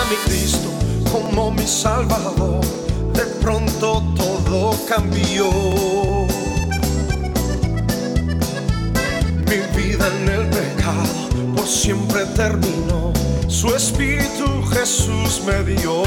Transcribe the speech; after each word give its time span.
a 0.00 0.04
mi 0.04 0.16
Cristo 0.24 0.70
como 1.12 1.50
mi 1.50 1.66
Salvador, 1.66 2.64
de 3.12 3.26
pronto 3.42 4.02
todo 4.16 4.74
cambió. 4.88 5.50
Mi 9.48 9.58
vida 9.76 10.08
en 10.22 10.28
el 10.28 10.46
pecado 10.48 11.54
por 11.54 11.66
siempre 11.66 12.24
terminó, 12.36 13.12
su 13.48 13.74
Espíritu 13.74 14.62
Jesús 14.72 15.42
me 15.44 15.62
dio. 15.64 16.02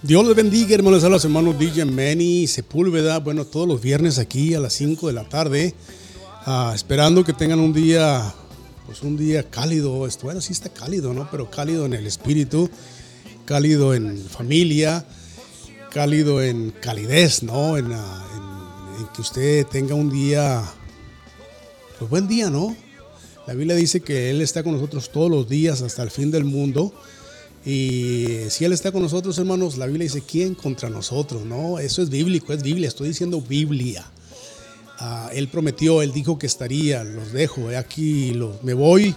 Dios 0.00 0.24
les 0.26 0.36
bendiga, 0.36 0.74
hermanos, 0.74 1.04
a 1.04 1.08
los 1.08 1.24
hermanos 1.24 1.58
DJ 1.58 1.84
Manny 1.84 2.46
Sepúlveda. 2.46 3.18
Bueno, 3.18 3.44
todos 3.44 3.68
los 3.68 3.82
viernes 3.82 4.18
aquí 4.18 4.54
a 4.54 4.60
las 4.60 4.72
5 4.74 5.08
de 5.08 5.12
la 5.12 5.28
tarde, 5.28 5.74
ah, 6.46 6.72
esperando 6.74 7.24
que 7.24 7.32
tengan 7.32 7.58
un 7.60 7.72
día, 7.72 8.32
pues 8.88 9.02
un 9.02 9.18
día 9.18 9.42
cálido. 9.50 10.08
Bueno, 10.22 10.40
sí 10.40 10.54
está 10.54 10.70
cálido, 10.70 11.12
¿no? 11.12 11.28
Pero 11.30 11.50
cálido 11.50 11.84
en 11.84 11.92
el 11.92 12.06
espíritu, 12.06 12.70
cálido 13.44 13.92
en 13.94 14.16
familia, 14.18 15.04
cálido 15.92 16.42
en 16.42 16.70
calidez, 16.70 17.42
¿no? 17.42 17.76
En, 17.76 17.92
ah, 17.92 18.26
en- 18.96 19.02
en 19.02 19.08
que 19.12 19.20
usted 19.20 19.66
tenga 19.66 19.94
un 19.94 20.10
día, 20.10 20.64
pues 21.98 22.10
buen 22.10 22.28
día, 22.28 22.48
¿no? 22.48 22.74
La 23.46 23.52
Biblia 23.52 23.76
dice 23.76 24.00
que 24.00 24.30
Él 24.30 24.40
está 24.40 24.62
con 24.62 24.72
nosotros 24.72 25.10
todos 25.12 25.30
los 25.30 25.46
días 25.50 25.82
hasta 25.82 26.02
el 26.02 26.10
fin 26.10 26.30
del 26.30 26.44
mundo. 26.46 26.94
Y 27.66 28.26
si 28.48 28.64
Él 28.64 28.72
está 28.72 28.90
con 28.90 29.02
nosotros, 29.02 29.36
hermanos, 29.36 29.76
la 29.76 29.84
Biblia 29.84 30.04
dice, 30.04 30.22
¿quién 30.26 30.54
contra 30.54 30.88
nosotros? 30.88 31.44
No, 31.44 31.78
eso 31.78 32.00
es 32.00 32.08
bíblico, 32.08 32.54
es 32.54 32.62
Biblia, 32.62 32.88
estoy 32.88 33.08
diciendo 33.08 33.42
Biblia. 33.42 34.10
Ah, 34.98 35.30
él 35.32 35.48
prometió, 35.48 36.02
Él 36.02 36.12
dijo 36.12 36.38
que 36.38 36.46
estaría, 36.46 37.04
los 37.04 37.32
dejo, 37.32 37.68
aquí 37.76 38.32
me 38.62 38.74
voy, 38.74 39.14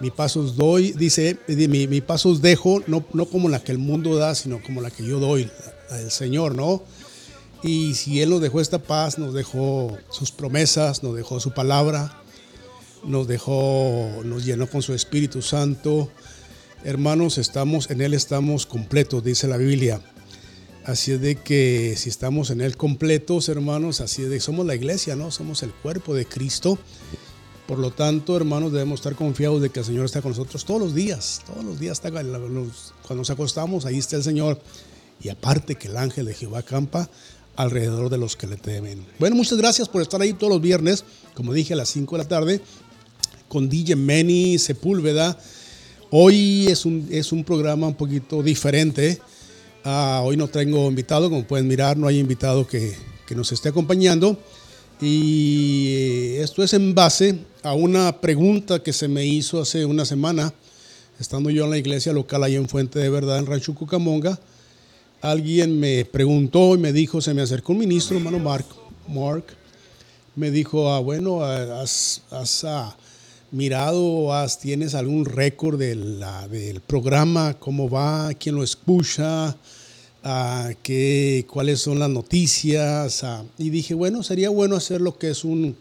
mi 0.00 0.10
pasos 0.10 0.56
doy, 0.56 0.92
dice, 0.92 1.38
di- 1.46 1.68
mi, 1.68 1.86
mi 1.86 2.00
pasos 2.00 2.42
dejo, 2.42 2.82
no, 2.88 3.04
como 3.26 3.48
la 3.48 3.62
que 3.62 3.70
el 3.72 3.78
mundo 3.78 4.16
da, 4.16 4.34
sino 4.34 4.60
como 4.62 4.80
la 4.80 4.90
que 4.90 5.04
yo 5.06 5.20
doy, 5.20 5.48
del 5.90 6.10
Señor, 6.10 6.56
¿no? 6.56 6.82
Y 7.62 7.94
si 7.94 8.20
Él 8.20 8.30
nos 8.30 8.40
dejó 8.40 8.60
esta 8.60 8.80
paz, 8.80 9.16
nos 9.18 9.32
dejó 9.32 9.96
sus 10.10 10.32
promesas, 10.32 11.02
nos 11.04 11.14
dejó 11.14 11.38
su 11.38 11.52
palabra, 11.52 12.20
nos 13.04 13.28
dejó, 13.28 14.10
nos 14.24 14.44
llenó 14.44 14.68
con 14.68 14.82
su 14.82 14.92
Espíritu 14.92 15.40
Santo. 15.40 16.10
Hermanos, 16.84 17.38
estamos 17.38 17.88
en 17.90 18.00
Él 18.00 18.12
estamos 18.14 18.66
completos, 18.66 19.22
dice 19.24 19.46
la 19.46 19.56
Biblia. 19.56 20.00
Así 20.86 21.10
es 21.10 21.20
de 21.20 21.34
que 21.34 21.94
si 21.96 22.08
estamos 22.08 22.50
en 22.50 22.60
Él 22.60 22.76
completos, 22.76 23.48
hermanos, 23.48 24.00
así 24.00 24.22
es 24.22 24.30
de 24.30 24.38
somos 24.38 24.64
la 24.66 24.76
iglesia, 24.76 25.16
¿no? 25.16 25.32
Somos 25.32 25.64
el 25.64 25.72
cuerpo 25.72 26.14
de 26.14 26.26
Cristo. 26.26 26.78
Por 27.66 27.80
lo 27.80 27.90
tanto, 27.90 28.36
hermanos, 28.36 28.70
debemos 28.70 29.00
estar 29.00 29.16
confiados 29.16 29.60
de 29.60 29.70
que 29.70 29.80
el 29.80 29.84
Señor 29.84 30.04
está 30.04 30.22
con 30.22 30.30
nosotros 30.30 30.64
todos 30.64 30.80
los 30.80 30.94
días. 30.94 31.42
Todos 31.44 31.64
los 31.64 31.80
días 31.80 31.94
está 31.94 32.12
cuando 32.12 32.38
nos 32.38 33.30
acostamos, 33.30 33.84
ahí 33.84 33.98
está 33.98 34.14
el 34.14 34.22
Señor. 34.22 34.60
Y 35.20 35.28
aparte 35.28 35.74
que 35.74 35.88
el 35.88 35.96
ángel 35.96 36.26
de 36.26 36.34
Jehová 36.34 36.62
campa 36.62 37.10
alrededor 37.56 38.08
de 38.08 38.18
los 38.18 38.36
que 38.36 38.46
le 38.46 38.56
temen. 38.56 39.04
Bueno, 39.18 39.34
muchas 39.34 39.58
gracias 39.58 39.88
por 39.88 40.02
estar 40.02 40.22
ahí 40.22 40.34
todos 40.34 40.52
los 40.52 40.62
viernes, 40.62 41.04
como 41.34 41.52
dije, 41.52 41.72
a 41.72 41.76
las 41.78 41.88
5 41.88 42.16
de 42.16 42.22
la 42.22 42.28
tarde, 42.28 42.60
con 43.48 43.68
DJ 43.68 43.96
Manny 43.96 44.56
Sepúlveda. 44.60 45.36
Hoy 46.12 46.68
es 46.68 46.86
un, 46.86 47.08
es 47.10 47.32
un 47.32 47.42
programa 47.42 47.88
un 47.88 47.94
poquito 47.96 48.40
diferente. 48.40 49.20
Ah, 49.88 50.20
hoy 50.24 50.36
no 50.36 50.48
tengo 50.48 50.88
invitado, 50.88 51.30
como 51.30 51.46
pueden 51.46 51.68
mirar, 51.68 51.96
no 51.96 52.08
hay 52.08 52.18
invitado 52.18 52.66
que, 52.66 52.96
que 53.24 53.36
nos 53.36 53.52
esté 53.52 53.68
acompañando. 53.68 54.36
Y 55.00 56.34
esto 56.38 56.64
es 56.64 56.72
en 56.72 56.92
base 56.92 57.38
a 57.62 57.72
una 57.72 58.20
pregunta 58.20 58.82
que 58.82 58.92
se 58.92 59.06
me 59.06 59.24
hizo 59.24 59.60
hace 59.60 59.84
una 59.84 60.04
semana, 60.04 60.52
estando 61.20 61.50
yo 61.50 61.66
en 61.66 61.70
la 61.70 61.78
iglesia 61.78 62.12
local 62.12 62.42
ahí 62.42 62.56
en 62.56 62.68
Fuente 62.68 62.98
de 62.98 63.08
Verdad, 63.08 63.38
en 63.38 63.46
Rancho 63.46 63.76
Cucamonga. 63.76 64.40
Alguien 65.22 65.78
me 65.78 66.04
preguntó 66.04 66.74
y 66.74 66.78
me 66.78 66.92
dijo, 66.92 67.20
se 67.20 67.32
me 67.32 67.42
acercó 67.42 67.70
un 67.70 67.78
ministro, 67.78 68.16
hermano 68.16 68.40
Mark, 68.40 68.66
Mark 69.06 69.44
me 70.34 70.50
dijo, 70.50 70.90
ah, 70.90 70.98
bueno, 70.98 71.44
has, 71.44 72.22
has, 72.32 72.64
ah, 72.64 72.96
mirado, 73.50 74.32
tienes 74.60 74.94
algún 74.94 75.24
récord 75.24 75.78
del 75.78 76.80
programa, 76.86 77.54
cómo 77.58 77.88
va, 77.88 78.32
quién 78.34 78.54
lo 78.54 78.62
escucha, 78.64 79.56
Ah, 80.28 80.70
qué, 80.82 81.46
cuáles 81.48 81.80
son 81.80 82.00
las 82.00 82.10
noticias. 82.10 83.22
Ah, 83.22 83.44
y 83.58 83.70
dije, 83.70 83.94
bueno, 83.94 84.24
sería 84.24 84.50
bueno 84.50 84.74
hacer 84.74 85.00
lo 85.00 85.16
que 85.16 85.30
es 85.30 85.44
un, 85.44 85.76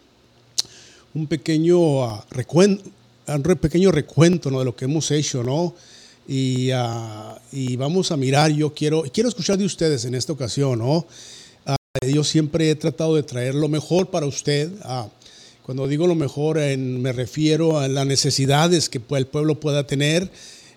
un 1.16 1.26
pequeño, 1.26 2.04
ah, 2.04 2.24
recuen- 2.30 2.80
un 3.28 3.42
pequeño 3.42 3.92
recuento 3.92 4.52
¿no? 4.52 4.60
de 4.60 4.66
lo 4.66 4.76
que 4.76 4.86
hemos 4.86 5.10
hecho, 5.10 5.42
¿no? 5.42 5.74
Y, 6.28 6.70
vamos 7.76 8.12
a 8.12 8.18
mirar, 8.18 8.52
yo 8.52 8.72
quiero, 8.72 9.04
quiero 9.12 9.30
escuchar 9.30 9.58
de 9.58 9.66
ustedes 9.66 10.06
en 10.06 10.14
esta 10.14 10.34
ocasión, 10.34 10.78
¿no? 10.78 11.08
Yo 12.08 12.24
siempre 12.24 12.70
he 12.70 12.76
tratado 12.76 13.16
de 13.16 13.24
traer 13.24 13.56
lo 13.56 13.68
mejor 13.68 14.12
para 14.12 14.28
usted. 14.28 14.70
Cuando 15.66 15.88
digo 15.88 16.06
lo 16.06 16.14
mejor, 16.14 16.60
en- 16.60 17.02
me 17.02 17.12
refiero 17.12 17.80
a 17.80 17.88
las 17.88 18.06
necesidades 18.06 18.88
que 18.88 19.02
el 19.10 19.26
pueblo 19.26 19.60
pueda 19.60 19.88
tener. 19.88 20.30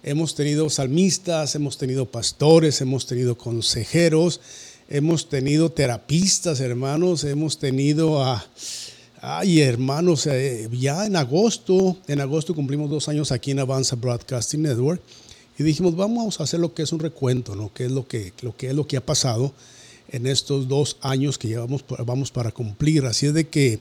Hemos 0.03 0.35
tenido 0.35 0.71
salmistas, 0.71 1.55
hemos 1.55 1.77
tenido 1.77 2.07
pastores, 2.07 2.81
hemos 2.81 3.05
tenido 3.05 3.37
consejeros, 3.37 4.41
hemos 4.89 5.29
tenido 5.29 5.71
terapistas, 5.71 6.61
hermanos, 6.61 7.25
hemos 7.25 7.59
tenido 7.59 8.25
a... 8.25 8.47
Ay, 9.21 9.61
hermanos, 9.61 10.27
eh, 10.27 10.71
ya 10.73 11.05
en 11.05 11.17
agosto, 11.17 11.99
en 12.07 12.23
agosto 12.23 12.55
cumplimos 12.55 12.89
dos 12.89 13.09
años 13.11 13.31
aquí 13.31 13.51
en 13.51 13.59
Avanza 13.59 13.95
Broadcasting 13.97 14.63
Network 14.63 15.03
y 15.59 15.65
dijimos, 15.65 15.97
vamos 15.97 16.41
a 16.41 16.45
hacer 16.45 16.61
lo 16.61 16.73
que 16.73 16.83
es 16.85 16.93
un 16.93 17.01
recuento, 17.01 17.55
¿no? 17.55 17.71
¿Qué 17.75 17.85
es 17.87 17.91
lo 17.91 18.07
que, 18.09 18.33
lo 18.41 18.57
que 18.57 18.69
es 18.69 18.75
lo 18.75 18.87
que 18.87 18.97
ha 18.97 19.05
pasado 19.05 19.53
en 20.11 20.27
estos 20.27 20.67
dos 20.67 20.97
años 21.03 21.37
que 21.37 21.49
llevamos, 21.49 21.85
vamos 22.07 22.31
para 22.31 22.53
cumplir? 22.53 23.05
Así 23.05 23.27
es 23.27 23.35
de 23.35 23.49
que 23.49 23.81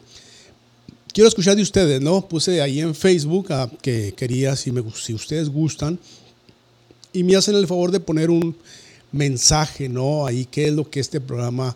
quiero 1.13 1.27
escuchar 1.27 1.55
de 1.55 1.61
ustedes, 1.61 2.01
¿no? 2.01 2.27
Puse 2.27 2.61
ahí 2.61 2.79
en 2.79 2.95
Facebook 2.95 3.51
ah, 3.51 3.69
que 3.81 4.13
quería, 4.15 4.55
si, 4.55 4.71
me, 4.71 4.83
si 4.95 5.13
ustedes 5.13 5.49
gustan, 5.49 5.99
y 7.13 7.23
me 7.23 7.35
hacen 7.35 7.55
el 7.55 7.67
favor 7.67 7.91
de 7.91 7.99
poner 7.99 8.29
un 8.29 8.55
mensaje, 9.11 9.89
¿no? 9.89 10.25
Ahí, 10.25 10.45
qué 10.45 10.67
es 10.67 10.73
lo 10.73 10.89
que 10.89 10.99
este 10.99 11.21
programa 11.21 11.75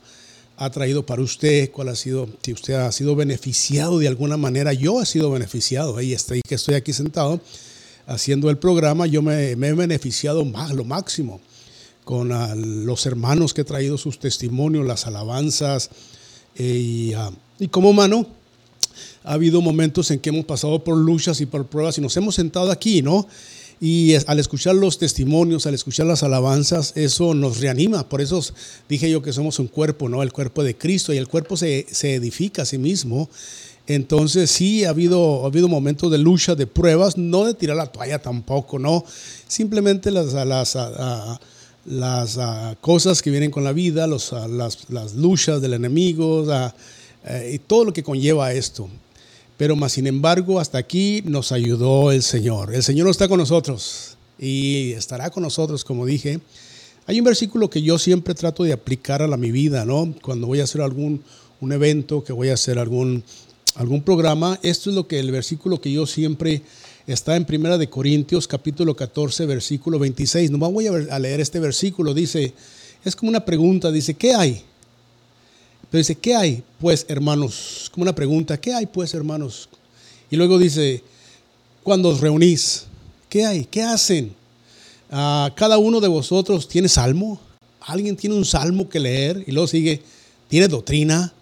ha 0.58 0.69
traído 0.69 1.06
para 1.06 1.22
usted, 1.22 1.72
cuál 1.72 1.90
ha 1.90 1.96
sido, 1.96 2.30
si 2.44 2.53
usted 2.53 2.75
ha 2.75 2.92
sido 2.92 3.16
beneficiado 3.16 3.97
de 3.97 4.08
alguna 4.08 4.38
manera, 4.38 4.74
yo 4.74 5.02
he 5.02 5.06
sido 5.06 5.31
beneficiado, 5.31 5.98
ahí 5.98 6.13
estoy, 6.13 6.42
que 6.48 6.56
estoy 6.56 6.75
aquí 6.75 6.94
sentado 6.94 7.42
haciendo 8.06 8.50
el 8.50 8.58
programa, 8.58 9.08
yo 9.08 9.22
me, 9.22 9.56
me 9.56 9.69
he 9.69 9.74
beneficiado 9.74 10.46
más, 10.46 10.74
lo 10.74 10.84
máximo 10.84 11.42
con 12.03 12.31
ah, 12.31 12.53
los 12.56 13.06
hermanos 13.06 13.53
que 13.53 13.62
he 13.62 13.66
traído 13.66 13.98
sus 13.98 14.19
testimonios, 14.19 14.86
las 14.86 15.08
alabanzas, 15.08 15.90
eh, 16.56 16.63
y, 16.63 17.13
ah, 17.13 17.31
y 17.59 17.68
como 17.68 17.94
mano, 17.94 18.28
ha 19.24 19.34
habido 19.34 19.62
momentos 19.62 20.12
en 20.12 20.20
que 20.20 20.30
hemos 20.30 20.46
pasado 20.46 20.84
por 20.84 20.98
luchas 20.98 21.42
y 21.42 21.46
por 21.46 21.66
pruebas 21.68 21.98
y 21.98 22.02
nos 22.02 22.16
hemos 22.18 22.36
sentado 22.36 22.72
aquí, 22.72 23.02
¿no? 23.02 23.28
Y 23.80 24.14
al 24.28 24.40
escuchar 24.40 24.76
los 24.76 25.00
testimonios, 25.00 25.66
al 25.66 25.74
escuchar 25.74 26.06
las 26.06 26.22
alabanzas, 26.22 26.94
eso 26.96 27.34
nos 27.34 27.60
reanima. 27.60 28.08
Por 28.08 28.22
eso 28.22 28.40
dije 28.88 29.10
yo 29.10 29.24
que 29.24 29.34
somos 29.34 29.58
un 29.58 29.68
cuerpo, 29.68 30.08
¿no? 30.08 30.22
El 30.22 30.31
cuerpo 30.31 30.64
de 30.64 30.78
Cristo 30.78 31.14
y 31.14 31.18
el 31.18 31.28
cuerpo 31.28 31.58
se, 31.58 31.88
se 31.90 32.14
edifica 32.14 32.62
a 32.62 32.66
sí 32.66 32.78
mismo. 32.78 33.28
Entonces 33.88 34.51
sí 34.51 34.86
ha 34.86 34.90
habido, 34.90 35.44
ha 35.44 35.48
habido 35.48 35.68
momentos 35.68 36.12
de 36.12 36.19
lucha, 36.19 36.54
de 36.54 36.68
pruebas, 36.68 37.18
no 37.18 37.45
de 37.45 37.56
tirar 37.56 37.75
la 37.75 37.88
toalla 37.88 38.19
tampoco, 38.19 38.78
¿no? 38.78 39.04
Simplemente 39.48 40.12
las, 40.12 40.34
las, 40.34 40.78
las 41.86 42.40
cosas 42.81 43.22
que 43.22 43.31
vienen 43.31 43.50
con 43.50 43.63
la 43.63 43.74
vida, 43.74 44.06
los, 44.06 44.31
las, 44.31 44.90
las 44.90 45.16
luchas 45.16 45.60
del 45.62 45.74
enemigo 45.74 46.45
eh, 47.25 47.51
y 47.56 47.60
todo 47.60 47.86
lo 47.86 47.94
que 47.94 48.04
conlleva 48.04 48.54
esto. 48.54 48.88
Pero 49.62 49.75
más 49.75 49.92
sin 49.92 50.08
embargo, 50.08 50.60
hasta 50.60 50.80
aquí 50.80 51.22
nos 51.24 51.52
ayudó 51.52 52.12
el 52.12 52.24
Señor. 52.24 52.74
El 52.74 52.81
Señor 52.81 53.08
está 53.10 53.28
con 53.28 53.38
nosotros 53.38 54.18
y 54.40 54.94
estará 54.94 55.30
con 55.30 55.44
nosotros, 55.44 55.86
como 55.86 56.08
dije. 56.08 56.40
Hay 57.06 57.19
un 57.19 57.25
versículo 57.25 57.69
que 57.69 57.84
yo 57.84 58.00
siempre 58.00 58.34
trato 58.34 58.63
de 58.63 58.74
aplicar 58.74 59.22
a 59.22 59.28
la, 59.28 59.38
mi 59.38 59.52
vida, 59.52 59.86
¿no? 59.86 60.16
Cuando 60.24 60.48
voy 60.48 60.62
a 60.62 60.63
hacer 60.63 60.81
algún 60.81 61.22
un 61.60 61.72
evento, 61.74 62.24
que 62.24 62.34
voy 62.34 62.50
a 62.50 62.56
hacer 62.56 62.80
algún, 62.80 63.24
algún 63.75 64.02
programa, 64.02 64.58
esto 64.63 64.90
es 64.90 64.96
lo 64.96 65.08
que 65.08 65.19
el 65.19 65.30
versículo 65.30 65.80
que 65.80 65.92
yo 65.92 66.07
siempre 66.07 66.64
está 67.06 67.36
en 67.36 67.46
Primera 67.46 67.78
de 67.78 67.88
Corintios, 67.88 68.48
capítulo 68.48 68.96
14, 68.96 69.46
versículo 69.46 70.00
26. 70.00 70.50
No 70.50 70.57
voy 70.57 70.88
a 70.88 71.19
leer 71.19 71.40
este 71.40 71.60
versículo, 71.60 72.16
dice, 72.16 72.56
es 73.06 73.16
como 73.16 73.30
una 73.30 73.46
pregunta, 73.46 73.92
dice, 73.92 74.16
¿qué 74.16 74.34
hay? 74.34 74.64
Pero 75.92 76.00
dice, 76.00 76.16
¿qué 76.16 76.34
hay, 76.34 76.64
pues, 76.80 77.06
hermanos? 77.10 77.92
Como 77.92 78.04
una 78.04 78.16
pregunta, 78.16 78.60
¿qué 78.60 78.74
hay, 78.74 78.86
pues, 78.86 79.14
hermanos? 79.14 79.68
Y 80.30 80.38
luego 80.38 80.58
dice, 80.58 81.04
cuando 81.84 82.08
os 82.10 82.22
reunís, 82.22 82.86
¿qué 83.28 83.46
hay? 83.46 83.66
¿Qué 83.66 83.84
hacen? 83.84 84.34
Ah, 85.12 85.52
cada 85.54 85.78
uno 85.78 86.00
de 86.00 86.08
vosotros 86.08 86.70
tiene 86.70 86.88
salmo. 86.88 87.42
¿Alguien 87.82 88.16
tiene 88.16 88.38
un 88.38 88.46
salmo 88.46 88.88
que 88.88 89.02
leer? 89.02 89.44
Y 89.46 89.52
luego 89.52 89.68
sigue, 89.68 90.02
¿tiene 90.48 90.70
doctrina? 90.70 91.34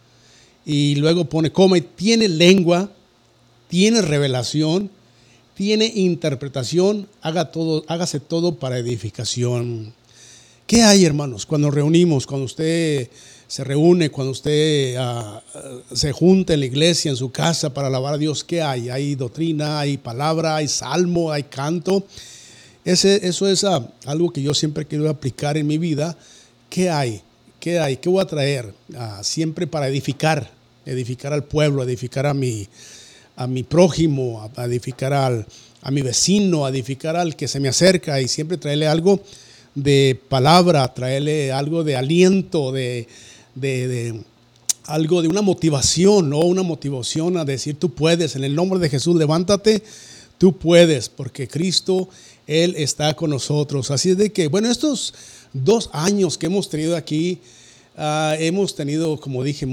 Y 0.66 0.96
luego 0.96 1.26
pone, 1.26 1.52
come, 1.52 1.82
tiene 1.82 2.28
lengua, 2.28 2.92
tiene 3.68 4.02
revelación, 4.02 4.90
tiene 5.54 5.86
interpretación, 5.94 7.08
haga 7.22 7.52
todo, 7.52 7.84
hágase 7.88 8.20
todo 8.20 8.56
para 8.56 8.80
edificación. 8.80 9.94
¿Qué 10.66 10.82
hay, 10.82 11.06
hermanos, 11.06 11.46
cuando 11.46 11.70
reunimos, 11.70 12.26
cuando 12.26 12.46
usted 12.46 13.10
se 13.50 13.64
reúne, 13.64 14.12
cuando 14.12 14.32
usted 14.32 14.96
ah, 15.00 15.42
se 15.92 16.12
junta 16.12 16.54
en 16.54 16.60
la 16.60 16.68
iglesia, 16.68 17.10
en 17.10 17.18
su 17.18 17.32
casa 17.32 17.74
para 17.74 17.88
alabar 17.88 18.14
a 18.14 18.18
Dios? 18.20 18.44
¿Qué 18.44 18.62
hay? 18.62 18.90
Hay 18.90 19.16
doctrina, 19.16 19.80
hay 19.80 19.98
palabra, 19.98 20.58
hay 20.58 20.68
salmo, 20.68 21.32
hay 21.32 21.44
canto. 21.44 22.06
Ese, 22.86 23.28
eso 23.28 23.48
es 23.48 23.64
ah, 23.64 23.90
algo 24.06 24.32
que 24.32 24.44
yo 24.44 24.54
siempre 24.54 24.86
quiero 24.86 25.10
aplicar 25.10 25.58
en 25.58 25.66
mi 25.66 25.80
vida. 25.80 26.16
¿Qué 26.70 26.92
hay? 26.92 27.24
¿Qué 27.60 27.80
hay? 27.80 27.98
¿Qué 27.98 28.08
voy 28.08 28.22
a 28.22 28.28
traer? 28.28 28.72
Ah, 28.96 29.22
siempre 29.24 29.66
para 29.66 29.88
edificar, 29.88 30.52
edificar 30.86 31.34
al 31.34 31.44
pueblo, 31.44 31.82
edificar 31.82 32.28
a 32.28 32.36
mi, 32.36 32.68
a 33.36 33.48
mi 33.48 33.64
prójimo, 33.64 34.48
a 34.56 34.66
edificar 34.66 35.12
al, 35.12 35.48
a 35.82 35.90
mi 35.90 36.04
vecino, 36.04 36.68
a 36.68 36.70
edificar 36.70 37.16
al 37.16 37.36
que 37.36 37.48
se 37.48 37.60
me 37.60 37.70
acerca 37.70 38.22
y 38.22 38.28
siempre 38.28 38.58
traerle 38.58 38.88
algo 38.88 39.20
de 39.74 40.20
palabra, 40.30 40.94
traerle 40.94 41.52
algo 41.52 41.84
de 41.84 41.96
aliento, 41.96 42.72
de, 42.72 43.08
de, 43.56 44.22
algo 44.86 45.22
de 45.22 45.28
una 45.28 45.42
motivación, 45.42 46.30
¿no? 46.30 46.40
Una 46.40 46.64
motivación 46.64 47.38
a 47.38 47.46
decir, 47.46 47.76
tú 47.76 47.94
puedes, 47.94 48.36
en 48.36 48.44
el 48.44 48.56
nombre 48.56 48.80
de 48.80 48.90
Jesús, 48.90 49.16
levántate, 49.16 49.84
tú 50.38 50.58
puedes, 50.58 51.10
porque 51.10 51.48
Cristo, 51.48 52.10
Él 52.48 52.76
está 52.78 53.14
con 53.16 53.30
nosotros. 53.30 53.92
Así 53.92 54.12
es 54.12 54.18
de 54.18 54.32
que, 54.32 54.48
bueno, 54.48 54.70
estos 54.70 55.14
dos 55.54 55.90
años 55.94 56.38
que 56.38 56.48
hemos 56.48 56.70
tenido 56.70 56.96
aquí, 56.96 57.40
Ah, 58.02 58.38
hemos 58.40 58.76
tenido, 58.76 59.20
como 59.20 59.44
dije, 59.44 59.66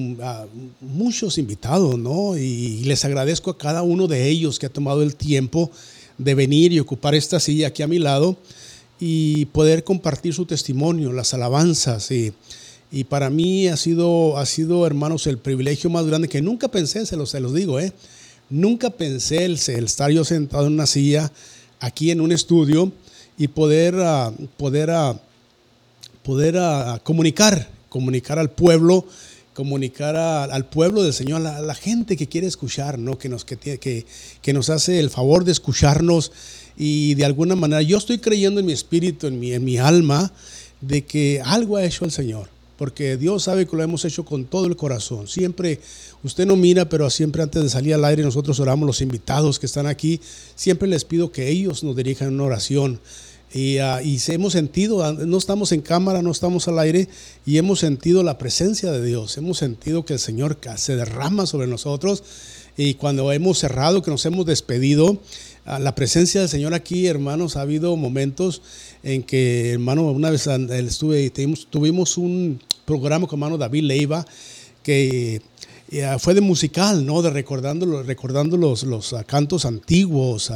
muchos 0.80 1.38
invitados, 1.38 1.96
¿no? 1.96 2.36
Y 2.36 2.82
les 2.82 3.04
agradezco 3.04 3.52
a 3.52 3.56
cada 3.56 3.82
uno 3.82 4.08
de 4.08 4.26
ellos 4.26 4.58
que 4.58 4.66
ha 4.66 4.68
tomado 4.68 5.04
el 5.04 5.14
tiempo 5.14 5.70
de 6.18 6.34
venir 6.34 6.72
y 6.72 6.80
ocupar 6.80 7.14
esta 7.14 7.38
silla 7.38 7.68
aquí 7.68 7.84
a 7.84 7.86
mi 7.86 8.00
lado 8.00 8.36
y 8.98 9.44
poder 9.46 9.84
compartir 9.84 10.34
su 10.34 10.44
testimonio, 10.44 11.12
las 11.12 11.34
alabanzas. 11.34 12.10
Y, 12.10 12.32
y 12.90 13.04
para 13.04 13.30
mí 13.30 13.68
ha 13.68 13.76
sido, 13.76 14.38
ha 14.38 14.46
sido, 14.46 14.86
hermanos, 14.86 15.26
el 15.26 15.38
privilegio 15.38 15.90
más 15.90 16.06
grande 16.06 16.28
que 16.28 16.42
nunca 16.42 16.68
pensé, 16.68 17.04
se 17.06 17.16
los, 17.16 17.30
se 17.30 17.40
los 17.40 17.52
digo, 17.52 17.80
¿eh? 17.80 17.92
Nunca 18.48 18.90
pensé 18.90 19.44
el, 19.44 19.54
estar 19.54 20.10
yo 20.10 20.24
sentado 20.24 20.66
en 20.66 20.74
una 20.74 20.86
silla 20.86 21.32
aquí 21.80 22.10
en 22.10 22.20
un 22.20 22.30
estudio 22.30 22.92
y 23.36 23.48
poder, 23.48 23.96
uh, 23.96 24.32
poder, 24.56 24.90
uh, 24.90 25.18
poder 26.22 26.56
uh, 26.56 27.02
comunicar 27.02 27.68
comunicar 27.96 28.38
al 28.38 28.50
pueblo, 28.50 29.06
comunicar 29.54 30.16
al 30.16 30.68
pueblo 30.68 31.02
del 31.02 31.14
Señor, 31.14 31.46
a 31.46 31.62
la, 31.62 31.74
gente 31.74 32.14
que 32.16 32.26
quiere 32.26 32.46
escuchar, 32.46 32.98
¿no? 32.98 33.16
que, 33.16 33.30
nos, 33.30 33.46
que, 33.46 33.56
que, 33.56 34.04
que 34.42 34.52
nos 34.52 34.68
hace 34.68 35.00
el 35.00 35.08
favor 35.08 35.44
de 35.44 35.52
escucharnos 35.52 36.30
y 36.76 37.14
de 37.14 37.24
alguna 37.24 37.56
manera 37.56 37.80
yo 37.80 37.96
estoy 37.96 38.18
creyendo 38.18 38.60
en 38.60 38.66
mi 38.66 38.72
espíritu, 38.72 39.28
en 39.28 39.40
mi, 39.40 39.52
en 39.54 39.64
mi 39.64 39.78
alma, 39.78 40.30
de 40.82 41.06
que 41.06 41.40
algo 41.42 41.78
ha 41.78 41.84
hecho 41.86 42.04
el 42.04 42.10
Señor. 42.10 42.50
Porque 42.76 43.16
Dios 43.16 43.44
sabe 43.44 43.66
que 43.66 43.76
lo 43.76 43.82
hemos 43.82 44.04
hecho 44.04 44.24
con 44.24 44.44
todo 44.44 44.66
el 44.66 44.76
corazón. 44.76 45.28
Siempre, 45.28 45.80
usted 46.22 46.46
no 46.46 46.56
mira, 46.56 46.88
pero 46.88 47.08
siempre 47.08 47.42
antes 47.42 47.62
de 47.62 47.70
salir 47.70 47.94
al 47.94 48.04
aire 48.04 48.22
nosotros 48.22 48.60
oramos 48.60 48.86
los 48.86 49.00
invitados 49.00 49.58
que 49.58 49.66
están 49.66 49.86
aquí. 49.86 50.20
Siempre 50.54 50.88
les 50.88 51.04
pido 51.04 51.32
que 51.32 51.48
ellos 51.48 51.82
nos 51.82 51.96
dirijan 51.96 52.34
una 52.34 52.44
oración. 52.44 53.00
Y, 53.52 53.78
uh, 53.78 53.98
hemos 54.28 54.52
sentido, 54.52 55.02
ah, 55.04 55.12
no 55.12 55.38
estamos 55.38 55.72
en 55.72 55.80
cámara, 55.80 56.20
no 56.20 56.30
estamos 56.30 56.68
al 56.68 56.78
aire, 56.78 57.08
y 57.46 57.58
hemos 57.58 57.78
sentido 57.78 58.22
la 58.22 58.38
presencia 58.38 58.90
de 58.90 59.04
Dios, 59.04 59.38
hemos 59.38 59.58
sentido 59.58 60.04
que 60.04 60.14
el 60.14 60.18
Señor 60.18 60.58
se 60.76 60.96
derrama 60.96 61.46
sobre 61.46 61.66
nosotros, 61.66 62.22
y 62.76 62.94
cuando 62.94 63.32
hemos 63.32 63.58
cerrado, 63.58 64.02
que 64.02 64.10
nos 64.10 64.26
hemos 64.26 64.44
despedido, 64.46 65.12
uh, 65.12 65.78
la 65.78 65.94
presencia 65.94 66.40
del 66.40 66.50
Señor 66.50 66.74
aquí, 66.74 67.06
hermanos, 67.06 67.56
ha 67.56 67.62
habido 67.62 67.96
momentos 67.96 68.62
en 69.06 69.22
que, 69.22 69.72
hermano, 69.72 70.10
una 70.10 70.30
vez 70.30 70.46
estuve, 70.46 71.30
tuvimos, 71.70 72.18
un 72.18 72.60
programa 72.84 73.26
con 73.26 73.38
hermano 73.38 73.58
David 73.58 73.84
Leiva, 73.84 74.26
que 74.82 75.40
fue 76.18 76.34
de 76.34 76.40
musical, 76.40 77.06
¿no? 77.06 77.22
De 77.22 77.30
recordando, 77.30 78.02
recordando 78.02 78.56
los, 78.56 78.82
los 78.82 79.14
cantos 79.26 79.64
antiguos, 79.64 80.50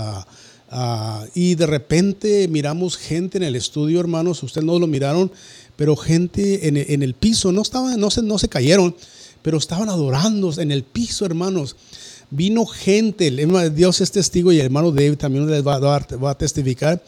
Ah, 0.73 1.27
y 1.35 1.57
de 1.57 1.67
repente 1.67 2.47
miramos 2.47 2.97
gente 2.97 3.39
en 3.39 3.43
el 3.43 3.57
estudio, 3.57 3.99
hermanos, 3.99 4.41
ustedes 4.45 4.65
no 4.65 4.79
lo 4.79 4.87
miraron, 4.87 5.33
pero 5.75 5.97
gente 5.97 6.69
en, 6.69 7.03
el 7.03 7.15
piso, 7.15 7.51
no, 7.51 7.63
estaban, 7.63 7.99
no, 7.99 8.09
se, 8.09 8.23
no 8.23 8.39
se 8.39 8.49
cayeron, 8.49 8.95
pero 9.43 9.59
estaban 9.59 9.89
adorando 9.89 10.53
en 10.61 10.71
el 10.71 10.85
piso, 10.85 11.27
hermanos. 11.27 11.75
Vino 12.31 12.67
gente, 12.67 13.33
Dios 13.75 14.01
es 14.01 14.13
testigo 14.13 14.53
y 14.53 14.61
el 14.61 14.67
hermano 14.67 14.93
David 14.93 15.17
también 15.17 15.51
les 15.51 15.67
va 15.67 15.75
a, 15.75 15.81
dar, 15.81 16.07
va 16.23 16.31
a 16.31 16.39
testificar 16.39 17.03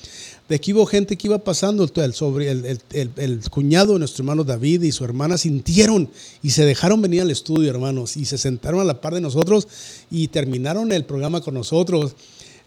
de 0.49 0.61
que 0.61 0.75
hubo 0.75 0.85
gente 0.87 1.17
que 1.17 1.29
iba 1.29 1.39
pasando, 1.39 1.89
el, 1.95 2.15
sobre, 2.15 2.51
el, 2.51 2.79
el, 3.17 3.41
cuñado 3.51 3.95
de 3.95 4.01
nuestro 4.01 4.23
hermano 4.23 4.45
David 4.45 4.83
y 4.83 4.93
su 4.93 5.05
hermana 5.05 5.39
sintieron 5.39 6.11
y 6.43 6.51
se 6.51 6.65
dejaron 6.65 7.01
venir 7.01 7.23
al 7.23 7.31
estudio, 7.31 7.71
hermanos, 7.71 8.17
y 8.17 8.25
se 8.25 8.39
sentaron 8.39 8.81
a 8.81 8.85
la 8.85 9.01
par 9.01 9.15
de 9.15 9.21
nosotros 9.21 9.69
y 10.11 10.29
terminaron 10.29 10.93
el 10.93 11.05
programa 11.05 11.41
con 11.41 11.55
nosotros. 11.55 12.15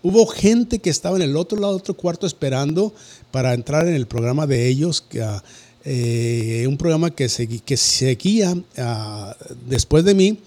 Hubo 0.01 0.25
gente 0.27 0.79
que 0.79 0.89
estaba 0.89 1.15
en 1.15 1.23
el 1.23 1.35
otro 1.35 1.59
lado, 1.59 1.75
otro 1.75 1.95
cuarto, 1.95 2.27
esperando 2.27 2.93
para 3.31 3.53
entrar 3.53 3.87
en 3.87 3.95
el 3.95 4.05
programa 4.05 4.47
de 4.47 4.67
ellos, 4.67 5.01
que, 5.01 5.21
ah, 5.21 5.43
eh, 5.83 6.65
un 6.67 6.77
programa 6.77 7.11
que, 7.11 7.27
que 7.63 7.77
seguía 7.77 8.55
ah, 8.77 9.35
después 9.67 10.03
de 10.05 10.15
mí, 10.15 10.39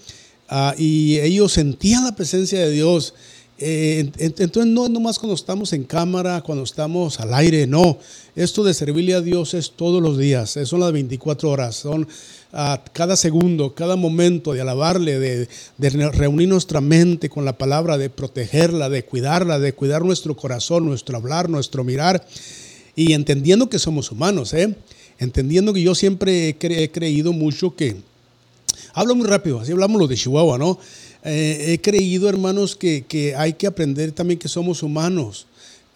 ah, 0.49 0.75
y 0.77 1.19
ellos 1.19 1.53
sentían 1.53 2.03
la 2.03 2.15
presencia 2.15 2.59
de 2.59 2.71
Dios. 2.71 3.13
Eh, 3.61 4.09
entonces 4.19 4.65
no 4.67 4.85
es 4.85 4.89
nomás 4.89 5.19
cuando 5.19 5.35
estamos 5.35 5.73
en 5.73 5.83
cámara, 5.83 6.41
cuando 6.41 6.63
estamos 6.63 7.19
al 7.19 7.33
aire, 7.33 7.67
no. 7.67 7.97
Esto 8.35 8.63
de 8.63 8.73
servirle 8.73 9.13
a 9.13 9.21
Dios 9.21 9.53
es 9.53 9.71
todos 9.71 10.01
los 10.01 10.17
días, 10.17 10.57
son 10.63 10.79
las 10.79 10.93
24 10.93 11.49
horas, 11.49 11.75
son 11.75 12.07
a 12.53 12.81
cada 12.93 13.15
segundo, 13.15 13.75
cada 13.75 13.95
momento 13.95 14.53
de 14.53 14.61
alabarle, 14.61 15.19
de, 15.19 15.47
reunir 15.77 16.47
nuestra 16.47 16.81
mente 16.81 17.29
con 17.29 17.45
la 17.45 17.57
palabra, 17.57 17.97
de 17.97 18.09
protegerla, 18.09 18.89
de 18.89 19.03
cuidarla, 19.03 19.59
de 19.59 19.73
cuidar 19.73 20.03
nuestro 20.03 20.35
corazón, 20.35 20.85
nuestro 20.85 21.17
hablar, 21.17 21.49
nuestro 21.49 21.83
mirar, 21.83 22.25
y 22.95 23.13
entendiendo 23.13 23.69
que 23.69 23.77
somos 23.77 24.11
humanos, 24.11 24.53
¿eh? 24.53 24.73
entendiendo 25.19 25.73
que 25.73 25.81
yo 25.81 25.93
siempre 25.93 26.49
he, 26.49 26.91
creído 26.91 27.33
mucho 27.33 27.75
que, 27.75 27.97
hablo 28.93 29.15
muy 29.15 29.27
rápido, 29.27 29.59
así 29.59 29.71
hablamos 29.71 29.99
los 29.99 30.09
de 30.09 30.15
Chihuahua, 30.15 30.57
¿no? 30.57 30.79
Eh, 31.23 31.73
he 31.73 31.81
creído, 31.81 32.29
hermanos, 32.29 32.75
que, 32.75 33.05
que 33.05 33.35
hay 33.35 33.53
que 33.53 33.67
aprender 33.67 34.11
también 34.11 34.39
que 34.39 34.47
somos 34.47 34.83
humanos 34.83 35.47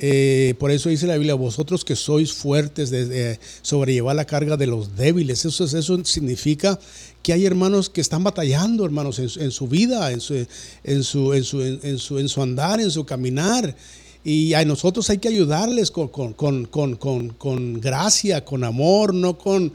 eh, 0.06 0.56
por 0.60 0.70
eso 0.70 0.90
dice 0.90 1.08
la 1.08 1.16
Biblia, 1.16 1.34
vosotros 1.36 1.86
que 1.86 1.96
sois 1.96 2.34
fuertes 2.34 2.90
de, 2.90 3.40
sobrellevar 3.62 4.16
la 4.16 4.26
carga 4.26 4.58
de 4.58 4.68
los 4.68 4.98
débiles. 4.98 5.46
Eso, 5.46 5.64
eso 5.64 6.04
significa 6.04 6.78
que 7.22 7.32
hay 7.32 7.46
hermanos 7.46 7.90
que 7.90 8.02
están 8.02 8.22
batallando, 8.22 8.84
hermanos, 8.84 9.20
en, 9.20 9.52
su 9.52 9.68
vida, 9.70 10.12
en 10.12 10.20
su, 10.20 10.46
en, 10.84 11.04
su, 11.04 11.34
en, 11.34 11.44
su, 11.46 11.62
en, 11.62 12.00
su, 12.00 12.20
en 12.20 12.28
su 12.28 12.42
andar, 12.42 12.82
en 12.82 12.92
su 12.92 13.06
caminar. 13.06 13.78
Y 14.26 14.54
a 14.56 14.66
nosotros 14.66 15.10
hay 15.10 15.20
que 15.20 15.30
ayudarles 15.30 15.90
con, 15.90 16.10
con, 16.10 16.34
con, 16.66 16.96
con 16.96 17.80
gracia, 17.80 18.44
con 18.44 18.66
amor, 18.66 19.14
no 19.14 19.38
con 19.38 19.72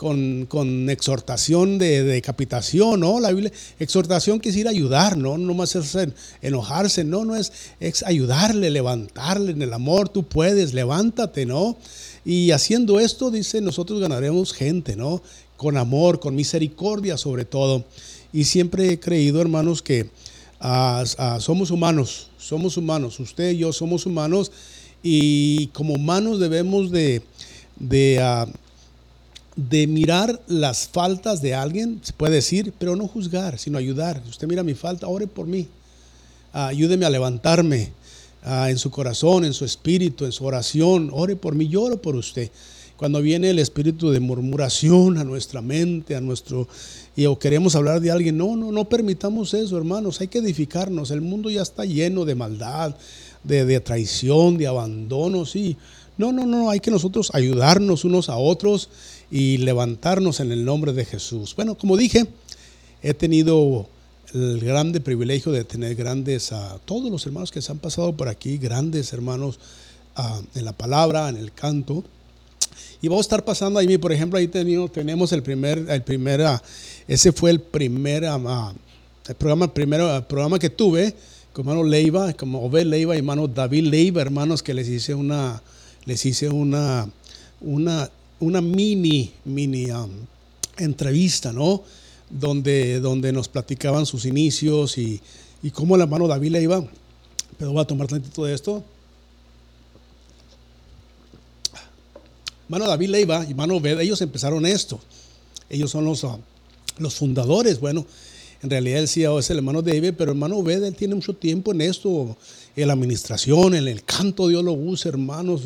con, 0.00 0.46
con 0.46 0.88
exhortación 0.88 1.76
de, 1.76 2.02
decapitación, 2.02 3.00
¿no? 3.00 3.20
La 3.20 3.32
Biblia, 3.32 3.52
exhortación 3.78 4.38
decir 4.38 4.66
ayudar, 4.66 5.18
¿no? 5.18 5.36
No 5.36 5.52
más 5.52 5.76
es 5.76 5.94
enojarse, 6.40 7.04
no, 7.04 7.26
no 7.26 7.36
es, 7.36 7.52
es 7.80 8.02
ayudarle, 8.04 8.70
levantarle 8.70 9.52
en 9.52 9.60
el 9.60 9.74
amor, 9.74 10.08
tú 10.08 10.22
puedes, 10.22 10.72
levántate, 10.72 11.44
¿no? 11.44 11.76
Y 12.24 12.52
haciendo 12.52 12.98
esto, 12.98 13.30
dice, 13.30 13.60
nosotros 13.60 14.00
ganaremos 14.00 14.54
gente, 14.54 14.96
¿no? 14.96 15.20
Con 15.58 15.76
amor, 15.76 16.18
con 16.18 16.34
misericordia 16.34 17.18
sobre 17.18 17.44
todo. 17.44 17.84
Y 18.32 18.44
siempre 18.44 18.92
he 18.92 19.00
creído, 19.00 19.42
hermanos, 19.42 19.82
que 19.82 20.08
ah, 20.60 21.04
ah, 21.18 21.40
somos 21.40 21.70
humanos, 21.70 22.30
somos 22.38 22.78
humanos, 22.78 23.20
usted 23.20 23.50
y 23.50 23.58
yo 23.58 23.72
somos 23.74 24.06
humanos 24.06 24.50
y 25.02 25.66
como 25.74 25.92
humanos 25.92 26.40
debemos 26.40 26.90
de, 26.90 27.20
de 27.78 28.18
ah, 28.22 28.46
de 29.56 29.86
mirar 29.86 30.40
las 30.46 30.88
faltas 30.88 31.42
de 31.42 31.54
alguien, 31.54 32.00
se 32.02 32.12
puede 32.12 32.36
decir, 32.36 32.72
pero 32.78 32.96
no 32.96 33.08
juzgar, 33.08 33.58
sino 33.58 33.78
ayudar. 33.78 34.20
Si 34.24 34.30
usted 34.30 34.46
mira 34.46 34.62
mi 34.62 34.74
falta, 34.74 35.06
ore 35.06 35.26
por 35.26 35.46
mí. 35.46 35.66
ayúdeme 36.52 37.06
a 37.06 37.10
levantarme 37.10 37.92
en 38.44 38.78
su 38.78 38.90
corazón, 38.90 39.44
en 39.44 39.52
su 39.52 39.64
espíritu, 39.64 40.24
en 40.24 40.32
su 40.32 40.44
oración. 40.44 41.10
Ore 41.12 41.36
por 41.36 41.54
mí, 41.54 41.68
lloro 41.68 42.00
por 42.00 42.16
usted. 42.16 42.50
Cuando 42.96 43.22
viene 43.22 43.50
el 43.50 43.58
espíritu 43.58 44.10
de 44.10 44.20
murmuración 44.20 45.16
a 45.18 45.24
nuestra 45.24 45.62
mente, 45.62 46.16
a 46.16 46.20
nuestro 46.20 46.68
y 47.16 47.26
o 47.26 47.38
queremos 47.38 47.74
hablar 47.74 48.00
de 48.00 48.10
alguien, 48.10 48.36
no, 48.36 48.56
no, 48.56 48.72
no 48.72 48.88
permitamos 48.88 49.52
eso, 49.54 49.76
hermanos. 49.76 50.20
Hay 50.20 50.28
que 50.28 50.38
edificarnos. 50.38 51.10
El 51.10 51.22
mundo 51.22 51.50
ya 51.50 51.62
está 51.62 51.84
lleno 51.84 52.24
de 52.24 52.34
maldad, 52.34 52.94
de, 53.42 53.64
de 53.64 53.80
traición, 53.80 54.58
de 54.58 54.66
abandono, 54.66 55.44
sí. 55.44 55.76
No, 56.18 56.32
no, 56.32 56.44
no, 56.44 56.68
hay 56.68 56.80
que 56.80 56.90
nosotros 56.90 57.30
ayudarnos 57.32 58.04
unos 58.04 58.28
a 58.28 58.36
otros 58.36 58.90
y 59.30 59.58
levantarnos 59.58 60.40
en 60.40 60.52
el 60.52 60.64
nombre 60.64 60.92
de 60.92 61.04
Jesús. 61.04 61.54
Bueno, 61.54 61.76
como 61.76 61.96
dije, 61.96 62.26
he 63.02 63.14
tenido 63.14 63.88
el 64.34 64.60
grande 64.60 65.00
privilegio 65.00 65.52
de 65.52 65.64
tener 65.64 65.94
grandes, 65.94 66.52
a 66.52 66.78
todos 66.84 67.10
los 67.10 67.26
hermanos 67.26 67.50
que 67.50 67.62
se 67.62 67.72
han 67.72 67.78
pasado 67.78 68.16
por 68.16 68.28
aquí, 68.28 68.58
grandes 68.58 69.12
hermanos 69.12 69.58
en 70.54 70.64
la 70.64 70.72
palabra, 70.72 71.28
en 71.28 71.36
el 71.36 71.52
canto. 71.52 72.04
Y 73.02 73.08
vamos 73.08 73.24
a 73.24 73.28
estar 73.28 73.44
pasando 73.44 73.78
ahí, 73.78 73.98
por 73.98 74.12
ejemplo, 74.12 74.38
ahí 74.38 74.48
tenemos, 74.48 74.92
tenemos 74.92 75.32
el 75.32 75.42
primer, 75.42 75.86
el 75.88 76.02
primer, 76.02 76.42
ese 77.08 77.32
fue 77.32 77.50
el 77.50 77.60
primer, 77.60 78.24
el 78.24 79.34
programa, 79.36 79.64
el 79.64 79.70
primer 79.70 80.26
programa 80.26 80.58
que 80.58 80.70
tuve 80.70 81.14
con 81.52 81.66
hermano 81.66 81.82
Leiva, 81.82 82.32
como 82.34 82.62
Obed 82.64 82.84
Leiva 82.84 83.14
y 83.14 83.18
hermano 83.18 83.48
David 83.48 83.86
Leiva, 83.86 84.22
hermanos, 84.22 84.62
que 84.62 84.74
les 84.74 84.88
hice 84.88 85.14
una, 85.14 85.62
les 86.04 86.24
hice 86.24 86.48
una, 86.48 87.08
una, 87.60 88.10
una 88.40 88.60
mini, 88.60 89.32
mini 89.44 89.88
entrevista, 90.76 91.52
¿no? 91.52 91.82
Donde, 92.28 93.00
donde 93.00 93.32
nos 93.32 93.48
platicaban 93.48 94.06
sus 94.06 94.24
inicios 94.24 94.98
y, 94.98 95.20
y 95.62 95.70
cómo 95.70 95.96
el 95.96 96.02
hermano 96.02 96.26
David 96.26 96.52
Leiva, 96.52 96.84
pero 97.58 97.72
voy 97.72 97.82
a 97.82 97.86
tomar 97.86 98.06
tantito 98.06 98.44
de 98.44 98.54
esto. 98.54 98.82
Hermano 102.64 102.86
David 102.86 103.08
Leiva 103.08 103.44
y 103.46 103.50
hermano 103.50 103.76
Obed, 103.76 103.98
ellos 104.00 104.20
empezaron 104.22 104.64
esto. 104.64 105.00
Ellos 105.68 105.90
son 105.90 106.04
los, 106.04 106.24
los 106.98 107.14
fundadores, 107.14 107.80
bueno, 107.80 108.06
en 108.62 108.70
realidad 108.70 109.00
él 109.00 109.08
sí 109.08 109.24
es 109.24 109.50
el 109.50 109.58
hermano 109.58 109.82
David, 109.82 110.14
pero 110.16 110.30
el 110.30 110.36
hermano 110.36 110.58
Obed, 110.58 110.82
él 110.84 110.94
tiene 110.94 111.14
mucho 111.14 111.34
tiempo 111.34 111.72
en 111.72 111.80
esto, 111.80 112.36
en 112.76 112.86
la 112.86 112.92
administración, 112.92 113.74
en 113.74 113.88
el 113.88 114.04
canto, 114.04 114.48
Dios 114.48 114.62
lo 114.62 114.72
usa, 114.72 115.08
hermanos, 115.08 115.62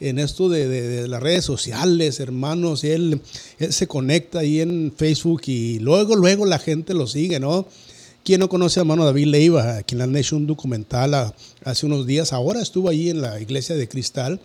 en 0.00 0.18
esto 0.18 0.48
de, 0.48 1.08
las 1.08 1.22
redes 1.22 1.44
sociales, 1.44 2.20
hermanos, 2.20 2.84
y 2.84 2.90
él, 2.90 3.20
se 3.70 3.86
conecta 3.86 4.40
ahí 4.40 4.60
en 4.60 4.92
Facebook 4.96 5.42
y 5.46 5.78
luego, 5.78 6.16
luego 6.16 6.46
la 6.46 6.58
gente 6.58 6.94
lo 6.94 7.06
sigue, 7.06 7.40
¿no? 7.40 7.66
¿Quién 8.24 8.40
no 8.40 8.48
conoce 8.48 8.80
a 8.80 8.82
hermano 8.82 9.04
David 9.04 9.26
Leiva, 9.26 9.82
quien 9.82 9.98
le 9.98 10.04
han 10.04 10.16
hecho 10.16 10.36
un 10.36 10.46
documental 10.46 11.34
hace 11.64 11.86
unos 11.86 12.06
días? 12.06 12.32
Ahora 12.32 12.62
estuvo 12.62 12.88
ahí 12.88 13.10
en 13.10 13.20
la 13.20 13.40
iglesia 13.40 13.76
de 13.76 13.86
Cristal, 13.86 14.40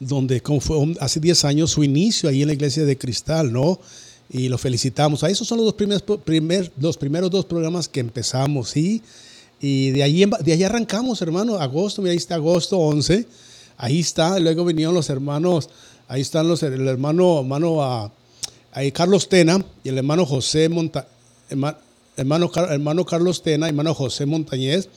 donde 0.00 0.42
como 0.42 0.60
fue 0.60 0.94
hace 1.00 1.18
10 1.18 1.44
años 1.44 1.70
su 1.70 1.82
inicio 1.82 2.28
ahí 2.28 2.42
en 2.42 2.48
la 2.48 2.54
iglesia 2.54 2.84
de 2.84 2.98
Cristal, 2.98 3.52
¿no? 3.52 3.80
y 4.30 4.48
lo 4.48 4.58
felicitamos. 4.58 5.24
A 5.24 5.30
esos 5.30 5.46
son 5.46 5.58
los, 5.58 5.66
dos 5.66 5.74
primeros, 5.74 6.02
primer, 6.24 6.70
los 6.78 6.96
primeros 6.96 7.30
dos 7.30 7.44
programas 7.44 7.88
que 7.88 8.00
empezamos, 8.00 8.70
¿sí? 8.70 9.02
Y 9.60 9.90
de 9.90 10.02
ahí, 10.02 10.24
de 10.44 10.52
ahí 10.52 10.62
arrancamos, 10.62 11.20
hermano, 11.22 11.56
agosto, 11.56 12.04
ahí 12.04 12.16
está 12.16 12.36
agosto 12.36 12.78
11, 12.78 13.26
ahí 13.78 14.00
está, 14.00 14.38
luego 14.38 14.64
vinieron 14.64 14.94
los 14.94 15.08
hermanos, 15.08 15.70
ahí 16.08 16.20
están 16.20 16.48
los, 16.48 16.62
el 16.62 16.86
hermano, 16.86 17.38
hermano 17.38 17.82
a, 17.82 18.12
ahí 18.72 18.92
Carlos 18.92 19.28
Tena 19.28 19.64
y 19.82 19.88
el 19.88 19.96
hermano 19.96 20.26
José 20.26 20.68
Monta, 20.68 21.08
hermano, 21.48 22.50
hermano 22.68 23.04
Carlos 23.06 23.42
Tena, 23.42 23.68
hermano 23.68 23.94
José 23.94 24.26
Montañez, 24.26 24.88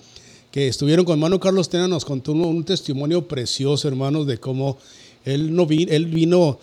que 0.52 0.68
estuvieron 0.68 1.06
con 1.06 1.14
hermano 1.14 1.40
Carlos 1.40 1.70
Tena, 1.70 1.88
nos 1.88 2.04
contó 2.04 2.34
un, 2.34 2.64
testimonio 2.66 3.28
precioso, 3.28 3.88
hermanos, 3.88 4.28
de 4.28 4.40
cómo 4.40 4.78
él, 5.24 5.56
no 5.56 5.68
él 5.70 6.08
vino 6.08 6.60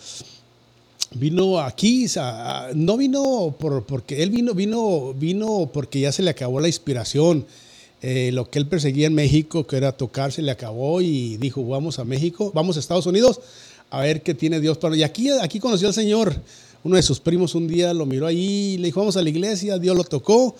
vino 1.11 1.59
aquí, 1.59 2.05
no 2.75 2.97
vino 2.97 3.55
por, 3.59 3.83
porque 3.85 4.21
él 4.21 4.29
vino, 4.29 4.53
vino, 4.53 5.13
vino 5.13 5.69
porque 5.73 6.01
ya 6.01 6.11
se 6.11 6.21
le 6.21 6.29
acabó 6.29 6.59
la 6.59 6.67
inspiración. 6.67 7.45
Eh, 8.01 8.31
lo 8.31 8.49
que 8.49 8.59
él 8.59 8.67
perseguía 8.67 9.07
en 9.07 9.13
México, 9.13 9.67
que 9.67 9.75
era 9.75 9.91
tocar, 9.91 10.31
se 10.31 10.41
le 10.41 10.51
acabó 10.51 11.01
y 11.01 11.37
dijo, 11.37 11.65
vamos 11.65 11.99
a 11.99 12.05
México, 12.05 12.51
vamos 12.55 12.77
a 12.77 12.79
Estados 12.79 13.05
Unidos 13.05 13.41
a 13.89 14.01
ver 14.01 14.21
qué 14.21 14.33
tiene 14.33 14.59
Dios 14.59 14.77
para 14.77 14.95
Y 14.95 15.03
aquí, 15.03 15.29
aquí 15.41 15.59
conoció 15.59 15.87
al 15.87 15.93
Señor. 15.93 16.35
Uno 16.83 16.95
de 16.95 17.01
sus 17.01 17.19
primos 17.19 17.55
un 17.55 17.67
día 17.67 17.93
lo 17.93 18.05
miró 18.05 18.25
ahí, 18.25 18.77
le 18.77 18.85
dijo, 18.85 19.01
vamos 19.01 19.17
a 19.17 19.21
la 19.21 19.29
iglesia, 19.29 19.77
Dios 19.77 19.97
lo 19.97 20.03
tocó. 20.05 20.55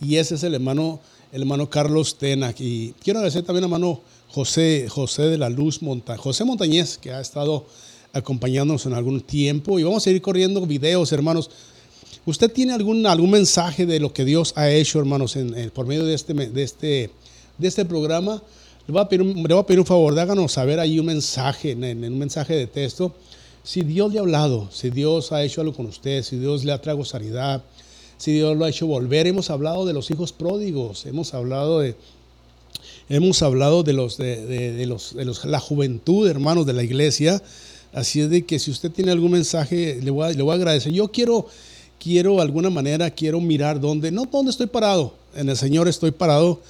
Y 0.00 0.16
ese 0.16 0.36
es 0.36 0.42
el 0.44 0.54
hermano, 0.54 1.00
el 1.32 1.42
hermano 1.42 1.68
Carlos 1.68 2.16
Tena. 2.16 2.54
Y 2.58 2.94
quiero 3.02 3.18
agradecer 3.18 3.42
también 3.42 3.64
al 3.64 3.70
hermano 3.70 4.00
José, 4.28 4.86
José 4.88 5.22
de 5.22 5.38
la 5.38 5.48
Luz 5.48 5.82
Monta, 5.82 6.16
José 6.16 6.44
Montañez, 6.44 6.98
que 6.98 7.10
ha 7.10 7.20
estado 7.20 7.66
acompañándonos 8.12 8.86
en 8.86 8.94
algún 8.94 9.20
tiempo 9.20 9.80
y 9.80 9.82
vamos 9.82 10.06
a 10.06 10.10
ir 10.10 10.22
corriendo 10.22 10.64
videos, 10.64 11.10
hermanos. 11.10 11.50
¿Usted 12.26 12.50
tiene 12.50 12.72
algún, 12.72 13.06
algún 13.06 13.30
mensaje 13.30 13.84
de 13.84 14.00
lo 14.00 14.12
que 14.12 14.24
Dios 14.24 14.54
ha 14.56 14.70
hecho, 14.70 14.98
hermanos, 14.98 15.36
en, 15.36 15.70
por 15.70 15.86
medio 15.86 16.04
de 16.04 16.14
este, 16.14 16.32
de 16.32 16.62
este, 16.62 17.10
de 17.58 17.68
este 17.68 17.84
programa? 17.84 18.42
Le 18.86 18.92
voy, 18.92 19.02
a 19.02 19.08
pedir, 19.08 19.78
un 19.80 19.86
favor, 19.86 20.18
háganos 20.18 20.52
saber 20.52 20.78
ahí 20.78 20.98
un 20.98 21.06
mensaje, 21.06 21.70
en, 21.70 22.04
un 22.04 22.18
mensaje 22.18 22.54
de 22.54 22.66
texto. 22.66 23.14
Si 23.62 23.82
Dios 23.82 24.12
le 24.12 24.18
ha 24.18 24.22
hablado, 24.22 24.68
si 24.70 24.90
Dios 24.90 25.32
ha 25.32 25.42
hecho 25.42 25.60
algo 25.60 25.74
con 25.74 25.86
usted, 25.86 26.22
si 26.22 26.36
Dios 26.36 26.64
le 26.64 26.72
ha 26.72 26.80
traído 26.80 27.04
sanidad, 27.04 27.62
si 28.18 28.32
Dios 28.32 28.56
lo 28.56 28.64
ha 28.64 28.68
hecho 28.68 28.86
volver. 28.86 29.26
Hemos 29.26 29.50
hablado 29.50 29.86
de 29.86 29.92
los 29.92 30.10
hijos 30.10 30.32
pródigos, 30.32 31.06
hemos 31.06 31.34
hablado 31.34 31.80
de, 31.80 31.94
hemos 33.08 33.42
hablado 33.42 33.82
de 33.82 33.92
los, 33.92 34.16
de, 34.16 34.44
de, 34.46 34.86
los, 34.86 35.14
de 35.14 35.24
los, 35.24 35.44
la 35.44 35.60
juventud, 35.60 36.28
hermanos, 36.28 36.66
de 36.66 36.72
la 36.72 36.82
iglesia. 36.82 37.42
Así 37.92 38.20
es 38.20 38.30
de 38.30 38.44
que 38.44 38.58
si 38.58 38.70
usted 38.70 38.90
tiene 38.90 39.12
algún 39.12 39.32
mensaje, 39.32 40.00
le 40.02 40.10
voy 40.10 40.26
a, 40.26 40.30
le 40.32 40.42
voy 40.42 40.52
a 40.52 40.56
agradecer. 40.56 40.92
Yo 40.92 41.08
quiero, 41.08 41.46
quiero, 42.04 42.36
de 42.36 42.42
alguna 42.42 42.68
manera, 42.68 43.10
quiero 43.10 43.40
mirar 43.40 43.80
dónde, 43.80 44.10
no 44.10 44.26
dónde 44.26 44.50
estoy 44.50 44.66
parado, 44.66 45.14
en 45.34 45.48
el 45.48 45.56
Señor 45.56 45.88
estoy 45.88 46.10
parado, 46.10 46.60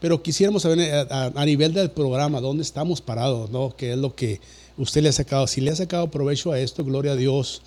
pero 0.00 0.22
quisiéramos 0.22 0.62
saber 0.62 0.78
eh, 0.78 1.06
a, 1.10 1.44
nivel 1.44 1.74
del 1.74 1.90
programa, 1.90 2.40
dónde 2.40 2.62
estamos 2.62 3.00
parados, 3.00 3.50
¿no? 3.50 3.74
¿Qué 3.76 3.90
es 3.90 3.98
lo 3.98 4.14
que 4.14 4.40
usted 4.78 5.02
le 5.02 5.08
ha 5.08 5.12
sacado? 5.12 5.48
Si 5.48 5.60
le 5.60 5.72
ha 5.72 5.76
sacado 5.76 6.12
provecho 6.12 6.52
a 6.52 6.60
esto, 6.60 6.84
gloria 6.84 7.12
a 7.12 7.16
Dios. 7.16 7.60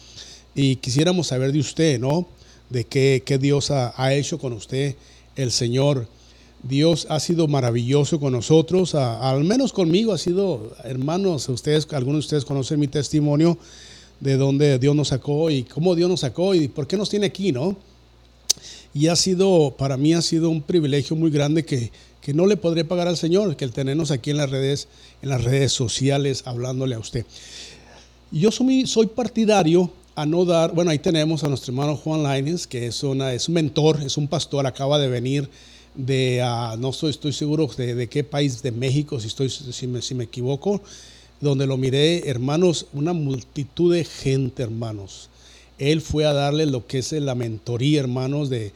Y 0.55 0.77
quisiéramos 0.77 1.27
saber 1.27 1.51
de 1.51 1.59
usted, 1.59 1.99
¿no? 1.99 2.25
De 2.69 2.85
qué, 2.85 3.21
qué 3.25 3.37
Dios 3.37 3.71
ha, 3.71 3.93
ha 4.01 4.13
hecho 4.13 4.39
con 4.39 4.53
usted, 4.53 4.95
el 5.35 5.51
Señor. 5.51 6.07
Dios 6.63 7.07
ha 7.09 7.19
sido 7.19 7.49
maravilloso 7.49 8.21
con 8.21 8.31
nosotros, 8.31 8.95
al 8.95 9.43
menos 9.43 9.73
conmigo 9.73 10.13
ha 10.13 10.17
sido, 10.17 10.73
hermanos, 10.85 11.49
ustedes, 11.49 11.87
algunos 11.91 12.21
de 12.21 12.25
ustedes 12.25 12.45
conocen 12.45 12.79
mi 12.79 12.87
testimonio 12.87 13.57
de 14.19 14.37
dónde 14.37 14.79
Dios 14.79 14.95
nos 14.95 15.09
sacó 15.09 15.49
y 15.49 15.63
cómo 15.63 15.95
Dios 15.95 16.09
nos 16.09 16.21
sacó 16.21 16.55
y 16.55 16.67
por 16.67 16.87
qué 16.87 16.97
nos 16.97 17.09
tiene 17.09 17.27
aquí, 17.27 17.51
¿no? 17.51 17.75
Y 18.93 19.07
ha 19.07 19.15
sido, 19.15 19.75
para 19.77 19.97
mí 19.97 20.13
ha 20.13 20.21
sido 20.21 20.49
un 20.49 20.61
privilegio 20.61 21.15
muy 21.15 21.29
grande 21.29 21.63
que, 21.63 21.91
que 22.27 22.33
no 22.33 22.45
le 22.45 22.57
podré 22.57 22.83
pagar 22.83 23.07
al 23.07 23.15
Señor, 23.15 23.55
que 23.55 23.63
el 23.63 23.71
tenernos 23.71 24.11
aquí 24.11 24.31
en 24.31 24.37
las 24.37 24.49
redes, 24.49 24.89
en 25.21 25.29
las 25.29 25.45
redes 25.45 25.71
sociales, 25.71 26.43
hablándole 26.45 26.95
a 26.95 26.99
usted. 26.99 27.25
Yo 28.31 28.51
soy, 28.51 29.07
partidario 29.07 29.89
a 30.13 30.25
no 30.25 30.43
dar, 30.43 30.73
bueno, 30.73 30.91
ahí 30.91 30.99
tenemos 30.99 31.45
a 31.45 31.47
nuestro 31.47 31.71
hermano 31.71 31.95
Juan 31.95 32.23
Laines, 32.23 32.67
que 32.67 32.87
es, 32.87 33.01
una, 33.03 33.31
es 33.31 33.47
un 33.47 33.53
mentor, 33.53 34.01
es 34.03 34.17
un 34.17 34.27
pastor, 34.27 34.67
acaba 34.67 34.99
de 34.99 35.07
venir 35.07 35.49
de, 35.95 36.41
ah, 36.43 36.75
no 36.77 36.89
estoy, 36.89 37.11
estoy 37.11 37.31
seguro 37.31 37.69
de, 37.77 38.09
qué 38.09 38.25
país 38.25 38.61
de 38.61 38.73
México, 38.73 39.21
si, 39.21 39.27
estoy, 39.27 39.49
si, 39.49 39.87
me, 39.87 40.01
si 40.01 40.13
me 40.13 40.25
equivoco, 40.25 40.81
donde 41.41 41.67
lo 41.67 41.77
miré, 41.77 42.27
hermanos, 42.29 42.87
una 42.93 43.13
multitud 43.13 43.93
de 43.93 44.03
gente, 44.03 44.63
hermanos. 44.63 45.29
Él 45.77 46.01
fue 46.01 46.25
a 46.25 46.33
darle 46.33 46.65
lo 46.65 46.87
que 46.87 46.99
es 46.99 47.11
la 47.11 47.35
mentoría, 47.35 47.99
hermanos, 47.99 48.49
de, 48.49 48.71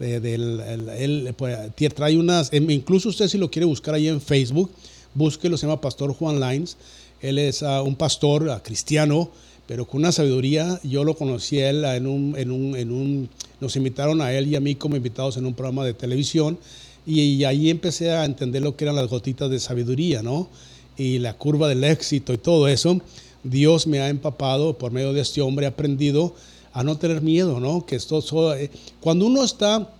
él 0.00 1.34
pues, 1.36 1.58
trae 1.94 2.16
unas, 2.16 2.52
em, 2.52 2.68
incluso 2.70 3.08
usted 3.08 3.28
si 3.28 3.38
lo 3.38 3.50
quiere 3.50 3.66
buscar 3.66 3.94
ahí 3.94 4.08
en 4.08 4.20
Facebook, 4.20 4.70
búsquelo, 5.14 5.56
se 5.56 5.66
llama 5.66 5.80
Pastor 5.80 6.12
Juan 6.14 6.40
Lines. 6.40 6.76
Él 7.20 7.38
es 7.38 7.62
ah, 7.62 7.82
un 7.82 7.96
pastor 7.96 8.50
ah, 8.50 8.62
cristiano, 8.62 9.30
pero 9.66 9.86
con 9.86 10.00
una 10.00 10.12
sabiduría. 10.12 10.80
Yo 10.82 11.04
lo 11.04 11.16
conocí 11.16 11.60
a 11.60 11.70
él 11.70 11.84
en 11.84 12.06
un, 12.06 12.34
en 12.36 12.50
un, 12.50 12.76
en 12.76 12.92
un, 12.92 13.28
nos 13.60 13.76
invitaron 13.76 14.20
a 14.20 14.32
él 14.32 14.48
y 14.48 14.56
a 14.56 14.60
mí 14.60 14.74
como 14.74 14.96
invitados 14.96 15.36
en 15.36 15.46
un 15.46 15.54
programa 15.54 15.84
de 15.84 15.94
televisión 15.94 16.58
y, 17.06 17.44
ahí 17.44 17.70
empecé 17.70 18.10
a 18.12 18.24
entender 18.24 18.62
lo 18.62 18.76
que 18.76 18.84
eran 18.84 18.96
las 18.96 19.08
gotitas 19.08 19.50
de 19.50 19.58
sabiduría, 19.60 20.22
¿no? 20.22 20.48
Y 20.96 21.18
la 21.18 21.34
curva 21.34 21.68
del 21.68 21.84
éxito 21.84 22.32
y 22.32 22.38
todo 22.38 22.68
eso. 22.68 23.00
Dios 23.42 23.86
me 23.86 24.00
ha 24.00 24.08
empapado 24.08 24.78
por 24.78 24.92
medio 24.92 25.12
de 25.12 25.20
este 25.20 25.40
hombre, 25.40 25.66
he 25.66 25.68
aprendido 25.68 26.34
a 26.72 26.82
no 26.82 26.96
tener 26.96 27.22
miedo, 27.22 27.60
¿no? 27.60 27.86
Que 27.86 27.96
esto, 27.96 28.54
eh, 28.54 28.70
cuando 29.00 29.26
uno 29.26 29.44
está, 29.44 29.90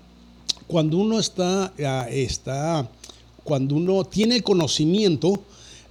cuando 0.67 0.99
uno 0.99 1.21
está, 1.21 1.73
ah, 1.85 2.09
está, 2.11 2.89
cuando 3.45 3.77
uno 3.77 4.05
tiene 4.05 4.43
conocimiento, 4.43 5.43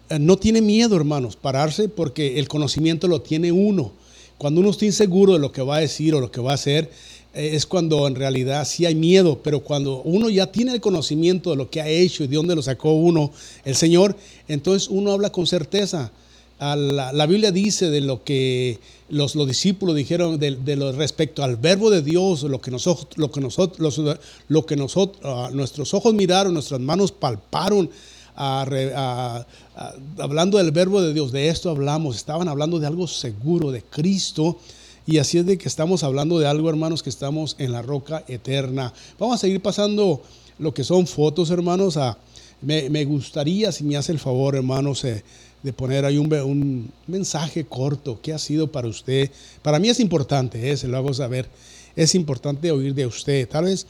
eh, 0.09 0.19
no 0.19 0.37
tiene 0.37 0.61
miedo, 0.61 0.95
hermanos, 0.95 1.35
pararse 1.35 1.87
porque 1.87 2.39
el 2.39 2.47
conocimiento 2.47 3.07
lo 3.07 3.21
tiene 3.21 3.51
uno. 3.51 3.91
Cuando 4.37 4.59
uno 4.59 4.71
está 4.71 4.85
inseguro 4.85 5.33
de 5.33 5.39
lo 5.39 5.51
que 5.51 5.61
va 5.61 5.77
a 5.77 5.79
decir 5.79 6.15
o 6.15 6.19
lo 6.19 6.31
que 6.31 6.41
va 6.41 6.51
a 6.51 6.55
hacer, 6.55 6.91
es 7.33 7.65
cuando 7.65 8.07
en 8.07 8.15
realidad 8.15 8.65
sí 8.65 8.85
hay 8.85 8.95
miedo, 8.95 9.39
pero 9.43 9.61
cuando 9.61 10.01
uno 10.03 10.29
ya 10.29 10.51
tiene 10.51 10.73
el 10.73 10.81
conocimiento 10.81 11.49
de 11.49 11.55
lo 11.55 11.69
que 11.69 11.81
ha 11.81 11.87
hecho 11.87 12.23
y 12.23 12.27
de 12.27 12.35
dónde 12.35 12.55
lo 12.55 12.61
sacó 12.61 12.93
uno, 12.93 13.31
el 13.65 13.75
Señor, 13.75 14.15
entonces 14.47 14.87
uno 14.89 15.11
habla 15.11 15.31
con 15.31 15.47
certeza. 15.47 16.11
La, 16.59 17.25
Biblia 17.25 17.51
dice 17.51 17.89
de 17.89 17.99
lo 17.99 18.23
que 18.23 18.79
los, 19.09 19.35
los 19.35 19.47
discípulos 19.47 19.95
dijeron 19.95 20.39
de, 20.39 20.75
lo, 20.77 20.93
respecto 20.93 21.43
al 21.43 21.57
verbo 21.57 21.89
de 21.89 22.01
Dios, 22.01 22.43
lo 22.43 22.61
que 22.61 22.71
nosotros, 22.71 23.17
lo 23.17 23.31
que 23.31 23.41
nosotros, 23.41 24.19
lo 24.47 24.65
que 24.65 24.75
nosotros, 24.77 25.19
ah, 25.25 25.49
nuestros 25.51 25.93
ojos 25.93 26.13
miraron, 26.13 26.53
nuestras 26.53 26.79
manos 26.79 27.11
palparon, 27.11 27.89
hablando 28.35 30.57
del 30.57 30.71
verbo 30.71 31.01
de 31.01 31.13
Dios, 31.13 31.31
de 31.31 31.49
esto 31.49 31.69
hablamos, 31.69 32.15
estaban 32.15 32.47
hablando 32.47 32.79
de 32.79 32.87
algo 32.87 33.07
seguro, 33.07 33.71
de 33.71 33.81
Cristo. 33.81 34.57
Y 35.05 35.17
así 35.17 35.37
es 35.37 35.45
de 35.45 35.57
que 35.57 35.67
estamos 35.67 36.03
hablando 36.03 36.39
de 36.39 36.47
algo, 36.47 36.69
hermanos, 36.69 37.03
que 37.03 37.09
estamos 37.09 37.55
en 37.59 37.71
la 37.71 37.81
roca 37.81 38.23
eterna. 38.27 38.93
Vamos 39.19 39.35
a 39.35 39.37
seguir 39.39 39.61
pasando 39.61 40.21
lo 40.59 40.73
que 40.73 40.83
son 40.83 41.07
fotos, 41.07 41.49
hermanos. 41.49 41.97
A, 41.97 42.17
me, 42.61 43.05
gustaría, 43.05 43.71
si 43.73 43.83
me 43.83 43.97
hace 43.97 44.13
el 44.13 44.19
favor, 44.19 44.55
hermanos, 44.55 45.03
eh, 45.03 45.23
de 45.61 45.73
poner 45.73 46.05
ahí 46.05 46.17
un, 46.17 46.89
mensaje 47.07 47.65
corto. 47.65 48.19
¿Qué 48.21 48.33
ha 48.33 48.39
sido 48.39 48.71
para 48.71 48.87
usted? 48.87 49.29
Para 49.61 49.79
mí 49.79 49.89
es 49.89 49.99
importante, 49.99 50.71
eh, 50.71 50.77
se 50.77 50.87
lo 50.87 50.97
hago 50.97 51.13
saber. 51.13 51.49
Es 51.95 52.15
importante 52.15 52.71
oír 52.71 52.93
de 52.93 53.05
usted. 53.05 53.47
Tal 53.49 53.65
vez 53.65 53.85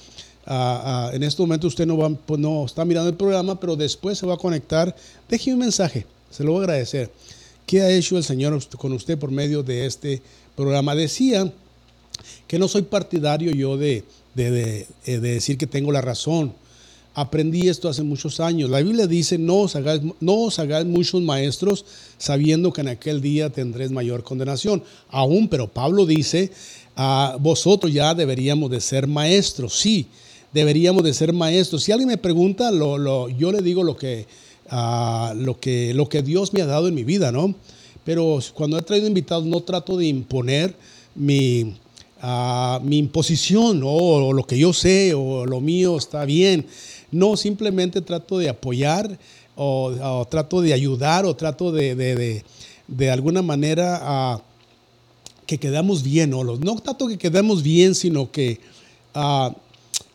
en 0.46 1.24
este 1.24 1.42
momento 1.42 1.68
usted 1.68 1.86
no, 1.86 1.98
va, 1.98 2.10
pues 2.10 2.40
no 2.40 2.66
está 2.66 2.84
mirando 2.84 3.10
el 3.10 3.16
programa, 3.16 3.60
pero 3.60 3.76
después 3.76 4.18
se 4.18 4.26
va 4.26 4.34
a 4.34 4.38
conectar. 4.38 4.96
Deje 5.30 5.54
un 5.54 5.60
mensaje, 5.60 6.06
se 6.32 6.44
lo 6.44 6.54
voy 6.54 6.62
a 6.62 6.64
agradecer. 6.64 7.12
¿Qué 7.66 7.82
ha 7.82 7.90
hecho 7.90 8.18
el 8.18 8.24
Señor 8.24 8.60
con 8.78 8.92
usted 8.92 9.18
por 9.18 9.32
medio 9.32 9.64
de 9.64 9.86
este 9.86 10.22
programa? 10.56 10.96
Decía 10.96 11.52
que 12.48 12.60
no 12.60 12.68
soy 12.68 12.84
partidario 12.84 13.52
yo 13.52 13.78
de, 13.78 14.04
de, 14.36 14.88
de 15.06 15.20
decir 15.20 15.58
que 15.58 15.68
tengo 15.68 15.92
la 15.92 16.02
razón 16.02 16.54
Aprendí 17.16 17.70
esto 17.70 17.90
hace 17.90 18.02
muchos 18.02 18.40
años. 18.40 18.72
La 18.72 18.82
Biblia 18.82 19.06
dice, 19.06 19.38
no 19.38 19.58
os 19.58 19.76
hagáis, 19.76 20.02
no 20.20 20.34
os 20.34 20.58
hagáis 20.58 20.88
muchos 20.88 21.22
maestros 21.22 21.86
sabiendo 22.18 22.74
que 22.74 22.82
en 22.82 22.88
aquel 22.88 23.22
día 23.22 23.52
tendréis 23.52 23.92
mayor 23.92 24.24
condenación. 24.24 24.84
Aún, 25.10 25.48
pero 25.48 25.68
Pablo 25.68 26.08
dice, 26.08 26.52
a 26.96 27.38
vosotros 27.40 27.94
ya 27.94 28.16
deberíamos 28.16 28.72
de 28.72 28.82
ser 28.82 29.06
maestros. 29.06 29.78
Sí, 29.78 30.08
deberíamos 30.54 31.04
de 31.04 31.14
ser 31.14 31.34
maestros. 31.34 31.84
Si 31.84 31.92
alguien 31.92 32.08
me 32.08 32.18
pregunta, 32.18 32.72
lo, 32.72 33.30
yo 33.30 33.52
le 33.52 33.62
digo 33.62 33.84
lo 33.84 33.96
que, 33.96 34.26
lo, 35.36 35.60
que, 35.60 35.94
lo 35.94 36.10
que 36.10 36.24
Dios 36.24 36.52
me 36.52 36.64
ha 36.64 36.66
dado 36.66 36.88
en 36.88 36.96
mi 36.96 37.04
vida, 37.04 37.32
¿no? 37.32 37.54
Pero 38.04 38.40
cuando 38.54 38.78
he 38.78 38.82
traído 38.82 39.08
invitados 39.08 39.46
no 39.46 39.62
trato 39.62 39.98
de 39.98 40.08
imponer 40.08 40.76
mi, 41.16 41.76
mi 42.84 42.98
imposición 42.98 43.82
o 43.84 44.34
lo 44.34 44.44
que 44.44 44.58
yo 44.58 44.74
sé 44.74 45.14
o 45.14 45.46
lo 45.46 45.62
mío 45.62 45.98
está 45.98 46.26
bien 46.26 46.66
no, 47.14 47.38
simplemente 47.38 48.02
trato 48.02 48.40
de 48.40 48.50
apoyar 48.50 49.18
o, 49.56 50.26
trato 50.30 50.62
de 50.62 50.74
ayudar 50.74 51.26
o 51.26 51.36
trato 51.36 51.72
de, 51.72 52.44
de, 52.88 53.12
alguna 53.12 53.42
manera 53.42 54.00
a 54.02 54.42
que 55.46 55.60
quedamos 55.60 56.02
bien, 56.02 56.32
¿no? 56.32 56.44
no 56.44 56.76
tanto 56.80 57.08
que 57.08 57.18
quedemos 57.18 57.62
bien, 57.62 57.94
sino 57.94 58.32
que, 58.32 58.60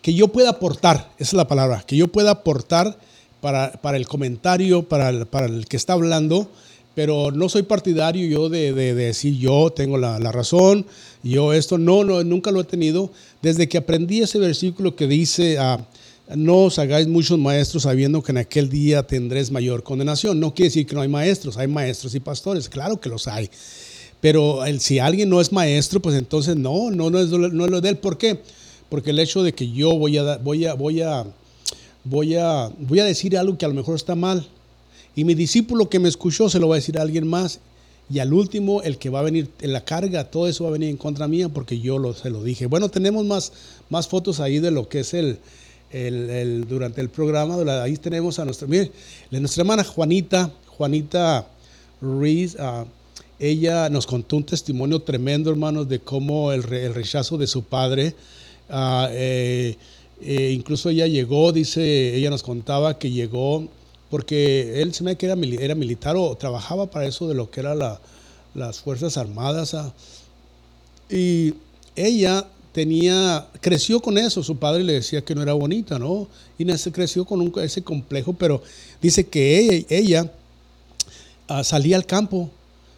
que 0.03 0.15
yo 0.15 0.29
pueda 0.29 0.51
aportar, 0.51 1.13
esa 1.19 1.31
es 1.31 1.35
la 1.35 1.47
palabra, 1.47 1.85
que 1.87 1.97
yo 1.97 2.09
pueda 2.09 2.33
aportar 2.33 2.99
para, 3.41 3.73
para 3.73 3.97
el 3.97 4.09
comentario, 4.09 4.89
para 4.89 5.25
para 5.27 5.47
el, 5.47 5.69
que 5.69 5.77
está 5.77 5.93
hablando, 5.93 6.51
pero 6.99 7.31
no 7.31 7.49
soy 7.49 7.63
partidario 7.63 8.27
yo 8.27 8.49
de, 8.49 8.73
decir 8.73 9.39
yo 9.39 9.71
tengo 9.71 9.99
la, 9.99 10.19
razón, 10.33 10.85
yo 11.23 11.53
esto, 11.53 11.79
no, 11.79 12.03
no, 12.03 12.25
nunca 12.25 12.51
lo 12.51 12.61
he 12.61 12.65
tenido. 12.65 13.13
Desde 13.41 13.69
que 13.69 13.79
aprendí 13.79 14.21
ese 14.21 14.41
versículo 14.41 14.97
que 14.97 15.07
dice, 15.07 15.59
a 15.59 15.87
no 16.35 16.65
os 16.65 16.81
hagáis 16.81 17.07
muchos 17.07 17.39
maestros 17.39 17.85
sabiendo 17.85 18.21
que 18.21 18.33
en 18.33 18.39
aquel 18.39 18.69
día 18.69 19.05
tendréis 19.05 19.53
mayor 19.53 19.85
condenación. 19.85 20.41
No 20.41 20.53
quiere 20.53 20.71
decir 20.71 20.87
que 20.89 20.97
no 20.97 21.01
hay 21.03 21.07
maestros, 21.07 21.57
hay 21.57 21.69
maestros 21.69 22.17
y 22.17 22.19
pastores, 22.19 22.69
claro 22.69 23.01
que 23.01 23.09
los 23.09 23.29
hay. 23.29 23.49
Pero 24.21 24.65
si 24.81 24.99
alguien 24.99 25.29
no 25.29 25.41
es 25.41 25.53
maestro, 25.53 26.03
pues 26.03 26.17
entonces 26.17 26.57
no, 26.57 26.91
no, 26.91 27.11
no 27.11 27.21
es, 27.21 27.29
no 27.31 27.65
es 27.65 27.71
lo 27.71 27.81
de 27.81 27.91
él. 27.91 27.99
¿Por 27.99 28.19
qué? 28.19 28.41
Porque 28.89 29.11
el 29.11 29.21
hecho 29.21 29.45
de 29.45 29.55
que 29.55 29.71
yo 29.71 29.97
voy 29.97 30.19
a, 30.19 30.39
voy 30.39 30.67
a, 30.67 30.75
voy 30.75 31.01
a, 31.01 31.25
voy 32.03 32.35
a, 32.35 32.73
voy 32.77 32.99
a 32.99 33.05
decir 33.05 33.39
algo 33.39 33.57
que 33.57 33.67
a 33.67 33.69
lo 33.69 33.75
mejor 33.75 33.95
está 33.95 34.17
mal, 34.17 34.49
y 35.19 35.25
mi 35.25 35.35
discípulo 35.35 35.89
que 35.89 35.99
me 35.99 36.09
escuchó 36.09 36.49
se 36.49 36.61
lo 36.61 36.69
va 36.69 36.77
a 36.77 36.79
decir 36.79 36.97
a 36.97 37.03
alguien 37.03 37.27
más, 37.27 37.59
y 38.09 38.21
al 38.21 38.33
último, 38.33 38.83
el 38.83 38.99
que 38.99 39.11
va 39.11 39.19
a 39.19 39.23
venir 39.25 39.51
en 39.61 39.73
la 39.73 39.85
carga, 39.85 40.31
todo 40.31 40.47
eso 40.47 40.63
va 40.63 40.71
a 40.71 40.73
venir 40.75 40.91
en 40.91 40.97
contra 40.97 41.27
mía 41.27 41.49
porque 41.49 41.81
yo 41.81 42.15
se 42.15 42.31
lo 42.31 42.45
dije. 42.45 42.67
Bueno, 42.67 42.89
tenemos 42.89 43.27
más, 43.27 43.53
más 43.91 44.07
fotos 44.07 44.39
ahí 44.39 44.61
de 44.61 44.71
lo 44.71 44.89
que 44.89 45.01
es 45.01 45.15
el, 45.15 45.41
el, 45.91 46.69
durante 46.69 47.01
el 47.01 47.09
programa. 47.09 47.57
Ahí 47.83 47.97
tenemos 47.97 48.39
a 48.39 48.45
nuestra, 48.45 48.69
mire, 48.69 48.93
nuestra 49.33 49.63
hermana 49.63 49.83
Juanita, 49.83 50.53
Juanita 50.69 51.49
Ruiz. 52.01 52.57
Ah, 52.61 52.85
ella 53.41 53.89
nos 53.91 54.07
contó 54.07 54.37
un 54.37 54.45
testimonio 54.45 55.03
tremendo, 55.03 55.51
hermanos, 55.51 55.89
de 55.89 55.99
cómo 55.99 56.53
el, 56.53 56.63
rechazo 56.63 57.39
de 57.39 57.49
su 57.49 57.65
padre. 57.65 58.15
Ah, 58.71 59.09
eh, 59.11 59.77
eh, 60.23 60.53
incluso 60.55 60.91
ella 60.91 61.09
llegó, 61.09 61.51
dice, 61.51 62.15
ella 62.15 62.31
nos 62.31 62.45
contaba 62.45 63.01
que 63.01 63.11
llegó 63.11 63.67
porque 64.11 64.81
él 64.81 64.95
se 64.95 65.05
me 65.05 65.17
que 65.17 65.27
era, 65.27 65.37
militar 65.37 66.17
o 66.17 66.35
trabajaba 66.37 66.91
para 66.91 67.07
eso 67.07 67.29
de 67.29 67.35
lo 67.35 67.51
que 67.51 67.61
eran 67.61 67.79
las 68.55 68.81
Fuerzas 68.81 69.17
Armadas. 69.17 69.75
Ah, 69.75 69.93
y 71.11 71.55
ella 71.95 72.47
tenía, 72.73 73.47
creció 73.61 74.01
con 74.01 74.19
eso, 74.19 74.43
su 74.43 74.57
padre 74.57 74.85
le 74.85 74.95
decía 74.95 75.23
que 75.25 75.35
no 75.35 75.43
era 75.43 75.53
bonita, 75.53 75.99
¿no? 75.99 76.29
Y 76.59 76.65
creció 76.93 77.25
con 77.25 77.53
ese 77.61 77.83
complejo, 77.83 78.33
pero 78.33 78.63
dice 79.03 79.27
que 79.27 79.87
ella, 79.89 80.31
ah, 81.49 81.65
salía 81.65 81.97
al 81.97 82.07
campo, 82.07 82.51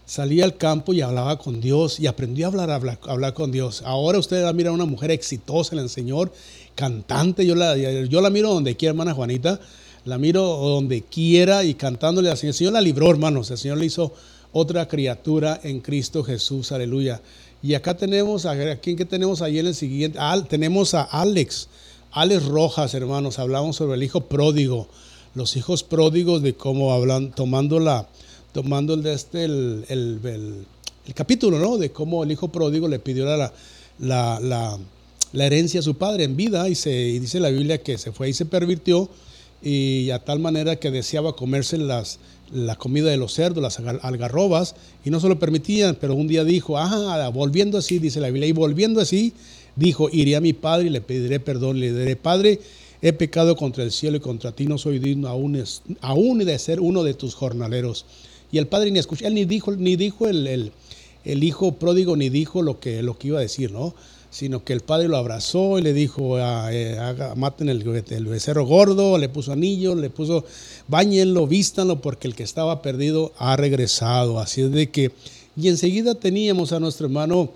salía 0.07 0.45
al 0.45 0.57
campo 0.57 0.93
y 0.93 1.01
hablaba 1.01 1.39
con 1.39 1.61
Dios 1.61 1.99
y 1.99 2.07
aprendió 2.07 2.47
a 2.47 2.49
hablar, 2.49 2.99
hablar, 3.03 3.35
con 3.35 3.53
Dios. 3.53 3.83
Ahora 3.85 4.19
usted 4.19 4.43
la 4.43 4.53
mira 4.53 4.73
una 4.73 4.85
mujer 4.85 5.11
exitosa 5.11 5.75
en 5.75 5.81
el 5.81 5.89
Señor, 5.89 6.33
cantante, 6.75 7.47
yo 7.47 7.55
la, 7.55 7.77
yo 7.77 8.21
la 8.21 8.31
miro 8.31 8.53
donde 8.53 8.77
quiera, 8.77 8.91
hermana 8.91 9.15
Juanita, 9.15 9.61
la 10.05 10.19
miro 10.19 10.43
donde 10.43 11.03
quiera 11.03 11.65
y 11.65 11.75
cantándole 11.75 12.31
al 12.31 12.37
Señor. 12.37 12.51
El 12.51 12.59
Señor 12.59 12.73
la 12.73 12.81
libró, 12.81 13.11
hermanos, 13.11 13.51
el 13.51 13.59
Señor 13.59 13.79
le 13.79 13.87
hizo 13.87 14.13
otra 14.53 14.89
criatura 14.89 15.61
en 15.63 15.81
Cristo 15.81 16.25
Jesús, 16.25 16.73
aleluya. 16.73 17.21
Y 17.63 17.75
acá 17.75 17.97
tenemos, 17.97 18.47
¿a 18.47 18.77
quién 18.77 18.97
que 18.97 19.05
tenemos 19.05 19.43
ahí 19.43 19.59
en 19.59 19.67
el 19.67 19.75
siguiente? 19.75 20.19
tenemos 20.49 20.95
a 20.95 21.03
Alex, 21.03 21.69
Alex 22.13 22.47
Rojas, 22.47 22.95
hermanos. 22.95 23.39
Hablamos 23.39 23.77
sobre 23.77 23.97
el 23.97 24.03
hijo 24.03 24.23
pródigo, 24.23 24.89
los 25.35 25.57
hijos 25.57 25.83
pródigos 25.83 26.43
de 26.43 26.55
cómo 26.55 26.93
hablan, 26.93 27.33
tomando 27.33 27.79
la, 27.79 28.09
tomando 28.53 28.95
el 28.95 29.03
de 29.03 29.13
este, 29.13 29.45
el, 29.45 29.85
el, 29.89 30.67
capítulo, 31.15 31.59
¿no? 31.59 31.77
De 31.77 31.93
cómo 31.93 32.25
el 32.25 32.33
hijo 32.33 32.49
pródigo 32.49 32.89
le 32.89 32.99
pidió 32.99 33.27
la, 33.27 33.53
la, 33.99 34.41
la, 34.41 34.79
la 35.33 35.47
herencia 35.47 35.81
a 35.81 35.83
su 35.83 35.97
padre 35.97 36.25
en 36.25 36.37
vida 36.37 36.69
y, 36.69 36.75
se, 36.75 36.91
y 36.91 37.19
dice 37.19 37.41
la 37.41 37.51
Biblia 37.51 37.83
que 37.83 37.99
se 37.99 38.11
fue 38.11 38.31
y 38.31 38.33
se 38.33 38.47
pervirtió 38.47 39.09
y 39.63 40.11
a 40.11 40.19
tal 40.21 40.39
manera 40.39 40.77
que 40.77 40.91
deseaba 40.91 41.37
comerse 41.37 41.77
las, 41.79 42.19
la 42.53 42.77
comida 42.77 43.11
de 43.11 43.17
los 43.17 43.35
cerdos, 43.35 43.63
las 43.63 43.79
algarrobas, 43.79 44.75
y 45.05 45.11
no 45.11 45.21
se 45.21 45.29
lo 45.29 45.39
permitían, 45.39 45.97
pero 46.01 46.15
un 46.15 46.29
día 46.29 46.45
dijo, 46.45 46.79
ah, 46.79 47.29
volviendo 47.31 47.79
así, 47.79 47.99
dice 47.99 48.21
la 48.21 48.29
Biblia, 48.29 48.49
y 48.49 48.53
volviendo 48.53 49.01
así, 49.01 49.35
dijo, 49.77 50.09
iré 50.11 50.37
a 50.37 50.41
mi 50.41 50.53
padre 50.53 50.87
y 50.87 50.91
le 50.91 51.01
pediré 51.01 51.41
perdón, 51.41 51.81
le 51.81 51.93
diré, 51.93 52.17
Padre, 52.17 52.61
he 53.03 53.13
pecado 53.13 53.57
contra 53.57 53.85
el 53.85 53.93
cielo 53.93 54.17
y 54.17 54.21
contra 54.21 54.53
ti, 54.53 54.67
no 54.67 54.79
soy 54.79 54.99
digno 54.99 55.29
aún, 55.29 55.63
aún 56.01 56.39
de 56.39 56.59
ser 56.59 56.81
uno 56.81 57.03
de 57.03 57.15
tus 57.15 57.35
jornaleros. 57.35 58.05
Y 58.53 58.59
el 58.59 58.67
padre 58.67 58.91
ni 58.91 58.99
escuchó, 58.99 59.29
ni 59.31 59.45
dijo, 59.45 59.73
ni 59.73 59.97
dijo 59.97 60.27
el, 60.27 60.47
el, 60.47 60.73
el 61.25 61.45
hijo 61.45 61.73
pródigo, 61.73 62.17
ni 62.17 62.29
dijo 62.29 62.63
lo 62.63 62.81
que, 62.81 63.03
lo 63.03 63.17
que 63.17 63.29
iba 63.29 63.39
a 63.39 63.43
decir, 63.43 63.71
¿no? 63.71 63.95
Sino 64.31 64.65
que 64.65 64.73
el 64.73 64.81
padre 64.81 65.09
lo 65.09 65.17
abrazó 65.17 65.79
y 65.79 65.83
le 65.83 65.93
dijo, 65.93 66.37
ah, 66.37 66.69
eh, 66.73 66.97
maten 67.37 67.69
el, 67.69 68.05
el, 68.09 68.27
becerro 68.27 68.65
gordo, 68.65 69.19
le 69.19 69.29
puso 69.29 69.53
anillo, 69.53 69.97
le 69.97 70.09
puso, 70.09 70.45
bañenlo, 70.87 71.49
vístanlo, 71.49 72.01
porque 72.01 72.29
el 72.29 72.37
que 72.37 72.45
estaba 72.45 72.81
perdido 72.81 73.33
ha 73.39 73.57
regresado. 73.57 74.39
Así 74.39 74.63
es 74.63 74.71
de 74.71 74.89
que, 74.89 75.11
y 75.57 75.69
enseguida 75.69 76.15
teníamos 76.15 76.73
a 76.73 76.79
nuestro 76.79 77.07
hermano, 77.07 77.51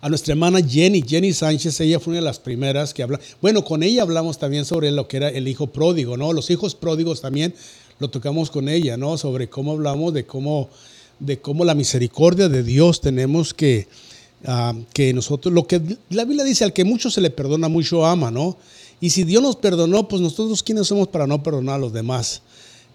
a 0.00 0.08
nuestra 0.08 0.32
hermana 0.32 0.60
Jenny, 0.66 1.04
Jenny 1.06 1.34
Sánchez, 1.34 1.78
ella 1.80 2.00
fue 2.00 2.12
una 2.12 2.20
de 2.20 2.26
las 2.26 2.38
primeras 2.38 2.94
que 2.94 3.02
habla. 3.02 3.20
Bueno, 3.42 3.62
con 3.62 3.82
ella 3.82 4.00
hablamos 4.00 4.38
también 4.38 4.64
sobre 4.64 4.90
lo 4.90 5.06
que 5.06 5.18
era 5.18 5.28
el 5.28 5.46
hijo 5.46 5.66
pródigo, 5.66 6.16
¿no? 6.16 6.32
Los 6.32 6.48
hijos 6.48 6.74
pródigos 6.74 7.20
también 7.20 7.54
lo 7.98 8.08
tocamos 8.08 8.50
con 8.50 8.70
ella, 8.70 8.96
¿no? 8.96 9.18
Sobre 9.18 9.48
cómo 9.50 9.72
hablamos 9.72 10.14
de 10.14 10.24
cómo, 10.24 10.70
de 11.18 11.38
cómo 11.38 11.66
la 11.66 11.74
misericordia 11.74 12.48
de 12.48 12.62
Dios 12.62 13.02
tenemos 13.02 13.52
que 13.52 13.88
Ah, 14.48 14.74
que 14.92 15.12
nosotros, 15.12 15.52
lo 15.52 15.66
que 15.66 15.82
la 16.10 16.24
Biblia 16.24 16.44
dice, 16.44 16.62
al 16.62 16.72
que 16.72 16.84
mucho 16.84 17.10
se 17.10 17.20
le 17.20 17.30
perdona, 17.30 17.68
mucho 17.68 18.06
ama, 18.06 18.30
¿no? 18.30 18.56
Y 19.00 19.10
si 19.10 19.24
Dios 19.24 19.42
nos 19.42 19.56
perdonó, 19.56 20.06
pues 20.06 20.22
nosotros 20.22 20.62
quiénes 20.62 20.86
somos 20.86 21.08
para 21.08 21.26
no 21.26 21.42
perdonar 21.42 21.74
a 21.74 21.78
los 21.78 21.92
demás. 21.92 22.42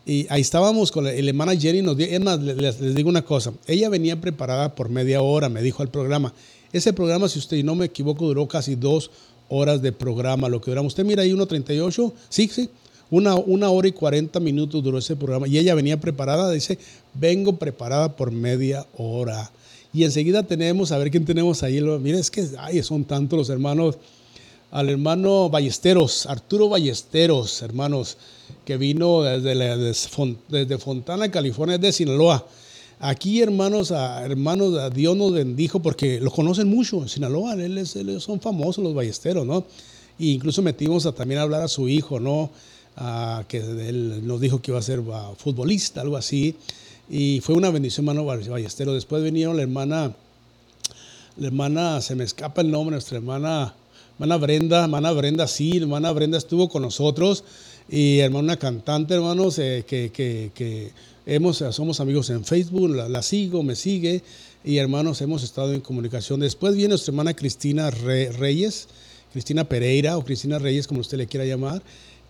Y 0.05 0.25
ahí 0.29 0.41
estábamos 0.41 0.91
con 0.91 1.03
la, 1.03 1.13
hermana 1.13 1.55
Jenny, 1.55 1.81
nos 1.81 1.97
dio, 1.97 2.07
les, 2.39 2.95
digo 2.95 3.09
una 3.09 3.23
cosa, 3.23 3.53
ella 3.67 3.89
venía 3.89 4.19
preparada 4.19 4.73
por 4.73 4.89
media 4.89 5.21
hora, 5.21 5.49
me 5.49 5.61
dijo 5.61 5.83
al 5.83 5.89
programa. 5.89 6.33
Ese 6.71 6.93
programa, 6.93 7.27
si 7.27 7.37
usted 7.37 7.61
no 7.65 7.75
me 7.75 7.85
equivoco, 7.87 8.25
duró 8.25 8.47
casi 8.47 8.75
dos 8.75 9.11
horas 9.49 9.81
de 9.81 9.91
programa, 9.91 10.47
lo 10.47 10.61
que 10.61 10.71
duramos. 10.71 10.93
Usted 10.93 11.03
mira 11.03 11.23
ahí 11.23 11.33
1.38, 11.33 12.13
sí, 12.29 12.47
sí, 12.47 12.69
una, 13.09 13.35
una 13.35 13.69
hora 13.69 13.89
y 13.89 13.91
40 13.91 14.39
minutos 14.39 14.81
duró 14.81 14.97
ese 14.97 15.17
programa. 15.17 15.49
Y 15.49 15.57
ella 15.57 15.75
venía 15.75 15.99
preparada, 15.99 16.49
dice, 16.49 16.79
vengo 17.13 17.57
preparada 17.57 18.15
por 18.15 18.31
media 18.31 18.87
hora. 18.97 19.51
Y 19.93 20.03
enseguida 20.03 20.43
tenemos, 20.43 20.91
a 20.91 20.97
ver 20.97 21.11
quién 21.11 21.25
tenemos 21.25 21.63
ahí. 21.63 21.81
Miren, 21.81 22.19
es 22.19 22.31
que 22.31 22.45
ay, 22.59 22.81
son 22.83 23.03
tantos 23.03 23.37
los 23.37 23.49
hermanos. 23.49 23.97
Al 24.71 24.87
hermano 24.87 25.49
Ballesteros, 25.49 26.25
Arturo 26.27 26.69
Ballesteros, 26.69 27.61
hermanos, 27.61 28.17
que 28.63 28.77
vino 28.77 29.23
desde, 29.23 29.93
desde 30.47 30.77
Fontana, 30.77 31.29
California, 31.29 31.77
de 31.77 31.91
Sinaloa. 31.91 32.47
Aquí, 33.01 33.41
hermanos, 33.41 33.91
hermanos, 33.91 34.77
a 34.77 34.89
Dios 34.89 35.17
nos 35.17 35.33
bendijo 35.33 35.81
porque 35.81 36.21
los 36.21 36.31
conocen 36.33 36.69
mucho 36.69 37.01
en 37.01 37.09
Sinaloa. 37.09 37.55
Son 38.19 38.39
famosos 38.39 38.83
los 38.83 38.93
ballesteros, 38.93 39.45
¿no? 39.45 39.65
E 40.19 40.27
incluso 40.27 40.61
metimos 40.61 41.05
a 41.05 41.11
también 41.11 41.39
a 41.39 41.43
hablar 41.43 41.63
a 41.63 41.67
su 41.67 41.89
hijo, 41.89 42.19
¿no? 42.19 42.51
que 43.47 43.57
él 43.57 44.25
nos 44.27 44.39
dijo 44.39 44.61
que 44.61 44.71
iba 44.71 44.79
a 44.79 44.83
ser 44.83 45.01
futbolista, 45.37 46.01
algo 46.01 46.15
así. 46.15 46.55
Y 47.09 47.41
fue 47.41 47.55
una 47.55 47.69
bendición, 47.69 48.07
hermano 48.07 48.25
Ballestero. 48.25 48.93
Después 48.93 49.23
vinieron 49.23 49.57
la 49.57 49.63
hermana, 49.63 50.13
la 51.37 51.47
hermana, 51.47 52.01
se 52.01 52.15
me 52.15 52.23
escapa 52.23 52.61
el 52.61 52.71
nombre, 52.71 52.93
nuestra 52.93 53.17
hermana, 53.17 53.73
hermana 54.13 54.37
Brenda, 54.37 54.83
hermana 54.83 55.11
Brenda, 55.11 55.47
sí, 55.47 55.77
hermana 55.77 56.11
Brenda 56.11 56.37
estuvo 56.37 56.69
con 56.69 56.83
nosotros. 56.83 57.43
Y 57.89 58.19
hermana, 58.19 58.43
una 58.45 58.57
cantante, 58.57 59.15
hermanos, 59.15 59.55
que, 59.55 59.83
que, 59.87 60.51
que 60.53 60.91
hemos, 61.25 61.63
somos 61.71 61.99
amigos 61.99 62.29
en 62.29 62.45
Facebook, 62.45 62.89
la, 62.89 63.21
sigo, 63.21 63.63
me 63.63 63.75
sigue. 63.75 64.23
Y 64.63 64.77
hermanos, 64.77 65.21
hemos 65.21 65.43
estado 65.43 65.73
en 65.73 65.81
comunicación. 65.81 66.39
Después 66.39 66.75
viene 66.75 66.89
nuestra 66.89 67.11
hermana 67.11 67.33
Cristina 67.33 67.89
Reyes, 67.89 68.87
Cristina 69.33 69.63
Pereira 69.63 70.17
o 70.17 70.23
Cristina 70.23 70.59
Reyes, 70.59 70.87
como 70.87 71.01
usted 71.01 71.17
le 71.17 71.27
quiera 71.27 71.45
llamar. 71.45 71.81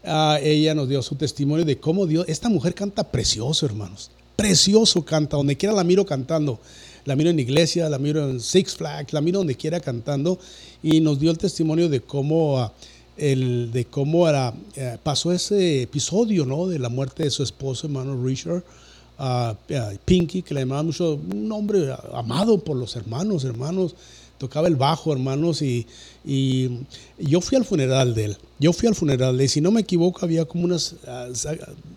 Ah, 0.04 0.40
ella 0.42 0.74
nos 0.74 0.90
dio 0.90 1.02
su 1.02 1.16
testimonio 1.16 1.66
de 1.66 1.78
cómo 1.78 2.08
Dios, 2.08 2.26
esta 2.28 2.50
mujer 2.50 2.74
canta 2.74 3.04
precioso, 3.04 3.66
hermanos. 3.66 4.10
Precioso 4.36 5.04
canta, 5.04 5.38
donde 5.38 5.58
quiera 5.58 5.76
la 5.76 5.84
miro 5.84 6.06
cantando. 6.06 6.60
La 7.06 7.16
miro 7.16 7.30
en 7.30 7.40
iglesia, 7.40 7.90
la 7.90 7.98
miro 7.98 8.30
en 8.30 8.40
Six 8.40 8.76
Flags, 8.76 9.14
la 9.14 9.22
miro 9.22 9.40
donde 9.40 9.56
quiera 9.56 9.80
cantando. 9.80 10.40
Y 10.84 11.00
nos 11.02 11.20
dio 11.20 11.32
el 11.32 11.38
testimonio 11.38 11.90
de 11.90 12.02
cómo, 12.02 12.60
ah, 12.60 12.74
el, 13.18 13.72
de 13.72 13.86
cómo 13.86 14.28
era, 14.28 14.54
eh, 14.76 14.98
pasó 15.02 15.32
ese 15.32 15.84
episodio 15.84 16.46
¿no? 16.46 16.68
de 16.68 16.80
la 16.80 16.90
muerte 16.90 17.24
de 17.24 17.32
su 17.32 17.44
esposo, 17.44 17.88
hermano 17.88 18.24
Richard. 18.24 18.64
Uh, 19.20 19.54
Pinky, 20.04 20.42
que 20.42 20.56
le 20.56 20.62
llamaba 20.62 20.82
mucho, 20.82 21.14
un 21.14 21.52
hombre 21.52 21.96
amado 22.12 22.58
por 22.58 22.76
los 22.76 22.96
hermanos, 22.96 23.44
hermanos, 23.44 23.94
tocaba 24.42 24.68
el 24.68 24.76
bajo, 24.76 25.14
hermanos, 25.14 25.62
y, 25.62 25.86
yo 27.20 27.42
fui 27.42 27.58
al 27.58 27.64
funeral 27.64 28.16
de 28.16 28.26
él. 28.26 28.38
Yo 28.60 28.74
fui 28.74 28.88
al 28.88 28.96
funeral 28.96 29.38
de 29.38 29.44
él, 29.44 29.50
si 29.50 29.62
no 29.62 29.70
me 29.70 29.82
equivoco, 29.82 30.26
había 30.26 30.46
como 30.46 30.66
unas, 30.66 30.96
ah, 31.08 31.28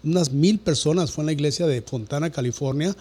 unas 0.03 0.31
mil 0.31 0.59
personas, 0.59 1.11
fue 1.11 1.23
en 1.23 1.27
la 1.27 1.33
iglesia 1.33 1.67
de 1.67 1.81
Fontana, 1.81 2.31
California, 2.31 2.95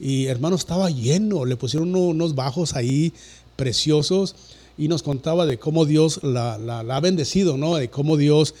y 0.00 0.26
hermano, 0.26 0.56
estaba 0.56 0.90
lleno, 0.90 1.44
le 1.44 1.56
pusieron 1.56 1.94
unos 1.94 2.34
bajos 2.34 2.74
ahí 2.74 3.12
preciosos 3.54 4.34
y 4.76 4.88
nos 4.88 5.04
contaba 5.04 5.46
de 5.46 5.56
cómo 5.56 5.84
Dios 5.84 6.20
la, 6.24 6.54
ha 6.54 7.00
bendecido, 7.00 7.56
¿no? 7.56 7.76
De 7.76 7.90
cómo 7.90 8.16
Dios 8.16 8.54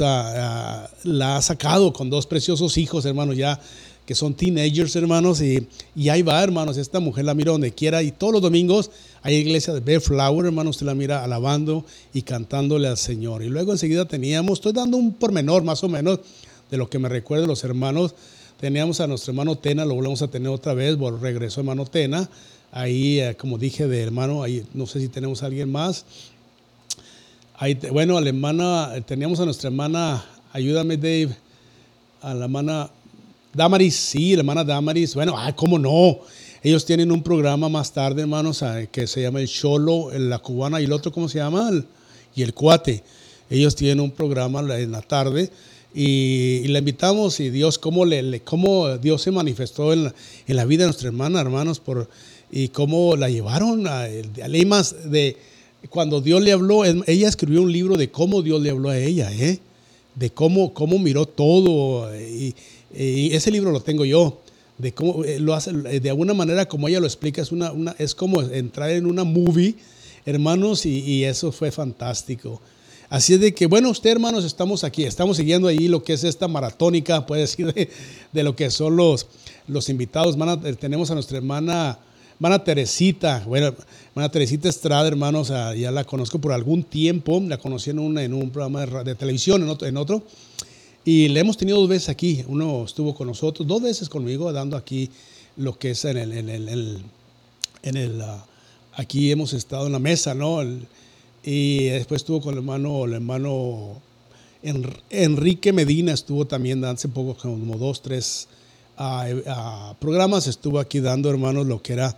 ah, 0.00 0.88
la 1.04 1.36
ha 1.36 1.42
sacado 1.42 1.92
con 1.92 2.08
dos 2.08 2.26
preciosos 2.26 2.78
hijos, 2.78 3.04
hermano, 3.04 3.34
ya 3.34 3.60
que 4.06 4.14
son 4.14 4.32
teenagers, 4.32 4.96
hermanos, 4.96 5.42
y, 5.42 5.68
y, 5.94 6.08
ahí 6.08 6.22
va, 6.22 6.42
hermanos, 6.42 6.78
esta 6.78 6.98
mujer 6.98 7.26
la 7.26 7.34
mira 7.34 7.52
donde 7.52 7.72
quiera 7.72 8.02
y 8.02 8.10
todos 8.10 8.32
los 8.32 8.40
domingos 8.40 8.90
hay 9.22 9.36
iglesia 9.36 9.74
de 9.74 9.80
Bellflower, 9.80 10.46
hermanos, 10.46 10.76
usted 10.76 10.86
la 10.86 10.94
mira 10.94 11.24
alabando 11.24 11.84
y 12.12 12.22
cantándole 12.22 12.88
al 12.88 12.96
Señor. 12.96 13.42
Y 13.42 13.48
luego 13.48 13.72
enseguida 13.72 14.06
teníamos, 14.06 14.58
estoy 14.58 14.72
dando 14.72 14.96
un 14.96 15.12
pormenor 15.12 15.64
más 15.64 15.82
o 15.84 15.88
menos 15.88 16.20
de 16.70 16.76
lo 16.76 16.88
que 16.88 16.98
me 16.98 17.08
recuerda 17.08 17.46
los 17.46 17.64
hermanos, 17.64 18.14
teníamos 18.60 19.00
a 19.00 19.06
nuestro 19.06 19.32
hermano 19.32 19.56
Tena, 19.56 19.84
lo 19.84 19.94
volvemos 19.94 20.22
a 20.22 20.28
tener 20.28 20.48
otra 20.48 20.74
vez, 20.74 20.96
regresó 21.20 21.60
hermano 21.60 21.86
Tena, 21.86 22.28
ahí, 22.70 23.20
eh, 23.20 23.36
como 23.36 23.58
dije, 23.58 23.86
de 23.86 24.02
hermano, 24.02 24.42
ahí 24.42 24.64
no 24.74 24.86
sé 24.86 25.00
si 25.00 25.08
tenemos 25.08 25.42
a 25.42 25.46
alguien 25.46 25.70
más. 25.70 26.04
Ahí, 27.56 27.74
bueno, 27.90 28.16
a 28.16 28.20
la 28.20 28.28
hermana, 28.28 28.92
teníamos 29.06 29.40
a 29.40 29.44
nuestra 29.44 29.68
hermana, 29.68 30.24
ayúdame 30.52 30.96
Dave, 30.96 31.30
a 32.20 32.34
la 32.34 32.44
hermana 32.44 32.90
Damaris, 33.52 33.96
sí, 33.96 34.34
la 34.34 34.40
hermana 34.40 34.62
Damaris. 34.62 35.14
Bueno, 35.14 35.34
ah, 35.36 35.52
cómo 35.54 35.78
no. 35.78 36.20
Ellos 36.62 36.84
tienen 36.84 37.12
un 37.12 37.22
programa 37.22 37.68
más 37.68 37.92
tarde, 37.92 38.22
hermanos, 38.22 38.62
ah, 38.62 38.86
que 38.90 39.06
se 39.06 39.22
llama 39.22 39.40
El 39.40 39.48
Cholo, 39.48 40.10
la 40.12 40.38
cubana, 40.38 40.80
y 40.80 40.84
el 40.84 40.92
otro, 40.92 41.12
¿cómo 41.12 41.28
se 41.28 41.38
llama? 41.38 41.70
y 42.34 42.42
el 42.42 42.54
cuate. 42.54 43.02
Ellos 43.50 43.74
tienen 43.74 44.00
un 44.00 44.10
programa 44.10 44.60
en 44.78 44.92
la 44.92 45.02
tarde 45.02 45.50
y, 45.94 46.68
la 46.68 46.78
invitamos 46.78 47.40
y 47.40 47.50
Dios, 47.50 47.78
cómo, 47.78 48.04
le, 48.04 48.40
cómo 48.40 48.98
Dios 48.98 49.22
se 49.22 49.30
manifestó 49.30 49.92
en 49.92 50.12
la, 50.46 50.64
vida 50.64 50.82
de 50.82 50.88
nuestra 50.88 51.08
hermana, 51.08 51.40
hermanos, 51.40 51.80
por, 51.80 52.08
y 52.50 52.68
cómo 52.68 53.16
la 53.16 53.28
llevaron 53.28 53.86
a, 53.86 54.02
a 54.02 54.08
de 54.08 55.36
cuando 55.90 56.20
Dios 56.20 56.42
le 56.42 56.52
habló, 56.52 56.84
ella 56.84 57.28
escribió 57.28 57.62
un 57.62 57.72
libro 57.72 57.96
de 57.96 58.10
cómo 58.10 58.42
Dios 58.42 58.60
le 58.60 58.70
habló 58.70 58.90
a 58.90 58.98
ella, 58.98 59.32
¿eh? 59.32 59.58
de 60.14 60.30
cómo, 60.30 60.74
cómo 60.74 60.98
miró 60.98 61.26
todo. 61.26 62.14
Y 62.16 62.54
ese 63.32 63.50
libro 63.50 63.70
lo 63.70 63.80
tengo 63.80 64.04
yo, 64.04 64.40
de 64.78 64.94
cómo 64.94 65.24
eh, 65.24 65.40
lo 65.40 65.54
hace, 65.54 65.70
eh, 65.70 66.00
de 66.00 66.10
alguna 66.10 66.34
manera 66.34 66.66
como 66.66 66.88
ella 66.88 67.00
lo 67.00 67.06
explica, 67.06 67.42
es, 67.42 67.52
una, 67.52 67.72
una 67.72 67.94
es 67.98 68.14
como 68.14 68.40
entrar 68.40 68.90
en 68.90 69.06
una 69.06 69.24
movie, 69.24 69.74
hermanos, 70.24 70.86
y, 70.86 71.24
eso 71.24 71.52
fue 71.52 71.70
fantástico. 71.70 72.60
Así 73.10 73.34
es 73.34 73.40
de 73.40 73.54
que, 73.54 73.66
bueno, 73.66 73.90
usted, 73.90 74.10
hermanos, 74.10 74.44
estamos 74.44 74.84
aquí, 74.84 75.04
estamos 75.04 75.38
siguiendo 75.38 75.66
ahí 75.66 75.88
lo 75.88 76.02
que 76.04 76.12
es 76.12 76.24
esta 76.24 76.46
maratónica, 76.46 77.26
puede 77.26 77.42
decir, 77.42 77.72
de, 78.32 78.42
lo 78.42 78.54
que 78.54 78.70
son 78.70 78.96
los, 78.96 79.26
los 79.66 79.88
invitados. 79.88 80.36
Eh, 80.64 80.74
tenemos 80.74 81.10
a 81.10 81.14
nuestra 81.14 81.38
hermana, 81.38 81.98
hermana 82.34 82.62
Teresita, 82.62 83.42
bueno, 83.46 83.74
hermana 84.10 84.30
Teresita 84.30 84.68
Estrada, 84.68 85.08
hermanos, 85.08 85.48
ya 85.48 85.90
la 85.90 86.04
conozco 86.04 86.38
por 86.38 86.52
algún 86.52 86.84
tiempo, 86.84 87.42
la 87.44 87.58
conocí 87.58 87.90
en, 87.90 87.98
un, 87.98 88.18
en 88.18 88.34
un 88.34 88.50
programa 88.50 88.84
de, 88.84 89.04
de 89.04 89.14
televisión, 89.14 89.62
en 89.62 89.70
otro, 89.70 89.88
en 89.88 89.96
otro 89.96 90.22
y 91.08 91.26
le 91.28 91.40
hemos 91.40 91.56
tenido 91.56 91.78
dos 91.78 91.88
veces 91.88 92.10
aquí. 92.10 92.44
Uno 92.48 92.84
estuvo 92.84 93.14
con 93.14 93.28
nosotros, 93.28 93.66
dos 93.66 93.80
veces 93.80 94.10
conmigo, 94.10 94.52
dando 94.52 94.76
aquí 94.76 95.08
lo 95.56 95.78
que 95.78 95.92
es 95.92 96.04
en 96.04 96.18
el. 96.18 97.02
En 97.82 97.96
el, 97.96 98.20
ah, 98.20 98.44
aquí 98.92 99.30
hemos 99.30 99.54
estado 99.54 99.86
en 99.86 99.92
la 99.92 100.00
mesa, 100.00 100.34
¿no? 100.34 100.58
y 101.42 101.84
después 101.84 102.20
estuvo 102.20 102.42
con 102.42 102.52
el 102.52 102.58
hermano, 102.58 103.06
el 103.06 103.14
hermano 103.14 104.02
Enrique 105.08 105.72
Medina, 105.72 106.12
estuvo 106.12 106.46
también 106.46 106.84
hace 106.84 107.08
poco, 107.08 107.34
como 107.40 107.78
dos, 107.78 108.02
tres 108.02 108.46
ah, 108.98 109.28
ah, 109.46 109.94
programas, 109.98 110.46
estuvo 110.46 110.78
aquí 110.78 111.00
dando, 111.00 111.30
hermanos, 111.30 111.66
lo 111.66 111.80
que 111.80 111.94
era. 111.94 112.14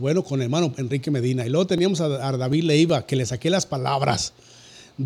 bueno, 0.00 0.24
con 0.24 0.40
el 0.40 0.46
hermano 0.46 0.74
Enrique 0.76 1.12
Medina. 1.12 1.46
Y 1.46 1.50
luego 1.50 1.68
teníamos 1.68 2.00
a, 2.00 2.06
a 2.26 2.36
David 2.36 2.64
Leiva, 2.64 3.06
que 3.06 3.14
le 3.14 3.26
saqué 3.26 3.48
las 3.48 3.64
palabras 3.64 4.32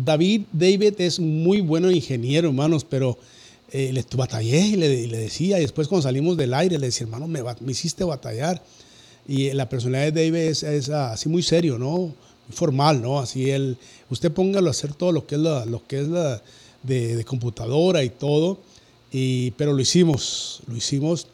David, 0.03 0.41
David 0.51 0.95
es 0.97 1.21
muy 1.21 1.61
bueno 1.61 1.89
ingeniero, 1.89 2.49
hermanos, 2.49 2.83
pero 2.83 3.17
eh, 3.71 3.93
le 3.93 4.05
batallé 4.17 4.59
y 4.59 4.75
le, 4.75 5.07
decía, 5.07 5.57
y 5.57 5.61
después 5.61 5.87
cuando 5.87 6.03
salimos 6.03 6.35
del 6.35 6.53
aire 6.53 6.77
le 6.77 6.87
decía, 6.87 7.05
hermano, 7.05 7.29
me, 7.29 7.41
hiciste 7.71 8.03
batallar. 8.03 8.61
Y 9.25 9.53
la 9.53 9.69
personalidad 9.69 10.11
de 10.11 10.29
David 10.29 10.49
es, 10.65 10.89
así 10.89 11.29
muy 11.29 11.43
serio, 11.43 11.79
¿no? 11.79 12.13
Formal, 12.49 13.01
¿no? 13.01 13.19
Así 13.19 13.49
él, 13.49 13.77
usted 14.09 14.33
póngalo 14.33 14.67
a 14.67 14.71
hacer 14.71 14.93
todo 14.93 15.13
lo 15.13 15.25
que 15.25 15.35
es 15.35 15.41
la, 15.41 15.65
que 15.87 16.01
es 16.01 16.09
de, 16.83 17.15
de 17.15 17.23
computadora 17.23 18.03
y 18.03 18.09
todo, 18.09 18.59
y, 19.13 19.51
pero 19.51 19.71
lo 19.71 19.79
hicimos, 19.79 20.61
lo 20.67 20.75
hicimos. 20.75 21.27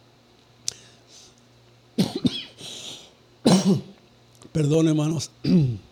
Perdón, 4.54 4.88
hermanos. 4.88 5.32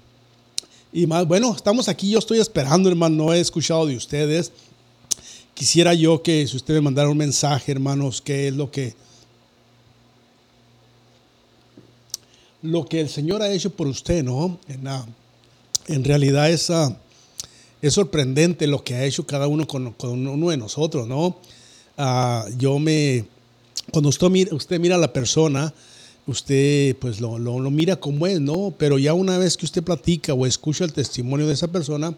Y 0.91 1.05
más, 1.05 1.27
bueno, 1.27 1.53
estamos 1.55 1.87
aquí, 1.87 2.09
yo 2.09 2.19
estoy 2.19 2.39
esperando, 2.39 2.89
hermano, 2.89 3.25
no 3.25 3.33
he 3.33 3.39
escuchado 3.39 3.85
de 3.85 3.95
ustedes. 3.95 4.51
Quisiera 5.53 5.93
yo 5.93 6.23
que 6.23 6.47
si 6.47 6.57
ustedes 6.57 6.79
me 6.79 6.85
mandaran 6.85 7.11
un 7.11 7.17
mensaje, 7.17 7.71
hermanos, 7.71 8.21
qué 8.21 8.47
es 8.47 8.55
lo 8.55 8.71
que 8.71 8.95
lo 12.61 12.85
que 12.85 12.99
el 12.99 13.09
Señor 13.09 13.41
ha 13.41 13.51
hecho 13.51 13.69
por 13.69 13.87
usted, 13.87 14.23
¿no? 14.23 14.59
En, 14.67 14.85
en 15.87 16.03
realidad 16.03 16.49
es, 16.49 16.71
es 17.81 17.93
sorprendente 17.93 18.67
lo 18.67 18.83
que 18.83 18.95
ha 18.95 19.05
hecho 19.05 19.25
cada 19.25 19.47
uno 19.47 19.65
con, 19.67 19.93
con 19.93 20.27
uno 20.27 20.49
de 20.49 20.57
nosotros, 20.57 21.07
¿no? 21.07 21.37
Ah, 21.97 22.45
yo 22.57 22.79
me, 22.79 23.25
cuando 23.91 24.09
usted 24.09 24.29
mira, 24.29 24.55
usted 24.55 24.79
mira 24.79 24.95
a 24.95 24.99
la 24.99 25.11
persona, 25.13 25.73
usted 26.29 26.95
pues 26.97 27.19
lo, 27.19 27.37
mira 27.71 27.95
como 27.95 28.27
es, 28.27 28.39
¿no? 28.39 28.73
Pero 28.77 28.99
ya 28.99 29.13
una 29.13 29.37
vez 29.37 29.57
que 29.57 29.65
usted 29.65 29.83
platica 29.83 30.33
o 30.33 30.45
escucha 30.45 30.83
el 30.83 30.93
testimonio 30.93 31.47
de 31.47 31.53
esa 31.53 31.67
persona, 31.69 32.15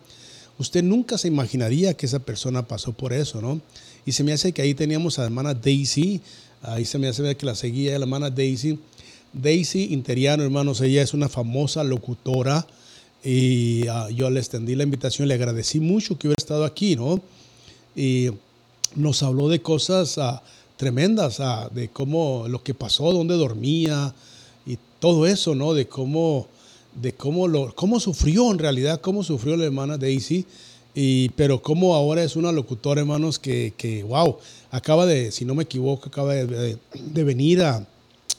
usted 0.59 0.83
nunca 0.83 1.17
se 1.17 1.27
imaginaría 1.27 1.93
que 1.95 2.05
esa 2.05 2.19
persona 2.19 2.67
pasó 2.67 2.93
por 2.93 3.13
eso, 3.13 3.41
¿no? 3.41 3.61
Y 4.05 4.11
se 4.11 4.23
me 4.23 4.33
hace 4.33 4.51
que 4.51 4.61
ahí 4.61 4.73
teníamos 4.73 5.17
a 5.17 5.21
la 5.21 5.27
hermana 5.27 5.53
Daisy, 5.53 6.21
ahí 6.61 6.85
se 6.85 6.97
me 6.97 7.07
hace 7.07 7.35
que 7.35 7.45
la 7.45 7.55
seguía 7.55 7.91
la 7.97 8.05
hermana 8.05 8.29
Daisy. 8.29 8.79
Daisy 9.33 9.93
Interiano, 9.93 10.43
hermanos, 10.43 10.81
ella 10.81 11.01
es 11.01 11.13
una 11.13 11.29
famosa 11.29 11.83
locutora 11.83 12.67
y 13.23 13.87
ah, 13.87 14.09
yo 14.09 14.29
le 14.29 14.39
extendí 14.39 14.75
la 14.75 14.83
invitación, 14.83 15.27
le 15.27 15.35
agradecí 15.35 15.79
mucho 15.79 16.17
que 16.17 16.27
hubiera 16.27 16.41
estado 16.41 16.65
aquí, 16.65 16.95
¿no? 16.95 17.21
Y 17.95 18.29
nos 18.95 19.23
habló 19.23 19.47
de 19.49 19.61
cosas... 19.61 20.17
Uh, 20.17 20.39
tremendas 20.81 21.39
de 21.75 21.89
cómo 21.89 22.47
lo 22.47 22.63
que 22.63 22.73
pasó, 22.73 23.13
dónde 23.13 23.35
dormía 23.35 24.15
y 24.65 24.79
todo 24.99 25.27
eso, 25.27 25.53
¿no? 25.53 25.75
De 25.75 25.87
cómo, 25.87 26.47
de 26.99 27.13
cómo, 27.13 27.47
lo, 27.47 27.75
cómo 27.75 27.99
sufrió 27.99 28.49
en 28.49 28.57
realidad, 28.57 28.99
cómo 28.99 29.23
sufrió 29.23 29.55
la 29.55 29.65
hermana 29.65 29.99
Daisy, 29.99 30.43
y, 30.95 31.29
pero 31.29 31.61
cómo 31.61 31.93
ahora 31.93 32.23
es 32.23 32.35
una 32.35 32.51
locutora, 32.51 33.01
hermanos, 33.01 33.37
que, 33.37 33.75
que, 33.77 34.01
wow, 34.01 34.37
acaba 34.71 35.05
de, 35.05 35.31
si 35.31 35.45
no 35.45 35.53
me 35.53 35.65
equivoco, 35.65 36.09
acaba 36.09 36.33
de, 36.33 36.79
venir 37.13 37.61
a, 37.61 37.77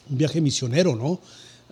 un 0.09 0.17
viaje 0.17 0.41
misionero, 0.41 0.97
¿no? 0.97 1.21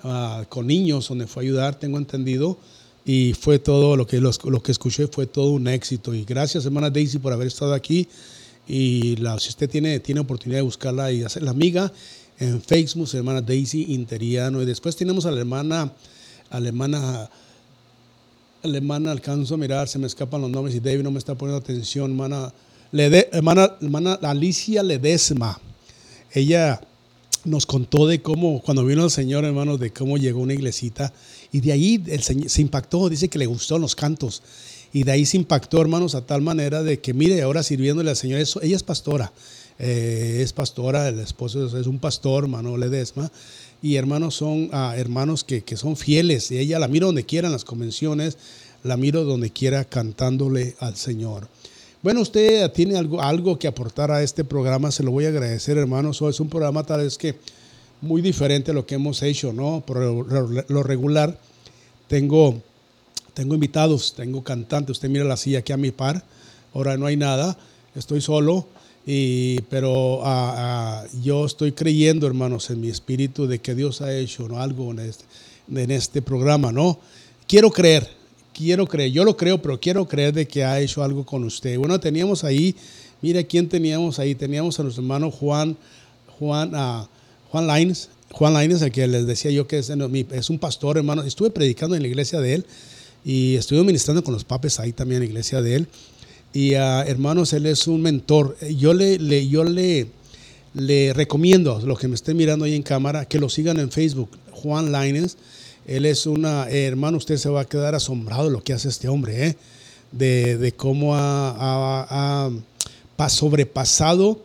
Ah, 0.04 0.46
con 0.48 0.68
niños, 0.68 1.10
donde 1.10 1.28
fue 1.28 1.44
a 1.44 1.46
ayudar, 1.48 1.76
tengo 1.76 1.98
entendido. 1.98 2.58
Y 3.04 3.34
fue 3.34 3.60
todo 3.60 3.98
lo 3.98 4.08
que, 4.08 4.22
lo 4.22 4.64
que 4.64 4.72
escuché, 4.72 5.08
fue 5.08 5.26
todo 5.26 5.52
un 5.52 5.68
éxito. 5.68 6.14
Y 6.14 6.24
gracias, 6.24 6.64
hermana 6.64 6.90
Daisy, 6.90 7.20
por 7.20 7.34
haber 7.34 7.48
estado 7.48 7.74
aquí. 7.74 8.08
Y 8.74 9.18
la, 9.18 9.38
si 9.38 9.50
usted 9.50 9.70
tiene, 9.70 10.00
tiene 10.00 10.22
oportunidad 10.22 10.60
de 10.60 10.64
buscarla 10.64 11.12
y 11.12 11.24
hacerla 11.24 11.52
amiga, 11.52 11.92
en 12.40 12.62
Facebook, 12.62 13.10
hermana 13.14 13.42
Daisy 13.42 13.88
Interiano. 13.90 14.62
Y 14.62 14.66
después 14.66 14.96
tenemos 14.96 15.26
a 15.26 15.32
la 15.32 15.42
hermana, 15.42 15.92
alemana 16.50 17.30
alemana, 18.64 19.12
alcanzo 19.12 19.56
a 19.56 19.58
mirar, 19.58 19.90
se 19.90 20.00
me 20.00 20.08
escapan 20.08 20.42
los 20.42 20.50
nombres 20.50 20.74
y 20.74 20.80
David 20.80 21.04
no 21.04 21.12
me 21.12 21.20
está 21.20 21.36
poniendo 21.36 21.58
atención, 21.58 22.12
hermana, 22.12 22.54
hermana, 22.94 23.76
hermana 23.82 24.14
Alicia 24.22 24.84
Ledesma. 24.84 25.60
Ella 26.32 26.80
nos 27.44 27.66
contó 27.66 28.08
de 28.08 28.22
cómo, 28.22 28.62
cuando 28.62 28.86
vino 28.86 29.04
el 29.04 29.12
Señor, 29.12 29.44
hermanos, 29.44 29.80
de 29.80 29.92
cómo 29.92 30.18
llegó 30.18 30.40
una 30.40 30.54
iglesita 30.54 31.12
y 31.52 31.60
de 31.60 31.72
ahí 31.74 32.04
el 32.08 32.22
se 32.22 32.62
impactó, 32.62 33.10
dice 33.10 33.28
que 33.28 33.40
le 33.40 33.48
gustó 33.48 33.78
los 33.80 33.96
cantos 33.96 34.42
y 34.94 35.04
de 35.04 35.12
ahí 35.12 35.26
se 35.26 35.38
impactó, 35.38 35.82
hermanos, 35.82 36.16
a 36.16 36.26
tal 36.26 36.42
manera 36.42 36.84
de 36.84 37.00
que, 37.00 37.14
mire, 37.14 37.42
ahora 37.42 37.64
sirviéndole 37.64 38.10
al 38.10 38.16
Señor, 38.16 38.40
eso, 38.40 38.62
ella 38.62 38.76
es 38.76 38.84
pastora, 38.84 39.32
eh, 39.80 40.40
es 40.42 40.54
pastora, 40.54 41.08
el 41.08 41.20
esposo 41.20 41.78
es 41.80 41.88
un 41.88 42.00
pastor, 42.00 42.44
hermano 42.44 42.78
Ledesma, 42.78 43.32
y 43.82 43.96
hermanos 43.96 44.36
son 44.36 44.70
ah, 44.74 44.94
hermanos 44.98 45.44
que, 45.44 45.64
que, 45.64 45.78
son 45.78 45.96
fieles, 45.96 46.52
y 46.52 46.58
ella 46.58 46.78
la 46.80 46.88
miro 46.88 47.08
donde 47.08 47.26
quiera 47.26 47.48
en 47.48 47.54
las 47.54 47.66
convenciones, 47.66 48.38
la 48.84 48.98
miro 48.98 49.24
donde 49.24 49.52
quiera 49.52 49.86
cantándole 49.86 50.76
al 50.80 50.96
Señor. 50.96 51.48
Bueno, 52.04 52.22
usted 52.22 52.72
tiene 52.72 52.98
algo, 52.98 53.22
algo 53.22 53.60
que 53.60 53.68
aportar 53.68 54.10
a 54.10 54.24
este 54.24 54.44
programa, 54.44 54.90
se 54.90 55.04
lo 55.04 55.12
voy 55.12 55.26
a 55.26 55.30
agradecer, 55.30 55.78
hermanos. 55.78 56.20
es 56.22 56.40
un 56.40 56.50
programa 56.50 56.84
tal 56.84 57.02
vez 57.02 57.16
que 57.16 57.36
muy 58.02 58.24
diferente 58.24 58.72
a 58.72 58.74
lo 58.74 58.88
que 58.88 58.96
hemos 58.96 59.22
hecho, 59.22 59.54
¿no? 59.54 59.84
Por 59.86 60.00
lo 60.00 60.84
regular, 60.84 61.40
tengo, 62.08 62.60
tengo 63.34 63.54
invitados, 63.54 64.14
tengo 64.16 64.44
cantantes. 64.44 64.98
Usted 64.98 65.10
mira 65.10 65.24
la 65.24 65.38
silla 65.38 65.60
aquí 65.60 65.74
a 65.74 65.78
mi 65.78 65.92
par, 65.92 66.24
ahora 66.74 66.98
no 66.98 67.06
hay 67.06 67.18
nada, 67.18 67.58
estoy 67.96 68.22
solo. 68.22 68.68
Y, 69.06 69.62
pero 69.62 70.24
ah, 70.24 70.54
ah, 71.04 71.08
yo 71.24 71.46
estoy 71.46 71.72
creyendo, 71.72 72.28
hermanos, 72.28 72.70
en 72.70 72.82
mi 72.82 72.90
espíritu 72.90 73.48
de 73.48 73.60
que 73.60 73.74
Dios 73.74 74.02
ha 74.02 74.16
hecho 74.16 74.48
¿no? 74.48 74.60
algo 74.60 74.92
en 74.92 75.00
este, 75.00 75.26
en 75.76 75.90
este 75.90 76.22
programa, 76.22 76.72
¿no? 76.72 77.00
Quiero 77.48 77.72
creer, 77.72 78.08
quiero 78.54 78.86
creer, 78.86 79.12
yo 79.12 79.24
lo 79.26 79.36
creo, 79.36 79.62
pero 79.62 79.80
quiero 79.80 80.08
creer 80.08 80.34
de 80.34 80.48
que 80.48 80.64
ha 80.64 80.80
hecho 80.80 81.04
algo 81.04 81.26
con 81.26 81.44
usted. 81.44 81.78
Bueno, 81.80 82.00
teníamos 82.00 82.44
ahí, 82.44 82.76
mire 83.22 83.46
quién 83.48 83.68
teníamos 83.68 84.20
ahí, 84.20 84.36
teníamos 84.36 84.80
a 84.80 84.84
nuestro 84.84 85.02
hermano 85.04 85.32
Juan, 85.32 85.76
Juan, 86.38 86.76
uh, 86.76 87.08
Juan 87.50 87.68
Lines, 87.68 88.10
Juan 88.32 88.54
Lines, 88.54 88.84
al 88.84 88.92
que 88.92 89.08
les 89.08 89.26
decía 89.26 89.52
yo 89.52 89.68
que 89.68 89.80
es, 89.80 89.90
es, 89.90 90.50
un 90.50 90.60
pastor, 90.60 90.98
hermano. 90.98 91.24
Estuve 91.24 91.50
predicando 91.50 91.96
en 91.96 92.04
la 92.04 92.08
iglesia 92.08 92.40
de 92.40 92.54
él 92.54 92.66
y 93.24 93.56
estuve 93.56 93.84
ministrando 93.84 94.24
con 94.24 94.34
los 94.34 94.44
papes 94.44 94.80
ahí 94.80 94.94
también 94.94 95.22
en 95.22 95.28
la 95.28 95.30
iglesia 95.32 95.62
de 95.62 95.76
él. 95.76 95.88
Y 96.54 96.76
uh, 96.76 97.04
hermanos, 97.06 97.54
él 97.54 97.66
es 97.66 97.88
un 97.88 98.02
mentor. 98.02 98.58
Yo 98.78 98.94
le, 98.94 99.48
yo 99.48 99.64
le, 99.64 100.08
le 100.74 101.14
recomiendo 101.14 101.78
a 101.78 101.82
los 101.82 102.00
que 102.00 102.08
me 102.08 102.16
estén 102.16 102.38
mirando 102.38 102.66
ahí 102.66 102.76
en 102.76 102.84
cámara 102.84 103.26
que 103.26 103.40
lo 103.40 103.50
sigan 103.50 103.80
en 103.80 103.92
Facebook, 103.92 104.30
Juan 104.52 104.92
Lines 104.92 105.38
él 105.88 106.06
es 106.06 106.26
una, 106.26 106.70
eh, 106.70 106.86
hermano, 106.86 107.18
usted 107.18 107.38
se 107.38 107.50
va 107.50 107.62
a 107.62 107.66
quedar 107.66 107.96
asombrado 107.96 108.46
de 108.46 108.52
lo 108.52 108.64
que 108.64 108.74
hace 108.74 108.90
este 108.90 109.08
hombre, 109.08 109.48
¿eh? 109.48 109.58
de, 110.12 110.74
cómo 110.78 111.14
ha, 111.16 112.50
sobrepasado 113.30 114.42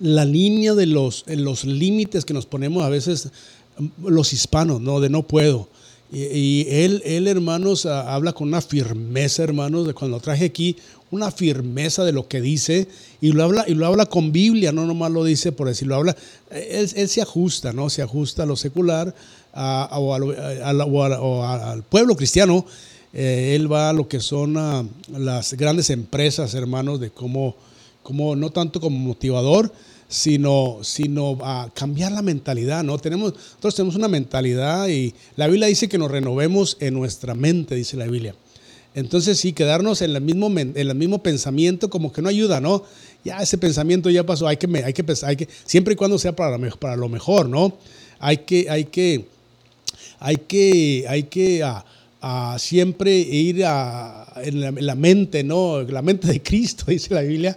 la 0.00 0.24
línea 0.24 0.74
de 0.74 0.86
los, 0.86 1.24
los 1.26 1.64
límites 1.64 2.24
que 2.24 2.32
nos 2.32 2.46
ponemos 2.46 2.82
a 2.82 2.88
veces 2.88 3.28
mm, 3.78 4.08
los 4.08 4.32
hispanos, 4.32 4.80
¿no? 4.80 5.00
De 5.00 5.10
no 5.10 5.26
puedo. 5.26 5.68
Y, 6.12 6.66
él, 6.68 7.02
él, 7.04 7.26
hermanos, 7.26 7.84
habla 7.86 8.32
con 8.32 8.48
una 8.48 8.60
firmeza, 8.60 9.42
hermanos, 9.42 9.86
de 9.86 9.94
cuando 9.94 10.16
lo 10.16 10.22
traje 10.22 10.44
aquí, 10.44 10.76
una 11.10 11.30
firmeza 11.30 12.04
de 12.04 12.12
lo 12.12 12.28
que 12.28 12.40
dice, 12.40 12.88
y 13.20 13.32
lo 13.32 13.44
habla, 13.44 13.64
y 13.66 13.74
lo 13.74 13.86
habla 13.86 14.06
con 14.06 14.32
Biblia, 14.32 14.72
no 14.72 14.86
nomás 14.86 15.10
lo 15.10 15.24
dice 15.24 15.52
por 15.52 15.68
decirlo, 15.68 15.96
habla, 15.96 16.16
él, 16.50 16.90
él 16.94 17.08
se 17.08 17.22
ajusta, 17.22 17.72
¿no? 17.72 17.90
Se 17.90 18.02
ajusta 18.02 18.44
a 18.44 18.46
lo 18.46 18.56
secular, 18.56 19.14
o, 19.56 21.44
al 21.44 21.82
pueblo 21.84 22.16
cristiano, 22.16 22.64
eh, 23.12 23.54
él 23.54 23.72
va 23.72 23.90
a 23.90 23.92
lo 23.92 24.08
que 24.08 24.20
son 24.20 24.54
las 25.16 25.54
grandes 25.54 25.90
empresas, 25.90 26.54
hermanos, 26.54 27.00
de 27.00 27.10
cómo, 27.10 27.56
cómo, 28.02 28.36
no 28.36 28.50
tanto 28.50 28.80
como 28.80 28.98
motivador, 28.98 29.72
sino, 30.08 30.78
sino 30.82 31.38
a 31.42 31.70
cambiar 31.74 32.12
la 32.12 32.22
mentalidad, 32.22 32.84
¿no? 32.84 32.98
Tenemos, 32.98 33.32
nosotros 33.34 33.74
tenemos 33.74 33.96
una 33.96 34.08
mentalidad 34.08 34.88
y 34.88 35.14
la 35.36 35.46
Biblia 35.46 35.68
dice 35.68 35.88
que 35.88 35.98
nos 35.98 36.10
renovemos 36.10 36.76
en 36.80 36.94
nuestra 36.94 37.34
mente, 37.34 37.74
dice 37.74 37.96
la 37.96 38.06
Biblia. 38.06 38.34
Entonces 38.94 39.38
sí, 39.38 39.52
quedarnos 39.52 40.00
en 40.02 40.16
el 40.16 40.22
mismo, 40.22 40.46
en 40.46 40.74
el 40.76 40.94
mismo 40.94 41.22
pensamiento 41.22 41.90
como 41.90 42.12
que 42.12 42.22
no 42.22 42.28
ayuda, 42.28 42.60
¿no? 42.60 42.82
Ya 43.24 43.38
ese 43.38 43.58
pensamiento 43.58 44.08
ya 44.08 44.24
pasó, 44.24 44.46
hay 44.46 44.56
que, 44.56 44.66
hay 44.82 44.92
que, 44.92 45.04
hay 45.22 45.36
que 45.36 45.48
siempre 45.64 45.94
y 45.94 45.96
cuando 45.96 46.18
sea 46.18 46.34
para, 46.34 46.58
para 46.78 46.96
lo 46.96 47.08
mejor, 47.08 47.48
¿no? 47.48 47.76
Hay 48.18 48.38
que, 48.38 48.70
hay 48.70 48.84
que 48.84 49.26
hay 50.18 50.36
que, 50.36 51.04
hay 51.08 51.22
que 51.24 51.62
a, 51.62 52.56
siempre 52.58 53.16
ir 53.16 53.64
a, 53.64 54.26
en, 54.42 54.84
la, 54.84 54.94
mente, 54.94 55.44
¿no? 55.44 55.82
La 55.82 56.02
mente 56.02 56.26
de 56.26 56.42
Cristo, 56.42 56.86
dice 56.88 57.14
la 57.14 57.22
Biblia. 57.22 57.56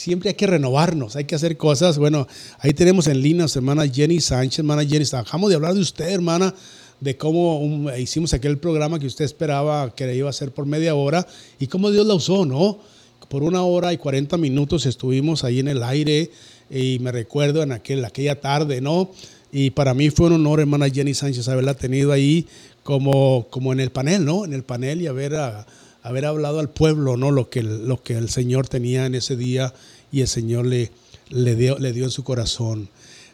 Siempre 0.00 0.30
hay 0.30 0.34
que 0.34 0.46
renovarnos, 0.46 1.14
hay 1.14 1.24
que 1.24 1.34
hacer 1.34 1.58
cosas. 1.58 1.98
Bueno, 1.98 2.26
ahí 2.60 2.72
tenemos 2.72 3.06
en 3.06 3.20
línea 3.20 3.44
a 3.44 3.48
hermana 3.54 3.86
Jenny 3.86 4.18
Sánchez, 4.18 4.60
hermana 4.60 4.82
Jenny. 4.82 5.04
Dejamos 5.04 5.50
de 5.50 5.56
hablar 5.56 5.74
de 5.74 5.80
usted, 5.80 6.08
hermana, 6.08 6.54
de 7.00 7.18
cómo 7.18 7.90
hicimos 7.98 8.32
aquel 8.32 8.56
programa 8.56 8.98
que 8.98 9.06
usted 9.06 9.26
esperaba 9.26 9.94
que 9.94 10.16
iba 10.16 10.28
a 10.28 10.30
hacer 10.30 10.52
por 10.52 10.64
media 10.64 10.94
hora 10.94 11.26
y 11.58 11.66
cómo 11.66 11.90
Dios 11.90 12.06
la 12.06 12.14
usó, 12.14 12.46
¿no? 12.46 12.78
Por 13.28 13.42
una 13.42 13.62
hora 13.62 13.92
y 13.92 13.98
cuarenta 13.98 14.38
minutos 14.38 14.86
estuvimos 14.86 15.44
ahí 15.44 15.58
en 15.58 15.68
el 15.68 15.82
aire 15.82 16.30
y 16.70 16.96
me 17.00 17.12
recuerdo 17.12 17.62
en 17.62 17.72
aquel, 17.72 18.02
aquella 18.06 18.40
tarde, 18.40 18.80
¿no? 18.80 19.10
Y 19.52 19.68
para 19.68 19.92
mí 19.92 20.08
fue 20.08 20.28
un 20.28 20.32
honor, 20.32 20.60
hermana 20.60 20.88
Jenny 20.88 21.12
Sánchez, 21.12 21.46
haberla 21.48 21.74
tenido 21.74 22.12
ahí 22.12 22.46
como, 22.84 23.48
como 23.50 23.74
en 23.74 23.80
el 23.80 23.90
panel, 23.90 24.24
¿no? 24.24 24.46
En 24.46 24.54
el 24.54 24.62
panel 24.62 25.02
y 25.02 25.08
haber, 25.08 25.34
haber 26.02 26.26
hablado 26.26 26.60
al 26.60 26.70
pueblo, 26.70 27.16
¿no? 27.16 27.30
Lo 27.30 27.50
que, 27.50 27.62
lo 27.62 28.02
que 28.02 28.14
el 28.14 28.28
Señor 28.30 28.68
tenía 28.68 29.06
en 29.06 29.14
ese 29.14 29.36
día 29.36 29.74
y 30.12 30.20
el 30.20 30.28
Señor 30.28 30.66
le, 30.66 30.90
le, 31.28 31.54
dio, 31.56 31.78
le 31.78 31.92
dio 31.92 32.04
en 32.04 32.10
su 32.10 32.24
corazón. 32.24 32.88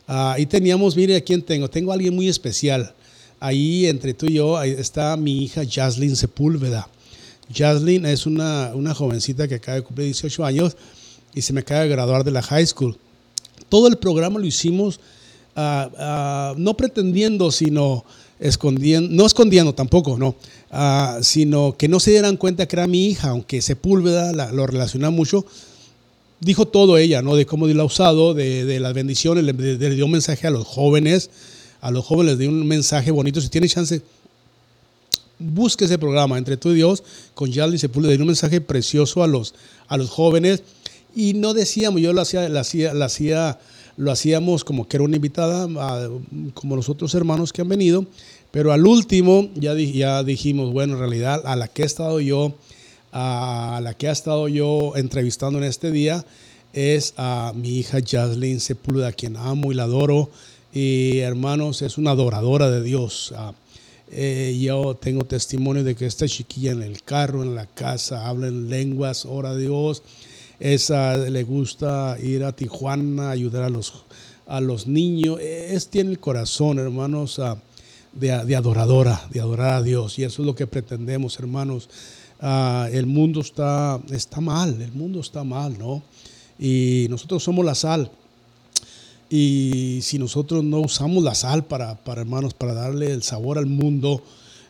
Ahí 0.07 0.47
teníamos, 0.47 0.97
mire 0.97 1.17
a 1.17 1.21
quién 1.21 1.43
tengo. 1.43 1.69
Tengo 1.69 1.91
a 1.91 1.95
alguien 1.95 2.15
muy 2.15 2.29
especial. 2.29 2.95
Ahí 3.41 3.87
entre 3.87 4.15
tú 4.15 4.27
y 4.27 4.35
yo 4.35 4.63
está 4.63 5.17
mi 5.17 5.45
hija 5.45 5.63
Jaslyn 5.69 6.17
Sepúlveda. 6.17 6.89
Jaslyn 7.53 8.07
es 8.07 8.27
una, 8.27 8.73
una 8.75 8.95
jovencita 8.95 9.47
que 9.47 9.57
acaba 9.57 9.77
de 9.77 9.83
cumplir 9.83 10.07
18 10.07 10.45
años 10.45 10.77
y 11.35 11.43
se 11.43 11.53
me 11.53 11.61
acaba 11.61 11.83
de 11.83 11.89
graduar 11.89 12.25
de 12.25 12.31
la 12.31 12.43
high 12.43 12.67
school. 12.67 12.97
Todo 13.69 13.89
el 13.89 13.99
programa 13.99 14.39
lo 14.39 14.47
hicimos 14.47 15.01
Ah, 15.59 15.91
ah, 15.97 16.55
no 16.59 16.77
pretendiendo, 16.77 17.51
sino 17.51 18.05
escondiendo, 18.39 19.15
no 19.15 19.27
escondiendo 19.27 19.75
tampoco, 19.75 20.19
no, 20.19 20.37
ah, 20.71 21.19
sino 21.23 21.77
que 21.77 21.89
no 21.89 22.01
se 22.01 22.11
dieran 22.11 22.37
cuenta 22.37 22.67
que 22.67 22.77
era 22.77 22.87
mi 22.87 23.07
hija, 23.07 23.31
aunque 23.31 23.63
Sepúlveda 23.63 24.33
lo 24.53 24.67
relaciona 24.67 25.11
mucho, 25.11 25.47
dijo 26.41 26.67
todo 26.67 26.99
ella, 26.99 27.23
¿no? 27.23 27.37
De 27.37 27.47
cómo 27.47 27.67
la 27.67 27.83
ha 27.83 27.87
usado, 27.87 28.35
de, 28.35 28.79
las 28.81 28.95
bendiciones, 28.95 29.45
le, 29.45 29.53
dio 29.95 30.05
un 30.05 30.13
mensaje 30.13 30.47
a 30.47 30.51
los 30.51 30.67
jóvenes, 30.67 31.31
a 31.81 31.91
los 31.91 32.05
jóvenes 32.05 32.35
le 32.35 32.45
dio 32.45 32.51
un 32.51 32.67
mensaje 32.67 33.11
bonito, 33.11 33.41
si 33.41 33.49
tiene 33.49 33.69
chance, 33.69 34.03
busque 35.39 35.85
ese 35.85 35.99
programa, 35.99 36.39
Entre 36.39 36.57
tú 36.57 36.71
y 36.71 36.75
Dios, 36.75 37.03
con 37.35 37.51
Yaldi 37.51 37.79
Sepúlveda, 37.79 38.13
dio 38.13 38.23
un 38.23 38.29
mensaje 38.29 38.61
precioso 38.61 39.23
a 39.23 39.27
los, 39.27 39.55
a 39.89 39.97
los 39.97 40.11
jóvenes, 40.11 40.63
y 41.15 41.33
no 41.35 41.55
decíamos, 41.55 42.01
yo 42.01 42.13
lo 42.13 42.21
hacía, 42.21 42.49
lo 42.49 42.61
hacía, 42.61 42.93
lo 42.93 43.05
hacía 43.05 43.59
lo 43.97 44.13
hacíamos 44.13 44.65
como 44.65 44.87
que 44.89 44.97
era 44.97 45.05
una 45.05 45.17
invitada, 45.17 45.69
como 46.55 46.77
los 46.77 46.89
otros 46.89 47.15
hermanos 47.15 47.53
que 47.53 47.63
han 47.63 47.69
venido, 47.69 48.07
pero 48.51 48.73
al 48.73 48.87
último 48.87 49.49
ya, 49.55 49.75
ya 49.75 50.23
dijimos, 50.23 50.73
bueno, 50.73 50.95
en 50.95 51.01
realidad 51.01 51.43
a 51.45 51.57
la 51.57 51.69
que 51.69 51.83
he 51.83 51.87
estado 51.87 52.21
yo, 52.21 52.55
a 53.13 53.81
la 53.83 53.95
que 53.95 54.09
ha 54.09 54.13
estado 54.13 54.49
yo 54.49 54.93
entrevistando 54.97 55.59
en 55.59 55.65
este 55.65 55.91
día, 55.91 56.25
es 56.73 57.15
a 57.17 57.53
mi 57.57 57.79
hija 57.79 57.99
Jaslyn 58.07 58.61
Sepúlveda, 58.61 59.09
a 59.09 59.13
quien 59.13 59.37
amo 59.37 59.73
y 59.73 59.75
la 59.75 59.85
adoro. 59.85 60.31
Y 60.75 61.19
hermanos, 61.19 61.81
es 61.81 61.97
una 61.97 62.11
adoradora 62.11 62.71
de 62.71 62.83
Dios. 62.83 63.33
Eh, 64.11 64.59
yo 64.61 64.95
tengo 64.95 65.25
testimonio 65.25 65.85
de 65.85 65.95
que 65.95 66.05
esta 66.05 66.29
chiquilla 66.29 66.73
en 66.73 66.83
el 66.83 67.03
carro, 67.03 67.43
en 67.43 67.55
la 67.55 67.67
casa, 67.67 68.29
habla 68.29 68.49
en 68.49 68.69
lenguas, 68.69 69.25
ora 69.25 69.51
a 69.51 69.57
Dios 69.57 70.03
esa 70.59 71.17
le 71.17 71.43
gusta 71.45 72.17
ir 72.23 72.45
a 72.45 72.53
Tijuana, 72.53 73.31
ayudar 73.31 73.65
a 73.65 73.69
los, 73.69 73.93
a 74.47 74.61
los 74.61 74.87
niños. 74.87 75.39
Es, 75.41 75.89
tiene 75.89 76.11
el 76.11 76.19
corazón, 76.19 76.79
hermanos, 76.79 77.39
ah, 77.39 77.59
de, 78.13 78.57
adoradora, 78.57 79.29
de 79.31 79.41
adorar 79.41 79.75
a 79.75 79.83
Dios. 79.83 80.19
Y 80.19 80.25
eso 80.25 80.43
es 80.43 80.47
lo 80.47 80.55
que 80.55 80.67
pretendemos, 80.67 81.39
hermanos. 81.39 81.89
Ah, 82.41 82.89
el 82.93 83.07
mundo 83.07 83.41
está, 83.41 84.01
está 84.11 84.41
mal, 84.41 84.81
el 84.81 84.93
mundo 84.93 85.21
está 85.21 85.45
mal, 85.45 85.79
¿no? 85.79 86.03
Y 86.59 87.07
nosotros 87.11 87.43
somos 87.43 87.65
la 87.65 87.75
sal. 87.75 88.11
Y 89.29 89.99
si 90.03 90.19
nosotros 90.19 90.63
no 90.63 90.81
usamos 90.81 91.23
la 91.23 91.35
sal 91.35 91.65
para, 91.65 91.97
para 91.97 92.21
hermanos, 92.21 92.55
para 92.55 92.75
darle 92.75 93.13
el 93.13 93.23
sabor 93.23 93.59
al 93.59 93.67
mundo, 93.67 94.23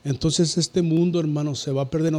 entonces 0.05 0.57
este 0.57 0.83
mundo, 0.83 1.21
hermanos, 1.21 1.61
se 1.61 1.73
va 1.73 1.83
a 1.83 1.91
perder. 1.91 2.15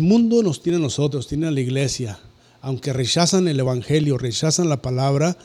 Mundo 0.00 0.42
nos 0.42 0.62
tiene 0.62 0.78
a 0.78 0.82
nosotros, 0.82 1.26
tiene 1.26 1.46
a 1.46 1.50
la 1.50 1.60
iglesia. 1.60 2.18
Aunque 2.60 2.92
rechazan 2.92 3.48
el 3.48 3.60
evangelio, 3.60 4.16
rechazan 4.16 4.68
la 4.68 4.80
palabra, 4.80 5.36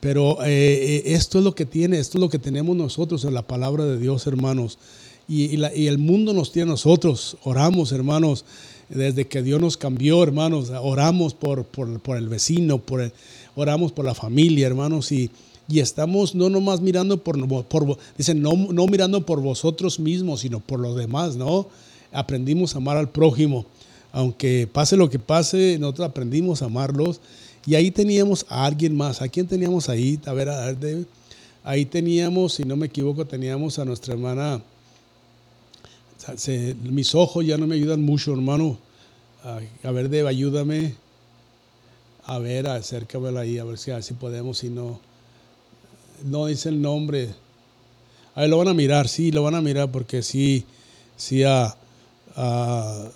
pero 0.00 0.44
eh, 0.44 0.48
eh, 0.48 1.02
esto 1.06 1.38
es 1.38 1.44
lo 1.44 1.54
que 1.54 1.64
tiene, 1.64 1.98
esto 1.98 2.18
es 2.18 2.20
lo 2.20 2.28
que 2.28 2.38
tenemos 2.38 2.76
nosotros 2.76 3.24
en 3.24 3.34
la 3.34 3.46
palabra 3.46 3.84
de 3.84 3.98
Dios, 3.98 4.26
hermanos. 4.26 4.78
Y, 5.26 5.56
y, 5.56 5.86
el 5.86 5.98
mundo 5.98 6.32
nos 6.32 6.52
tiene 6.52 6.70
a 6.70 6.72
nosotros. 6.72 7.36
Oramos, 7.44 7.92
hermanos, 7.92 8.44
desde 8.88 9.26
que 9.26 9.42
Dios 9.42 9.60
nos 9.60 9.76
cambió, 9.76 10.22
hermanos. 10.22 10.70
Oramos 10.70 11.34
por, 11.34 11.64
por, 11.64 12.00
por 12.00 12.16
el 12.16 12.28
vecino, 12.28 12.78
por 12.78 13.12
oramos 13.54 13.92
por 13.92 14.04
la 14.04 14.14
familia, 14.14 14.66
hermanos. 14.66 15.12
Y, 15.12 15.30
y 15.68 15.80
estamos 15.80 16.34
no 16.34 16.48
nomás 16.48 16.80
mirando 16.80 17.22
por, 17.22 17.66
por 17.66 17.98
dicen, 18.16 18.40
no, 18.40 18.52
no 18.54 18.86
mirando 18.86 19.26
por 19.26 19.42
vosotros 19.42 20.00
mismos, 20.00 20.40
sino 20.40 20.60
por 20.60 20.80
los 20.80 20.96
demás, 20.96 21.36
¿no? 21.36 21.68
Aprendimos 22.10 22.74
a 22.74 22.78
amar 22.78 22.96
al 22.96 23.10
prójimo. 23.10 23.66
Aunque 24.12 24.66
pase 24.66 24.96
lo 24.96 25.10
que 25.10 25.18
pase, 25.18 25.76
nosotros 25.78 26.08
aprendimos 26.08 26.62
a 26.62 26.66
amarlos. 26.66 27.20
Y 27.66 27.74
ahí 27.74 27.90
teníamos 27.90 28.46
a 28.48 28.64
alguien 28.64 28.96
más. 28.96 29.20
¿A 29.20 29.28
quién 29.28 29.46
teníamos 29.46 29.88
ahí? 29.88 30.18
A 30.24 30.32
ver, 30.32 30.48
a 30.48 30.72
ver, 30.72 31.06
ahí 31.64 31.84
teníamos, 31.84 32.54
si 32.54 32.64
no 32.64 32.76
me 32.76 32.86
equivoco, 32.86 33.26
teníamos 33.26 33.78
a 33.78 33.84
nuestra 33.84 34.14
hermana. 34.14 34.62
mis 36.82 37.14
ojos 37.14 37.44
ya 37.44 37.58
no 37.58 37.66
me 37.66 37.74
ayudan 37.74 38.02
mucho, 38.02 38.32
hermano. 38.32 38.78
A, 39.82 39.90
ver, 39.90 40.08
Debe, 40.08 40.28
ayúdame. 40.28 40.94
A 42.24 42.38
ver, 42.38 42.66
acércamela 42.66 43.40
ahí, 43.40 43.58
a 43.58 43.64
ver 43.64 43.78
si, 43.78 43.90
si 44.02 44.14
podemos, 44.14 44.58
si 44.58 44.68
no 44.68 45.00
no 46.24 46.46
dice 46.46 46.68
el 46.68 46.80
nombre. 46.80 47.34
Ahí 48.34 48.48
lo 48.48 48.58
van 48.58 48.68
a 48.68 48.74
mirar, 48.74 49.08
sí, 49.08 49.32
lo 49.32 49.42
van 49.42 49.54
a 49.54 49.60
mirar 49.60 49.90
porque 49.90 50.22
sí, 50.22 50.64
sí, 51.16 51.42
ah, 51.42 51.74
ah, 52.36 53.08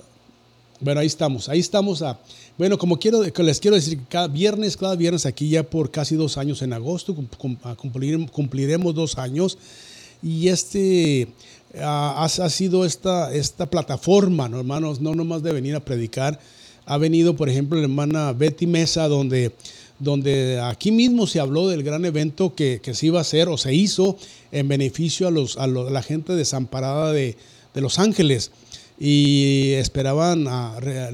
bueno, 0.83 1.01
ahí 1.01 1.07
estamos, 1.07 1.49
ahí 1.49 1.61
estamos. 1.61 2.03
Ah, 2.03 2.19
bueno, 2.59 2.79
como 2.79 2.99
quiero, 2.99 3.23
les 3.23 3.61
quiero 3.61 3.77
decir, 3.77 4.01
cada 4.09 4.29
viernes, 4.29 4.77
cada 4.77 4.97
viernes 4.97 5.27
aquí 5.27 5.49
ya 5.49 5.63
por 5.63 5.91
casi 5.91 6.17
dos 6.17 6.37
años 6.39 6.63
en 6.63 6.73
agosto, 6.73 7.17
cumpliremos 8.33 8.95
dos 8.95 9.19
años. 9.19 9.59
Y 10.23 10.49
este 10.49 11.29
ha, 11.81 12.29
sido 12.49 12.85
esta, 12.85 13.33
esta 13.35 13.67
plataforma, 13.67 14.49
¿no, 14.49 14.59
hermanos, 14.59 15.01
no 15.01 15.15
nomás 15.15 15.43
de 15.43 15.53
venir 15.53 15.75
a 15.75 15.81
predicar. 15.81 16.39
Ha 16.85 16.99
venido, 16.99 17.37
por 17.37 17.49
ejemplo, 17.49 17.79
la 17.79 17.85
hermana 17.85 18.33
Betty 18.33 18.67
Mesa, 18.67 19.09
donde 19.09 19.53
donde 20.03 20.61
aquí 20.61 20.91
mismo 20.91 21.29
se 21.29 21.39
habló 21.39 21.69
del 21.69 21.85
gran 21.85 22.05
evento 22.05 22.57
que, 22.57 22.81
se 22.93 23.07
iba 23.07 23.19
a 23.19 23.23
hacer 23.23 23.49
o 23.49 23.57
se 23.57 23.73
hizo 23.73 24.17
en 24.51 24.67
beneficio 24.67 25.29
a, 25.29 25.31
los, 25.31 25.57
a, 25.59 25.69
la 25.69 26.03
gente 26.03 26.35
desamparada 26.35 27.13
de, 27.13 27.37
Los 27.75 28.01
Ángeles 28.01 28.51
y 29.05 29.73
esperaban 29.73 30.47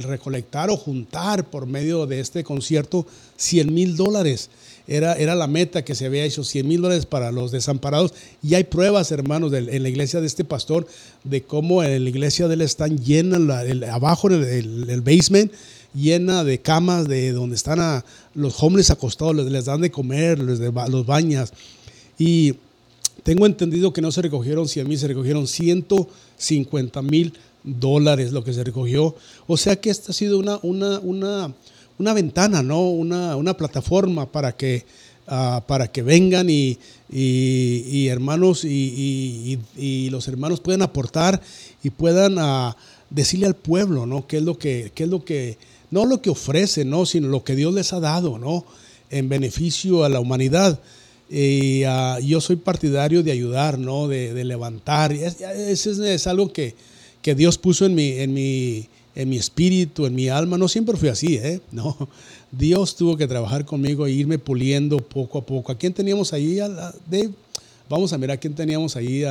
recolectar 0.03 0.69
o 0.69 0.77
juntar 0.77 1.49
por 1.49 1.67
medio 1.67 2.07
de 2.07 2.21
este 2.21 2.45
concierto 2.45 3.07
100 3.39 3.73
mil 3.73 3.97
dólares. 3.97 4.51
Era, 4.87 5.15
era, 5.15 5.35
la 5.35 5.47
meta 5.47 5.83
que 5.87 5.95
se 5.95 6.05
había 6.05 6.23
hecho, 6.25 6.45
100 6.45 6.69
mil 6.69 6.83
dólares 6.83 7.07
para 7.07 7.33
los 7.33 7.51
desamparados. 7.51 8.13
Y 8.43 8.57
hay 8.57 8.65
pruebas, 8.65 9.11
hermanos, 9.11 9.55
en 9.55 9.83
la 9.83 9.89
iglesia 9.89 10.21
de 10.21 10.27
este 10.27 10.45
pastor, 10.45 10.87
de 11.25 11.45
cómo 11.45 11.83
en 11.83 12.05
la 12.05 12.11
iglesia 12.11 12.47
de 12.47 12.55
él 12.55 12.61
están 12.61 12.99
llenas, 12.99 13.41
abajo 13.89 14.31
en 14.31 14.45
el 14.91 15.01
basement, 15.01 15.51
llena 15.95 16.45
de 16.45 16.61
camas 16.61 17.09
de 17.09 17.33
donde 17.33 17.57
están 17.57 18.03
los 18.35 18.63
hombres 18.63 18.91
acostados, 18.91 19.35
les, 19.35 19.65
dan 19.65 19.81
de 19.81 19.91
comer, 19.91 20.39
les 20.39 20.61
los 20.61 21.07
bañas. 21.07 21.55
Y 22.19 22.55
tengo 23.23 23.47
entendido 23.47 23.95
que 23.95 24.03
no 24.03 24.13
se 24.13 24.21
recogieron 24.21 24.69
100 24.69 24.87
mil, 24.89 24.99
se 24.99 25.09
recogieron 25.09 25.47
150 25.47 27.01
mil 27.01 27.33
dólares 27.79 28.33
lo 28.33 28.45
que 28.45 28.53
se 28.53 28.65
recogió. 28.65 29.15
O 29.47 29.57
sea 29.57 29.77
que 29.77 29.91
esta 29.91 30.13
ha 30.13 30.15
sido 30.15 30.39
una, 30.39 30.59
una, 30.63 30.99
una, 31.01 31.55
una 31.99 32.13
ventana, 32.13 32.63
¿no? 32.63 32.89
Una, 32.89 33.37
una 33.37 33.57
plataforma 33.57 34.31
para 34.31 34.57
que, 34.57 34.85
uh, 35.27 35.61
para 35.67 35.89
que 35.89 36.03
vengan 36.03 36.49
y, 36.51 36.79
y, 37.11 38.07
hermanos 38.09 38.65
y, 38.65 39.59
y, 39.77 40.11
los 40.11 40.29
hermanos 40.29 40.61
puedan 40.61 40.83
aportar 40.83 41.41
y 41.83 41.91
puedan 41.91 42.39
uh, 42.39 42.75
decirle 43.11 43.47
al 43.47 43.57
pueblo, 43.57 44.07
¿no? 44.07 44.27
¿Qué 44.27 44.39
es 44.39 44.43
lo 44.43 44.59
que, 44.59 44.93
qué 44.95 45.05
es 45.05 45.11
lo 45.11 45.25
que 45.25 45.59
no 45.91 46.05
lo 46.05 46.21
que 46.21 46.31
ofrece, 46.31 46.85
¿no? 46.85 47.07
sino 47.07 47.29
lo 47.29 47.45
que 47.45 47.57
Dios 47.57 47.73
les 47.75 47.93
ha 47.93 48.01
dado 48.01 48.39
¿no? 48.39 48.65
en 49.11 49.29
beneficio 49.29 50.05
a 50.05 50.09
la 50.09 50.21
humanidad. 50.21 50.79
Y 51.31 51.83
ah, 51.85 52.19
yo 52.21 52.41
soy 52.41 52.57
partidario 52.57 53.23
de 53.23 53.33
ayudar, 53.33 53.79
¿no? 53.79 54.09
de, 54.09 54.45
levantar. 54.45 55.13
Eso 55.13 56.05
es, 56.05 56.27
algo 56.27 56.53
que, 56.53 56.75
que, 57.29 57.35
Dios 57.35 57.59
puso 57.59 57.85
en 57.87 57.95
mi, 57.95 58.13
en, 58.13 58.33
mi, 58.33 58.87
en 59.15 59.29
mi 59.29 59.37
espíritu, 59.37 60.07
en 60.07 60.15
mi 60.15 60.29
alma. 60.29 60.57
No 60.57 60.69
siempre 60.69 60.97
fui 60.97 61.09
así, 61.09 61.37
¿eh? 61.37 61.61
No. 61.73 61.97
Dios 62.51 62.97
tuvo 62.97 63.17
que 63.17 63.27
trabajar 63.27 63.65
conmigo 63.65 64.07
e 64.07 64.13
irme 64.13 64.39
puliendo 64.39 64.99
poco 64.99 65.39
a 65.39 65.45
poco. 65.45 65.73
¿A 65.73 65.77
quién 65.77 65.93
teníamos 65.93 66.33
ahí? 66.33 66.59
Vamos 67.89 68.13
a 68.13 68.19
mirar 68.19 68.37
a 68.37 68.41
quién 68.41 68.55
teníamos 68.55 68.97
ahí. 68.97 69.25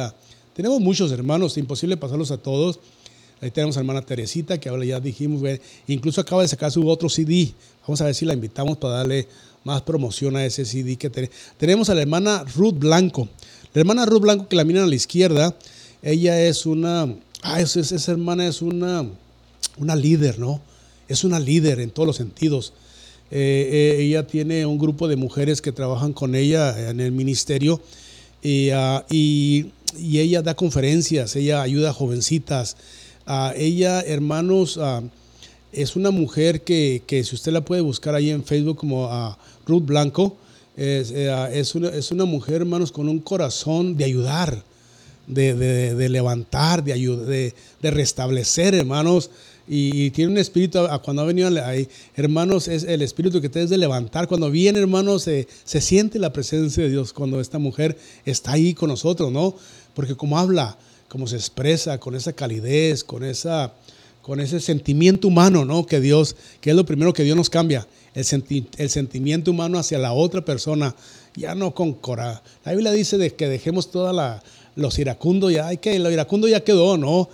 tenemos 0.55 0.79
muchos 0.79 1.11
hermanos, 1.11 1.57
imposible 1.57 1.97
pasarlos 1.97 2.29
a 2.31 2.37
todos. 2.37 2.79
Ahí 3.41 3.51
tenemos 3.51 3.75
a 3.77 3.79
la 3.79 3.81
hermana 3.81 4.01
Teresita, 4.01 4.59
que 4.59 4.69
ahora 4.69 4.85
ya 4.85 4.99
dijimos, 4.99 5.41
incluso 5.87 6.21
acaba 6.21 6.41
de 6.41 6.47
sacar 6.47 6.71
su 6.71 6.87
otro 6.87 7.09
CD. 7.09 7.53
Vamos 7.81 8.01
a 8.01 8.05
ver 8.05 8.15
si 8.15 8.25
la 8.25 8.33
invitamos 8.33 8.77
para 8.77 8.95
darle 8.95 9.27
más 9.63 9.81
promoción 9.81 10.35
a 10.35 10.45
ese 10.45 10.65
CD 10.65 10.95
que 10.95 11.09
tenemos. 11.09 11.35
Tenemos 11.57 11.89
a 11.89 11.95
la 11.95 12.01
hermana 12.01 12.43
Ruth 12.55 12.75
Blanco. 12.75 13.27
La 13.73 13.81
hermana 13.81 14.05
Ruth 14.05 14.21
Blanco, 14.21 14.47
que 14.47 14.55
la 14.55 14.63
miran 14.63 14.83
a 14.83 14.87
la 14.87 14.95
izquierda, 14.95 15.55
ella 16.01 16.39
es 16.41 16.65
una, 16.65 17.13
ah, 17.53 17.61
esa, 17.61 17.79
esa 17.79 18.11
hermana 18.11 18.47
es 18.47 18.61
una, 18.61 19.05
una 19.77 19.95
líder, 19.95 20.39
¿no? 20.39 20.61
Es 21.07 21.23
una 21.23 21.39
líder 21.39 21.79
en 21.79 21.89
todos 21.89 22.07
los 22.07 22.15
sentidos. 22.15 22.73
Eh, 23.29 23.95
eh, 23.99 24.03
ella 24.03 24.25
tiene 24.25 24.65
un 24.65 24.77
grupo 24.77 25.07
de 25.07 25.15
mujeres 25.15 25.61
que 25.61 25.71
trabajan 25.71 26.13
con 26.13 26.35
ella 26.35 26.89
en 26.89 26.99
el 26.99 27.11
ministerio 27.11 27.81
y, 28.41 28.69
ah, 28.69 29.05
y, 29.09 29.71
ella 29.99 30.41
da 30.41 30.53
conferencias, 30.53 31.35
ella 31.35 31.61
ayuda 31.61 31.89
a 31.89 31.93
jovencitas, 31.93 32.75
ella, 33.55 34.01
hermanos, 34.01 34.79
es 35.71 35.95
una 35.95 36.11
mujer 36.11 36.61
que, 36.61 37.01
si 37.07 37.35
usted 37.35 37.51
la 37.51 37.61
puede 37.61 37.81
buscar 37.81 38.13
ahí 38.13 38.29
en 38.29 38.43
Facebook 38.43 38.77
como 38.77 39.37
Ruth 39.65 39.85
Blanco, 39.85 40.37
es, 40.77 41.11
eh, 41.11 41.63
una, 42.11 42.25
mujer, 42.25 42.61
hermanos, 42.61 42.91
con 42.91 43.09
un 43.09 43.19
corazón 43.19 43.97
de 43.97 44.05
ayudar, 44.05 44.63
de, 45.27 46.09
levantar, 46.09 46.83
de, 46.83 46.93
ayudar, 46.93 47.27
de, 47.27 47.91
restablecer, 47.91 48.73
hermanos. 48.73 49.29
Y, 49.67 50.11
tiene 50.11 50.31
un 50.31 50.37
espíritu, 50.37 50.79
cuando 51.03 51.21
ha 51.21 51.25
venido 51.25 51.49
ahí, 51.63 51.87
hermanos, 52.15 52.67
es 52.67 52.83
el 52.83 53.01
espíritu 53.01 53.41
que 53.41 53.49
te 53.49 53.61
es 53.61 53.69
de 53.69 53.77
levantar. 53.77 54.27
Cuando 54.27 54.49
viene, 54.49 54.79
hermanos, 54.79 55.23
se, 55.23 55.47
se 55.65 55.81
siente 55.81 56.19
la 56.19 56.31
presencia 56.31 56.83
de 56.83 56.89
Dios 56.89 57.11
cuando 57.13 57.41
esta 57.41 57.59
mujer 57.59 57.97
está 58.25 58.53
ahí 58.53 58.73
con 58.73 58.89
nosotros, 58.89 59.31
¿no? 59.31 59.55
Porque 59.93 60.15
como 60.15 60.39
habla, 60.39 60.77
cómo 61.09 61.27
se 61.27 61.35
expresa, 61.35 61.99
con 61.99 62.15
esa 62.15 62.33
calidez, 62.33 63.03
con, 63.03 63.23
esa, 63.23 63.73
con 64.21 64.39
ese 64.39 64.61
sentimiento 64.61 65.27
humano, 65.27 65.65
¿no? 65.65 65.85
Que 65.85 65.99
Dios, 65.99 66.37
que 66.61 66.69
es 66.69 66.75
lo 66.75 66.85
primero 66.85 67.13
que 67.13 67.23
Dios 67.23 67.35
nos 67.35 67.49
cambia, 67.49 67.87
el, 68.13 68.25
el 68.77 68.89
sentimiento 68.89 69.51
humano 69.51 69.79
hacia 69.79 69.99
la 69.99 70.13
otra 70.13 70.43
persona, 70.45 70.95
ya 71.35 71.55
no 71.55 71.73
con. 71.73 71.97
La 72.65 72.71
Biblia 72.71 72.91
dice 72.91 73.17
de 73.17 73.33
que 73.33 73.47
dejemos 73.47 73.91
toda 73.91 74.11
la, 74.11 74.43
los 74.77 74.97
iracundos, 74.99 75.51
ya 75.51 75.67
hay 75.67 75.77
que, 75.77 75.99
lo 75.99 76.09
iracundo 76.09 76.47
ya 76.47 76.63
quedó, 76.63 76.97
¿no? 76.97 77.29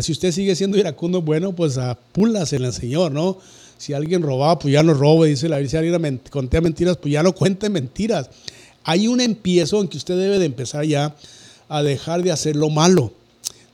Si 0.00 0.12
usted 0.12 0.32
sigue 0.32 0.54
siendo 0.56 0.76
iracundo, 0.76 1.22
bueno, 1.22 1.54
pues 1.54 1.78
apúlase 1.78 2.56
en 2.56 2.64
el 2.64 2.72
Señor, 2.72 3.12
¿no? 3.12 3.38
Si 3.78 3.92
alguien 3.92 4.22
robaba, 4.22 4.58
pues 4.58 4.72
ya 4.72 4.82
no 4.82 4.94
robe, 4.94 5.28
dice 5.28 5.48
la. 5.48 5.66
Si 5.66 5.76
alguien 5.76 6.20
conté 6.30 6.60
mentiras, 6.60 6.96
pues 6.96 7.12
ya 7.12 7.22
no 7.22 7.34
cuente 7.34 7.70
mentiras. 7.70 8.28
Hay 8.84 9.08
un 9.08 9.20
empiezo 9.20 9.80
en 9.80 9.88
que 9.88 9.96
usted 9.96 10.18
debe 10.18 10.38
de 10.38 10.46
empezar 10.46 10.84
ya 10.84 11.14
a 11.68 11.82
dejar 11.82 12.22
de 12.22 12.32
hacer 12.32 12.56
lo 12.56 12.70
malo, 12.70 13.12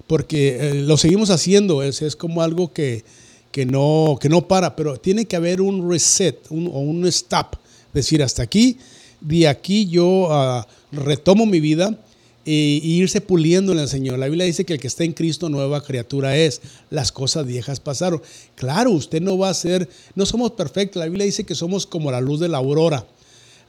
porque 0.07 0.59
eh, 0.61 0.75
lo 0.75 0.97
seguimos 0.97 1.31
haciendo, 1.31 1.83
es, 1.83 2.03
es 2.03 2.17
como 2.17 2.43
algo 2.43 2.73
que, 2.73 3.05
que, 3.51 3.67
no, 3.67 4.17
que 4.21 4.29
no 4.29 4.49
para, 4.49 4.75
pero 4.75 4.97
tiene 4.97 5.27
que 5.27 5.37
haber 5.37 5.61
un 5.61 5.91
reset 5.91 6.39
o 6.51 6.55
un 6.55 7.07
stop, 7.07 7.57
decir 7.93 8.23
hasta 8.23 8.43
aquí, 8.43 8.79
de 9.21 9.47
aquí 9.47 9.87
yo 9.87 10.29
ah, 10.31 10.67
retomo 10.91 11.47
mi 11.47 11.61
vida 11.61 11.99
e, 12.45 12.81
irse 12.83 13.21
puliendo 13.21 13.73
en 13.73 13.79
el 13.79 13.89
Señor. 13.89 14.19
La 14.19 14.27
Biblia 14.27 14.47
dice 14.47 14.65
que 14.65 14.75
el 14.75 14.81
que 14.81 14.89
está 14.89 15.05
en 15.05 15.13
Cristo 15.13 15.49
nueva 15.49 15.83
criatura 15.83 16.37
es. 16.37 16.61
Las 16.91 17.13
cosas 17.13 17.47
viejas 17.47 17.81
pasaron. 17.81 18.23
Claro, 18.55 18.91
usted 18.91 19.21
no 19.21 19.39
va 19.39 19.51
a 19.51 19.55
ser, 19.55 19.89
no 20.15 20.27
somos 20.27 20.53
perfectos. 20.53 21.01
La 21.01 21.07
Biblia 21.07 21.27
dice 21.27 21.45
que 21.45 21.55
somos 21.55 21.87
como 21.87 22.11
la 22.11 22.21
luz 22.21 22.41
de 22.41 22.49
la 22.49 22.59
aurora 22.59 23.07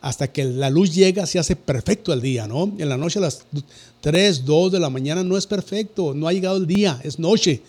hasta 0.03 0.27
que 0.27 0.43
la 0.43 0.69
luz 0.69 0.93
llega 0.93 1.25
se 1.25 1.39
hace 1.39 1.55
perfecto 1.55 2.11
el 2.11 2.21
día, 2.21 2.45
¿no? 2.45 2.73
En 2.77 2.89
la 2.89 2.97
noche 2.97 3.19
a 3.19 3.21
las 3.21 3.45
3, 4.01 4.43
2 4.43 4.73
de 4.73 4.79
la 4.81 4.89
mañana 4.89 5.23
no 5.23 5.37
es 5.37 5.47
perfecto, 5.47 6.13
no 6.13 6.27
ha 6.27 6.33
llegado 6.33 6.57
el 6.57 6.67
día, 6.67 6.99
es 7.05 7.19
noche. 7.19 7.61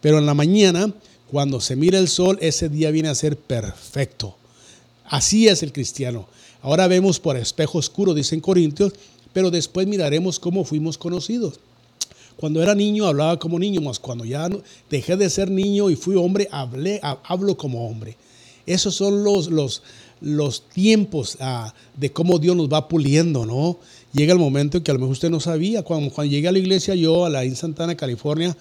Pero 0.00 0.18
en 0.18 0.26
la 0.26 0.32
mañana, 0.32 0.94
cuando 1.28 1.60
se 1.60 1.74
mira 1.74 1.98
el 1.98 2.06
sol, 2.06 2.38
ese 2.40 2.68
día 2.68 2.92
viene 2.92 3.08
a 3.08 3.16
ser 3.16 3.36
perfecto. 3.36 4.36
Así 5.06 5.48
es 5.48 5.64
el 5.64 5.72
cristiano. 5.72 6.28
Ahora 6.62 6.86
vemos 6.86 7.18
por 7.18 7.36
espejo 7.36 7.78
oscuro, 7.78 8.14
dicen 8.14 8.40
Corintios, 8.40 8.92
pero 9.32 9.50
después 9.50 9.86
miraremos 9.86 10.38
cómo 10.38 10.64
fuimos 10.64 10.98
conocidos. 10.98 11.60
Cuando 12.36 12.62
era 12.62 12.74
niño 12.74 13.06
hablaba 13.06 13.38
como 13.38 13.58
niño, 13.58 13.80
más 13.80 13.98
cuando 13.98 14.24
ya 14.24 14.48
dejé 14.90 15.16
de 15.16 15.30
ser 15.30 15.50
niño 15.50 15.90
y 15.90 15.96
fui 15.96 16.16
hombre, 16.16 16.48
hablé, 16.50 17.00
hablo 17.02 17.56
como 17.56 17.86
hombre. 17.86 18.16
Esos 18.66 18.94
son 18.94 19.22
los, 19.24 19.48
los, 19.50 19.82
los 20.20 20.68
tiempos 20.68 21.36
ah, 21.40 21.74
de 21.96 22.12
cómo 22.12 22.38
Dios 22.38 22.56
nos 22.56 22.68
va 22.68 22.88
puliendo, 22.88 23.44
¿no? 23.44 23.78
Llega 24.12 24.32
el 24.32 24.38
momento 24.38 24.82
que 24.82 24.90
a 24.90 24.94
lo 24.94 25.00
mejor 25.00 25.12
usted 25.12 25.30
no 25.30 25.40
sabía. 25.40 25.82
Cuando, 25.82 26.10
cuando 26.10 26.30
llegué 26.30 26.48
a 26.48 26.52
la 26.52 26.58
iglesia, 26.58 26.94
yo 26.94 27.24
a 27.24 27.30
la 27.30 27.44
in 27.44 27.56
Santana, 27.56 27.96
California, 27.96 28.56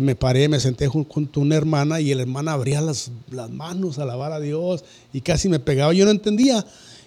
me 0.00 0.16
paré, 0.16 0.48
me 0.48 0.58
senté 0.58 0.88
junto 0.88 1.40
a 1.40 1.42
una 1.42 1.54
hermana 1.54 2.00
y 2.00 2.12
la 2.14 2.22
hermana 2.22 2.52
abría 2.52 2.80
las, 2.80 3.10
las 3.30 3.50
manos 3.50 3.98
a 3.98 4.02
alabar 4.02 4.32
a 4.32 4.40
Dios 4.40 4.84
y 5.12 5.20
casi 5.20 5.48
me 5.48 5.60
pegaba. 5.60 5.92
Yo 5.92 6.04
no 6.04 6.10
entendía. 6.10 6.66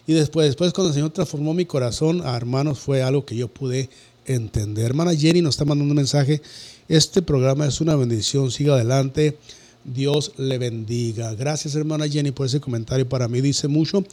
Y 0.10 0.14
después, 0.14 0.48
después 0.48 0.74
cuando 0.74 0.88
el 0.88 0.96
Señor 0.96 1.12
transformó 1.12 1.54
mi 1.54 1.66
corazón 1.66 2.24
a 2.26 2.36
hermanos, 2.36 2.80
fue 2.80 3.04
algo 3.04 3.26
que 3.26 3.36
yo 3.36 3.48
pude 3.48 3.92
entender. 4.26 4.86
Hermana 4.86 5.14
Jenny 5.14 5.44
nos 5.44 5.54
está 5.54 5.66
mandando 5.66 5.92
un 5.92 5.98
mensaje. 5.98 6.42
Este 6.88 7.22
programa 7.22 7.68
es 7.68 7.80
una 7.80 7.96
bendición. 7.96 8.50
Siga 8.50 8.74
adelante. 8.74 9.38
Dios 9.84 10.32
le 10.38 10.58
bendiga. 10.58 11.36
Gracias, 11.36 11.76
hermana 11.76 12.10
Jenny, 12.10 12.32
por 12.32 12.48
ese 12.48 12.60
comentario. 12.60 13.08
Para 13.08 13.28
mí 13.28 13.40
dice 13.40 13.68
mucho. 13.68 14.04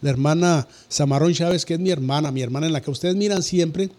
La 0.00 0.08
hermana 0.08 0.66
Samarón 0.88 1.34
Chávez, 1.34 1.66
que 1.66 1.74
es 1.74 1.80
mi 1.80 1.90
hermana, 1.90 2.30
mi 2.30 2.40
hermana 2.40 2.66
en 2.66 2.72
la 2.72 2.80
que 2.80 2.90
ustedes 2.90 3.14
miran 3.14 3.42
siempre, 3.42 3.90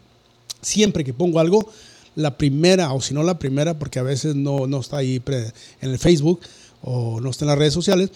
siempre 0.60 1.04
que 1.04 1.14
pongo 1.14 1.40
algo, 1.40 1.70
la 2.16 2.36
primera, 2.36 2.92
o 2.94 3.00
si 3.00 3.14
no 3.14 3.22
la 3.22 3.38
primera, 3.38 3.78
porque 3.78 4.00
a 4.00 4.04
veces 4.04 4.34
no, 4.34 4.66
no 4.66 4.80
está 4.80 4.98
ahí 4.98 5.22
en 5.28 5.92
el 5.92 6.00
Facebook 6.00 6.40
o 6.84 7.22
no 7.22 7.30
está 7.30 7.46
en 7.46 7.50
las 7.50 7.58
redes 7.58 7.74
sociales, 7.74 8.10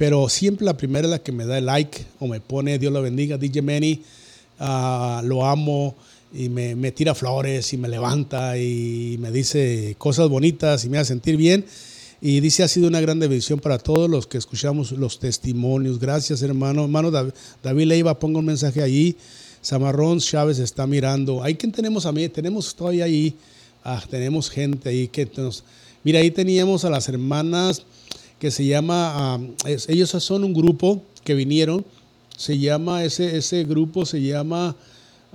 pero 0.00 0.30
siempre 0.30 0.64
la 0.64 0.78
primera 0.78 1.06
es 1.06 1.10
la 1.10 1.18
que 1.18 1.30
me 1.30 1.44
da 1.44 1.58
el 1.58 1.66
like 1.66 2.06
o 2.20 2.26
me 2.26 2.40
pone 2.40 2.78
Dios 2.78 2.90
lo 2.90 3.02
bendiga, 3.02 3.36
DJ 3.36 3.60
Manny, 3.60 4.02
ah, 4.58 5.20
lo 5.22 5.44
amo 5.44 5.94
y 6.32 6.48
me, 6.48 6.90
tira 6.92 7.14
flores 7.14 7.70
y 7.74 7.76
me 7.76 7.86
levanta 7.86 8.56
y 8.56 9.18
me 9.20 9.30
dice 9.30 9.94
cosas 9.98 10.30
bonitas 10.30 10.86
y 10.86 10.88
me 10.88 10.96
hace 10.96 11.08
sentir 11.08 11.36
bien. 11.36 11.66
Y 12.22 12.40
dice, 12.40 12.62
ha 12.62 12.68
sido 12.68 12.88
una 12.88 13.02
gran 13.02 13.18
bendición 13.18 13.60
para 13.60 13.76
todos 13.76 14.08
los 14.08 14.26
que 14.26 14.38
escuchamos 14.38 14.92
los 14.92 15.18
testimonios. 15.18 15.98
Gracias, 15.98 16.40
hermano. 16.40 16.84
Hermano 16.84 17.10
David 17.10 17.84
Leiva, 17.84 18.18
ponga 18.18 18.38
un 18.38 18.46
mensaje 18.46 18.82
ahí. 18.82 19.18
Samarrón 19.60 20.20
Chávez 20.20 20.60
está 20.60 20.86
mirando. 20.86 21.42
Hay 21.42 21.56
quien 21.56 21.72
tenemos 21.72 22.06
a 22.06 22.12
mí, 22.12 22.26
tenemos 22.30 22.74
todavía 22.74 23.04
ahí, 23.04 23.34
ah, 23.84 24.02
tenemos 24.08 24.48
gente 24.48 24.88
ahí 24.88 25.08
que 25.08 25.30
nos... 25.36 25.62
Mira, 26.04 26.20
ahí 26.20 26.30
teníamos 26.30 26.86
a 26.86 26.88
las 26.88 27.06
hermanas 27.10 27.82
que 28.40 28.50
se 28.50 28.64
llama, 28.64 29.34
ah, 29.34 29.40
ellos 29.86 30.10
son 30.10 30.42
un 30.44 30.54
grupo 30.54 31.02
que 31.22 31.34
vinieron, 31.34 31.84
se 32.36 32.58
llama, 32.58 33.04
ese, 33.04 33.36
ese 33.36 33.64
grupo 33.64 34.06
se 34.06 34.22
llama 34.22 34.74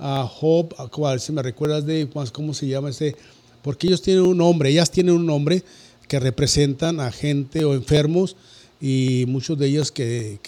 uh, 0.00 0.26
Hope, 0.40 0.74
¿cuál? 0.90 1.20
Si 1.20 1.32
me 1.32 1.40
recuerdas 1.40 1.86
de 1.86 2.08
cómo 2.32 2.52
se 2.52 2.66
llama 2.66 2.90
ese, 2.90 3.14
porque 3.62 3.86
ellos 3.86 4.02
tienen 4.02 4.24
un 4.24 4.36
nombre, 4.36 4.70
ellas 4.70 4.90
tienen 4.90 5.14
un 5.14 5.24
nombre 5.24 5.62
que 6.08 6.18
representan 6.18 6.98
a 6.98 7.12
gente 7.12 7.64
o 7.64 7.74
enfermos 7.74 8.34
y 8.80 9.24
muchos 9.28 9.56
de 9.56 9.68
ellos 9.68 9.92
que, 9.92 10.40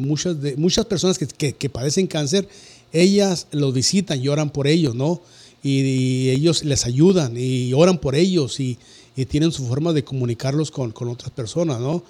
muchas, 0.00 0.40
de, 0.40 0.56
muchas 0.56 0.86
personas 0.86 1.18
que, 1.18 1.70
padecen 1.70 2.06
cáncer, 2.06 2.48
ellas 2.94 3.46
los 3.50 3.74
visitan 3.74 4.22
y 4.22 4.28
oran 4.28 4.48
por 4.48 4.66
ellos, 4.66 4.94
¿no? 4.94 5.20
Y, 5.62 6.30
ellos 6.30 6.64
les 6.64 6.86
ayudan 6.86 7.34
y 7.36 7.74
oran 7.74 7.98
por 7.98 8.14
ellos 8.14 8.58
y, 8.58 8.78
tienen 9.24 9.50
su 9.52 9.66
forma 9.66 9.94
de 9.94 10.04
comunicarlos 10.04 10.70
con, 10.70 10.92
otras 10.94 11.30
personas, 11.30 11.80
¿no? 11.80 12.02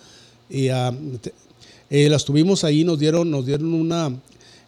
Y 0.50 0.68
ah, 0.68 0.92
eh, 1.90 2.08
las 2.08 2.24
tuvimos 2.24 2.64
ahí, 2.64 2.82
nos 2.82 2.98
dieron, 2.98 3.30
nos 3.30 3.46
dieron 3.46 3.72
una, 3.72 4.12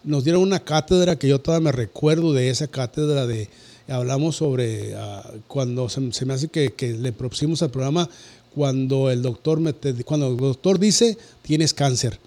nos 0.05 0.23
dieron 0.23 0.41
una 0.41 0.61
cátedra 0.61 1.17
que 1.17 1.27
yo 1.27 1.39
todavía 1.39 1.65
me 1.65 1.71
recuerdo 1.73 2.31
de 2.31 2.49
esa 2.49 2.67
cátedra 2.67 3.27
de, 3.27 3.49
hablamos 3.89 4.37
sobre 4.37 4.95
ah, 4.95 5.29
cuando 5.47 5.89
se, 5.89 6.25
me 6.25 6.33
hace 6.33 6.47
que, 6.47 6.71
le 6.93 7.11
propusimos 7.11 7.61
al 7.61 7.71
programa 7.71 8.09
cuando 8.55 9.09
el 9.09 9.21
doctor 9.21 9.59
me 9.59 9.73
cuando 10.05 10.29
el 10.29 10.37
doctor 10.37 10.79
dice 10.79 11.17
tienes 11.41 11.73
cáncer. 11.73 12.19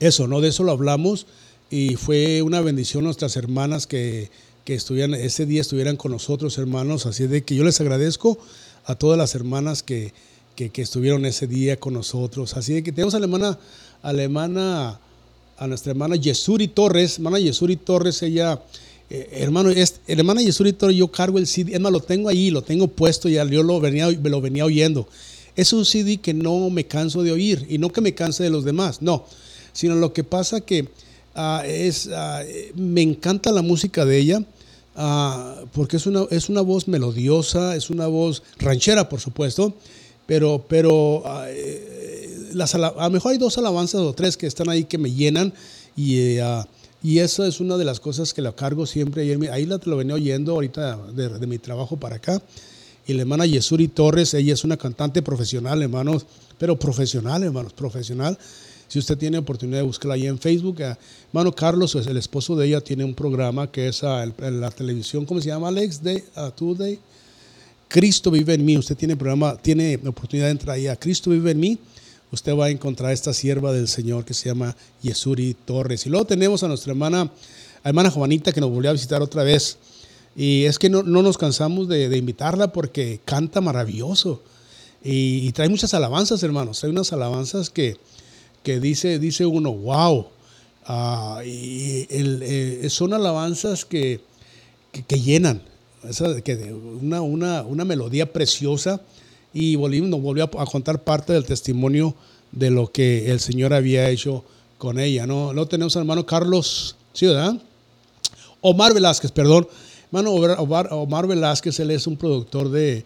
Eso, 0.00 0.26
¿no? 0.26 0.40
De 0.40 0.48
eso 0.48 0.62
lo 0.62 0.72
hablamos 0.72 1.26
y 1.70 1.96
fue 1.96 2.42
una 2.42 2.60
bendición 2.60 3.04
nuestras 3.04 3.36
hermanas 3.36 3.86
que, 3.86 4.30
que 4.64 4.74
estuvieran, 4.74 5.14
ese 5.14 5.46
día 5.46 5.60
estuvieran 5.60 5.96
con 5.96 6.12
nosotros, 6.12 6.58
hermanos. 6.58 7.06
Así 7.06 7.26
de 7.26 7.44
que 7.44 7.54
yo 7.54 7.64
les 7.64 7.80
agradezco 7.80 8.38
a 8.86 8.94
todas 8.94 9.18
las 9.18 9.34
hermanas 9.34 9.82
que, 9.82 10.14
que, 10.54 10.70
estuvieron 10.80 11.26
ese 11.26 11.46
día 11.46 11.78
con 11.78 11.94
nosotros. 11.94 12.56
Así 12.56 12.82
que 12.82 12.92
tenemos 12.92 13.14
a 13.14 13.18
la 13.18 13.26
hermana, 13.26 13.58
alemana, 14.02 14.98
a 15.58 15.66
nuestra 15.66 15.90
hermana 15.90 16.16
Yesuri 16.16 16.68
Torres. 16.68 17.18
Hermana 17.18 17.38
Yesuri 17.38 17.76
Torres, 17.76 18.22
ella 18.22 18.60
eh, 19.08 19.28
hermano, 19.32 19.70
es, 19.70 20.00
el 20.06 20.18
hermano 20.18 20.40
Yesurito, 20.40 20.90
yo 20.90 21.08
cargo 21.08 21.38
el 21.38 21.46
CD, 21.46 21.78
más, 21.78 21.92
lo 21.92 22.00
tengo 22.00 22.28
ahí, 22.28 22.50
lo 22.50 22.62
tengo 22.62 22.88
puesto, 22.88 23.28
ya 23.28 23.44
yo 23.44 23.62
lo 23.62 23.80
venía, 23.80 24.10
lo 24.10 24.40
venía 24.40 24.64
oyendo. 24.64 25.08
Es 25.54 25.72
un 25.72 25.84
CD 25.84 26.18
que 26.18 26.34
no 26.34 26.70
me 26.70 26.86
canso 26.86 27.22
de 27.22 27.32
oír 27.32 27.66
y 27.68 27.78
no 27.78 27.90
que 27.90 28.00
me 28.00 28.14
canse 28.14 28.42
de 28.42 28.50
los 28.50 28.64
demás, 28.64 29.00
no, 29.02 29.24
sino 29.72 29.94
lo 29.94 30.12
que 30.12 30.24
pasa 30.24 30.60
que 30.60 30.88
ah, 31.34 31.62
es, 31.66 32.08
ah, 32.12 32.42
me 32.74 33.02
encanta 33.02 33.52
la 33.52 33.62
música 33.62 34.04
de 34.04 34.18
ella 34.18 34.42
ah, 34.96 35.56
porque 35.72 35.96
es 35.96 36.06
una, 36.06 36.26
es 36.30 36.48
una 36.48 36.60
voz 36.60 36.88
melodiosa, 36.88 37.76
es 37.76 37.90
una 37.90 38.06
voz 38.06 38.42
ranchera, 38.58 39.08
por 39.08 39.20
supuesto, 39.20 39.74
pero, 40.26 40.64
pero 40.68 41.22
eh, 41.46 42.50
las, 42.52 42.74
a 42.74 42.78
lo 42.78 43.10
mejor 43.10 43.32
hay 43.32 43.38
dos 43.38 43.58
alabanzas 43.58 44.00
o 44.00 44.12
tres 44.12 44.36
que 44.36 44.46
están 44.46 44.68
ahí 44.68 44.84
que 44.84 44.98
me 44.98 45.12
llenan 45.12 45.52
y 45.96 46.38
eh, 46.38 46.42
y 47.06 47.20
eso 47.20 47.44
es 47.44 47.60
una 47.60 47.76
de 47.76 47.84
las 47.84 48.00
cosas 48.00 48.34
que 48.34 48.42
la 48.42 48.50
cargo 48.50 48.84
siempre. 48.84 49.22
Ahí 49.52 49.64
la 49.64 49.78
lo 49.84 49.96
venía 49.96 50.16
oyendo 50.16 50.52
ahorita 50.52 50.96
de, 51.12 51.46
mi 51.46 51.58
trabajo 51.58 51.96
para 51.96 52.16
acá. 52.16 52.42
Y 53.06 53.12
la 53.12 53.20
hermana 53.20 53.46
Yesuri 53.46 53.86
Torres, 53.86 54.34
ella 54.34 54.54
es 54.54 54.64
una 54.64 54.76
cantante 54.76 55.22
profesional, 55.22 55.80
hermanos, 55.82 56.26
pero 56.58 56.76
profesional, 56.76 57.44
hermanos, 57.44 57.72
profesional. 57.74 58.36
Si 58.88 58.98
usted 58.98 59.18
tiene 59.18 59.38
oportunidad 59.38 59.78
de 59.78 59.84
buscarla 59.84 60.14
ahí 60.14 60.26
en 60.26 60.38
Facebook, 60.38 60.80
eh, 60.80 60.96
hermano 61.28 61.52
Carlos, 61.52 61.94
el 61.94 62.16
esposo 62.16 62.56
de 62.56 62.66
ella, 62.66 62.80
tiene 62.80 63.04
un 63.04 63.14
programa 63.14 63.70
que 63.70 63.88
es 63.88 64.04
ah, 64.04 64.24
la 64.38 64.70
televisión, 64.70 65.24
¿cómo 65.24 65.40
se 65.40 65.48
llama, 65.48 65.68
Alex? 65.68 66.02
De 66.02 66.24
uh, 66.36 66.50
Today. 66.50 66.98
Cristo 67.88 68.30
vive 68.30 68.54
en 68.54 68.64
mí. 68.64 68.76
Usted 68.76 68.96
tiene 68.96 69.16
programa, 69.16 69.56
tiene 69.56 69.96
oportunidad 70.06 70.46
de 70.46 70.52
entrar 70.52 70.76
ahí 70.76 70.86
a 70.86 70.96
Cristo 70.96 71.30
vive 71.30 71.52
en 71.52 71.60
mí 71.60 71.78
usted 72.32 72.56
va 72.56 72.66
a 72.66 72.70
encontrar 72.70 73.12
esta 73.12 73.32
sierva 73.32 73.72
del 73.72 73.88
Señor 73.88 74.24
que 74.24 74.34
se 74.34 74.48
llama 74.48 74.76
Yesuri 75.02 75.54
Torres. 75.54 76.06
Y 76.06 76.10
luego 76.10 76.26
tenemos 76.26 76.62
a 76.62 76.68
nuestra 76.68 76.92
hermana, 76.92 77.30
hermana 77.84 78.10
Juanita 78.10 78.52
que 78.52 78.60
nos 78.60 78.70
volvió 78.70 78.90
a 78.90 78.92
visitar 78.92 79.22
otra 79.22 79.42
vez. 79.42 79.78
Y 80.34 80.64
es 80.64 80.78
que 80.78 80.90
no, 80.90 81.02
nos 81.02 81.38
cansamos 81.38 81.88
de, 81.88 82.14
invitarla 82.16 82.72
porque 82.72 83.20
canta 83.24 83.60
maravilloso. 83.60 84.42
Y, 85.02 85.52
trae 85.52 85.68
muchas 85.68 85.94
alabanzas, 85.94 86.42
hermanos. 86.42 86.82
Hay 86.82 86.90
unas 86.90 87.12
alabanzas 87.12 87.70
que, 87.70 87.96
que 88.66 88.80
dice, 88.80 89.20
dice 89.20 89.46
uno, 89.46 89.72
wow. 89.72 90.26
Ah, 90.86 91.40
y 91.46 92.04
eh, 92.10 92.88
son 92.90 93.14
alabanzas 93.14 93.84
que, 93.84 94.20
que, 95.06 95.20
llenan. 95.20 95.62
que 96.44 96.74
una, 97.00 97.20
una, 97.20 97.62
una 97.62 97.84
melodía 97.84 98.32
preciosa 98.32 99.00
y 99.54 99.76
nos 99.76 100.20
volvió 100.20 100.50
a, 100.58 100.66
contar 100.66 101.04
parte 101.04 101.32
del 101.32 101.44
testimonio 101.44 102.16
de 102.50 102.70
lo 102.70 102.90
que 102.90 103.30
el 103.30 103.38
Señor 103.38 103.72
había 103.72 104.10
hecho 104.10 104.44
con 104.78 104.98
ella. 104.98 105.28
¿no? 105.28 105.52
Luego 105.52 105.68
tenemos 105.68 105.94
al 105.94 106.02
hermano 106.02 106.26
Carlos, 106.26 106.96
¿sí, 107.12 107.26
verdad? 107.26 107.54
Omar 108.62 108.94
Velázquez, 108.94 109.30
perdón. 109.30 109.68
Hermano 110.06 110.32
Omar, 110.32 111.28
Velázquez, 111.28 111.78
él 111.78 111.92
es 111.92 112.08
un 112.08 112.16
productor 112.16 112.68
de, 112.68 113.04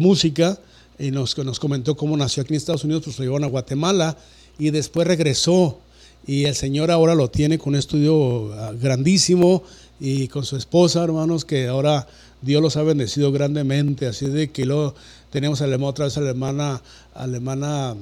música 0.00 0.58
y 0.98 1.10
nos, 1.10 1.38
nos 1.38 1.58
comentó 1.58 1.96
cómo 1.96 2.14
nació 2.14 2.42
aquí 2.42 2.52
en 2.52 2.58
Estados 2.58 2.84
Unidos, 2.84 3.04
pues 3.04 3.18
lo 3.18 3.24
llevaron 3.24 3.44
a 3.44 3.48
Guatemala 3.48 4.14
y 4.58 4.70
después 4.70 5.06
regresó. 5.06 5.78
Y 6.26 6.44
el 6.44 6.54
Señor 6.54 6.90
ahora 6.90 7.14
lo 7.14 7.30
tiene 7.30 7.58
con 7.58 7.70
un 7.70 7.78
estudio 7.78 8.52
ah, 8.54 8.72
grandísimo 8.78 9.62
y 10.00 10.28
con 10.28 10.44
su 10.44 10.56
esposa, 10.56 11.02
hermanos, 11.02 11.44
que 11.44 11.68
ahora 11.68 12.06
Dios 12.42 12.60
los 12.60 12.76
ha 12.76 12.82
bendecido 12.82 13.32
grandemente. 13.32 14.06
Así 14.06 14.26
de 14.26 14.50
que 14.50 14.66
luego 14.66 14.94
tenemos 15.30 15.62
a 15.62 15.66
la, 15.66 15.76
otra 15.78 16.06
vez 16.06 16.16
a 16.18 16.20
la 16.20 16.30
hermana, 16.30 16.82
alemana, 17.14 17.96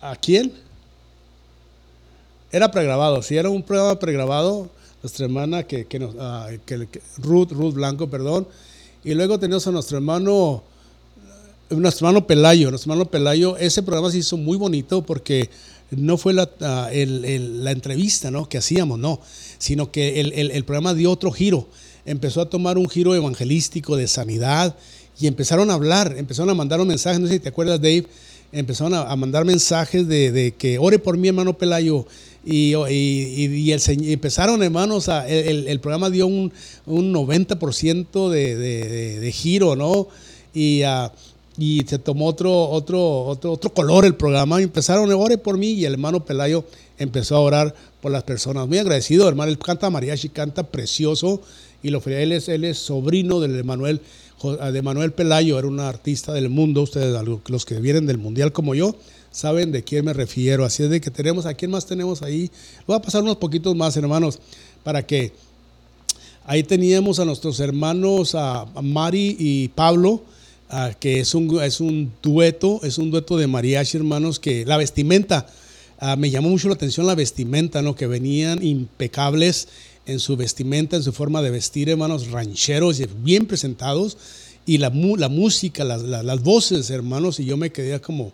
¿a 0.00 0.16
quién? 0.16 0.52
Era 2.52 2.70
pregrabado, 2.70 3.20
sí, 3.20 3.36
era 3.36 3.50
un 3.50 3.64
programa 3.64 3.98
pregrabado, 3.98 4.70
nuestra 5.02 5.26
hermana 5.26 5.64
que, 5.64 5.86
que, 5.86 5.98
nos, 5.98 6.14
ah, 6.20 6.48
Ruth, 7.18 7.50
Ruth 7.50 7.74
Blanco, 7.74 8.08
perdón. 8.08 8.46
Y 9.02 9.12
luego 9.14 9.38
tenemos 9.38 9.66
a 9.66 9.72
nuestro 9.72 9.98
hermano, 9.98 10.62
nuestro 11.70 12.06
hermano 12.06 12.26
Pelayo, 12.26 12.70
nuestro 12.70 12.92
hermano 12.92 13.10
Pelayo, 13.10 13.56
ese 13.56 13.82
programa 13.82 14.10
se 14.10 14.18
hizo 14.18 14.36
muy 14.36 14.56
bonito 14.56 15.02
porque 15.02 15.50
no 15.90 16.16
fue 16.16 16.32
la, 16.32 16.50
ah, 16.60 16.90
la 16.92 17.70
entrevista 17.70 18.30
¿no? 18.30 18.48
que 18.48 18.58
hacíamos, 18.58 18.98
no, 18.98 19.20
sino 19.58 19.90
que 19.90 20.20
el, 20.20 20.32
el, 20.32 20.64
programa 20.64 20.94
dio 20.94 21.10
otro 21.10 21.30
giro, 21.30 21.68
empezó 22.04 22.40
a 22.40 22.50
tomar 22.50 22.78
un 22.78 22.88
giro 22.88 23.14
evangelístico 23.14 23.96
de 23.96 24.08
sanidad 24.08 24.76
y 25.18 25.26
empezaron 25.26 25.70
a 25.70 25.74
hablar, 25.74 26.14
empezaron 26.18 26.50
a 26.50 26.54
mandar 26.54 26.80
un 26.80 26.88
mensaje, 26.88 27.18
no 27.18 27.26
sé 27.28 27.34
si 27.34 27.40
te 27.40 27.48
acuerdas 27.48 27.80
Dave, 27.80 28.06
empezaron 28.52 28.94
a, 28.94 29.14
mandar 29.16 29.44
mensajes 29.44 30.06
de, 30.06 30.54
que 30.56 30.78
ore 30.78 30.98
por 30.98 31.16
mi 31.16 31.28
hermano 31.28 31.56
Pelayo 31.58 32.06
Y, 32.44 32.74
y, 32.74 33.72
el, 33.72 33.82
empezaron, 33.86 34.62
hermanos, 34.62 35.08
a, 35.08 35.26
el, 35.28 35.80
programa 35.80 36.10
dio 36.10 36.26
un, 36.26 36.52
un 36.86 37.12
90% 37.12 38.28
de, 38.28 38.56
de, 38.56 39.20
de, 39.20 39.32
giro, 39.32 39.76
¿no? 39.76 40.08
Y, 40.52 40.82
y 41.56 41.82
se 41.86 41.98
tomó 41.98 42.26
otro, 42.26 42.52
otro, 42.68 43.24
otro, 43.24 43.52
otro 43.52 43.72
color 43.72 44.04
el 44.04 44.14
programa. 44.14 44.60
Empezaron, 44.60 45.10
ore 45.12 45.38
por 45.38 45.58
mí, 45.58 45.72
y 45.72 45.84
el 45.84 45.94
hermano 45.94 46.24
Pelayo 46.24 46.64
empezó 46.98 47.36
a 47.36 47.40
orar 47.40 47.74
por 48.00 48.12
las 48.12 48.24
personas. 48.24 48.66
Muy 48.68 48.78
agradecido, 48.78 49.28
hermano. 49.28 49.50
Él 49.50 49.58
canta 49.58 49.90
mariachi, 49.90 50.28
canta 50.28 50.64
precioso. 50.64 51.40
Y 51.82 51.90
lo 51.90 52.02
él 52.06 52.32
es, 52.32 52.48
él 52.48 52.64
es 52.64 52.78
sobrino 52.78 53.40
del 53.40 53.52
de 53.52 53.62
Manuel 53.62 55.12
Pelayo, 55.12 55.58
era 55.58 55.68
un 55.68 55.80
artista 55.80 56.32
del 56.32 56.48
mundo. 56.48 56.82
Ustedes, 56.82 57.14
los 57.46 57.64
que 57.64 57.78
vienen 57.80 58.06
del 58.06 58.18
mundial 58.18 58.52
como 58.52 58.74
yo, 58.74 58.96
saben 59.30 59.72
de 59.72 59.82
quién 59.82 60.04
me 60.04 60.12
refiero. 60.12 60.64
Así 60.64 60.84
es 60.84 60.90
de 60.90 61.00
que 61.00 61.10
tenemos, 61.10 61.44
¿a 61.44 61.54
quién 61.54 61.70
más 61.70 61.86
tenemos 61.86 62.22
ahí? 62.22 62.50
Voy 62.86 62.96
a 62.96 63.02
pasar 63.02 63.22
unos 63.22 63.36
poquitos 63.36 63.74
más, 63.76 63.96
hermanos, 63.96 64.38
para 64.82 65.04
que 65.04 65.32
ahí 66.44 66.62
teníamos 66.62 67.18
a 67.18 67.24
nuestros 67.24 67.58
hermanos, 67.60 68.34
a, 68.34 68.66
Mari 68.80 69.36
y 69.38 69.68
Pablo, 69.68 70.22
que 70.98 71.20
es 71.20 71.34
un, 71.34 71.62
es 71.62 71.80
un 71.80 72.12
dueto, 72.22 72.80
es 72.82 72.98
un 72.98 73.10
dueto 73.10 73.36
de 73.36 73.46
mariachi, 73.46 73.96
hermanos, 73.96 74.38
que 74.40 74.64
la 74.64 74.76
vestimenta, 74.76 75.46
me 76.18 76.30
llamó 76.30 76.48
mucho 76.48 76.68
la 76.68 76.74
atención 76.74 77.06
la 77.06 77.14
vestimenta, 77.14 77.82
¿no? 77.82 77.94
Que 77.94 78.06
venían 78.06 78.64
impecables 78.64 79.68
en 80.06 80.18
su 80.18 80.36
vestimenta, 80.36 80.96
en 80.96 81.02
su 81.02 81.12
forma 81.12 81.42
de 81.42 81.50
vestir, 81.50 81.88
hermanos, 81.88 82.30
rancheros, 82.30 83.00
bien 83.22 83.46
presentados, 83.46 84.16
y 84.66 84.78
la, 84.78 84.90
la 84.90 85.28
música, 85.28 85.84
las, 85.84 86.02
las 86.02 86.42
voces, 86.42 86.90
hermanos, 86.90 87.38
y 87.40 87.44
yo 87.44 87.56
me 87.56 87.70
quedé 87.70 88.00
como 88.00 88.32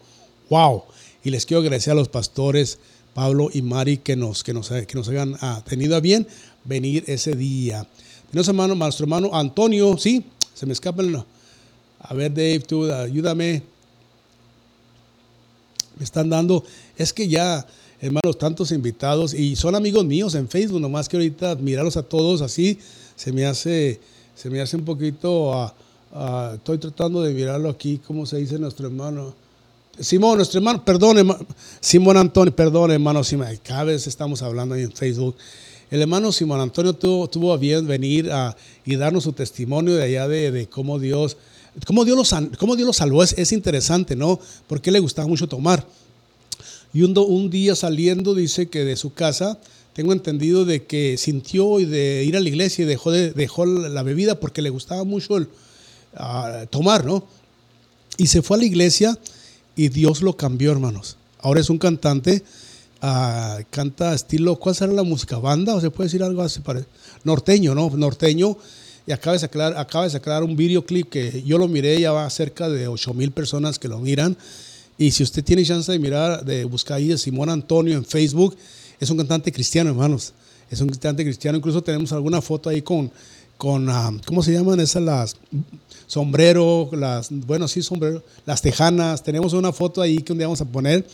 wow. 0.48 0.84
Y 1.22 1.30
les 1.30 1.44
quiero 1.44 1.60
agradecer 1.60 1.92
a 1.92 1.96
los 1.96 2.08
pastores 2.08 2.78
Pablo 3.14 3.50
y 3.52 3.62
Mari 3.62 3.98
que 3.98 4.16
nos, 4.16 4.42
que 4.44 4.54
nos, 4.54 4.68
que 4.70 4.94
nos 4.94 5.08
hayan 5.08 5.36
ah, 5.40 5.62
tenido 5.68 5.96
a 5.96 6.00
bien 6.00 6.26
venir 6.64 7.04
ese 7.06 7.34
día. 7.34 7.86
Tenemos 8.30 8.48
hermano, 8.48 8.74
nuestro 8.74 9.04
hermano 9.04 9.30
Antonio, 9.32 9.96
sí, 9.98 10.24
se 10.54 10.66
me 10.66 10.72
escapa 10.72 11.02
el... 11.02 11.22
A 12.10 12.14
ver, 12.14 12.34
Dave, 12.34 12.58
tú 12.58 12.92
ayúdame. 12.92 13.62
Me 15.96 16.04
están 16.04 16.28
dando, 16.28 16.64
es 16.96 17.12
que 17.12 17.28
ya, 17.28 17.64
hermanos, 18.00 18.36
tantos 18.36 18.72
invitados 18.72 19.32
y 19.32 19.54
son 19.54 19.76
amigos 19.76 20.04
míos 20.04 20.34
en 20.34 20.48
Facebook, 20.48 20.80
nomás 20.80 21.08
que 21.08 21.16
ahorita 21.16 21.54
mirarlos 21.54 21.96
a 21.96 22.02
todos 22.02 22.42
así, 22.42 22.80
se 23.14 23.32
me 23.32 23.46
hace, 23.46 24.00
se 24.34 24.50
me 24.50 24.60
hace 24.60 24.76
un 24.76 24.84
poquito, 24.84 25.54
ah, 25.54 25.72
ah, 26.12 26.52
estoy 26.56 26.78
tratando 26.78 27.22
de 27.22 27.32
mirarlo 27.32 27.68
aquí, 27.68 28.00
¿cómo 28.04 28.26
se 28.26 28.38
dice 28.38 28.58
nuestro 28.58 28.88
hermano? 28.88 29.32
Simón, 30.00 30.38
nuestro 30.38 30.58
hermano, 30.58 30.84
perdón, 30.84 31.46
Simón 31.78 32.16
Antonio, 32.16 32.56
perdón, 32.56 32.90
hermano 32.90 33.22
Simón, 33.22 33.56
cada 33.62 33.84
vez 33.84 34.08
estamos 34.08 34.42
hablando 34.42 34.74
ahí 34.74 34.82
en 34.82 34.92
Facebook. 34.92 35.36
El 35.92 36.02
hermano 36.02 36.32
Simón 36.32 36.60
Antonio 36.60 36.92
tuvo, 36.92 37.28
tuvo 37.28 37.52
a 37.52 37.56
bien 37.56 37.86
venir 37.86 38.28
y 38.84 38.96
darnos 38.96 39.24
su 39.24 39.32
testimonio 39.32 39.94
de 39.94 40.04
allá 40.04 40.26
de, 40.26 40.68
cómo 40.68 40.98
Dios, 40.98 41.36
cómo 41.86 42.04
Dios 42.04 42.16
los, 42.16 42.34
cómo 42.58 42.76
Dios 42.76 42.86
lo 42.86 42.92
salvó. 42.92 43.22
Es, 43.22 43.52
interesante, 43.52 44.16
¿no? 44.16 44.40
Porque 44.66 44.90
le 44.90 45.00
gustaba 45.00 45.28
mucho 45.28 45.48
tomar. 45.48 45.86
Y 46.92 47.02
un, 47.02 47.16
un, 47.16 47.50
día 47.50 47.76
saliendo, 47.76 48.34
dice 48.34 48.68
que 48.68 48.84
de 48.84 48.96
su 48.96 49.12
casa, 49.12 49.58
tengo 49.92 50.12
entendido 50.12 50.64
de 50.64 50.84
que 50.84 51.16
sintió 51.16 51.80
y 51.80 51.84
de 51.84 52.24
ir 52.24 52.36
a 52.36 52.40
la 52.40 52.48
iglesia 52.48 52.84
y 52.84 52.86
dejó, 52.86 53.10
de, 53.10 53.32
dejó 53.32 53.66
la 53.66 54.02
bebida 54.02 54.38
porque 54.38 54.62
le 54.62 54.70
gustaba 54.70 55.04
mucho 55.04 55.36
el, 55.36 55.48
ah, 56.14 56.66
tomar, 56.70 57.04
¿no? 57.04 57.24
Y 58.16 58.26
se 58.26 58.42
fue 58.42 58.56
a 58.56 58.60
la 58.60 58.66
iglesia 58.66 59.18
y 59.76 59.88
Dios 59.88 60.22
lo 60.22 60.36
cambió, 60.36 60.72
hermanos. 60.72 61.16
Ahora 61.40 61.60
es 61.60 61.70
un 61.70 61.78
cantante, 61.78 62.42
ah, 63.00 63.60
canta 63.70 64.14
estilo, 64.14 64.56
¿cuál 64.56 64.74
será 64.74 64.92
la 64.92 65.02
música? 65.02 65.38
¿Banda? 65.38 65.74
¿O 65.74 65.80
se 65.80 65.90
puede 65.90 66.08
decir 66.08 66.22
algo 66.22 66.42
así? 66.42 66.60
Norteño, 67.24 67.74
¿no? 67.74 67.90
Norteño. 67.90 68.56
Y 69.10 69.12
acaba 69.12 69.32
de 69.32 69.40
sacar, 69.40 69.76
acaba 69.76 70.04
de 70.04 70.10
sacar 70.10 70.44
un 70.44 70.54
videoclip 70.54 71.08
que 71.08 71.42
yo 71.42 71.58
lo 71.58 71.66
miré, 71.66 72.00
ya 72.00 72.12
va 72.12 72.30
cerca 72.30 72.68
de 72.68 72.86
8 72.86 73.12
mil 73.12 73.32
personas 73.32 73.76
que 73.76 73.88
lo 73.88 73.98
miran. 73.98 74.36
Y 74.96 75.10
si 75.10 75.24
usted 75.24 75.42
tiene 75.42 75.64
chance 75.64 75.90
de 75.90 75.98
mirar, 75.98 76.44
de 76.44 76.64
buscar 76.64 76.98
ahí 76.98 77.10
a 77.10 77.18
Simón 77.18 77.50
Antonio 77.50 77.96
en 77.96 78.04
Facebook, 78.04 78.56
es 79.00 79.10
un 79.10 79.16
cantante 79.16 79.50
cristiano, 79.50 79.90
hermanos. 79.90 80.32
Es 80.70 80.80
un 80.80 80.90
cantante 80.90 81.24
cristiano. 81.24 81.58
Incluso 81.58 81.82
tenemos 81.82 82.12
alguna 82.12 82.40
foto 82.40 82.70
ahí 82.70 82.82
con, 82.82 83.10
con 83.56 83.90
ah, 83.90 84.12
¿cómo 84.26 84.44
se 84.44 84.52
llaman 84.52 84.78
esas 84.78 85.02
las? 85.02 85.36
sombrero, 86.06 86.88
las, 86.92 87.30
bueno, 87.32 87.66
sí, 87.66 87.82
sombrero, 87.82 88.22
las 88.46 88.62
tejanas, 88.62 89.24
tenemos 89.24 89.54
una 89.54 89.72
foto 89.72 90.02
ahí 90.02 90.18
que 90.18 90.30
un 90.30 90.38
día 90.38 90.46
vamos 90.46 90.60
a 90.60 90.66
poner. 90.66 91.04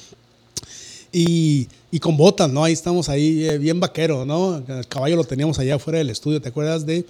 Y, 1.13 1.67
y 1.91 1.99
con 1.99 2.19
botas, 2.19 2.51
¿no? 2.51 2.63
Ahí 2.63 2.75
estamos 2.75 3.09
ahí 3.09 3.49
eh, 3.49 3.57
bien 3.57 3.81
vaquero, 3.81 4.27
¿no? 4.27 4.63
El 4.69 4.87
caballo 4.87 5.17
lo 5.17 5.25
teníamos 5.25 5.59
allá 5.59 5.77
afuera 5.77 5.99
del 5.99 6.11
estudio, 6.11 6.43
¿te 6.43 6.51
acuerdas 6.51 6.85
de? 6.85 7.07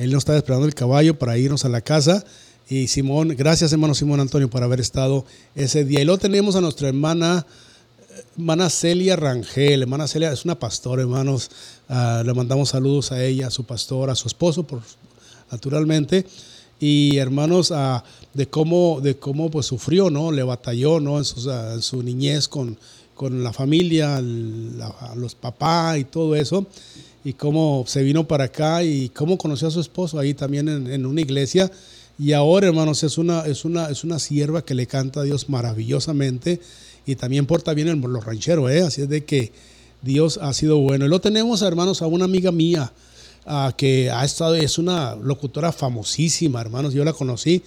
Él 0.00 0.12
nos 0.12 0.22
estaba 0.22 0.38
esperando 0.38 0.66
el 0.66 0.74
caballo 0.74 1.18
para 1.18 1.36
irnos 1.36 1.66
a 1.66 1.68
la 1.68 1.82
casa. 1.82 2.24
Y 2.70 2.88
Simón, 2.88 3.34
gracias 3.36 3.70
hermano 3.70 3.94
Simón 3.94 4.18
Antonio 4.18 4.48
por 4.48 4.62
haber 4.62 4.80
estado 4.80 5.26
ese 5.54 5.84
día. 5.84 6.00
Y 6.00 6.06
luego 6.06 6.18
tenemos 6.18 6.56
a 6.56 6.62
nuestra 6.62 6.88
hermana, 6.88 7.44
hermana 8.34 8.70
Celia 8.70 9.16
Rangel. 9.16 9.82
Hermana 9.82 10.08
Celia 10.08 10.32
es 10.32 10.46
una 10.46 10.58
pastora, 10.58 11.02
hermanos. 11.02 11.50
Ah, 11.86 12.22
le 12.24 12.32
mandamos 12.32 12.70
saludos 12.70 13.12
a 13.12 13.22
ella, 13.22 13.48
a 13.48 13.50
su 13.50 13.64
pastor, 13.64 14.08
a 14.08 14.14
su 14.14 14.26
esposo, 14.26 14.62
por, 14.62 14.80
naturalmente 15.50 16.24
y 16.80 17.18
hermanos 17.18 17.70
ah, 17.70 18.02
de 18.32 18.48
cómo 18.48 19.02
de 19.02 19.18
cómo 19.18 19.50
pues 19.50 19.66
sufrió 19.66 20.08
no 20.08 20.32
le 20.32 20.42
batalló 20.42 20.98
no 20.98 21.18
en, 21.18 21.24
ah, 21.50 21.76
su 21.78 22.02
niñez 22.02 22.48
con, 22.48 22.78
con 23.14 23.44
la 23.44 23.52
familia 23.52 24.18
los 25.14 25.34
papás 25.34 25.98
y 25.98 26.04
todo 26.04 26.34
eso 26.36 26.66
y 27.24 27.34
cómo 27.34 27.84
se 27.86 28.02
vino 28.02 28.26
para 28.26 28.44
acá 28.44 28.82
y 28.82 29.10
cómo 29.10 29.36
conoció 29.38 29.68
a 29.68 29.70
su 29.70 29.80
esposo 29.80 30.18
ahí 30.18 30.34
también 30.34 30.68
en, 30.68 31.06
una 31.06 31.20
iglesia. 31.20 31.70
Y 32.18 32.32
ahora 32.32 32.68
hermanos 32.68 33.02
es 33.02 33.18
una 33.18 33.46
es 33.46 33.64
una 33.64 33.88
es 33.88 34.04
una 34.04 34.18
sierva 34.18 34.62
que 34.62 34.74
le 34.74 34.86
canta 34.86 35.20
a 35.20 35.22
Dios 35.22 35.48
maravillosamente 35.48 36.60
y 37.06 37.16
también 37.16 37.46
porta 37.46 37.72
bien 37.72 37.88
en 37.88 38.00
los 38.00 38.24
rancheros 38.24 38.70
¿eh? 38.70 38.82
así 38.82 39.02
es 39.02 39.08
de 39.08 39.24
que 39.24 39.52
Dios 40.02 40.38
ha 40.40 40.52
sido 40.52 40.78
bueno. 40.78 41.06
Y 41.06 41.08
lo 41.08 41.20
tenemos 41.20 41.62
hermanos 41.62 42.02
a 42.02 42.06
una 42.06 42.24
amiga 42.24 42.52
mía 42.52 42.92
que 43.76 44.10
ha 44.10 44.24
estado, 44.24 44.54
es 44.54 44.78
una 44.78 45.16
locutora 45.16 45.72
famosísima, 45.72 46.60
hermanos, 46.60 46.94
yo 46.94 47.04
la 47.04 47.12
conocí, 47.12 47.62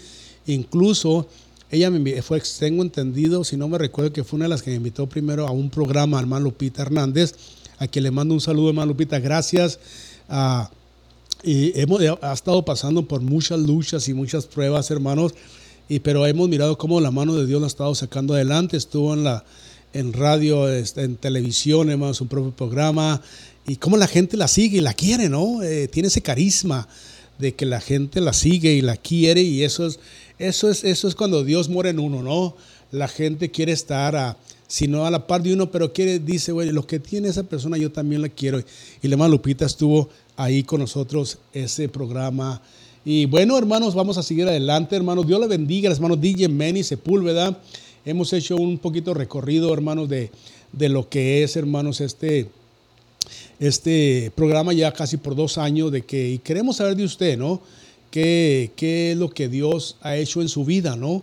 incluso 0.47 1.27
ella 1.71 1.89
me 1.89 2.21
fue, 2.21 2.41
tengo 2.59 2.83
entendido, 2.83 3.43
si 3.43 3.57
no 3.57 3.67
me 3.67 3.77
recuerdo, 3.77 4.13
que 4.13 4.23
fue 4.23 4.37
una 4.37 4.45
de 4.45 4.49
las 4.49 4.61
que 4.61 4.69
me 4.69 4.77
invitó 4.77 5.07
primero 5.07 5.47
a 5.47 5.51
un 5.51 5.69
programa, 5.69 6.19
hermano 6.19 6.45
Lupita 6.45 6.83
Hernández, 6.83 7.33
a 7.77 7.87
quien 7.87 8.03
le 8.03 8.11
mando 8.11 8.33
un 8.33 8.41
saludo, 8.41 8.69
hermano 8.69 8.87
Lupita, 8.87 9.19
gracias. 9.19 9.79
y 11.43 11.79
hemos 11.79 12.01
ha 12.21 12.33
estado 12.33 12.63
pasando 12.63 13.07
por 13.07 13.21
muchas 13.21 13.59
luchas 13.59 14.07
y 14.07 14.13
muchas 14.13 14.45
pruebas, 14.45 14.89
hermanos, 14.91 15.33
y, 15.89 15.99
pero 15.99 16.25
hemos 16.25 16.47
mirado 16.49 16.77
cómo 16.77 17.01
la 17.01 17.11
mano 17.11 17.35
de 17.35 17.45
Dios 17.45 17.59
la 17.59 17.67
ha 17.67 17.67
estado 17.67 17.93
sacando 17.95 18.33
adelante, 18.33 18.77
estuvo 18.77 19.13
en 19.13 19.23
la 19.23 19.43
en 19.93 20.11
radio, 20.11 20.67
este, 20.69 21.03
en 21.03 21.15
televisión, 21.17 21.89
hermano, 21.89 22.13
su 22.13 22.27
propio 22.27 22.51
programa, 22.51 23.21
y 23.67 23.77
cómo 23.77 23.95
la 23.95 24.07
gente 24.07 24.35
la 24.37 24.47
sigue 24.47 24.79
y 24.79 24.81
la 24.81 24.93
quiere, 24.93 25.29
¿no? 25.29 25.61
Eh, 25.61 25.87
tiene 25.87 26.07
ese 26.07 26.21
carisma 26.21 26.87
de 27.37 27.53
que 27.55 27.65
la 27.65 27.79
gente 27.79 28.19
la 28.19 28.33
sigue 28.33 28.73
y 28.73 28.81
la 28.81 28.97
quiere 28.97 29.41
y 29.41 29.63
eso 29.63 29.85
es, 29.85 29.99
eso 30.39 30.69
es, 30.69 30.83
eso 30.83 31.07
es 31.07 31.15
cuando 31.15 31.43
Dios 31.43 31.69
muere 31.69 31.91
en 31.91 31.99
uno, 31.99 32.21
¿no? 32.21 32.55
La 32.91 33.07
gente 33.07 33.51
quiere 33.51 33.71
estar 33.71 34.15
a, 34.15 34.37
si 34.73 34.87
no 34.87 35.05
a 35.05 35.11
la 35.11 35.27
par 35.27 35.43
de 35.43 35.53
uno, 35.53 35.69
pero 35.69 35.93
quiere, 35.93 36.17
dice, 36.17 36.51
güey, 36.51 36.71
lo 36.71 36.87
que 36.87 36.99
tiene 36.99 37.27
esa 37.27 37.43
persona 37.43 37.77
yo 37.77 37.91
también 37.91 38.23
la 38.23 38.29
quiero. 38.29 38.57
Y 38.57 39.07
la 39.07 39.13
hermana 39.13 39.29
Lupita 39.29 39.67
estuvo 39.67 40.09
ahí 40.35 40.63
con 40.63 40.79
nosotros 40.79 41.37
ese 41.53 41.87
programa. 41.89 42.59
Y 43.05 43.27
bueno, 43.27 43.55
hermanos, 43.55 43.93
vamos 43.93 44.17
a 44.17 44.23
seguir 44.23 44.47
adelante, 44.47 44.95
hermanos. 44.95 45.27
Dios 45.27 45.39
le 45.39 45.45
bendiga, 45.45 45.91
hermanos 45.91 46.19
DJ 46.19 46.49
Manny 46.49 46.81
Sepúlveda. 46.81 47.55
Hemos 48.03 48.33
hecho 48.33 48.55
un 48.55 48.79
poquito 48.79 49.13
recorrido, 49.13 49.71
hermanos, 49.71 50.09
de, 50.09 50.31
de 50.71 50.89
lo 50.89 51.07
que 51.07 51.43
es, 51.43 51.55
hermanos, 51.55 52.01
este 52.01 52.49
este 53.59 54.31
programa 54.33 54.73
ya 54.73 54.91
casi 54.91 55.17
por 55.17 55.35
dos 55.35 55.59
años 55.59 55.91
de 55.91 56.01
que, 56.01 56.31
y 56.31 56.39
queremos 56.39 56.77
saber 56.77 56.95
de 56.95 57.03
usted, 57.03 57.37
¿no? 57.37 57.61
¿Qué, 58.09 58.71
¿Qué, 58.75 59.11
es 59.11 59.17
lo 59.17 59.29
que 59.29 59.49
Dios 59.49 59.97
ha 60.01 60.17
hecho 60.17 60.41
en 60.41 60.49
su 60.49 60.65
vida, 60.65 60.95
¿no? 60.95 61.21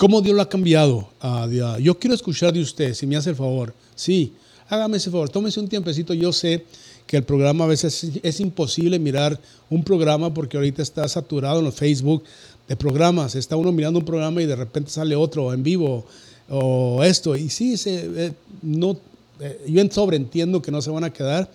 ¿Cómo 0.00 0.22
Dios 0.22 0.34
lo 0.34 0.40
ha 0.40 0.48
cambiado? 0.48 1.10
Ah, 1.20 1.46
yo 1.78 1.98
quiero 1.98 2.14
escuchar 2.14 2.54
de 2.54 2.62
usted, 2.62 2.94
si 2.94 3.06
me 3.06 3.16
hace 3.16 3.28
el 3.28 3.36
favor. 3.36 3.74
Sí, 3.94 4.32
hágame 4.70 4.96
ese 4.96 5.10
favor, 5.10 5.28
tómese 5.28 5.60
un 5.60 5.68
tiempecito. 5.68 6.14
Yo 6.14 6.32
sé 6.32 6.64
que 7.06 7.18
el 7.18 7.22
programa 7.22 7.64
a 7.64 7.68
veces 7.68 8.10
es, 8.22 8.40
imposible 8.40 8.98
mirar 8.98 9.38
un 9.68 9.84
programa 9.84 10.32
porque 10.32 10.56
ahorita 10.56 10.80
está 10.80 11.06
saturado 11.06 11.58
en 11.58 11.66
los 11.66 11.74
Facebook 11.74 12.24
de 12.66 12.76
programas. 12.76 13.34
Está 13.34 13.56
uno 13.56 13.72
mirando 13.72 13.98
un 13.98 14.06
programa 14.06 14.40
y 14.40 14.46
de 14.46 14.56
repente 14.56 14.90
sale 14.90 15.14
otro 15.14 15.52
en 15.52 15.62
vivo 15.62 16.06
o 16.48 17.04
esto. 17.04 17.36
Y 17.36 17.50
sí, 17.50 17.76
se, 17.76 18.06
eh, 18.24 18.32
no, 18.62 18.96
eh, 19.38 19.66
yo 19.68 19.86
sobreentiendo 19.90 20.62
que 20.62 20.70
no 20.70 20.80
se 20.80 20.88
van 20.88 21.04
a 21.04 21.12
quedar 21.12 21.52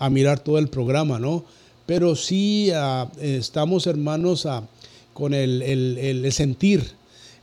a 0.00 0.10
mirar 0.10 0.40
todo 0.40 0.58
el 0.58 0.66
programa, 0.66 1.20
¿no? 1.20 1.44
Pero 1.86 2.16
sí 2.16 2.72
ah, 2.74 3.08
estamos, 3.20 3.86
hermanos, 3.86 4.46
ah, 4.46 4.64
con 5.12 5.32
el, 5.32 6.26
sentir, 6.32 6.82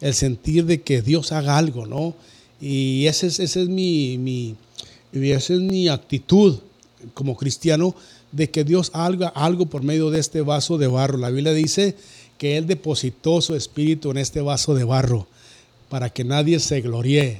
el 0.01 0.13
sentir 0.15 0.65
de 0.65 0.81
que 0.81 1.01
Dios 1.01 1.31
haga 1.31 1.57
algo, 1.57 1.85
¿no? 1.85 2.15
Y 2.59 3.05
ese 3.07 3.27
es, 3.27 3.39
ese 3.39 3.63
es 3.63 3.69
mi, 3.69 4.55
esa 5.13 5.53
es 5.53 5.59
mi 5.59 5.87
actitud 5.87 6.59
como 7.13 7.35
cristiano, 7.35 7.95
de 8.31 8.49
que 8.49 8.63
Dios 8.63 8.91
haga 8.93 9.27
algo 9.29 9.65
por 9.65 9.83
medio 9.83 10.09
de 10.09 10.19
este 10.19 10.41
vaso 10.41 10.77
de 10.77 10.87
barro. 10.87 11.17
La 11.17 11.29
Biblia 11.29 11.53
dice 11.53 11.95
que 12.37 12.57
Él 12.57 12.67
depositó 12.67 13.41
su 13.41 13.55
espíritu 13.55 14.11
en 14.11 14.17
este 14.17 14.41
vaso 14.41 14.73
de 14.73 14.83
barro 14.83 15.27
para 15.89 16.09
que 16.09 16.23
nadie 16.23 16.59
se 16.59 16.81
gloríe. 16.81 17.39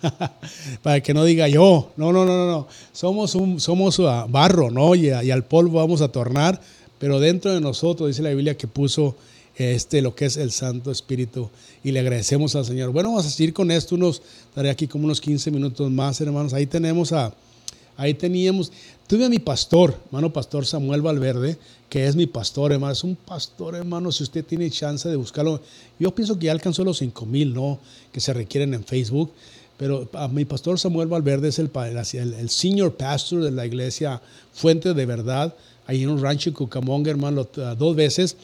para 0.82 1.02
que 1.02 1.12
no 1.12 1.24
diga 1.24 1.46
yo, 1.48 1.92
no, 1.96 2.10
no, 2.10 2.24
no, 2.24 2.46
no, 2.46 2.66
somos, 2.92 3.34
un, 3.34 3.60
somos 3.60 4.00
barro, 4.28 4.70
¿no? 4.70 4.94
Y, 4.94 5.08
y, 5.08 5.30
al 5.30 5.44
polvo 5.44 5.78
vamos 5.78 6.00
a 6.00 6.08
tornar, 6.08 6.58
pero 6.98 7.20
dentro 7.20 7.52
de 7.52 7.60
nosotros 7.60 8.08
dice 8.08 8.22
la 8.22 8.30
Biblia 8.30 8.56
que 8.56 8.66
puso 8.66 9.14
este, 9.60 10.00
lo 10.00 10.14
que 10.14 10.24
es 10.24 10.38
el 10.38 10.52
Santo 10.52 10.90
Espíritu 10.90 11.50
y 11.84 11.92
le 11.92 12.00
agradecemos 12.00 12.56
al 12.56 12.64
Señor. 12.64 12.92
Bueno, 12.92 13.10
vamos 13.10 13.26
a 13.26 13.30
seguir 13.30 13.52
con 13.52 13.70
esto, 13.70 13.94
unos, 13.94 14.22
estaré 14.48 14.70
aquí 14.70 14.86
como 14.86 15.04
unos 15.04 15.20
15 15.20 15.50
minutos 15.50 15.90
más, 15.90 16.18
hermanos. 16.22 16.54
Ahí 16.54 16.64
tenemos 16.64 17.12
a, 17.12 17.34
ahí 17.98 18.14
teníamos, 18.14 18.72
tuve 19.06 19.26
a 19.26 19.28
mi 19.28 19.38
pastor, 19.38 19.94
hermano 20.06 20.32
pastor 20.32 20.64
Samuel 20.64 21.02
Valverde, 21.02 21.58
que 21.90 22.06
es 22.06 22.16
mi 22.16 22.26
pastor, 22.26 22.72
hermano, 22.72 22.94
es 22.94 23.04
un 23.04 23.16
pastor, 23.16 23.74
hermano, 23.74 24.10
si 24.12 24.22
usted 24.22 24.46
tiene 24.46 24.70
chance 24.70 25.06
de 25.06 25.16
buscarlo, 25.16 25.60
yo 25.98 26.14
pienso 26.14 26.38
que 26.38 26.46
ya 26.46 26.52
alcanzó 26.52 26.82
los 26.82 26.96
5 26.96 27.26
mil, 27.26 27.52
¿no? 27.52 27.78
Que 28.12 28.20
se 28.20 28.32
requieren 28.32 28.72
en 28.72 28.82
Facebook. 28.82 29.30
Pero 29.76 30.08
a 30.14 30.28
mi 30.28 30.46
pastor 30.46 30.78
Samuel 30.78 31.08
Valverde 31.08 31.48
es 31.48 31.58
el, 31.58 31.70
el, 31.74 32.34
el, 32.34 32.48
senior 32.48 32.94
pastor 32.94 33.44
de 33.44 33.50
la 33.50 33.66
iglesia 33.66 34.22
Fuente 34.54 34.94
de 34.94 35.06
Verdad, 35.06 35.54
ahí 35.86 36.02
en 36.02 36.08
un 36.08 36.22
rancho 36.22 36.48
en 36.48 36.54
Cucamonga, 36.54 37.10
hermano, 37.10 37.46
dos 37.76 37.94
veces 37.94 38.36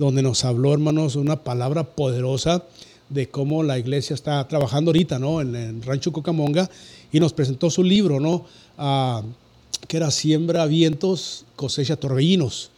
donde 0.00 0.22
nos 0.22 0.46
habló, 0.46 0.72
hermanos, 0.72 1.14
una 1.14 1.44
palabra 1.44 1.84
poderosa 1.84 2.64
de 3.10 3.28
cómo 3.28 3.62
la 3.62 3.78
iglesia 3.78 4.14
está 4.14 4.48
trabajando 4.48 4.88
ahorita, 4.88 5.18
¿no? 5.18 5.42
En 5.42 5.54
el 5.54 5.82
Rancho 5.82 6.10
Cocamonga, 6.10 6.70
y 7.12 7.20
nos 7.20 7.34
presentó 7.34 7.68
su 7.68 7.84
libro, 7.84 8.18
¿no? 8.18 8.46
Ah, 8.78 9.22
que 9.86 9.98
era 9.98 10.10
Siembra 10.10 10.64
vientos, 10.64 11.44
cosecha 11.54 11.96
torbellinos, 11.96 12.70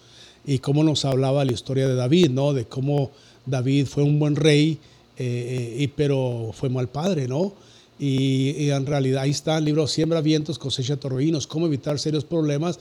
y 0.44 0.58
cómo 0.58 0.82
nos 0.82 1.04
hablaba 1.04 1.44
la 1.44 1.52
historia 1.52 1.86
de 1.86 1.94
David, 1.94 2.30
¿no? 2.30 2.52
De 2.54 2.64
cómo 2.64 3.12
David 3.46 3.86
fue 3.86 4.02
un 4.02 4.18
buen 4.18 4.34
rey, 4.34 4.80
eh, 5.16 5.76
eh, 5.78 5.92
pero 5.94 6.50
fue 6.52 6.70
mal 6.70 6.88
padre, 6.88 7.28
¿no? 7.28 7.52
Y, 8.00 8.68
en 8.70 8.84
realidad 8.84 9.22
ahí 9.22 9.30
está 9.30 9.58
el 9.58 9.64
libro 9.66 9.86
Siembra 9.86 10.20
vientos, 10.20 10.58
cosecha 10.58 10.96
torbellinos, 10.96 11.46
cómo 11.46 11.66
evitar 11.66 12.00
serios 12.00 12.24
problemas. 12.24 12.80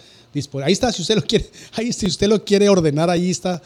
Ahí 0.63 0.73
está, 0.73 0.91
si 0.91 1.03
usted 1.03 1.13
lo 1.13 1.21
quiere, 1.21 1.47
ahí 1.73 1.93
si 1.93 2.07
usted 2.07 2.27
lo 2.27 2.43
quiere 2.43 2.69
ordenar, 2.69 3.11
ahí 3.11 3.29
está 3.29 3.61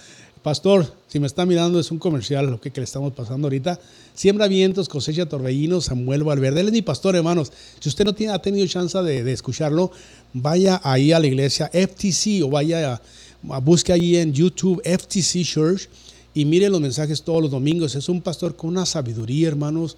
Pastor, 0.46 0.86
si 1.08 1.20
me 1.20 1.26
está 1.26 1.44
mirando, 1.44 1.80
es 1.80 1.90
un 1.90 1.98
comercial 1.98 2.46
lo 2.46 2.62
que, 2.62 2.72
le 2.76 2.84
estamos 2.84 3.12
pasando 3.14 3.48
ahorita. 3.48 3.80
Siembra 4.14 4.48
vientos, 4.48 4.88
cosecha 4.88 5.26
torbellinos, 5.26 5.86
Samuel 5.86 6.24
Valverde. 6.24 6.62
Él 6.62 6.68
es 6.68 6.72
mi 6.72 6.84
pastor, 6.84 7.16
hermanos. 7.16 7.52
Si 7.80 7.90
usted 7.90 8.06
no 8.06 8.14
tiene, 8.14 8.32
ha 8.32 8.38
tenido 8.38 8.68
chance 8.68 8.96
de, 9.02 9.32
escucharlo, 9.32 9.90
vaya 10.34 10.80
ahí 10.84 11.12
a 11.14 11.20
la 11.20 11.26
iglesia 11.26 11.72
FTC 11.74 12.44
o 12.44 12.50
vaya 12.52 13.02
a, 13.42 13.60
busque 13.60 13.92
ahí 13.92 14.18
en 14.18 14.34
YouTube 14.34 14.84
FTC 14.84 15.44
Church 15.44 15.90
y 16.36 16.46
mire 16.46 16.70
los 16.70 16.80
mensajes 16.80 17.24
todos 17.24 17.42
los 17.42 17.50
domingos. 17.50 17.96
Es 17.96 18.08
un 18.08 18.22
pastor 18.22 18.56
con 18.56 18.70
una 18.70 18.86
sabiduría, 18.86 19.48
hermanos, 19.48 19.98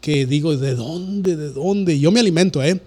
que 0.00 0.24
digo, 0.24 0.56
¿de 0.56 0.76
dónde? 0.76 1.34
¿De 1.34 1.50
dónde? 1.50 1.98
Yo 1.98 2.12
me 2.12 2.20
alimento, 2.20 2.62
¿eh? 2.62 2.80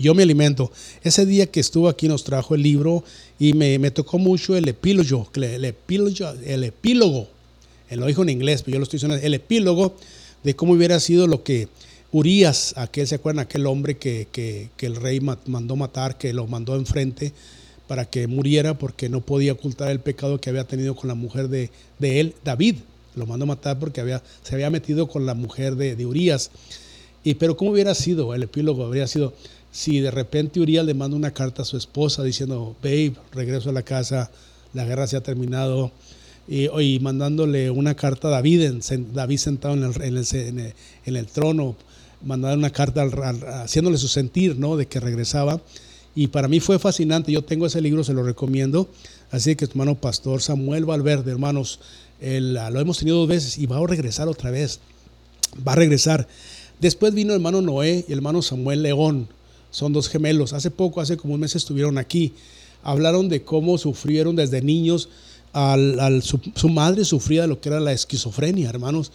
Yo 0.00 0.14
me 0.14 0.22
alimento. 0.22 0.72
Ese 1.02 1.26
día 1.26 1.46
que 1.46 1.60
estuvo 1.60 1.88
aquí 1.88 2.08
nos 2.08 2.24
trajo 2.24 2.54
el 2.54 2.62
libro 2.62 3.04
y 3.38 3.52
me, 3.52 3.90
tocó 3.90 4.18
mucho 4.18 4.56
el 4.56 4.66
epílogo, 4.66 5.28
el 5.34 5.64
epílogo, 5.66 6.10
el 6.42 6.64
epílogo, 6.64 7.28
él 7.90 8.00
lo 8.00 8.06
dijo 8.06 8.22
en 8.22 8.30
inglés, 8.30 8.62
pero 8.62 8.76
yo 8.76 8.78
lo 8.78 8.84
estoy 8.84 8.96
diciendo, 8.96 9.18
el 9.22 9.34
epílogo 9.34 9.94
de 10.42 10.56
cómo 10.56 10.72
hubiera 10.72 10.98
sido 11.00 11.26
lo 11.26 11.42
que 11.42 11.68
Urias, 12.12 12.72
aquel, 12.76 13.06
¿se 13.06 13.16
acuerdan? 13.16 13.44
Aquel 13.44 13.66
hombre 13.66 13.98
que, 13.98 14.26
que, 14.32 14.70
el 14.86 14.96
rey 14.96 15.20
mandó 15.20 15.76
matar, 15.76 16.16
que 16.16 16.32
lo 16.32 16.46
mandó 16.46 16.76
enfrente 16.76 17.32
para 17.86 18.04
que 18.04 18.26
muriera 18.26 18.78
porque 18.78 19.08
no 19.08 19.20
podía 19.20 19.52
ocultar 19.52 19.90
el 19.90 20.00
pecado 20.00 20.40
que 20.40 20.48
había 20.48 20.64
tenido 20.64 20.96
con 20.96 21.08
la 21.08 21.14
mujer 21.14 21.48
de, 21.48 21.70
de 21.98 22.20
él, 22.20 22.34
David. 22.42 22.76
Lo 23.16 23.26
mandó 23.26 23.44
matar 23.44 23.78
porque 23.78 24.00
había, 24.00 24.22
se 24.42 24.54
había 24.54 24.70
metido 24.70 25.08
con 25.08 25.26
la 25.26 25.34
mujer 25.34 25.76
de, 25.76 25.94
de 25.94 26.06
Urias. 26.06 26.50
Y, 27.22 27.34
pero 27.34 27.56
¿cómo 27.56 27.72
hubiera 27.72 27.94
sido? 27.94 28.34
El 28.34 28.44
epílogo 28.44 28.84
habría 28.84 29.06
sido, 29.06 29.34
si 29.72 30.00
de 30.00 30.10
repente 30.10 30.60
Urias 30.60 30.84
le 30.84 30.94
manda 30.94 31.16
una 31.16 31.32
carta 31.32 31.62
a 31.62 31.64
su 31.64 31.76
esposa 31.76 32.22
diciendo, 32.22 32.76
babe, 32.82 33.14
regreso 33.32 33.70
a 33.70 33.72
la 33.72 33.82
casa, 33.82 34.30
la 34.72 34.84
guerra 34.84 35.06
se 35.06 35.16
ha 35.16 35.22
terminado, 35.22 35.92
y, 36.48 36.98
mandándole 37.00 37.70
una 37.70 37.94
carta 37.94 38.26
a 38.26 38.32
David, 38.32 38.72
David 39.12 39.38
sentado 39.38 39.74
en 39.74 39.84
el, 39.84 40.74
en 41.06 41.16
el, 41.16 41.26
trono, 41.26 41.76
mandando 42.24 42.58
una 42.58 42.70
carta 42.70 43.08
haciéndole 43.62 43.98
su 43.98 44.08
sentir, 44.08 44.58
¿no? 44.58 44.76
De 44.76 44.86
que 44.86 44.98
regresaba. 44.98 45.60
Y 46.16 46.26
para 46.26 46.48
mí 46.48 46.58
fue 46.58 46.80
fascinante, 46.80 47.30
yo 47.30 47.42
tengo 47.42 47.66
ese 47.66 47.80
libro, 47.80 48.02
se 48.02 48.14
lo 48.14 48.24
recomiendo. 48.24 48.88
Así 49.30 49.54
que 49.54 49.66
hermano 49.66 49.94
pastor 49.94 50.42
Samuel 50.42 50.84
Valverde, 50.84 51.30
hermanos, 51.30 51.78
lo 52.20 52.80
hemos 52.80 52.98
tenido 52.98 53.18
dos 53.18 53.28
veces 53.28 53.56
y 53.56 53.66
va 53.66 53.78
a 53.78 53.86
regresar 53.86 54.26
otra 54.26 54.50
vez. 54.50 54.80
Va 55.66 55.74
a 55.74 55.76
regresar. 55.76 56.26
Después 56.80 57.14
vino 57.14 57.32
el 57.32 57.36
hermano 57.36 57.62
Noé 57.62 58.04
y 58.08 58.12
el 58.12 58.18
hermano 58.18 58.42
Samuel 58.42 58.82
León 58.82 59.28
son 59.70 59.92
dos 59.92 60.08
gemelos. 60.08 60.52
Hace 60.52 60.70
poco, 60.70 61.00
hace 61.00 61.16
como 61.16 61.34
un 61.34 61.40
mes 61.40 61.54
estuvieron 61.56 61.98
aquí. 61.98 62.32
Hablaron 62.82 63.28
de 63.28 63.42
cómo 63.42 63.78
sufrieron 63.78 64.36
desde 64.36 64.62
niños. 64.62 65.08
Al, 65.52 66.22
su, 66.22 66.68
madre 66.68 67.04
sufría 67.04 67.42
de 67.42 67.48
lo 67.48 67.60
que 67.60 67.68
era 67.68 67.80
la 67.80 67.92
esquizofrenia, 67.92 68.68
hermanos. 68.68 69.12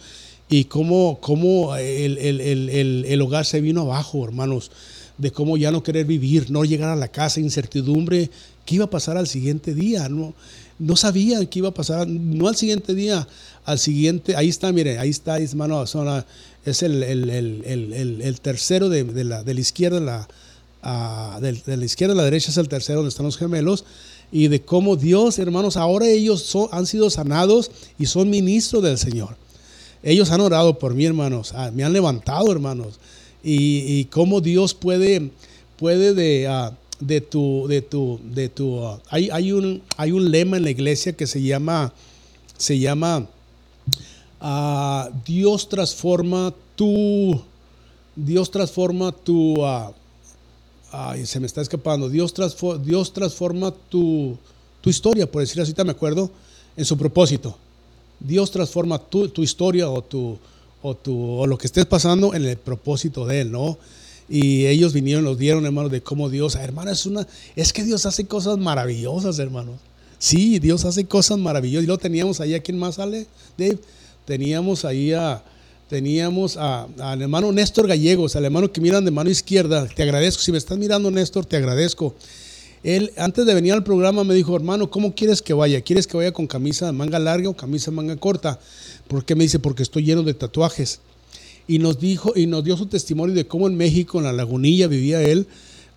Y 0.48 0.64
cómo, 0.64 1.18
cómo 1.20 1.74
el, 1.76 2.18
el, 2.18 3.22
hogar 3.22 3.44
se 3.44 3.60
vino 3.60 3.82
abajo, 3.82 4.24
hermanos. 4.24 4.70
De 5.18 5.30
cómo 5.30 5.56
ya 5.56 5.70
no 5.70 5.82
querer 5.82 6.06
vivir, 6.06 6.50
no 6.50 6.64
llegar 6.64 6.90
a 6.90 6.96
la 6.96 7.08
casa, 7.08 7.40
incertidumbre. 7.40 8.30
¿Qué 8.64 8.76
iba 8.76 8.84
a 8.84 8.90
pasar 8.90 9.16
al 9.16 9.26
siguiente 9.26 9.74
día? 9.74 10.08
No, 10.08 10.34
no 10.78 10.96
sabían 10.96 11.46
qué 11.46 11.60
iba 11.60 11.68
a 11.68 11.74
pasar. 11.74 12.06
No 12.06 12.48
al 12.48 12.56
siguiente 12.56 12.94
día, 12.94 13.26
al 13.64 13.78
siguiente. 13.78 14.36
Ahí 14.36 14.48
está, 14.48 14.72
mire, 14.72 14.98
ahí 14.98 15.10
está, 15.10 15.38
hermano. 15.38 15.84
Es 16.64 16.82
el, 16.82 17.02
el 17.02 18.40
tercero 18.40 18.88
de, 18.88 19.24
la, 19.24 19.42
de 19.42 19.54
la 19.54 19.60
izquierda, 19.60 20.00
la 20.00 20.28
de, 20.82 21.76
la 21.76 21.84
izquierda 21.84 22.14
a 22.14 22.16
la 22.16 22.24
derecha 22.24 22.50
es 22.50 22.56
el 22.56 22.68
tercero 22.68 22.98
donde 22.98 23.10
están 23.10 23.26
los 23.26 23.36
gemelos, 23.36 23.84
y 24.32 24.48
de 24.48 24.60
cómo 24.60 24.96
Dios, 24.96 25.38
hermanos, 25.38 25.76
ahora 25.76 26.08
ellos 26.08 26.56
han 26.72 26.86
sido 26.86 27.10
sanados 27.10 27.70
y 27.98 28.06
son 28.06 28.28
ministros 28.28 28.82
del 28.82 28.98
Señor. 28.98 29.36
Ellos 30.02 30.30
han 30.30 30.40
orado 30.40 30.78
por 30.78 30.94
mí, 30.94 31.04
hermanos, 31.04 31.52
ah, 31.54 31.70
me 31.72 31.84
han 31.84 31.92
levantado, 31.92 32.50
hermanos, 32.52 32.98
y, 33.42 34.04
cómo 34.06 34.40
Dios 34.40 34.74
puede, 34.74 35.30
puede 35.76 36.14
de, 36.14 36.48
ah, 36.48 36.76
de 36.98 37.20
tu, 37.20 37.66
de 37.68 37.82
tu, 37.82 38.20
de 38.22 38.48
tu, 38.48 38.84
ah, 38.84 39.00
hay, 39.08 39.30
hay, 39.30 39.52
un, 39.52 39.82
hay 39.96 40.12
un 40.12 40.30
lema 40.30 40.56
en 40.56 40.64
la 40.64 40.70
iglesia 40.70 41.12
que 41.12 41.26
se 41.26 41.42
llama, 41.42 41.92
se 42.56 42.78
llama, 42.78 43.26
Dios 45.24 45.68
transforma 45.68 46.52
tu, 46.74 47.40
Dios 48.14 48.50
transforma 48.50 49.12
tu, 49.12 49.56
ay, 50.96 51.26
se 51.26 51.40
me 51.40 51.46
está 51.46 51.60
escapando, 51.60 52.08
Dios, 52.08 52.32
transforma, 52.32 52.82
Dios 52.82 53.12
transforma 53.12 53.72
tu, 53.88 54.36
historia, 54.84 55.30
por 55.30 55.40
decir 55.42 55.60
así, 55.60 55.74
me 55.84 55.90
acuerdo, 55.90 56.30
en 56.76 56.84
su 56.84 56.96
propósito. 56.96 57.56
Dios 58.20 58.50
transforma 58.50 58.98
tu, 58.98 59.30
historia 59.42 59.90
o, 59.90 60.02
tu, 60.02 60.38
o, 60.82 60.94
tu, 60.94 61.38
o 61.38 61.46
lo 61.46 61.58
que 61.58 61.66
estés 61.66 61.86
pasando 61.86 62.34
en 62.34 62.44
el 62.44 62.56
propósito 62.56 63.26
de 63.26 63.42
Él, 63.42 63.52
¿no? 63.52 63.78
Y 64.28 64.66
ellos 64.66 64.92
vinieron, 64.92 65.24
nos 65.24 65.38
dieron, 65.38 65.64
hermanos, 65.66 65.90
de 65.90 66.00
cómo 66.02 66.30
Dios, 66.30 66.54
hermano, 66.56 66.90
es 66.90 67.06
una, 67.06 67.26
es 67.54 67.72
que 67.72 67.84
Dios 67.84 68.06
hace 68.06 68.26
cosas 68.26 68.58
maravillosas, 68.58 69.38
hermanos. 69.38 69.76
Sí, 70.18 70.58
Dios 70.58 70.84
hace 70.84 71.04
cosas 71.04 71.38
maravillosas. 71.38 71.84
Y 71.84 71.86
lo 71.86 71.98
teníamos 71.98 72.40
ahí, 72.40 72.54
¿a 72.54 72.62
quién 72.62 72.78
más 72.78 72.96
sale, 72.96 73.26
Dave? 73.58 73.78
Teníamos 74.24 74.84
ahí 74.84 75.12
a, 75.12 75.42
teníamos 75.88 76.56
al 76.56 77.22
hermano 77.22 77.52
Néstor 77.52 77.86
Gallegos, 77.86 78.36
al 78.36 78.44
hermano 78.44 78.72
que 78.72 78.80
miran 78.80 79.04
de 79.04 79.10
mano 79.10 79.30
izquierda. 79.30 79.86
Te 79.86 80.02
agradezco, 80.02 80.42
si 80.42 80.52
me 80.52 80.58
estás 80.58 80.78
mirando 80.78 81.10
Néstor, 81.10 81.46
te 81.46 81.56
agradezco. 81.56 82.14
Él 82.82 83.12
antes 83.16 83.46
de 83.46 83.54
venir 83.54 83.72
al 83.72 83.84
programa 83.84 84.22
me 84.24 84.34
dijo, 84.34 84.54
hermano, 84.54 84.90
¿cómo 84.90 85.14
quieres 85.14 85.42
que 85.42 85.52
vaya? 85.52 85.80
¿Quieres 85.80 86.06
que 86.06 86.16
vaya 86.16 86.32
con 86.32 86.46
camisa 86.46 86.86
de 86.86 86.92
manga 86.92 87.18
larga 87.18 87.48
o 87.48 87.56
camisa 87.56 87.90
de 87.90 87.96
manga 87.96 88.16
corta? 88.16 88.60
¿Por 89.08 89.24
qué 89.24 89.34
me 89.34 89.44
dice? 89.44 89.58
Porque 89.58 89.82
estoy 89.82 90.04
lleno 90.04 90.22
de 90.22 90.34
tatuajes. 90.34 91.00
Y 91.68 91.78
nos 91.78 91.98
dijo 91.98 92.32
y 92.36 92.46
nos 92.46 92.62
dio 92.62 92.76
su 92.76 92.86
testimonio 92.86 93.34
de 93.34 93.46
cómo 93.46 93.66
en 93.66 93.76
México, 93.76 94.18
en 94.18 94.24
la 94.24 94.32
lagunilla, 94.32 94.86
vivía 94.86 95.22
él 95.22 95.46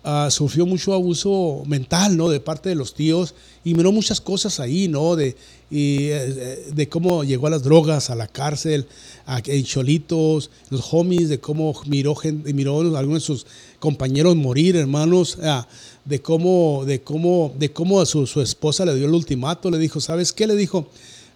Ah, 0.02 0.28
sufrió 0.30 0.64
mucho 0.64 0.94
abuso 0.94 1.62
mental, 1.66 2.16
¿no? 2.16 2.30
De 2.30 2.40
parte 2.40 2.70
de 2.70 2.74
los 2.74 2.94
tíos 2.94 3.34
y 3.64 3.74
miró 3.74 3.92
muchas 3.92 4.18
cosas 4.18 4.58
ahí, 4.58 4.88
¿no? 4.88 5.14
De, 5.14 5.36
y, 5.70 6.06
eh, 6.08 6.70
de 6.74 6.88
cómo 6.88 7.22
llegó 7.22 7.48
a 7.48 7.50
las 7.50 7.62
drogas, 7.62 8.08
a 8.08 8.14
la 8.14 8.26
cárcel, 8.26 8.86
a, 9.26 9.42
en 9.44 9.62
Cholitos, 9.62 10.50
los 10.70 10.94
homies, 10.94 11.28
de 11.28 11.38
cómo 11.38 11.74
miró, 11.84 12.14
gente, 12.14 12.54
miró 12.54 12.80
a 12.96 12.98
algunos 12.98 13.22
de 13.22 13.26
sus 13.26 13.46
compañeros 13.78 14.36
morir, 14.36 14.74
hermanos, 14.76 15.36
ah, 15.42 15.68
de 16.06 16.22
cómo, 16.22 16.84
de 16.86 17.02
cómo, 17.02 17.54
de 17.58 17.70
cómo 17.70 18.00
a 18.00 18.06
su, 18.06 18.26
su, 18.26 18.40
esposa 18.40 18.86
le 18.86 18.94
dio 18.94 19.04
el 19.04 19.12
ultimato, 19.12 19.70
le 19.70 19.76
dijo, 19.76 20.00
¿sabes 20.00 20.32
qué? 20.32 20.46
Le 20.46 20.56
dijo, 20.56 20.88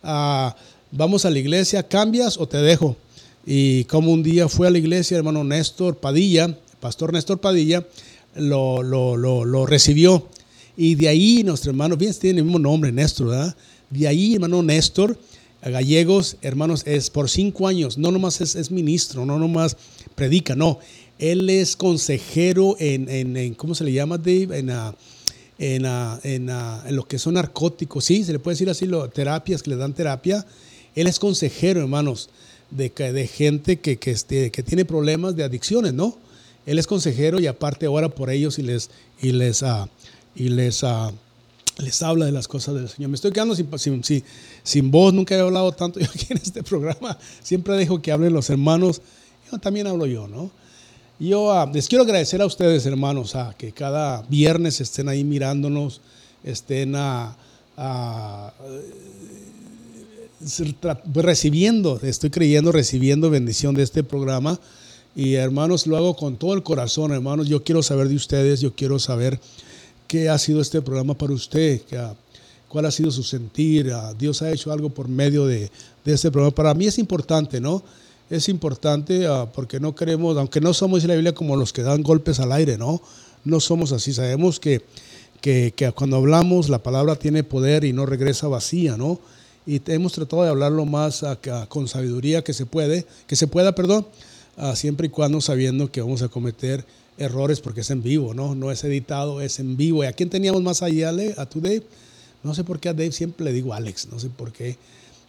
ah, 0.03 0.57
vamos 0.91 1.27
a 1.27 1.31
la 1.31 1.39
iglesia, 1.39 1.87
¿cambias 1.87 2.39
o 2.39 2.49
te 2.49 2.57
dejo? 2.57 2.97
Y 3.45 3.85
como 3.85 4.11
un 4.11 4.23
día 4.23 4.49
fue 4.49 4.69
a 4.69 4.71
la 4.71 4.79
iglesia, 4.79 5.19
hermano 5.19 5.45
Néstor 5.45 5.97
Padilla, 5.97 6.57
pastor 6.81 7.12
Néstor 7.12 7.41
Padilla, 7.41 7.87
lo, 8.37 8.82
lo, 8.82 9.16
lo, 9.16 9.66
recibió. 9.66 10.28
Y 10.76 10.95
de 10.95 11.09
ahí 11.09 11.43
nuestro 11.45 11.70
hermano, 11.70 11.97
bien, 11.97 12.12
tiene 12.14 12.41
el 12.41 12.45
mismo 12.45 12.59
nombre, 12.59 12.91
Néstor, 12.93 13.28
¿verdad? 13.28 13.57
De 13.91 14.09
ahí, 14.09 14.35
hermano 14.35 14.62
Néstor, 14.62 15.16
Gallegos, 15.70 16.37
hermanos, 16.43 16.82
es 16.85 17.09
por 17.09 17.30
cinco 17.30 17.66
años, 17.66 17.97
no 17.97 18.11
nomás 18.11 18.41
es, 18.43 18.55
es 18.55 18.70
ministro, 18.70 19.24
no 19.24 19.39
nomás 19.39 19.76
predica, 20.14 20.55
no. 20.55 20.78
Él 21.18 21.49
es 21.49 21.74
consejero 21.76 22.76
en, 22.78 23.09
en, 23.09 23.55
¿cómo 23.55 23.74
se 23.74 23.85
le 23.85 23.93
llama, 23.93 24.18
Dave? 24.18 24.59
En, 24.59 24.68
uh, 24.68 24.93
en, 25.59 25.87
uh, 25.87 26.18
en, 26.22 26.51
uh, 26.51 26.87
en, 26.87 26.97
lo 26.97 27.07
que 27.07 27.18
son 27.18 27.35
narcóticos, 27.35 28.05
sí, 28.05 28.24
se 28.24 28.32
le 28.32 28.41
puede 28.41 28.55
decir 28.57 28.68
así, 28.68 28.87
lo, 28.87 29.09
terapias 29.09 29.62
que 29.62 29.70
le 29.70 29.76
dan 29.76 29.95
terapia. 29.95 30.45
Él 30.95 31.07
es 31.07 31.18
consejero, 31.18 31.80
hermanos, 31.80 32.28
de, 32.70 32.91
de 32.91 33.26
gente 33.26 33.78
que, 33.78 33.97
que, 33.97 34.11
este, 34.11 34.51
que 34.51 34.62
tiene 34.62 34.85
problemas 34.85 35.35
de 35.35 35.45
adicciones, 35.45 35.95
¿no? 35.95 36.18
Él 36.67 36.79
es 36.79 36.87
consejero 36.87 37.41
y 37.41 37.47
aparte 37.47 37.87
ora 37.87 38.09
por 38.09 38.31
ellos 38.31 38.59
y 38.59 38.62
les, 38.62 38.91
y 39.21 39.33
les, 39.33 39.65
y 40.35 40.49
les 40.49 40.85
les 41.79 42.03
habla 42.03 42.27
de 42.27 42.33
las 42.33 42.47
cosas 42.47 42.75
del 42.75 42.89
Señor. 42.89 43.11
Me 43.11 43.17
estoy 43.17 43.33
quedando 43.33 43.55
sin, 43.55 43.69
sin, 44.05 44.25
sin, 44.62 44.91
voz, 44.91 45.12
nunca 45.12 45.35
he 45.35 45.41
hablado 45.41 45.73
tanto 45.73 46.01
yo 46.01 46.07
aquí 46.07 46.27
en 46.31 46.39
este 46.39 46.62
programa. 46.62 47.19
Siempre 47.43 47.75
dejo 47.77 48.01
que 48.01 48.12
hablen 48.12 48.33
los 48.33 48.51
hermanos. 48.51 49.01
Yo 49.51 49.59
también 49.59 49.87
hablo 49.87 50.07
yo, 50.07 50.29
¿no? 50.29 50.51
Yo 51.19 51.53
ah, 51.53 51.71
les 51.73 51.89
quiero 51.89 52.05
agradecer 52.05 52.43
a 52.43 52.47
ustedes, 52.47 52.87
hermanos, 52.87 53.37
a 53.37 53.55
que 53.57 53.73
cada 53.73 54.23
viernes 54.23 54.81
estén 54.81 55.09
ahí 55.09 55.23
mirándonos, 55.23 56.01
estén 56.43 56.95
a, 56.97 57.37
recibiendo, 61.15 62.01
estoy 62.03 62.31
creyendo, 62.31 62.73
recibiendo 62.73 63.31
bendición 63.31 63.75
de 63.75 63.85
este 63.85 64.03
programa. 64.03 64.59
Y 65.17 65.35
hermanos, 65.35 65.87
lo 65.87 65.97
hago 65.97 66.17
con 66.17 66.37
todo 66.37 66.55
el 66.55 66.62
corazón, 66.62 67.12
hermanos. 67.12 67.49
Yo 67.49 67.62
quiero 67.62 67.83
saber 67.83 68.09
de 68.09 68.17
ustedes, 68.17 68.61
yo 68.61 68.75
quiero 68.75 68.99
saber 68.99 69.39
¿Qué 70.07 70.29
ha 70.29 70.39
sido 70.39 70.61
este 70.61 70.83
programa 70.83 71.15
para 71.15 71.33
usted? 71.33 71.81
¿Cuál 72.69 72.87
ha 72.87 72.91
sido 72.91 73.11
su 73.11 73.23
sentir? 73.23 73.91
Ah, 73.93 74.12
Dios 74.17 74.43
ha 74.43 74.53
hecho 74.53 74.71
algo 74.71 74.91
por 74.91 75.09
medio 75.09 75.47
de, 75.47 75.71
este 76.05 76.31
programa. 76.31 76.55
Para 76.55 76.75
mí 76.75 76.87
es 76.87 76.99
importante, 76.99 77.61
¿no? 77.61 77.83
Es 78.29 78.49
importante 78.49 79.27
ah, 79.27 79.51
porque 79.53 79.81
no 79.81 79.95
queremos, 79.95 80.37
aunque 80.37 80.61
no 80.61 80.75
somos 80.75 81.03
en 81.03 81.09
la 81.09 81.15
Biblia 81.15 81.35
como 81.35 81.57
los 81.57 81.73
que 81.73 81.83
dan 81.83 82.03
golpes 82.03 82.39
al 82.39 82.53
aire, 82.53 82.77
¿no? 82.77 83.01
No 83.45 83.61
somos 83.61 83.93
así. 83.93 84.12
Sabemos 84.12 84.61
que, 84.61 84.83
que, 85.41 85.73
cuando 85.97 86.17
hablamos 86.17 86.69
la 86.69 86.83
palabra 86.83 87.17
tiene 87.17 87.43
poder 87.43 87.85
y 87.85 87.93
no 87.93 88.05
regresa 88.05 88.47
vacía, 88.47 88.97
¿no? 88.97 89.19
Y 89.67 89.81
hemos 89.87 90.12
tratado 90.12 90.43
de 90.43 90.51
hablarlo 90.51 90.85
más 90.85 91.23
ah, 91.23 91.39
con 91.69 91.89
sabiduría 91.89 92.45
que 92.45 92.53
se 92.53 92.67
puede, 92.67 93.07
que 93.27 93.37
se 93.37 93.47
pueda, 93.47 93.75
perdón, 93.75 94.07
siempre 94.75 95.09
y 95.09 95.11
cuando 95.11 95.41
sabiendo 95.41 95.91
que 95.91 96.01
vamos 96.01 96.23
a 96.23 96.29
cometer 96.29 96.85
errores 97.19 97.61
porque 97.61 97.81
es 97.83 97.91
en 97.91 98.03
vivo, 98.03 98.35
¿no? 98.35 98.55
No 98.55 98.71
es 98.71 98.85
editado, 98.85 99.41
es 99.41 99.59
en 99.59 99.77
vivo. 99.77 100.05
¿Y 100.05 100.07
a 100.07 100.13
quién 100.13 100.31
teníamos 100.31 100.63
más 100.63 100.83
allá, 100.83 101.13
¿A 101.37 101.47
tu 101.47 101.61
Dave? 101.61 101.83
No 102.43 102.55
sé 102.55 102.65
por 102.65 102.79
qué 102.79 102.91
a 102.91 102.93
Dave 102.93 103.13
siempre 103.13 103.45
le 103.45 103.53
digo 103.53 103.73
Alex, 103.73 104.09
no 104.11 104.19
sé 104.19 104.29
por 104.29 104.53
qué. 104.53 104.77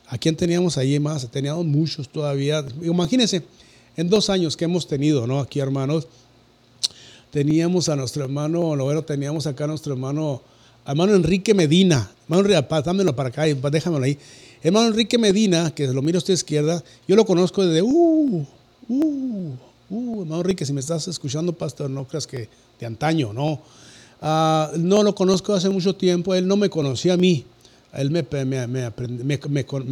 ¿A 0.07 0.17
quién 0.17 0.35
teníamos 0.35 0.77
ahí 0.77 0.99
más? 0.99 1.29
Teníamos 1.31 1.65
muchos 1.65 2.09
todavía. 2.09 2.63
Imagínense, 2.83 3.43
en 3.97 4.09
dos 4.09 4.29
años 4.29 4.55
que 4.57 4.65
hemos 4.65 4.87
tenido, 4.87 5.25
¿no? 5.25 5.39
Aquí, 5.39 5.59
hermanos, 5.59 6.07
teníamos 7.31 7.89
a 7.89 7.95
nuestro 7.95 8.23
hermano, 8.23 8.75
lo 8.75 9.03
teníamos 9.03 9.47
acá 9.47 9.63
a 9.63 9.67
nuestro 9.67 9.93
hermano, 9.93 10.41
hermano 10.85 11.15
Enrique 11.15 11.53
Medina. 11.53 12.11
Hermano, 12.29 12.65
dámelo 12.83 13.15
para 13.15 13.29
acá, 13.29 13.43
déjamelo 13.45 14.03
ahí. 14.03 14.17
Hermano 14.61 14.87
Enrique 14.87 15.17
Medina, 15.17 15.71
que 15.73 15.87
lo 15.87 16.01
mira 16.01 16.17
a 16.17 16.19
usted 16.19 16.33
izquierda, 16.33 16.83
yo 17.07 17.15
lo 17.15 17.25
conozco 17.25 17.65
desde, 17.65 17.81
uh, 17.81 18.45
uh, 18.89 19.53
Uh, 19.89 20.21
hermano 20.21 20.41
Enrique, 20.41 20.65
si 20.65 20.73
me 20.73 20.79
estás 20.79 21.07
escuchando, 21.07 21.53
pastor, 21.53 21.89
no 21.89 22.07
creas 22.07 22.25
que 22.25 22.49
de 22.79 22.85
antaño, 22.85 23.33
no. 23.33 23.61
Ah, 24.21 24.71
no 24.77 25.03
lo 25.03 25.13
conozco 25.13 25.53
hace 25.53 25.69
mucho 25.69 25.95
tiempo, 25.95 26.33
él 26.33 26.47
no 26.47 26.57
me 26.57 26.69
conocía 26.69 27.13
a 27.13 27.17
mí. 27.17 27.45
Él 27.93 28.11
me, 28.11 28.19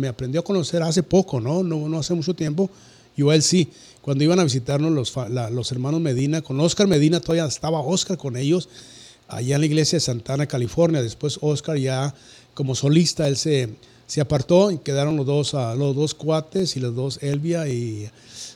aprendió 0.08 0.42
a 0.42 0.44
conocer 0.44 0.82
hace 0.82 1.04
poco, 1.04 1.40
¿no? 1.40 1.64
¿no? 1.64 1.88
No 1.88 2.00
hace 2.00 2.14
mucho 2.14 2.34
tiempo. 2.34 2.70
Yo 3.16 3.32
él 3.32 3.44
sí. 3.44 3.70
Cuando 4.02 4.24
iban 4.26 4.40
a 4.40 4.44
visitarnos 4.44 4.92
los, 4.92 5.14
los 5.52 5.72
hermanos 5.72 6.02
Medina, 6.02 6.42
con 6.42 6.60
Oscar 6.60 6.88
Medina, 6.88 7.22
todavía 7.22 7.46
estaba 7.46 7.80
Oscar 7.80 8.18
con 8.18 8.36
ellos, 8.36 8.68
allá 9.30 9.56
en 9.56 9.62
la 9.62 9.68
iglesia 9.68 9.98
de 9.98 10.02
Santana, 10.02 10.48
California. 10.48 11.02
Después 11.02 11.38
Oscar 11.40 11.78
ya 11.78 12.14
como 12.54 12.76
solista, 12.76 13.28
él 13.30 13.38
se, 13.38 13.70
se 14.06 14.20
apartó 14.20 14.72
y 14.72 14.80
quedaron 14.80 15.16
los 15.16 15.26
dos, 15.26 15.54
uh, 15.54 15.76
los 15.78 15.96
dos 15.96 16.14
cuates 16.14 16.76
y 16.76 16.82
los 16.82 16.94
dos 16.94 17.20
Elvia 17.22 17.70
y 17.70 18.10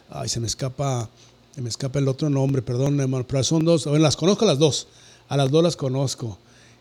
ay, 0.10 0.30
se 0.30 0.40
me 0.40 0.48
escapa 0.48 1.10
me 1.62 1.70
escapa 1.70 2.00
el 2.00 2.08
otro 2.08 2.30
nombre, 2.30 2.62
perdón, 2.62 3.00
hermano, 3.00 3.26
pero 3.28 3.44
son 3.44 3.66
dos, 3.66 3.86
bueno, 3.86 4.04
las 4.04 4.16
conozco 4.16 4.46
a 4.46 4.48
las 4.48 4.60
dos, 4.60 4.88
a 5.28 5.38
las 5.38 5.50
dos 5.50 5.64
las 5.64 5.76
conozco. 5.76 6.38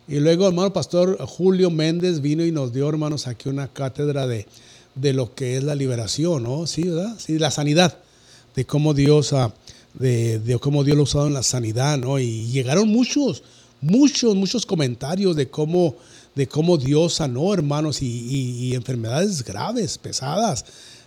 Y 0.06 0.16
luego, 0.20 0.46
hermano 0.46 0.72
pastor 0.72 1.18
Julio 1.26 1.70
Méndez 1.70 2.20
vino 2.20 2.44
y 2.44 2.52
nos 2.52 2.72
dio, 2.72 2.88
hermanos, 2.88 3.26
aquí 3.26 3.48
una 3.48 3.68
cátedra 3.68 4.26
de, 4.26 4.46
de 4.94 5.12
lo 5.12 5.34
que 5.34 5.56
es 5.56 5.64
la 5.64 5.74
liberación, 5.74 6.42
¿no? 6.42 6.66
Sí, 6.66 6.82
¿verdad? 6.82 7.16
Sí, 7.18 7.38
la 7.38 7.50
sanidad, 7.50 7.98
de 8.54 8.66
cómo 8.66 8.92
Dios, 8.92 9.32
ha, 9.32 9.52
de, 9.94 10.38
de 10.38 10.58
cómo 10.58 10.84
Dios 10.84 10.96
lo 10.96 11.02
ha 11.02 11.04
usado 11.04 11.26
en 11.26 11.34
la 11.34 11.42
sanidad, 11.42 11.96
¿no? 11.98 12.18
Y 12.18 12.46
llegaron 12.48 12.88
muchos, 12.88 13.42
muchos, 13.80 14.36
muchos 14.36 14.66
comentarios 14.66 15.34
de 15.36 15.48
cómo, 15.48 15.96
de 16.34 16.46
cómo 16.46 16.76
Dios 16.76 17.14
sanó, 17.14 17.54
hermanos, 17.54 18.02
y, 18.02 18.06
y 18.06 18.74
enfermedades 18.74 19.42
graves, 19.42 19.96
pesadas 19.96 20.66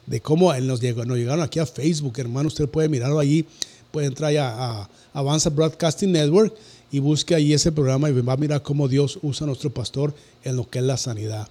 de 0.10 0.22
cómo 0.22 0.53
nos, 0.55 0.82
llegó, 0.82 1.05
nos 1.05 1.18
llegaron 1.18 1.43
aquí 1.43 1.60
a 1.60 1.66
Facebook, 1.66 2.18
hermano. 2.18 2.47
Usted 2.47 2.68
puede 2.68 2.89
mirarlo 2.89 3.20
allí, 3.20 3.45
puede 3.91 4.07
entrar 4.07 4.36
a, 4.38 4.82
a 4.82 4.89
Avanza 5.14 5.51
Broadcasting 5.51 6.12
Network 6.12 6.53
y 6.91 6.97
busque 6.97 7.36
ahí 7.36 7.53
ese 7.53 7.72
programa 7.72 8.10
y 8.10 8.14
va 8.14 8.34
a 8.34 8.38
mirar 8.38 8.64
cómo 8.64 8.88
Dios 8.88 9.20
usa 9.22 9.45
a 9.45 9.47
nuestro 9.47 9.70
pastor 9.70 10.16
en 10.43 10.57
lo 10.57 10.68
que 10.68 10.80
es 10.80 10.86
la 10.86 10.97
sanidad. 10.97 11.47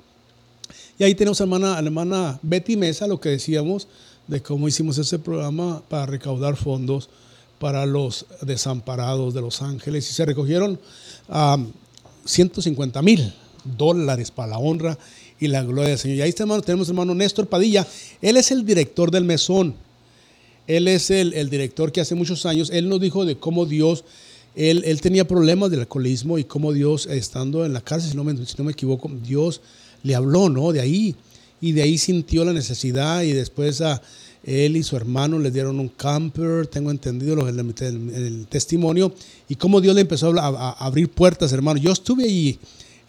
Y 0.98 1.04
ahí 1.04 1.14
tenemos 1.14 1.40
a 1.40 1.46
la 1.46 1.56
hermana, 1.56 1.78
hermana 1.78 2.40
Betty 2.42 2.76
Mesa, 2.76 3.06
lo 3.06 3.20
que 3.20 3.28
decíamos 3.28 3.86
de 4.26 4.42
cómo 4.42 4.66
hicimos 4.66 4.98
ese 4.98 5.20
programa 5.20 5.80
para 5.88 6.06
recaudar 6.06 6.56
fondos 6.56 7.08
para 7.60 7.86
los 7.86 8.26
desamparados 8.42 9.34
de 9.34 9.40
Los 9.40 9.62
Ángeles. 9.62 10.10
Y 10.10 10.14
se 10.14 10.24
recogieron 10.24 10.80
150 12.24 13.02
mil 13.02 13.32
dólares 13.76 14.32
para 14.32 14.50
la 14.50 14.58
honra 14.58 14.98
y 15.40 15.48
la 15.48 15.62
gloria 15.62 15.90
del 15.90 15.98
Señor. 15.98 16.18
Y 16.18 16.22
ahí 16.22 16.28
está, 16.30 16.44
hermano, 16.44 16.62
tenemos 16.62 16.88
hermano 16.88 17.14
Néstor 17.14 17.46
Padilla. 17.46 17.86
Él 18.20 18.36
es 18.36 18.50
el 18.50 18.64
director 18.64 19.10
del 19.10 19.24
mesón. 19.24 19.74
Él 20.66 20.86
es 20.86 21.10
el, 21.10 21.48
director 21.48 21.90
que 21.92 22.02
hace 22.02 22.14
muchos 22.14 22.44
años, 22.44 22.70
él 22.70 22.90
nos 22.90 23.00
dijo 23.00 23.24
de 23.24 23.38
cómo 23.38 23.64
Dios, 23.64 24.04
él, 24.54 24.82
él, 24.84 25.00
tenía 25.00 25.26
problemas 25.26 25.70
del 25.70 25.80
alcoholismo 25.80 26.38
y 26.38 26.44
cómo 26.44 26.74
Dios, 26.74 27.06
estando 27.06 27.64
en 27.64 27.72
la 27.72 27.80
cárcel, 27.80 28.10
si 28.10 28.16
no, 28.16 28.22
me, 28.22 28.36
si 28.44 28.54
no 28.58 28.64
me 28.64 28.72
equivoco, 28.72 29.10
Dios 29.26 29.62
le 30.02 30.14
habló, 30.14 30.50
¿no? 30.50 30.70
De 30.72 30.80
ahí. 30.80 31.16
Y 31.62 31.72
de 31.72 31.82
ahí 31.82 31.96
sintió 31.96 32.44
la 32.44 32.52
necesidad 32.52 33.22
y 33.22 33.32
después 33.32 33.80
a 33.80 34.02
él 34.44 34.76
y 34.76 34.82
su 34.82 34.94
hermano 34.94 35.38
le 35.38 35.50
dieron 35.50 35.80
un 35.80 35.88
camper, 35.88 36.66
tengo 36.66 36.90
entendido 36.90 37.48
el, 37.48 37.58
el, 37.58 38.46
testimonio, 38.48 39.12
y 39.48 39.54
cómo 39.54 39.80
Dios 39.80 39.94
le 39.94 40.02
empezó 40.02 40.38
a, 40.38 40.48
a, 40.48 40.70
abrir 40.72 41.08
puertas, 41.08 41.50
hermano. 41.52 41.80
Yo 41.80 41.92
estuve 41.92 42.24
ahí 42.24 42.58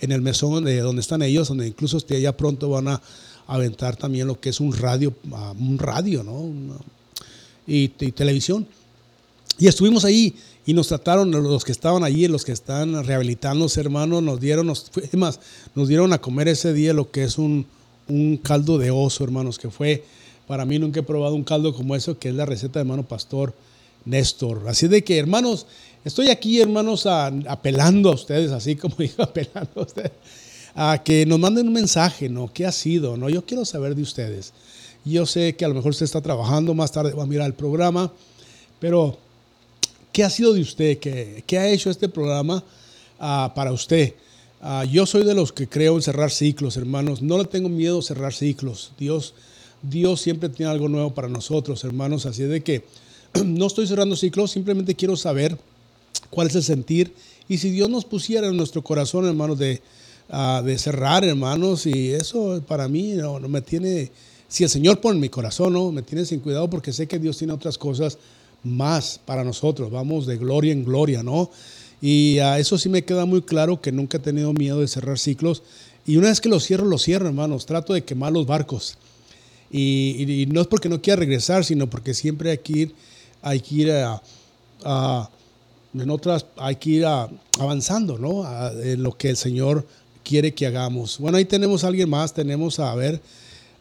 en 0.02 0.12
el 0.12 0.22
mesón 0.22 0.64
de 0.64 0.80
donde 0.80 1.02
están 1.02 1.22
ellos, 1.22 1.47
donde 1.47 1.68
incluso 1.68 1.97
ya 2.00 2.36
pronto 2.36 2.70
van 2.70 2.88
a 2.88 3.02
aventar 3.47 3.95
también 3.95 4.28
lo 4.28 4.39
que 4.39 4.50
es 4.50 4.60
un 4.60 4.74
radio, 4.74 5.14
ah, 5.34 5.54
un 5.58 5.80
radio, 5.80 6.24
¿no? 6.24 6.52
y, 7.66 7.89
televisión. 7.89 8.68
Y 9.58 9.68
estuvimos 9.68 10.06
ahí 10.06 10.36
y 10.66 10.74
nos 10.74 10.88
trataron, 10.88 11.32
los 11.32 11.66
que 11.66 11.72
estaban 11.72 12.04
allí, 12.04 12.28
los 12.28 12.45
que 12.45 12.52
están 12.52 13.04
rehabilitándose, 13.04 13.80
hermanos, 13.80 14.24
nos 14.24 14.39
dieron, 14.39 14.68
nos, 14.68 14.89
más, 15.14 15.39
nos 15.76 15.88
dieron 15.88 16.14
a 16.14 16.22
comer 16.22 16.47
ese 16.47 16.74
día 16.74 16.93
lo 16.93 17.12
que 17.12 17.24
es 17.24 17.38
un, 17.38 17.66
un 18.08 18.38
caldo 18.38 18.78
de 18.78 18.91
oso, 18.91 19.24
hermanos, 19.24 19.58
que 19.58 19.70
fue, 19.70 20.04
para 20.47 20.66
mí 20.66 20.80
nunca 20.80 21.00
he 21.00 21.04
probado 21.04 21.36
un 21.36 21.43
caldo 21.43 21.74
como 21.74 21.95
eso, 21.95 22.18
que 22.18 22.30
es 22.30 22.36
la 22.36 22.45
receta 22.45 22.80
de 22.80 22.82
hermano 22.82 23.08
pastor 23.08 23.54
Néstor. 24.06 24.68
Así 24.68 24.88
de 24.88 25.04
que, 25.04 25.18
hermanos, 25.18 25.66
Estoy 26.06 26.30
aquí, 26.30 26.62
hermanos, 26.62 27.06
apelando 27.06 28.10
a 28.10 28.14
ustedes, 28.14 28.52
así 28.52 28.76
como 28.76 28.95
digo, 29.00 29.22
apelando 29.22 29.82
a 29.82 29.82
ustedes, 29.82 30.12
a 30.74 31.02
que 31.04 31.26
nos 31.26 31.39
manden 31.39 31.68
un 31.68 31.74
mensaje, 31.74 32.30
¿no? 32.30 32.52
¿Qué 32.54 32.66
ha 32.66 32.72
sido? 32.72 33.18
¿no? 33.18 33.30
Yo 33.30 33.45
quiero 33.45 33.66
saber 33.66 33.95
de 33.95 34.04
ustedes. 34.04 34.54
Yo 35.04 35.26
sé 35.26 35.56
que 35.56 35.66
a 35.66 35.68
lo 35.68 35.76
mejor 35.76 35.91
usted 35.91 36.06
está 36.06 36.22
trabajando, 36.22 36.74
más 36.74 36.91
tarde 36.91 37.14
va 37.14 37.24
a 37.24 37.26
mirar 37.26 37.47
el 37.47 37.54
programa, 37.54 38.12
pero 38.80 39.18
¿qué 40.14 40.24
ha 40.24 40.30
sido 40.30 40.54
de 40.54 40.62
usted? 40.62 41.00
¿Qué, 41.00 41.58
ha 41.58 41.70
hecho 41.70 41.89
este 41.89 42.08
programa 42.08 42.64
uh, 43.20 43.54
para 43.54 43.72
usted? 43.72 44.14
Uh, 44.62 44.84
yo 44.86 45.06
soy 45.06 45.24
de 45.24 45.34
los 45.34 45.52
que 45.52 45.68
creo 45.68 45.95
en 45.95 46.02
cerrar 46.02 46.32
ciclos, 46.32 46.78
hermanos. 46.78 47.22
No 47.22 47.38
le 47.38 47.45
tengo 47.45 47.70
miedo 47.70 48.00
a 48.00 48.02
cerrar 48.02 48.34
ciclos. 48.34 48.91
Dios, 48.97 49.34
Dios 49.82 50.22
siempre 50.22 50.50
tiene 50.50 50.72
algo 50.72 50.88
nuevo 50.88 51.14
para 51.14 51.28
nosotros, 51.28 51.84
hermanos. 51.84 52.26
Así 52.26 52.43
de 52.43 52.62
que 52.62 52.84
no 53.45 53.68
estoy 53.68 53.88
cerrando 53.88 54.16
ciclos, 54.16 54.52
simplemente 54.52 54.95
quiero 54.95 55.16
saber 55.16 55.58
cuál 56.30 56.48
es 56.48 56.56
el 56.56 56.64
sentir. 56.64 57.14
Y 57.48 57.58
si 57.58 57.70
Dios 57.72 57.90
nos 57.90 58.06
pusiera 58.06 58.48
en 58.48 58.58
nuestro 58.58 58.84
corazón, 58.84 59.26
hermanos, 59.26 59.58
de, 59.58 59.82
uh, 60.30 60.64
de 60.64 60.78
cerrar, 60.78 61.24
hermanos, 61.24 61.86
y 61.86 62.12
eso 62.12 62.62
para 62.68 62.88
mí 62.88 63.14
no, 63.14 63.40
me 63.40 63.62
tiene, 63.62 64.12
si 64.48 64.64
el 64.64 64.70
Señor 64.70 65.02
pone 65.02 65.16
en 65.16 65.22
mi 65.22 65.30
corazón, 65.30 65.74
no, 65.74 65.92
me 65.92 66.02
tiene 66.02 66.26
sin 66.26 66.40
cuidado 66.40 66.70
porque 66.70 66.94
sé 66.94 67.08
que 67.08 67.20
Dios 67.20 67.38
tiene 67.38 67.54
otras 67.54 67.78
cosas 67.78 68.18
más 68.64 69.20
para 69.26 69.44
nosotros, 69.44 69.90
vamos 69.90 70.26
de 70.26 70.38
gloria 70.38 70.74
en 70.74 70.84
gloria, 70.84 71.24
¿no? 71.24 71.50
Y 72.02 72.40
a 72.40 72.60
eso 72.60 72.78
sí 72.78 72.88
me 72.90 73.04
queda 73.04 73.26
muy 73.26 73.42
claro 73.42 73.82
que 73.82 73.92
nunca 73.92 74.18
he 74.18 74.22
tenido 74.22 74.54
miedo 74.54 74.80
de 74.80 74.88
cerrar 74.88 75.20
ciclos. 75.20 75.64
Y 76.06 76.18
una 76.18 76.30
vez 76.30 76.40
que 76.40 76.50
los 76.50 76.66
cierro, 76.66 76.86
los 76.86 77.04
cierro, 77.04 77.28
hermanos. 77.28 77.66
Trato 77.66 77.94
de 77.94 78.04
quemar 78.04 78.32
los 78.32 78.46
barcos. 78.46 78.98
Y, 79.72 80.48
no 80.52 80.62
es 80.62 80.68
porque 80.68 80.90
no 80.90 81.02
quiera 81.02 81.20
regresar, 81.20 81.64
sino 81.64 81.90
porque 81.90 82.14
siempre 82.14 82.52
hay 82.52 82.58
que 82.58 82.74
ir, 82.74 82.96
hay 83.42 83.60
que 83.60 83.76
ir 83.76 83.92
a, 83.92 85.30
en 85.94 86.10
otras, 86.10 86.46
hay 86.58 86.76
que 86.76 86.90
ir 86.90 87.06
avanzando, 87.06 88.18
¿no? 88.18 88.46
en 88.82 89.02
lo 89.02 89.18
que 89.18 89.30
el 89.30 89.38
Señor 89.38 89.86
quiere 90.24 90.54
que 90.54 90.66
hagamos. 90.66 91.18
Bueno, 91.20 91.38
ahí 91.38 91.46
tenemos 91.46 91.84
a 91.84 91.88
alguien 91.88 92.10
más, 92.10 92.34
tenemos 92.34 92.80
a, 92.80 92.94
ver, 92.96 93.22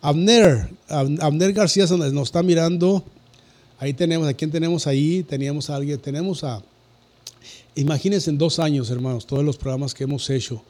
Abner, 0.00 0.70
Abner 0.88 1.52
García 1.52 1.86
nos 1.86 2.28
está 2.28 2.42
mirando. 2.42 3.04
Ahí 3.78 3.92
tenemos, 3.92 4.26
¿a 4.26 4.34
quién 4.34 4.50
tenemos 4.50 4.86
ahí? 4.86 5.22
Teníamos 5.22 5.70
a 5.70 5.76
alguien, 5.76 5.98
tenemos 6.00 6.42
a, 6.44 6.62
imagínense 7.74 8.30
en 8.30 8.38
dos 8.38 8.58
años, 8.58 8.90
hermanos, 8.90 9.26
todos 9.26 9.44
los 9.44 9.56
programas 9.56 9.94
que 9.94 10.04
hemos 10.04 10.28
hecho. 10.30 10.62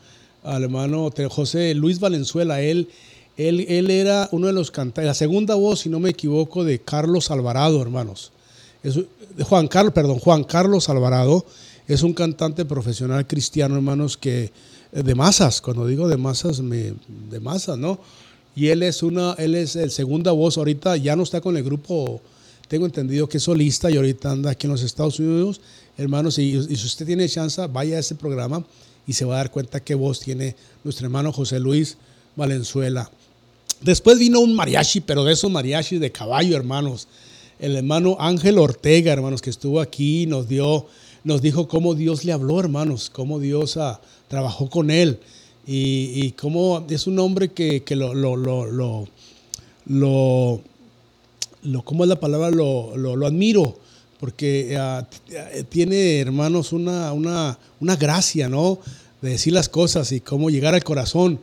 Al 0.43 0.64
hermano 0.64 1.11
José 1.30 1.74
Luis 1.74 1.99
Valenzuela, 1.99 2.61
él 2.61 2.89
él, 3.39 3.91
era 3.91 4.28
uno 4.32 4.49
de 4.49 4.53
los 4.53 4.72
cantantes, 4.72 5.05
la 5.07 5.14
segunda 5.14 5.55
voz, 5.55 5.80
si 5.80 5.89
no 5.89 6.01
me 6.01 6.11
equivoco, 6.11 6.64
de 6.64 6.80
Carlos 6.80 7.30
Alvarado, 7.30 7.80
hermanos. 7.80 8.32
Es, 8.82 8.99
Juan 9.45 9.68
Carlos, 9.68 9.93
perdón, 9.93 10.18
Juan 10.18 10.45
Carlos 10.45 10.89
Alvarado 10.89 11.45
es 11.87 12.03
un 12.03 12.12
cantante 12.12 12.64
profesional 12.64 13.26
cristiano, 13.26 13.76
hermanos, 13.76 14.16
que 14.16 14.53
eh, 14.93 15.03
de 15.03 15.14
masas, 15.14 15.61
cuando 15.61 15.87
digo 15.87 16.09
de 16.09 16.16
masas, 16.16 16.61
me, 16.61 16.95
de 17.31 17.41
masas, 17.41 17.79
¿no? 17.79 17.99
Y 18.55 18.68
él 18.68 18.83
es 18.83 19.03
una, 19.03 19.35
él 19.39 19.55
es 19.55 19.76
el 19.76 19.91
segunda 19.91 20.33
voz, 20.33 20.59
ahorita 20.59 20.97
ya 20.97 21.16
no 21.16 21.22
está 21.22 21.41
con 21.41 21.57
el 21.57 21.62
grupo, 21.62 22.20
tengo 22.66 22.87
entendido 22.87 23.29
que 23.29 23.39
es 23.39 23.43
solista 23.45 23.91
y 23.91 23.97
ahorita 23.97 24.31
anda 24.31 24.51
aquí 24.51 24.66
en 24.66 24.72
los 24.72 24.83
Estados 24.83 25.18
Unidos, 25.18 25.61
hermanos, 25.97 26.39
y, 26.39 26.61
si 26.76 26.87
usted 26.87 27.07
tiene 27.07 27.29
chance, 27.29 27.64
vaya 27.68 27.97
a 27.97 28.01
ese 28.01 28.14
programa 28.14 28.64
y 29.07 29.12
se 29.12 29.24
va 29.24 29.35
a 29.35 29.39
dar 29.39 29.51
cuenta 29.51 29.81
qué 29.81 29.95
voz 29.95 30.20
tiene 30.20 30.57
nuestro 30.85 31.07
hermano 31.07 31.33
José 31.33 31.61
Luis 31.61 31.97
Valenzuela. 32.37 33.11
Después 33.81 34.18
vino 34.18 34.41
un 34.41 34.55
mariachi, 34.55 35.01
pero 35.01 35.24
de 35.24 35.33
esos 35.33 35.51
mariachis 35.51 36.01
de 36.01 36.11
caballo, 36.11 36.57
hermanos. 36.57 37.07
El 37.59 37.74
hermano 37.74 38.16
Ángel 38.20 38.56
Ortega, 38.59 39.12
hermanos, 39.12 39.42
que 39.42 39.50
estuvo 39.50 39.80
aquí, 39.80 40.26
nos 40.26 40.48
dio, 40.48 40.86
nos 41.24 41.42
dijo 41.42 41.66
cómo 41.66 41.96
Dios 41.96 42.24
le 42.24 42.32
habló, 42.32 42.61
hermanos, 42.61 43.11
cómo 43.11 43.40
Dios 43.40 43.76
ah, 43.76 44.00
trabajó 44.28 44.70
con 44.70 44.90
él. 44.90 45.18
Y, 45.66 46.30
cómo 46.32 46.86
es 46.88 47.06
un 47.06 47.18
hombre 47.18 47.50
que, 47.50 47.82
lo, 47.90 48.14
lo, 48.14 48.36
lo, 48.36 49.06
lo, 49.84 50.62
¿cómo 51.84 52.04
es 52.04 52.09
la 52.09 52.18
palabra? 52.18 52.50
Lo, 52.50 52.96
lo, 52.96 53.26
admiro, 53.26 53.76
porque 54.18 54.76
ah, 54.78 55.06
tiene, 55.68 56.20
hermanos, 56.20 56.72
una, 56.72 57.12
una, 57.12 57.59
una 57.80 57.96
gracia, 57.96 58.48
¿no? 58.48 58.78
De 59.20 59.30
decir 59.30 59.52
las 59.52 59.68
cosas 59.68 60.11
y 60.12 60.20
cómo 60.20 60.48
llegar 60.48 60.74
al 60.74 60.84
corazón 60.84 61.38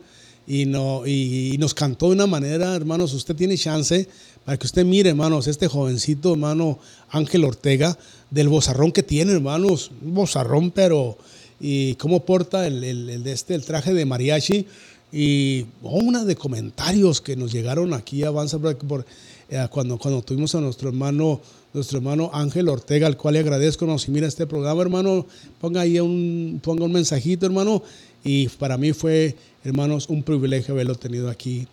y, 0.46 0.64
no, 0.64 1.06
y, 1.06 1.56
nos 1.58 1.74
cantó 1.74 2.06
de 2.06 2.12
una 2.12 2.26
manera, 2.26 2.74
hermanos, 2.74 3.12
usted 3.14 3.34
tiene 3.34 3.56
chance 3.56 4.08
para 4.46 4.58
que 4.58 4.66
usted 4.66 4.84
mire, 4.84 5.10
hermanos, 5.10 5.48
este 5.48 5.66
jovencito, 5.66 6.34
hermano 6.34 6.78
Ángel 7.10 7.44
Ortega, 7.44 7.98
del 8.30 8.48
bozarrón 8.48 8.92
que 8.92 9.02
tiene, 9.02 9.32
hermanos, 9.32 9.90
un 10.00 10.14
bozarrón, 10.14 10.70
pero, 10.70 11.18
y 11.58 11.96
cómo 11.96 12.24
porta 12.24 12.64
el, 12.64 12.84
el, 12.84 13.26
este, 13.26 13.56
el 13.56 13.64
traje 13.64 13.92
de 13.92 14.04
mariachi, 14.04 14.66
y 15.10 15.66
oh, 15.82 15.98
una 15.98 16.24
de 16.24 16.36
comentarios 16.36 17.20
que 17.20 17.34
nos 17.34 17.52
llegaron 17.52 17.92
aquí 17.92 18.22
a 18.22 18.28
Avanza 18.28 18.60
por, 18.60 19.04
eh, 19.48 19.66
cuando, 19.68 19.98
cuando 19.98 20.22
tuvimos 20.22 20.54
a 20.54 20.60
nuestro 20.60 20.90
hermano, 20.90 21.40
nuestro 21.74 21.98
hermano 21.98 22.30
Ángel 22.32 22.68
Ortega, 22.68 23.08
al 23.08 23.16
cual 23.16 23.34
le 23.34 23.40
agradezco, 23.40 23.84
nos 23.84 24.08
mira 24.08 24.28
este 24.28 24.46
programa, 24.46 24.80
hermano, 24.80 25.26
ponga 25.60 25.80
ahí 25.80 25.98
un, 25.98 26.60
ponga 26.62 26.84
un 26.84 26.92
mensajito, 26.92 27.46
hermano, 27.46 27.82
y 28.22 28.46
para 28.46 28.78
mí 28.78 28.92
fue, 28.92 29.34
hermanos, 29.64 30.08
un 30.08 30.22
privilegio 30.22 30.74
haberlo 30.74 30.94
tenido 30.94 31.30
aquí. 31.30 31.66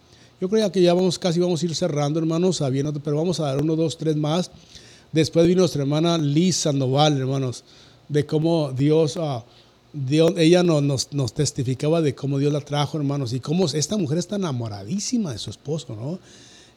Yo 0.43 0.49
creo 0.49 0.69
que 0.73 0.81
ya 0.81 0.93
vamos, 0.93 1.17
casi 1.17 1.39
vamos 1.39 1.61
a 1.61 1.65
ir 1.65 1.73
cerrando, 1.73 2.19
hermanos, 2.19 2.57
sabiendo, 2.57 2.91
pero 3.01 3.15
vamos 3.15 3.39
a 3.39 3.43
dar 3.43 3.61
uno, 3.61 3.77
dos, 3.77 3.97
tres 3.97 4.17
más. 4.17 4.51
Después 5.13 5.47
vino 5.47 5.59
nuestra 5.59 5.83
hermana 5.83 6.17
Liz 6.17 6.57
Sandoval, 6.57 7.17
hermanos, 7.17 7.63
de 8.09 8.25
cómo 8.25 8.73
Dios, 8.73 9.15
uh, 9.15 9.41
Dios 9.93 10.33
ella 10.35 10.61
nos, 10.61 11.13
nos, 11.13 11.33
testificaba 11.33 12.01
de 12.01 12.13
cómo 12.13 12.39
Dios 12.39 12.51
la 12.51 12.59
trajo, 12.59 12.97
hermanos, 12.97 13.31
y 13.31 13.39
cómo 13.39 13.67
esta 13.67 13.95
mujer 13.95 14.17
está 14.17 14.35
enamoradísima 14.35 15.31
de 15.31 15.37
su 15.37 15.49
esposo, 15.49 15.95
¿no? 15.95 16.19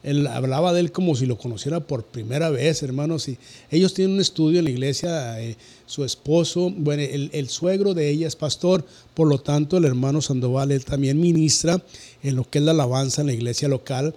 Él 0.03 0.27
hablaba 0.27 0.71
de 0.71 0.79
él 0.79 0.93
como 0.93 1.15
si 1.15 1.25
lo 1.25 1.37
conociera 1.37 1.81
por 1.81 2.05
primera 2.05 2.49
vez, 2.49 2.81
hermanos. 2.83 3.27
Y 3.27 3.37
ellos 3.69 3.93
tienen 3.93 4.13
un 4.13 4.21
estudio 4.21 4.59
en 4.59 4.65
la 4.65 4.71
iglesia. 4.71 5.41
Eh, 5.41 5.57
su 5.85 6.05
esposo, 6.05 6.71
bueno, 6.73 7.03
el, 7.03 7.49
suegro 7.49 7.93
de 7.93 8.09
ella 8.09 8.27
es 8.27 8.37
pastor, 8.37 8.85
por 9.13 9.27
lo 9.27 9.39
tanto, 9.39 9.75
el 9.77 9.85
hermano 9.85 10.21
Sandoval, 10.21 10.71
él 10.71 10.85
también 10.85 11.19
ministra 11.19 11.81
en 12.23 12.35
lo 12.35 12.49
que 12.49 12.59
es 12.59 12.63
la 12.63 12.71
alabanza 12.71 13.21
en 13.21 13.27
la 13.27 13.33
iglesia 13.33 13.67
local. 13.67 14.15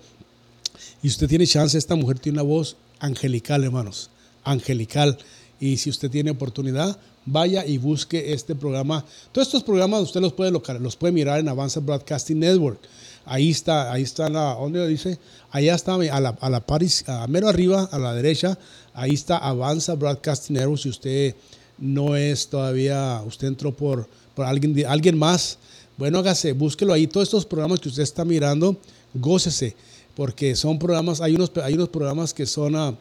Y 1.02 1.08
usted 1.08 1.28
tiene 1.28 1.46
chance, 1.46 1.76
esta 1.76 1.94
mujer 1.94 2.18
tiene 2.18 2.36
una 2.36 2.48
voz 2.48 2.76
angelical, 2.98 3.64
hermanos, 3.64 4.10
angelical. 4.44 5.18
Y 5.58 5.76
si 5.76 5.90
usted 5.90 6.10
tiene 6.10 6.30
oportunidad, 6.30 6.98
vaya 7.26 7.66
y 7.66 7.78
busque 7.78 8.32
este 8.32 8.54
programa. 8.54 9.04
Todos 9.32 9.48
estos 9.48 9.62
programas 9.62 10.02
usted 10.02 10.20
los 10.20 10.32
puede, 10.32 10.50
los 10.50 10.96
puede 10.96 11.12
mirar 11.12 11.40
en 11.40 11.48
Avanza 11.48 11.80
Broadcasting 11.80 12.38
Network. 12.38 12.80
Ahí 13.24 13.50
está, 13.50 13.92
ahí 13.92 14.02
está 14.02 14.28
la, 14.28 14.54
¿dónde 14.54 14.86
dice? 14.88 15.18
Allá 15.50 15.74
está 15.74 15.94
a 15.94 16.20
la, 16.20 16.30
a 16.40 16.50
la 16.50 16.60
Paris, 16.60 17.04
a 17.06 17.26
mero 17.26 17.48
arriba, 17.48 17.88
a 17.92 17.98
la 17.98 18.14
derecha, 18.14 18.58
ahí 18.94 19.12
está 19.12 19.36
Avanza 19.36 19.94
Broadcasting 19.94 20.56
Network. 20.56 20.80
Si 20.80 20.88
usted 20.88 21.34
no 21.78 22.16
es 22.16 22.48
todavía, 22.48 23.22
usted 23.26 23.48
entró 23.48 23.72
por, 23.72 24.08
por 24.34 24.46
alguien, 24.46 24.86
alguien 24.86 25.18
más, 25.18 25.58
bueno, 26.00 26.20
hágase, 26.20 26.52
búsquelo 26.52 26.94
ahí. 26.94 27.06
Todos 27.06 27.28
estos 27.28 27.44
programas 27.44 27.78
que 27.78 27.90
usted 27.90 28.02
está 28.02 28.24
mirando, 28.24 28.74
gócese, 29.12 29.76
porque 30.16 30.56
son 30.56 30.78
programas, 30.78 31.20
hay 31.20 31.34
unos, 31.34 31.52
hay 31.62 31.74
unos 31.74 31.90
programas 31.90 32.32
que 32.32 32.46
son, 32.46 32.74
ah, 32.74 32.94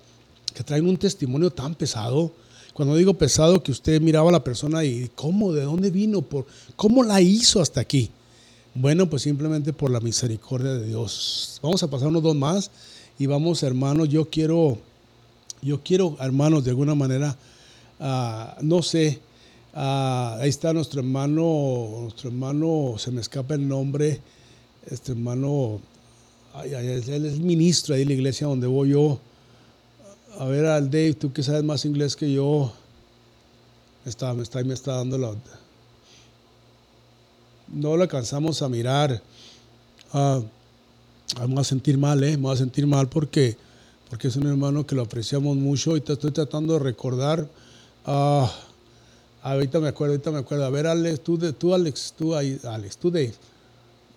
que 0.54 0.66
traen 0.66 0.86
un 0.86 0.98
testimonio 0.98 1.50
tan 1.50 1.76
pesado. 1.76 2.34
Cuando 2.74 2.98
digo 2.98 3.14
pesado, 3.14 3.64
que 3.64 3.72
usted 3.72 4.02
miraba 4.02 4.28
a 4.28 4.34
la 4.34 4.44
persona 4.44 4.84
y 4.84 5.10
cómo, 5.16 5.54
de 5.54 5.64
dónde 5.64 5.92
vino, 5.92 6.22
por 6.22 6.46
cómo 6.76 7.02
la 7.02 7.22
hizo 7.22 7.62
hasta 7.62 7.80
aquí. 7.80 8.12
Bueno, 8.76 9.10
pues 9.10 9.22
simplemente 9.22 9.72
por 9.72 9.92
la 9.92 10.02
misericordia 10.02 10.74
de 10.74 10.86
Dios. 10.86 11.58
Vamos 11.64 11.82
a 11.82 11.90
pasar 11.90 12.10
unos 12.10 12.22
dos 12.22 12.36
más 12.36 12.70
y 13.18 13.28
vamos, 13.28 13.64
hermanos, 13.64 14.10
yo 14.10 14.30
quiero, 14.30 14.78
yo 15.62 15.82
quiero, 15.82 16.18
hermanos, 16.20 16.66
de 16.66 16.72
alguna 16.72 16.96
manera, 16.96 17.38
ah, 18.02 18.58
no 18.62 18.84
sé, 18.84 19.22
ah, 19.74 20.38
ahí 20.40 20.50
está 20.50 20.74
nuestro 20.74 21.00
hermano, 21.02 22.02
nuestro 22.02 22.30
hermano, 22.30 22.96
se 22.98 23.12
me 23.12 23.22
escapa 23.22 23.56
el 23.56 23.68
nombre, 23.68 24.22
este 24.90 25.12
hermano, 25.12 25.80
él 26.64 27.26
es 27.26 27.40
ministro 27.40 27.96
ahí 27.96 28.02
de 28.02 28.08
la 28.08 28.14
iglesia 28.14 28.48
donde 28.48 28.68
voy 28.68 28.90
yo. 28.90 29.20
A 30.38 30.46
ver, 30.46 30.66
al 30.66 30.90
Dave, 30.90 31.14
tú 31.14 31.34
que 31.34 31.44
sabes 31.44 31.64
más 31.64 31.86
inglés 31.86 32.16
que 32.16 32.32
yo, 32.32 32.72
está, 34.06 34.34
me, 34.34 34.44
está, 34.44 34.64
me 34.64 34.74
está 34.74 34.96
dando 34.96 35.18
la 35.18 35.36
no 37.72 37.96
lo 37.96 38.04
alcanzamos 38.04 38.62
a 38.62 38.70
mirar, 38.70 39.22
ah, 40.14 40.42
vamos 41.38 41.60
a 41.60 41.64
sentir 41.64 41.98
mal, 41.98 42.24
¿eh? 42.24 42.36
Vamos 42.36 42.54
a 42.54 42.64
sentir 42.64 42.88
mal 42.88 43.08
porque, 43.08 43.58
porque 44.10 44.28
es 44.28 44.36
un 44.36 44.48
hermano 44.48 44.86
que 44.86 44.96
lo 44.96 45.04
apreciamos 45.04 45.56
mucho 45.56 45.96
y 45.96 46.02
te 46.02 46.14
estoy 46.14 46.32
tratando 46.32 46.74
de 46.74 46.80
recordar. 46.80 47.48
Ah, 48.06 48.52
ahorita 49.42 49.80
me 49.80 49.88
acuerdo, 49.88 50.14
ahorita 50.14 50.32
me 50.32 50.40
acuerdo. 50.40 50.66
A 50.66 50.70
ver, 50.70 50.88
Alex, 50.88 51.22
tú, 51.22 51.38
tú 51.54 51.74
Alex, 51.74 52.14
tú, 52.18 52.36
Alex, 52.36 52.98
tú 52.98 53.12
Dave. 53.12 53.34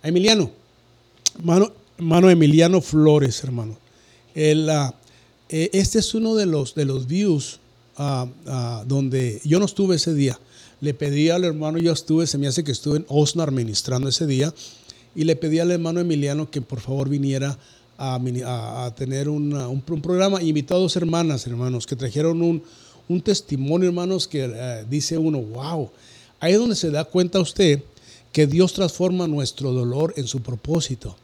Emiliano, 0.03 0.51
hermano, 1.39 1.73
hermano 1.99 2.31
Emiliano 2.31 2.81
Flores, 2.81 3.43
hermano. 3.45 3.77
El, 4.35 4.68
ah, 4.70 4.95
eh, 5.49 5.70
este 5.73 5.99
es 5.99 6.14
uno 6.14 6.35
de 6.35 6.47
los, 6.47 6.75
de 6.75 6.85
los 6.85 7.07
views 7.07 7.59
donde 8.87 9.41
yo 9.45 9.59
no 9.59 9.66
estuve 9.66 9.97
ese 9.97 10.14
día 10.14 10.39
le 10.83 10.95
pedí 10.95 11.31
al 11.31 11.45
hermano, 11.45 11.79
yo 11.79 11.93
estuve, 11.93 12.27
se 12.27 12.39
me 12.39 12.49
hace 12.49 12.64
que 12.64 12.73
estuve 12.73 12.99
en 12.99 13.07
Osnar 13.09 13.53
ministrando 13.53 14.09
ese 14.09 14.27
día, 14.27 14.53
y 15.14 15.23
le 15.23 15.37
pedí 15.37 15.61
al 15.61 15.70
hermano 15.70 16.01
Emiliano 16.01 16.51
que 16.51 16.61
por 16.61 16.81
favor 16.81 17.09
viniera 17.09 17.57
a, 17.99 18.93
tener 18.97 19.29
un, 19.29 19.83
programa. 20.03 20.43
Invitó 20.43 20.75
a 20.75 20.79
dos 20.79 20.97
hermanas, 20.97 21.47
hermanos, 21.47 21.87
que 21.87 21.95
trajeron 21.95 22.43
un, 22.43 22.64
testimonio, 23.23 23.89
hermanos, 23.89 24.27
que 24.29 24.45
eh, 24.45 24.85
dice 24.89 25.19
uno, 25.19 25.41
wow, 25.41 25.91
ahí 26.41 26.53
es 26.53 26.59
donde 26.59 26.77
se 26.77 26.91
da 26.91 27.05
cuenta 27.05 27.41
usted 27.41 27.83
que 28.33 28.47
Dios 28.47 28.73
transforma 28.73 29.29
nuestro 29.29 29.73
dolor 29.73 30.15
en 30.17 30.27
su 30.27 30.41
propósito. 30.41 31.17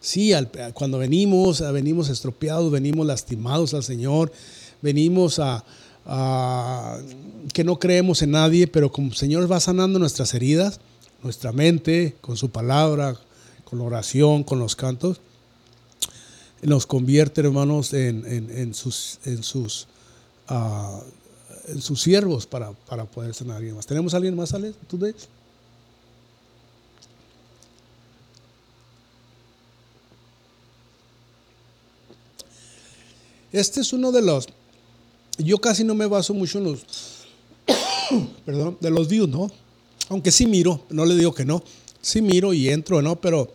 Sí, 0.00 0.32
cuando 0.74 0.98
venimos, 0.98 1.60
venimos 1.72 2.08
estropeados, 2.08 2.72
venimos 2.72 3.06
lastimados 3.06 3.72
al 3.72 3.84
Señor, 3.84 4.32
venimos 4.82 5.38
a, 5.38 5.64
que 7.52 7.62
no 7.62 7.78
creemos 7.78 8.20
en 8.22 8.32
nadie, 8.32 8.66
pero 8.66 8.90
como 8.90 9.08
el 9.10 9.14
Señor 9.14 9.50
va 9.50 9.60
sanando 9.60 10.00
nuestras 10.00 10.34
heridas, 10.34 10.80
nuestra 11.22 11.52
mente, 11.52 12.16
con 12.20 12.36
su 12.36 12.50
palabra, 12.50 13.16
con 13.62 13.78
la 13.78 13.84
oración, 13.84 14.42
con 14.42 14.58
los 14.58 14.74
cantos, 14.74 15.20
nos 16.62 16.86
convierte, 16.86 17.40
hermanos, 17.40 17.92
en, 17.92 18.24
en 18.26 18.74
sus, 18.74 19.18
ah, 20.48 21.00
sus 21.78 22.00
siervos 22.00 22.46
para, 22.46 22.72
para 22.72 23.04
poder 23.04 23.34
sanar 23.34 23.54
a 23.54 23.56
alguien 23.58 23.76
más. 23.76 23.86
¿Tenemos 23.86 24.14
a 24.14 24.16
alguien 24.16 24.36
más, 24.36 24.52
Ale? 24.54 24.74
¿Tú, 24.88 24.98
Dave? 24.98 25.14
Este 33.52 33.80
es 33.82 33.92
uno 33.92 34.10
de 34.12 34.22
los. 34.22 34.48
Yo 35.38 35.58
casi 35.58 35.84
no 35.84 35.94
me 35.94 36.06
baso 36.06 36.32
mucho 36.32 36.58
en 36.58 36.64
los. 36.64 36.84
perdón, 38.46 38.78
de 38.80 38.90
los 38.90 39.08
views, 39.08 39.28
¿no? 39.28 39.50
Aunque 40.08 40.32
sí 40.32 40.46
miro, 40.46 40.82
no 40.90 41.04
le 41.04 41.14
digo 41.14 41.34
que 41.34 41.44
no. 41.44 41.62
Sí 42.00 42.22
miro 42.22 42.52
y 42.52 42.68
entro, 42.70 43.02
¿no? 43.02 43.20
Pero 43.20 43.52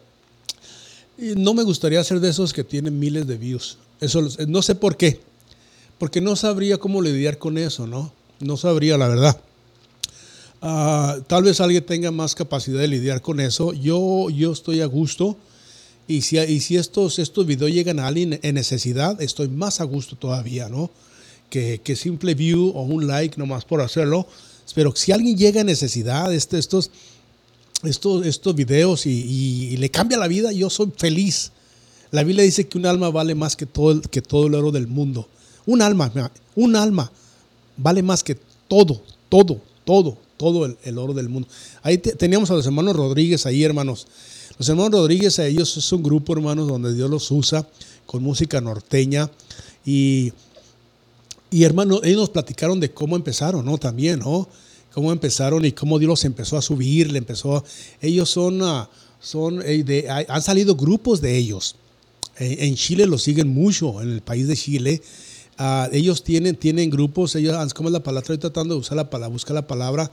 no 1.18 1.54
me 1.54 1.64
gustaría 1.64 2.04
ser 2.04 2.20
de 2.20 2.30
esos 2.30 2.54
que 2.54 2.64
tienen 2.64 2.98
miles 2.98 3.26
de 3.28 3.38
views. 3.38 3.78
Eso 4.00 4.22
no 4.48 4.62
sé 4.62 4.76
por 4.76 4.96
qué. 4.96 5.20
Porque 6.00 6.22
no 6.22 6.36
sabría 6.36 6.78
cómo 6.78 7.02
lidiar 7.02 7.38
con 7.38 7.58
eso, 7.58 7.88
¿no? 7.88 8.12
No 8.40 8.58
sabría, 8.58 8.98
la 8.98 9.08
verdad. 9.08 9.40
Ah, 10.62 11.18
tal 11.28 11.44
vez 11.44 11.62
alguien 11.62 11.86
tenga 11.86 12.12
más 12.12 12.36
capacidad 12.36 12.80
de 12.80 12.88
lidiar 12.88 13.22
con 13.22 13.40
eso. 13.40 13.74
Yo, 13.74 14.30
yo 14.30 14.52
estoy 14.52 14.82
a 14.82 14.86
gusto 14.86 15.38
y 16.08 16.22
si, 16.22 16.38
y 16.38 16.60
si 16.62 16.78
estos, 16.78 17.20
estos 17.20 17.46
videos 17.46 17.72
llegan 17.72 18.00
a 18.00 18.08
alguien 18.08 18.40
en 18.42 18.56
necesidad, 18.56 19.22
estoy 19.22 19.50
más 19.50 19.82
a 19.82 19.84
gusto 19.84 20.16
todavía, 20.16 20.70
¿no? 20.70 20.90
Que, 21.50 21.82
que 21.84 21.96
simple 21.96 22.34
view 22.34 22.72
o 22.76 22.82
un 22.84 23.08
like 23.08 23.38
nomás 23.38 23.66
por 23.66 23.82
hacerlo. 23.82 24.28
Pero 24.74 24.96
si 24.96 25.12
alguien 25.12 25.38
llega 25.38 25.62
en 25.62 25.68
necesidad, 25.68 26.34
este, 26.34 26.58
estos, 26.58 26.92
estos, 27.84 28.26
estos 28.26 28.56
videos 28.56 29.06
y, 29.06 29.76
le 29.78 29.90
cambia 29.90 30.18
la 30.18 30.28
vida, 30.28 30.52
yo 30.52 30.70
soy 30.70 30.92
feliz. 30.96 31.52
La 32.12 32.24
Biblia 32.24 32.44
dice 32.44 32.68
que 32.68 32.78
un 32.78 32.86
alma 32.86 33.10
vale 33.10 33.36
más 33.36 33.56
que 33.56 33.66
todo, 33.66 34.02
que 34.02 34.22
todo 34.22 34.48
el 34.48 34.56
oro 34.56 34.72
del 34.72 34.88
mundo. 34.88 35.28
Un 35.68 35.82
alma, 35.82 36.12
un 36.56 36.76
alma 36.76 37.12
vale 37.76 38.02
más 38.02 38.24
que 38.24 38.38
todo, 38.68 39.02
todo, 39.30 39.62
todo, 39.86 40.18
todo 40.38 40.66
el, 40.66 40.98
oro 40.98 41.14
del 41.14 41.30
mundo. 41.30 41.48
Ahí 41.84 41.98
teníamos 41.98 42.50
a 42.52 42.54
los 42.54 42.66
hermanos 42.66 42.96
Rodríguez 42.96 43.46
ahí, 43.46 43.64
hermanos. 43.64 44.08
Los 44.58 44.68
hermanos 44.70 44.92
Rodríguez, 44.92 45.38
ellos 45.40 45.76
es 45.78 45.92
un 45.92 46.02
grupo, 46.02 46.34
hermanos, 46.34 46.68
donde 46.68 46.94
Dios 46.94 47.10
los 47.10 47.30
usa 47.32 47.68
con 48.06 48.24
música 48.24 48.60
norteña. 48.62 49.30
Y, 49.86 50.34
y 51.52 51.64
hermanos, 51.64 52.02
ellos 52.04 52.22
nos 52.22 52.30
platicaron 52.30 52.80
de 52.80 52.92
cómo 52.92 53.16
empezaron, 53.16 53.66
¿no? 53.66 53.78
También, 53.78 54.20
¿no? 54.20 54.48
Cómo 54.94 55.12
empezaron 55.12 55.64
y 55.66 55.74
cómo 55.74 56.00
Dios 56.00 56.10
los 56.10 56.26
empezó 56.26 56.58
a 56.58 56.62
subir, 56.62 57.12
le 57.12 57.20
empezó. 57.20 57.64
Ellos 58.02 58.30
son, 58.30 58.62
ah, 58.64 58.90
son 59.20 59.62
eh, 59.62 59.84
de, 59.84 60.10
han 60.10 60.42
salido 60.42 60.76
grupos 60.76 61.22
de 61.22 61.38
ellos. 61.38 61.76
En 62.40 62.76
Chile 62.76 63.08
los 63.08 63.24
siguen 63.24 63.48
mucho, 63.48 64.00
en 64.02 64.12
el 64.12 64.22
país 64.22 64.48
de 64.48 64.56
Chile. 64.56 65.02
Uh, 65.60 65.90
ellos 65.92 66.24
tienen, 66.24 66.56
tienen 66.56 66.90
grupos, 66.90 67.36
ellos, 67.36 67.74
¿cómo 67.74 67.90
es 67.90 67.94
la 67.94 68.04
palabra? 68.04 68.22
Estoy 68.22 68.38
tratando 68.38 68.76
de 68.76 68.80
usar 68.82 68.96
la 68.96 69.10
palabra, 69.10 69.34
buscar 69.34 69.56
la 69.56 69.66
palabra. 69.66 70.12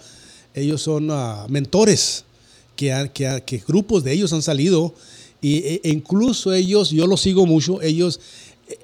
Ellos 0.54 0.80
son 0.80 1.10
uh, 1.10 1.46
mentores 1.48 2.24
que, 2.76 3.62
grupos 3.66 4.04
de 4.04 4.12
ellos 4.12 4.32
han 4.32 4.42
salido 4.42 4.94
y, 5.40 5.58
e, 5.58 5.80
e 5.84 5.90
incluso 5.90 6.52
ellos, 6.52 6.90
yo 6.90 7.06
los 7.06 7.20
sigo 7.20 7.44
mucho, 7.46 7.82
ellos, 7.82 8.20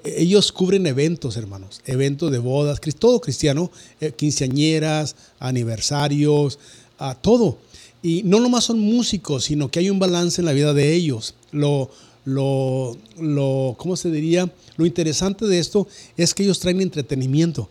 e, 0.03 0.21
ellos 0.21 0.51
cubren 0.51 0.85
eventos, 0.85 1.35
hermanos, 1.35 1.81
eventos 1.85 2.31
de 2.31 2.37
bodas, 2.37 2.79
todo 2.99 3.19
cristiano, 3.19 3.71
eh, 3.99 4.11
quinceañeras, 4.15 5.15
aniversarios, 5.39 6.59
a 6.99 7.15
todo. 7.15 7.57
Y 8.03 8.21
no 8.23 8.39
nomás 8.39 8.65
son 8.65 8.79
músicos, 8.79 9.45
sino 9.45 9.69
que 9.69 9.79
hay 9.79 9.89
un 9.89 9.99
balance 9.99 10.41
en 10.41 10.45
la 10.45 10.53
vida 10.53 10.73
de 10.73 10.93
ellos. 10.93 11.35
Lo, 11.51 11.89
lo, 12.25 12.97
lo, 13.19 13.75
¿cómo 13.77 13.95
se 13.95 14.11
diría? 14.11 14.51
Lo 14.77 14.85
interesante 14.85 15.45
de 15.45 15.59
esto 15.59 15.87
es 16.17 16.33
que 16.33 16.43
ellos 16.43 16.59
traen 16.59 16.81
entretenimiento. 16.81 17.69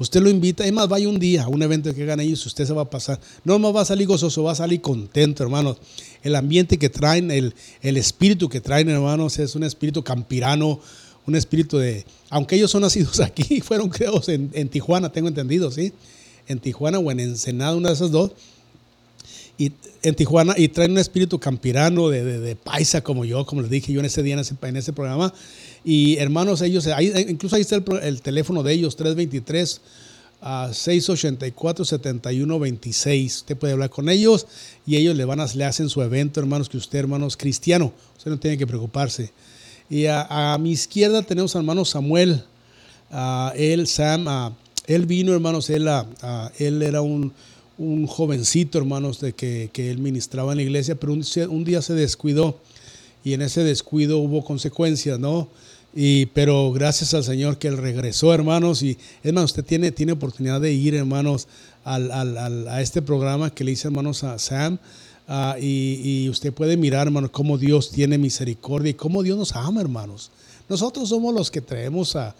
Usted 0.00 0.22
lo 0.22 0.30
invita, 0.30 0.64
es 0.64 0.72
más, 0.72 0.88
vaya 0.88 1.10
un 1.10 1.18
día 1.18 1.44
a 1.44 1.48
un 1.48 1.62
evento 1.62 1.94
que 1.94 2.02
hagan 2.04 2.20
ellos, 2.20 2.46
usted 2.46 2.64
se 2.64 2.72
va 2.72 2.82
a 2.82 2.90
pasar. 2.90 3.20
No 3.44 3.58
más 3.58 3.76
va 3.76 3.82
a 3.82 3.84
salir 3.84 4.06
gozoso, 4.06 4.42
va 4.42 4.52
a 4.52 4.54
salir 4.54 4.80
contento, 4.80 5.42
hermanos. 5.42 5.76
El 6.22 6.36
ambiente 6.36 6.78
que 6.78 6.88
traen, 6.88 7.30
el, 7.30 7.54
el 7.82 7.98
espíritu 7.98 8.48
que 8.48 8.62
traen, 8.62 8.88
hermanos, 8.88 9.38
es 9.38 9.54
un 9.54 9.62
espíritu 9.62 10.02
campirano, 10.02 10.80
un 11.26 11.36
espíritu 11.36 11.76
de. 11.76 12.06
Aunque 12.30 12.56
ellos 12.56 12.70
son 12.70 12.80
nacidos 12.80 13.20
aquí, 13.20 13.60
fueron 13.60 13.90
creados 13.90 14.30
en, 14.30 14.50
en 14.54 14.70
Tijuana, 14.70 15.12
tengo 15.12 15.28
entendido, 15.28 15.70
¿sí? 15.70 15.92
En 16.48 16.60
Tijuana 16.60 16.98
o 16.98 17.10
en 17.10 17.20
Ensenada, 17.20 17.76
una 17.76 17.90
de 17.90 17.94
esas 17.94 18.10
dos. 18.10 18.32
Y 19.60 19.72
en 20.02 20.14
Tijuana, 20.14 20.54
y 20.56 20.68
traen 20.68 20.92
un 20.92 20.98
espíritu 20.98 21.38
campirano 21.38 22.08
de, 22.08 22.24
de, 22.40 22.56
paisa 22.56 23.02
como 23.02 23.26
yo, 23.26 23.44
como 23.44 23.60
les 23.60 23.70
dije 23.70 23.92
yo 23.92 24.00
en 24.00 24.06
ese 24.06 24.22
día 24.22 24.32
en 24.32 24.40
ese, 24.40 24.54
en 24.58 24.76
ese 24.78 24.94
programa. 24.94 25.34
Y 25.84 26.16
hermanos, 26.16 26.62
ellos, 26.62 26.88
incluso 27.28 27.56
ahí 27.56 27.60
está 27.60 27.76
el, 27.76 28.22
teléfono 28.22 28.62
de 28.62 28.72
ellos, 28.72 28.96
323 28.96 29.82
a 30.40 30.70
684 30.72 31.84
7126. 31.84 33.36
Usted 33.36 33.54
puede 33.58 33.74
hablar 33.74 33.90
con 33.90 34.08
ellos 34.08 34.46
y 34.86 34.96
ellos 34.96 35.14
le 35.14 35.26
van 35.26 35.40
a 35.40 35.46
le 35.54 35.64
hacen 35.66 35.90
su 35.90 36.00
evento, 36.00 36.40
hermanos, 36.40 36.70
que 36.70 36.78
usted, 36.78 37.00
hermanos, 37.00 37.36
cristiano. 37.36 37.92
Usted 38.16 38.30
no 38.30 38.38
tiene 38.38 38.56
que 38.56 38.66
preocuparse. 38.66 39.30
Y 39.90 40.06
a, 40.06 40.56
mi 40.58 40.70
izquierda 40.70 41.20
tenemos 41.20 41.54
al 41.54 41.60
hermano 41.60 41.84
Samuel. 41.84 42.44
él, 43.56 43.86
Sam, 43.86 44.54
él 44.86 45.04
vino, 45.04 45.34
hermanos, 45.34 45.68
él, 45.68 45.86
él 46.58 46.80
era 46.80 47.02
un, 47.02 47.34
un, 47.80 48.06
jovencito, 48.06 48.78
hermanos, 48.78 49.20
de 49.20 49.32
que, 49.32 49.70
que, 49.72 49.90
él 49.90 49.98
ministraba 49.98 50.52
en 50.52 50.58
la 50.58 50.62
iglesia, 50.62 50.94
pero 50.94 51.12
un, 51.12 51.24
un 51.48 51.64
día 51.64 51.82
se 51.82 51.94
descuidó 51.94 52.56
y 53.24 53.34
en 53.34 53.42
ese 53.42 53.64
descuido 53.64 54.18
hubo 54.18 54.44
consecuencias, 54.44 55.18
¿no? 55.18 55.48
Y, 55.94 56.26
pero 56.26 56.70
gracias 56.72 57.14
al 57.14 57.24
Señor 57.24 57.58
que 57.58 57.68
Él 57.68 57.76
regresó, 57.76 58.32
hermanos. 58.32 58.82
Y 58.82 58.96
más, 59.32 59.44
usted 59.44 59.64
tiene, 59.64 59.90
tiene 59.90 60.12
oportunidad 60.12 60.60
de 60.60 60.72
ir, 60.72 60.94
hermanos, 60.94 61.48
al, 61.84 62.10
al, 62.12 62.68
a 62.68 62.80
este 62.80 63.02
programa 63.02 63.50
que 63.50 63.64
le 63.64 63.72
hice, 63.72 63.88
hermanos, 63.88 64.22
a 64.24 64.38
Sam. 64.38 64.78
Uh, 65.28 65.56
y, 65.60 66.28
usted 66.28 66.52
puede 66.52 66.76
mirar, 66.76 67.06
hermanos, 67.06 67.30
cómo 67.30 67.58
Dios 67.58 67.90
tiene 67.90 68.18
misericordia 68.18 68.90
y 68.90 68.94
cómo 68.94 69.22
Dios 69.22 69.38
nos 69.38 69.54
ama, 69.54 69.80
hermanos. 69.80 70.30
Nosotros 70.68 71.08
somos 71.08 71.34
los 71.34 71.50
que 71.50 71.60
traemos 71.60 72.16
a, 72.16 72.34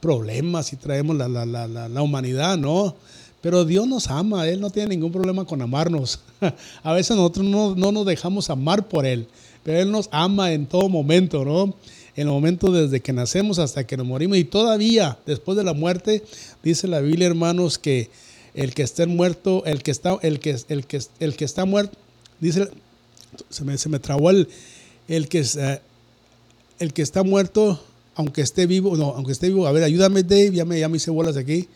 problemas 0.00 0.72
y 0.72 0.76
traemos 0.76 1.16
la, 1.16 1.28
la, 1.28 1.46
la, 1.46 2.02
humanidad, 2.02 2.58
¿no? 2.58 2.96
Pero 3.40 3.64
Dios 3.64 3.86
nos 3.86 4.08
ama, 4.08 4.46
Él 4.48 4.60
no 4.60 4.70
tiene 4.70 4.90
ningún 4.90 5.12
problema 5.12 5.44
con 5.44 5.62
amarnos. 5.62 6.20
a 6.82 6.92
veces 6.92 7.16
nosotros 7.16 7.46
no, 7.46 7.74
no 7.74 7.92
nos 7.92 8.06
dejamos 8.06 8.50
amar 8.50 8.88
por 8.88 9.06
Él, 9.06 9.26
pero 9.62 9.78
Él 9.78 9.90
nos 9.90 10.08
ama 10.12 10.52
en 10.52 10.66
todo 10.66 10.88
momento, 10.88 11.44
¿no? 11.44 11.74
en 12.16 12.26
el 12.26 12.32
momento 12.32 12.70
desde 12.70 13.00
que 13.00 13.12
nacemos 13.12 13.58
hasta 13.58 13.86
que 13.86 13.96
nos 13.96 14.06
morimos. 14.06 14.36
Y 14.36 14.44
todavía, 14.44 15.18
después 15.26 15.56
de 15.56 15.64
la 15.64 15.72
muerte, 15.72 16.22
dice 16.62 16.88
la 16.88 17.00
Biblia, 17.00 17.26
hermanos, 17.26 17.78
que 17.78 18.10
el 18.54 18.74
que 18.74 18.82
esté 18.82 19.06
muerto, 19.06 19.64
el 19.64 19.82
que 19.82 19.90
está, 19.90 20.18
el 20.22 20.40
que, 20.40 20.56
el 20.68 20.86
que, 20.86 21.00
el 21.20 21.36
que 21.36 21.44
está 21.44 21.64
muerto, 21.64 21.96
dice, 22.40 22.68
se 23.48 23.64
me, 23.64 23.78
se 23.78 23.88
me 23.88 23.98
trabó 23.98 24.30
el, 24.30 24.48
el 25.08 25.28
que, 25.28 25.40
eh, 25.40 25.80
el 26.78 26.92
que 26.92 27.02
está 27.02 27.22
muerto, 27.22 27.80
aunque 28.14 28.42
esté 28.42 28.66
vivo, 28.66 28.96
no, 28.96 29.14
aunque 29.14 29.32
esté 29.32 29.48
vivo, 29.48 29.66
a 29.66 29.72
ver, 29.72 29.84
ayúdame 29.84 30.22
Dave, 30.22 30.52
ya 30.52 30.64
me, 30.64 30.78
ya 30.78 30.88
me 30.88 30.96
hice 30.96 31.10
bolas 31.10 31.36
aquí, 31.36 31.68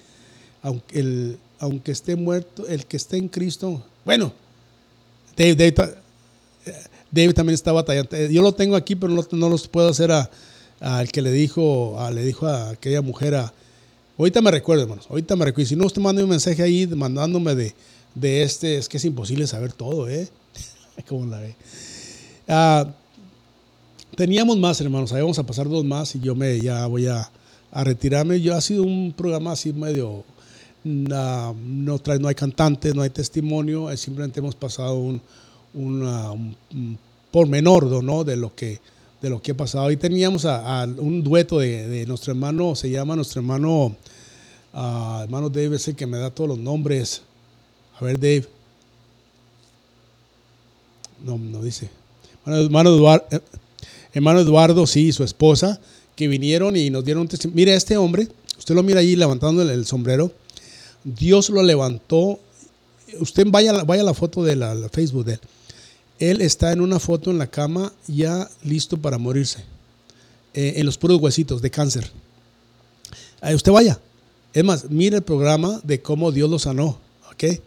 aunque, 0.63 0.99
el, 0.99 1.39
aunque 1.65 1.93
esté 1.93 2.15
muerto, 2.15 2.67
el 2.67 2.85
que 2.85 2.97
esté 2.97 3.17
en 3.17 3.29
Cristo, 3.29 3.83
bueno, 4.05 4.33
Dave, 5.37 5.73
también 7.33 7.55
está 7.55 7.73
batallando. 7.73 8.11
Yo 8.29 8.43
lo 8.43 8.53
tengo 8.53 8.77
aquí, 8.77 8.95
pero 8.95 9.13
no, 9.13 9.27
no 9.33 9.49
los 9.49 9.67
puedo 9.67 9.89
hacer 9.89 10.11
al 10.81 11.09
que 11.11 11.23
le 11.23 11.33
dijo, 11.33 11.99
a, 11.99 12.11
le 12.11 12.23
dijo 12.23 12.47
a 12.47 12.71
aquella 12.71 13.03
mujer 13.03 13.35
Ahorita 14.17 14.41
me 14.43 14.51
recuerdo, 14.51 14.83
hermanos. 14.83 15.07
Ahorita 15.09 15.35
me 15.35 15.45
recuerdo. 15.45 15.69
Si 15.69 15.75
no, 15.75 15.87
usted 15.87 16.01
manda 16.01 16.23
un 16.23 16.31
mensaje 16.31 16.63
ahí 16.63 16.87
mandándome 16.87 17.55
de, 17.55 17.75
de 18.15 18.43
este. 18.43 18.77
Es 18.77 18.89
que 18.89 18.99
es 18.99 19.05
imposible 19.05 19.47
saber 19.47 19.73
todo, 19.73 20.09
¿eh? 20.09 20.29
¿Cómo 21.09 21.27
la 21.27 21.41
ve? 21.41 21.57
Ah, 22.47 22.87
teníamos 24.15 24.57
más, 24.59 24.81
hermanos. 24.81 25.13
Ahí 25.13 25.21
vamos 25.21 25.39
a 25.41 25.43
pasar 25.43 25.69
dos 25.69 25.85
más 25.85 26.15
y 26.15 26.21
yo 26.21 26.37
me 26.37 26.61
ya 26.61 26.87
voy 26.87 27.09
a, 27.09 27.29
a 27.73 27.83
retirarme. 27.83 28.41
Yo 28.41 28.55
ha 28.55 28.61
sido 28.61 28.85
un 28.85 29.13
programa 29.17 29.53
así 29.53 29.73
medio. 29.73 30.25
No, 30.85 31.55
no 31.55 32.29
hay 32.29 32.35
cantante, 32.35 32.93
no 32.95 33.03
hay 33.03 33.11
testimonio. 33.11 33.95
Simplemente 33.97 34.41
hemos 34.41 34.55
pasado 34.55 34.97
un, 34.97 35.21
un, 35.75 36.99
pormenor 37.31 38.03
¿no? 38.03 38.23
de, 38.23 38.37
lo 38.37 38.55
que, 38.55 38.81
de 39.21 39.31
lo 39.31 39.43
que 39.43 39.53
ha 39.53 39.57
pasado. 39.57 39.91
Y 39.91 39.97
teníamos 39.97 40.45
a, 40.45 40.85
un 40.85 41.23
dueto 41.23 41.59
de, 41.59 42.05
nuestro 42.07 42.33
hermano, 42.33 42.75
se 42.75 42.91
llama 42.91 43.17
nuestro 43.17 43.41
hermano, 43.41 43.97
uh, 44.75 45.23
hermano 45.23 45.49
Dave, 45.49 45.77
es 45.77 45.89
el 45.89 45.97
que 45.97 46.07
me 46.07 46.19
da 46.19 46.31
todos 46.31 46.49
los 46.49 46.59
nombres. 46.59 47.23
A 47.99 48.05
ver, 48.05 48.19
Dave. 48.19 48.47
No, 51.25 51.39
no 51.39 51.63
dice. 51.63 51.89
Hermano 52.47 52.91
Eduardo, 52.91 53.27
eh, 53.31 53.41
hermano 54.13 54.41
Eduardo, 54.41 54.87
sí, 54.87 55.13
su 55.13 55.25
esposa, 55.25 55.81
que 56.15 56.29
vinieron 56.29 56.77
y 56.77 56.91
nos 56.91 57.05
dieron 57.05 57.23
un 57.23 57.29
testimonio. 57.29 57.57
Mira, 57.57 57.75
este 57.75 57.97
hombre, 57.97 58.29
usted 58.59 58.75
lo 58.75 58.83
mira 58.83 59.01
allí 59.01 59.17
levantando 59.17 59.63
el, 59.63 59.87
sombrero. 59.87 60.31
Dios 61.05 61.51
lo 61.51 61.63
levantó. 61.63 62.41
Usted 63.21 63.47
vaya, 63.49 63.85
vaya 63.85 64.03
a 64.03 64.07
la 64.07 64.15
foto 64.15 64.43
de 64.43 64.57
la 64.57 64.89
Facebook 64.91 65.25
de 65.25 65.35
él 65.35 65.41
él 66.19 66.41
está 66.41 66.73
en 66.73 66.81
una 66.81 66.99
foto 66.99 67.31
en 67.31 67.39
la 67.39 67.47
cama 67.47 67.93
ya 68.07 68.49
listo 68.63 68.97
para 68.97 69.19
morirse, 69.19 69.65
eh, 70.55 70.75
en 70.77 70.87
los 70.87 70.99
puros 70.99 71.21
huesitos 71.21 71.61
de 71.61 71.71
cáncer. 71.71 72.11
usted 73.43 73.73
vaya, 73.73 73.99
Es 74.53 74.63
más, 74.63 74.91
mire 74.91 75.17
el 75.17 75.23
programa 75.23 75.81
de 75.83 76.01
cómo 76.01 76.31
Dios 76.31 76.49
lo 76.49 76.59
sanó, 76.59 76.99
¿ok? 77.33 77.61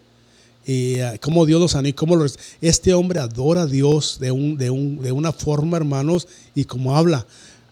Y 0.66 1.02
uh, 1.02 1.18
cómo 1.22 1.46
Dios 1.46 1.60
lo 1.60 1.68
sanó 1.68 1.88
y 1.88 1.94
cómo 1.94 2.16
lo, 2.16 2.26
este 2.62 2.94
hombre 2.94 3.20
adora 3.20 3.64
a 3.64 3.68
Dios 3.68 4.18
de, 4.20 4.32
un, 4.32 4.58
de, 4.58 4.70
un, 4.70 5.02
de 5.02 5.12
una 5.12 5.32
forma, 5.32 5.78
hermanos, 5.78 6.28
y 6.56 6.66
como 6.66 6.96
habla. 6.96 7.26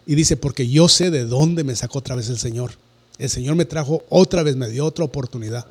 Y 0.05 0.15
dice, 0.15 0.37
porque 0.37 0.67
yo 0.67 0.87
sé 0.87 1.11
de 1.11 1.25
dónde 1.25 1.63
me 1.63 1.75
sacó 1.75 1.99
otra 1.99 2.15
vez 2.15 2.29
el 2.29 2.37
Señor. 2.37 2.71
El 3.17 3.29
Señor 3.29 3.55
me 3.55 3.65
trajo 3.65 4.03
otra 4.09 4.43
vez, 4.43 4.55
me 4.55 4.69
dio 4.69 4.85
otra 4.85 5.05
oportunidad. 5.05 5.65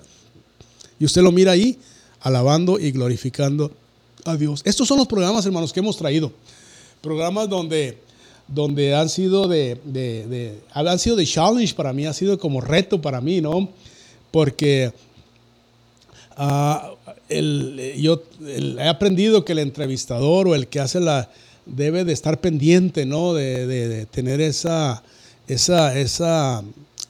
Y 0.98 1.04
usted 1.04 1.22
lo 1.22 1.32
mira 1.32 1.52
ahí, 1.52 1.78
alabando 2.20 2.78
y 2.78 2.90
glorificando 2.90 3.70
a 4.24 4.36
Dios. 4.36 4.62
Estos 4.64 4.88
son 4.88 4.98
los 4.98 5.06
programas, 5.06 5.44
hermanos, 5.44 5.72
que 5.72 5.80
hemos 5.80 5.96
traído. 5.96 6.32
Programas 7.02 7.48
donde, 7.48 7.98
donde 8.48 8.94
han 8.94 9.08
sido 9.08 9.46
de, 9.46 10.58
han 10.72 10.98
sido 10.98 11.16
de 11.16 11.26
challenge 11.26 11.74
para 11.74 11.92
mí, 11.92 12.06
ha 12.06 12.14
sido 12.14 12.38
como 12.38 12.60
reto 12.60 13.00
para 13.02 13.20
mí, 13.20 13.40
¿no? 13.40 13.68
Porque 14.30 14.92
el, 17.28 17.94
yo 17.98 18.22
he 18.46 18.88
aprendido 18.88 19.44
que 19.44 19.52
el 19.52 19.58
entrevistador 19.58 20.48
o 20.48 20.54
el 20.54 20.68
que 20.68 20.80
hace 20.80 21.00
la 21.00 21.30
debe 21.66 22.04
de 22.04 22.12
estar 22.12 22.40
pendiente, 22.40 23.04
¿no? 23.04 23.34
De, 23.34 23.66
de 23.66 24.06
tener 24.06 24.40
esa, 24.40 25.02
esa, 25.46 25.98
esa, 25.98 26.62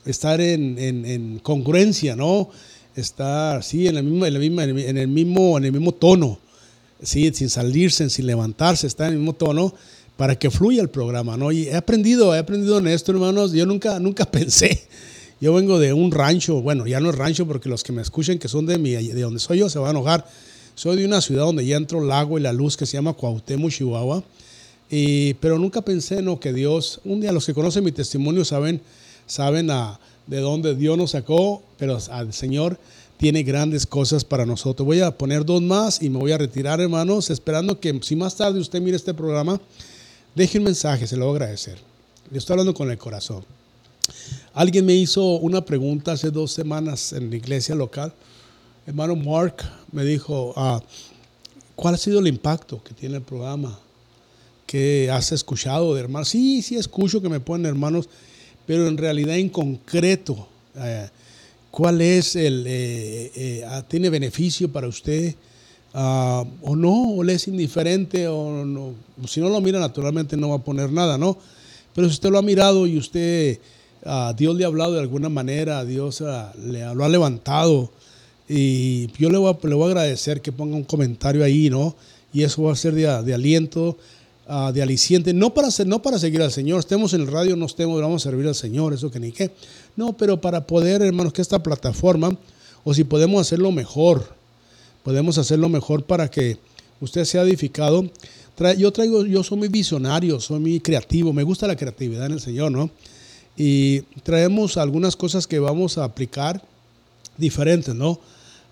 estar 0.06 0.40
en, 0.40 0.78
en, 0.78 1.06
en 1.06 1.38
congruencia, 1.38 2.16
¿no? 2.16 2.50
Estar, 2.96 3.62
sí, 3.62 3.88
en 3.88 3.96
el 3.96 4.04
mismo, 4.04 4.26
en 4.26 4.34
el 4.34 4.40
mismo, 4.40 4.60
en 4.60 4.98
el 4.98 5.08
mismo, 5.08 5.58
en 5.58 5.64
el 5.64 5.72
mismo 5.72 5.92
tono 5.92 6.38
¿sí? 7.04 7.30
sin 7.34 7.48
salirse, 7.48 8.08
sin 8.10 8.26
levantarse, 8.26 8.86
está 8.86 9.06
en 9.06 9.14
el 9.14 9.18
mismo 9.18 9.34
tono 9.34 9.74
para 10.16 10.36
que 10.38 10.50
fluya 10.50 10.80
el 10.80 10.90
programa, 10.90 11.36
¿no? 11.36 11.50
Y 11.50 11.64
he 11.68 11.74
aprendido, 11.74 12.34
he 12.34 12.38
aprendido 12.38 12.78
en 12.78 12.86
esto, 12.86 13.12
hermanos. 13.12 13.52
Yo 13.52 13.66
nunca, 13.66 13.98
nunca 13.98 14.24
pensé. 14.30 14.86
Yo 15.40 15.52
vengo 15.52 15.78
de 15.78 15.92
un 15.92 16.12
rancho, 16.12 16.62
bueno, 16.62 16.86
ya 16.86 17.00
no 17.00 17.10
es 17.10 17.16
rancho 17.16 17.46
porque 17.46 17.68
los 17.68 17.82
que 17.82 17.92
me 17.92 18.00
escuchen 18.00 18.38
que 18.38 18.48
son 18.48 18.66
de, 18.66 18.78
mi, 18.78 18.92
de 18.92 19.20
donde 19.20 19.40
soy 19.40 19.58
yo 19.58 19.68
se 19.68 19.78
van 19.78 19.88
a 19.88 19.90
enojar. 19.90 20.26
Soy 20.76 20.96
de 20.96 21.04
una 21.04 21.20
ciudad 21.20 21.44
donde 21.44 21.66
ya 21.66 21.76
entró 21.76 22.00
el 22.00 22.08
lago 22.08 22.38
y 22.38 22.42
la 22.42 22.52
luz 22.52 22.76
que 22.76 22.86
se 22.86 22.96
llama 22.96 23.12
Cuauhtémoc, 23.12 23.70
Chihuahua. 23.70 24.22
Y, 24.90 25.34
pero 25.34 25.58
nunca 25.58 25.82
pensé, 25.82 26.22
¿no? 26.22 26.38
Que 26.38 26.52
Dios, 26.52 27.00
un 27.04 27.20
día 27.20 27.32
los 27.32 27.46
que 27.46 27.54
conocen 27.54 27.84
mi 27.84 27.92
testimonio 27.92 28.44
saben, 28.44 28.80
saben 29.26 29.70
a, 29.70 29.98
de 30.26 30.40
dónde 30.40 30.74
Dios 30.74 30.96
nos 30.96 31.12
sacó, 31.12 31.62
pero 31.78 31.98
al 32.10 32.32
Señor 32.32 32.78
tiene 33.16 33.42
grandes 33.42 33.86
cosas 33.86 34.24
para 34.24 34.46
nosotros. 34.46 34.84
Voy 34.86 35.00
a 35.00 35.16
poner 35.16 35.44
dos 35.44 35.62
más 35.62 36.02
y 36.02 36.10
me 36.10 36.18
voy 36.18 36.32
a 36.32 36.38
retirar, 36.38 36.80
hermanos, 36.80 37.30
esperando 37.30 37.78
que 37.80 37.98
si 38.02 38.16
más 38.16 38.36
tarde 38.36 38.60
usted 38.60 38.80
mire 38.80 38.96
este 38.96 39.14
programa, 39.14 39.60
deje 40.34 40.58
un 40.58 40.64
mensaje, 40.64 41.06
se 41.06 41.16
lo 41.16 41.26
voy 41.26 41.34
a 41.34 41.36
agradecer. 41.36 41.78
Le 42.30 42.38
estoy 42.38 42.54
hablando 42.54 42.74
con 42.74 42.90
el 42.90 42.98
corazón. 42.98 43.44
Alguien 44.52 44.86
me 44.86 44.94
hizo 44.94 45.36
una 45.36 45.64
pregunta 45.64 46.12
hace 46.12 46.30
dos 46.30 46.52
semanas 46.52 47.12
en 47.12 47.30
la 47.30 47.36
iglesia 47.36 47.74
local. 47.74 48.12
Hermano 48.86 49.16
Mark 49.16 49.56
me 49.92 50.04
dijo, 50.04 50.52
ah, 50.56 50.82
¿cuál 51.74 51.94
ha 51.94 51.98
sido 51.98 52.20
el 52.20 52.26
impacto 52.26 52.82
que 52.82 52.94
tiene 52.94 53.16
el 53.16 53.22
programa? 53.22 53.78
¿Qué 54.66 55.10
has 55.10 55.32
escuchado 55.32 55.94
de 55.94 56.00
hermanos? 56.00 56.28
Sí, 56.28 56.62
sí 56.62 56.76
escucho 56.76 57.20
que 57.22 57.28
me 57.28 57.40
ponen 57.40 57.66
hermanos, 57.66 58.08
pero 58.66 58.88
en 58.88 58.96
realidad 58.96 59.36
en 59.36 59.48
concreto, 59.48 60.48
eh, 60.76 61.08
cuál 61.70 62.00
es 62.00 62.36
el, 62.36 62.64
eh, 62.66 63.32
eh, 63.34 63.64
ah, 63.66 63.84
tiene 63.86 64.10
beneficio 64.10 64.70
para 64.70 64.88
usted 64.88 65.34
uh, 65.94 66.44
o 66.62 66.76
no, 66.76 67.14
o 67.14 67.22
le 67.22 67.34
es 67.34 67.48
indiferente, 67.48 68.28
o 68.28 68.64
no. 68.64 68.94
Si 69.26 69.40
no 69.40 69.48
lo 69.48 69.60
mira, 69.60 69.78
naturalmente 69.78 70.36
no 70.36 70.50
va 70.50 70.56
a 70.56 70.64
poner 70.64 70.90
nada, 70.92 71.18
¿no? 71.18 71.36
Pero 71.94 72.08
si 72.08 72.14
usted 72.14 72.30
lo 72.30 72.38
ha 72.38 72.42
mirado 72.42 72.86
y 72.86 72.98
usted, 72.98 73.58
uh, 74.04 74.34
Dios 74.36 74.56
le 74.56 74.64
ha 74.64 74.66
hablado 74.68 74.94
de 74.94 75.00
alguna 75.00 75.28
manera, 75.28 75.84
Dios 75.84 76.22
le, 76.64 76.94
lo 76.94 77.04
ha 77.04 77.08
levantado, 77.08 77.90
y 78.48 79.06
yo 79.18 79.30
le 79.30 79.38
voy, 79.38 79.52
a, 79.52 79.66
le 79.66 79.74
voy, 79.74 79.88
a, 79.88 79.90
agradecer 79.92 80.42
que 80.42 80.52
ponga 80.52 80.76
un 80.76 80.84
comentario 80.84 81.44
ahí, 81.44 81.70
¿no? 81.70 81.96
Y 82.32 82.42
eso 82.42 82.64
va 82.64 82.72
a 82.72 82.76
ser 82.76 82.94
de, 82.94 83.22
de 83.22 83.34
aliento, 83.34 83.96
de 84.46 84.82
aliciente, 84.82 85.32
no 85.32 85.54
para, 85.54 85.68
no 85.86 86.02
para 86.02 86.18
seguir 86.18 86.42
al 86.42 86.52
Señor, 86.52 86.80
estemos 86.80 87.14
en 87.14 87.22
el 87.22 87.28
radio, 87.28 87.56
no 87.56 87.64
estemos, 87.64 87.98
vamos 88.00 88.26
a 88.26 88.30
servir 88.30 88.46
al 88.46 88.54
Señor, 88.54 88.92
eso 88.92 89.10
que 89.10 89.18
ni 89.18 89.32
qué 89.32 89.50
no, 89.96 90.16
pero 90.16 90.40
para 90.40 90.66
poder, 90.66 91.00
hermanos, 91.02 91.32
que 91.32 91.40
esta 91.40 91.62
plataforma, 91.62 92.36
o 92.82 92.92
si 92.92 93.04
podemos 93.04 93.40
hacerlo 93.40 93.72
mejor, 93.72 94.34
podemos 95.02 95.38
hacerlo 95.38 95.68
mejor 95.68 96.04
para 96.04 96.30
que 96.30 96.58
usted 97.00 97.24
sea 97.24 97.42
edificado. 97.42 98.04
Yo 98.78 98.92
traigo, 98.92 99.24
yo 99.24 99.42
soy 99.42 99.58
muy 99.58 99.68
visionario, 99.68 100.40
soy 100.40 100.60
muy 100.60 100.80
creativo, 100.80 101.32
me 101.32 101.42
gusta 101.42 101.66
la 101.66 101.76
creatividad 101.76 102.26
en 102.26 102.32
el 102.32 102.40
Señor, 102.40 102.70
¿no? 102.70 102.90
Y 103.56 104.00
traemos 104.22 104.76
algunas 104.76 105.16
cosas 105.16 105.46
que 105.46 105.58
vamos 105.58 105.96
a 105.96 106.04
aplicar 106.04 106.62
diferentes, 107.36 107.94
¿no? 107.94 108.20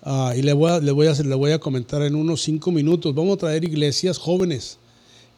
Uh, 0.05 0.33
y 0.35 0.41
le 0.41 0.51
voy, 0.51 0.71
a, 0.71 0.79
le, 0.79 0.91
voy 0.91 1.07
a, 1.07 1.13
le 1.13 1.35
voy 1.35 1.51
a 1.51 1.59
comentar 1.59 2.01
en 2.01 2.15
unos 2.15 2.41
cinco 2.41 2.71
minutos. 2.71 3.15
Vamos 3.15 3.35
a 3.35 3.39
traer 3.39 3.63
iglesias 3.63 4.17
jóvenes 4.17 4.77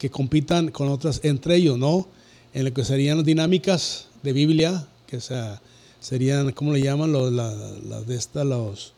que 0.06 0.12
compitan 0.12 0.70
con 0.70 0.90
otras 0.90 1.22
entre 1.24 1.56
ellos, 1.56 1.80
¿no? 1.80 2.08
En 2.54 2.66
lo 2.66 2.74
que 2.74 2.86
serían 2.86 3.24
dinámicas 3.24 4.06
de 4.22 4.34
Biblia, 4.34 4.86
que 5.08 5.20
sea 5.20 5.60
serían, 6.00 6.52
¿cómo 6.52 6.74
le 6.74 6.82
llaman? 6.82 7.12
Los, 7.12 7.34
las 7.34 8.06
de 8.06 8.16
estas, 8.16 8.46
los... 8.46 8.94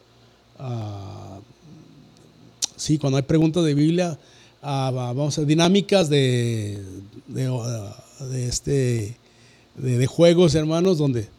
Uh, 0.59 1.39
sí, 2.75 2.97
cuando 2.97 3.15
hay 3.15 3.23
preguntas 3.23 3.63
de 3.63 3.73
Biblia, 3.73 4.19
uh, 4.61 4.91
vamos 4.91 5.37
a 5.39 5.45
dinámicas 5.45 6.09
de, 6.09 6.83
de, 7.27 7.47
de 8.29 8.47
este, 8.49 9.15
de, 9.77 10.07
juegos, 10.07 10.55
hermanos, 10.55 10.97
donde 10.97 11.29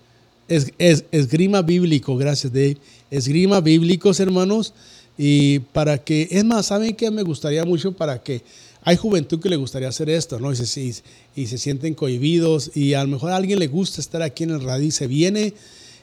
es, 0.48 0.72
es, 0.78 1.04
esgrima 1.12 1.60
bíblico, 1.60 2.16
gracias 2.16 2.54
Dave, 2.54 2.78
esgrima 3.10 3.60
bíblicos, 3.60 4.18
hermanos, 4.18 4.72
y 5.18 5.58
para 5.58 5.98
que, 5.98 6.26
es 6.30 6.44
más, 6.46 6.64
¿saben 6.64 6.96
qué 6.96 7.10
me 7.10 7.22
gustaría 7.22 7.66
mucho? 7.66 7.92
Para 7.92 8.22
que 8.22 8.42
hay 8.88 8.96
juventud 8.96 9.38
que 9.38 9.50
le 9.50 9.56
gustaría 9.56 9.86
hacer 9.86 10.08
esto, 10.08 10.40
¿no? 10.40 10.50
Y 10.50 10.56
se, 10.56 11.58
sienten 11.58 11.92
cohibidos 11.92 12.74
y 12.74 12.94
a 12.94 13.04
lo 13.04 13.10
mejor 13.10 13.32
a 13.32 13.36
alguien 13.36 13.58
le 13.58 13.66
gusta 13.66 14.00
estar 14.00 14.22
aquí 14.22 14.44
en 14.44 14.50
el 14.50 14.62
radio 14.62 14.86
y 14.86 14.90
se 14.92 15.06
viene 15.06 15.52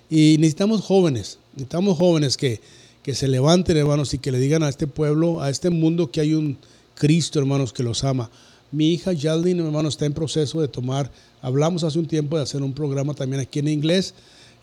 y 0.08 0.36
necesitamos 0.38 0.82
jóvenes, 0.82 1.40
necesitamos 1.54 1.98
jóvenes 1.98 2.38
que, 2.38 2.62
que 3.02 3.16
se 3.16 3.28
levanten, 3.28 3.76
hermanos, 3.76 4.14
y 4.14 4.20
que 4.20 4.32
le 4.32 4.38
digan 4.38 4.62
a 4.62 4.70
este 4.70 4.86
pueblo, 4.86 5.42
a 5.42 5.50
este 5.50 5.72
mundo 5.72 6.12
que 6.12 6.22
hay 6.22 6.36
un 6.36 6.60
Cristo, 6.94 7.40
hermanos, 7.40 7.74
que 7.74 7.82
los 7.82 8.04
ama. 8.04 8.30
Mi 8.72 8.94
hija 8.94 9.14
Yaldin, 9.14 9.62
hermano, 9.62 9.90
está 9.90 10.06
en 10.06 10.14
proceso 10.14 10.62
de 10.62 10.68
tomar, 10.68 11.12
hablamos 11.42 11.84
hace 11.84 11.98
un 11.98 12.06
tiempo 12.06 12.38
de 12.38 12.44
hacer 12.44 12.62
un 12.62 12.74
programa 12.74 13.16
también 13.16 13.42
aquí 13.42 13.58
en 13.58 13.68
inglés 13.68 14.14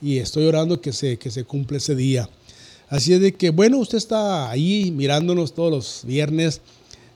y 0.00 0.18
estoy 0.18 0.46
orando 0.46 0.80
que 0.80 0.92
se, 0.92 1.18
que 1.18 1.32
se 1.32 1.42
cumple 1.42 1.78
ese 1.78 1.96
día. 1.96 2.30
Así 2.88 3.14
es 3.14 3.20
de 3.20 3.34
que, 3.34 3.50
bueno, 3.50 3.78
usted 3.78 3.98
está 3.98 4.48
ahí 4.48 4.92
mirándonos 4.92 5.52
todos 5.54 5.72
los 5.72 6.02
viernes 6.04 6.60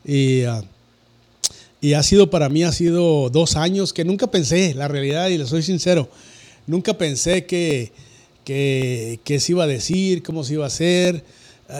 y... 0.05 0.43
Uh, 0.47 0.64
y 1.81 1.93
ha 1.93 2.03
sido 2.03 2.31
para 2.31 2.48
mí, 2.48 2.65
ha 2.65 2.73
sido 2.73 3.31
dos 3.31 3.57
años 3.57 3.93
que 3.93 4.05
nunca 4.05 4.27
pensé, 4.28 4.74
la 4.74 4.89
realidad, 4.89 5.28
y 5.28 5.39
le 5.39 5.47
soy 5.47 5.62
sincero, 5.62 6.09
nunca 6.66 6.97
pensé 6.97 7.47
que, 7.47 7.93
que, 8.44 9.20
que 9.24 9.40
se 9.40 9.53
iba 9.53 9.65
a 9.65 9.66
decir, 9.69 10.23
cómo 10.23 10.44
se 10.44 10.55
iba 10.55 10.65
a 10.65 10.69
hacer. 10.69 11.24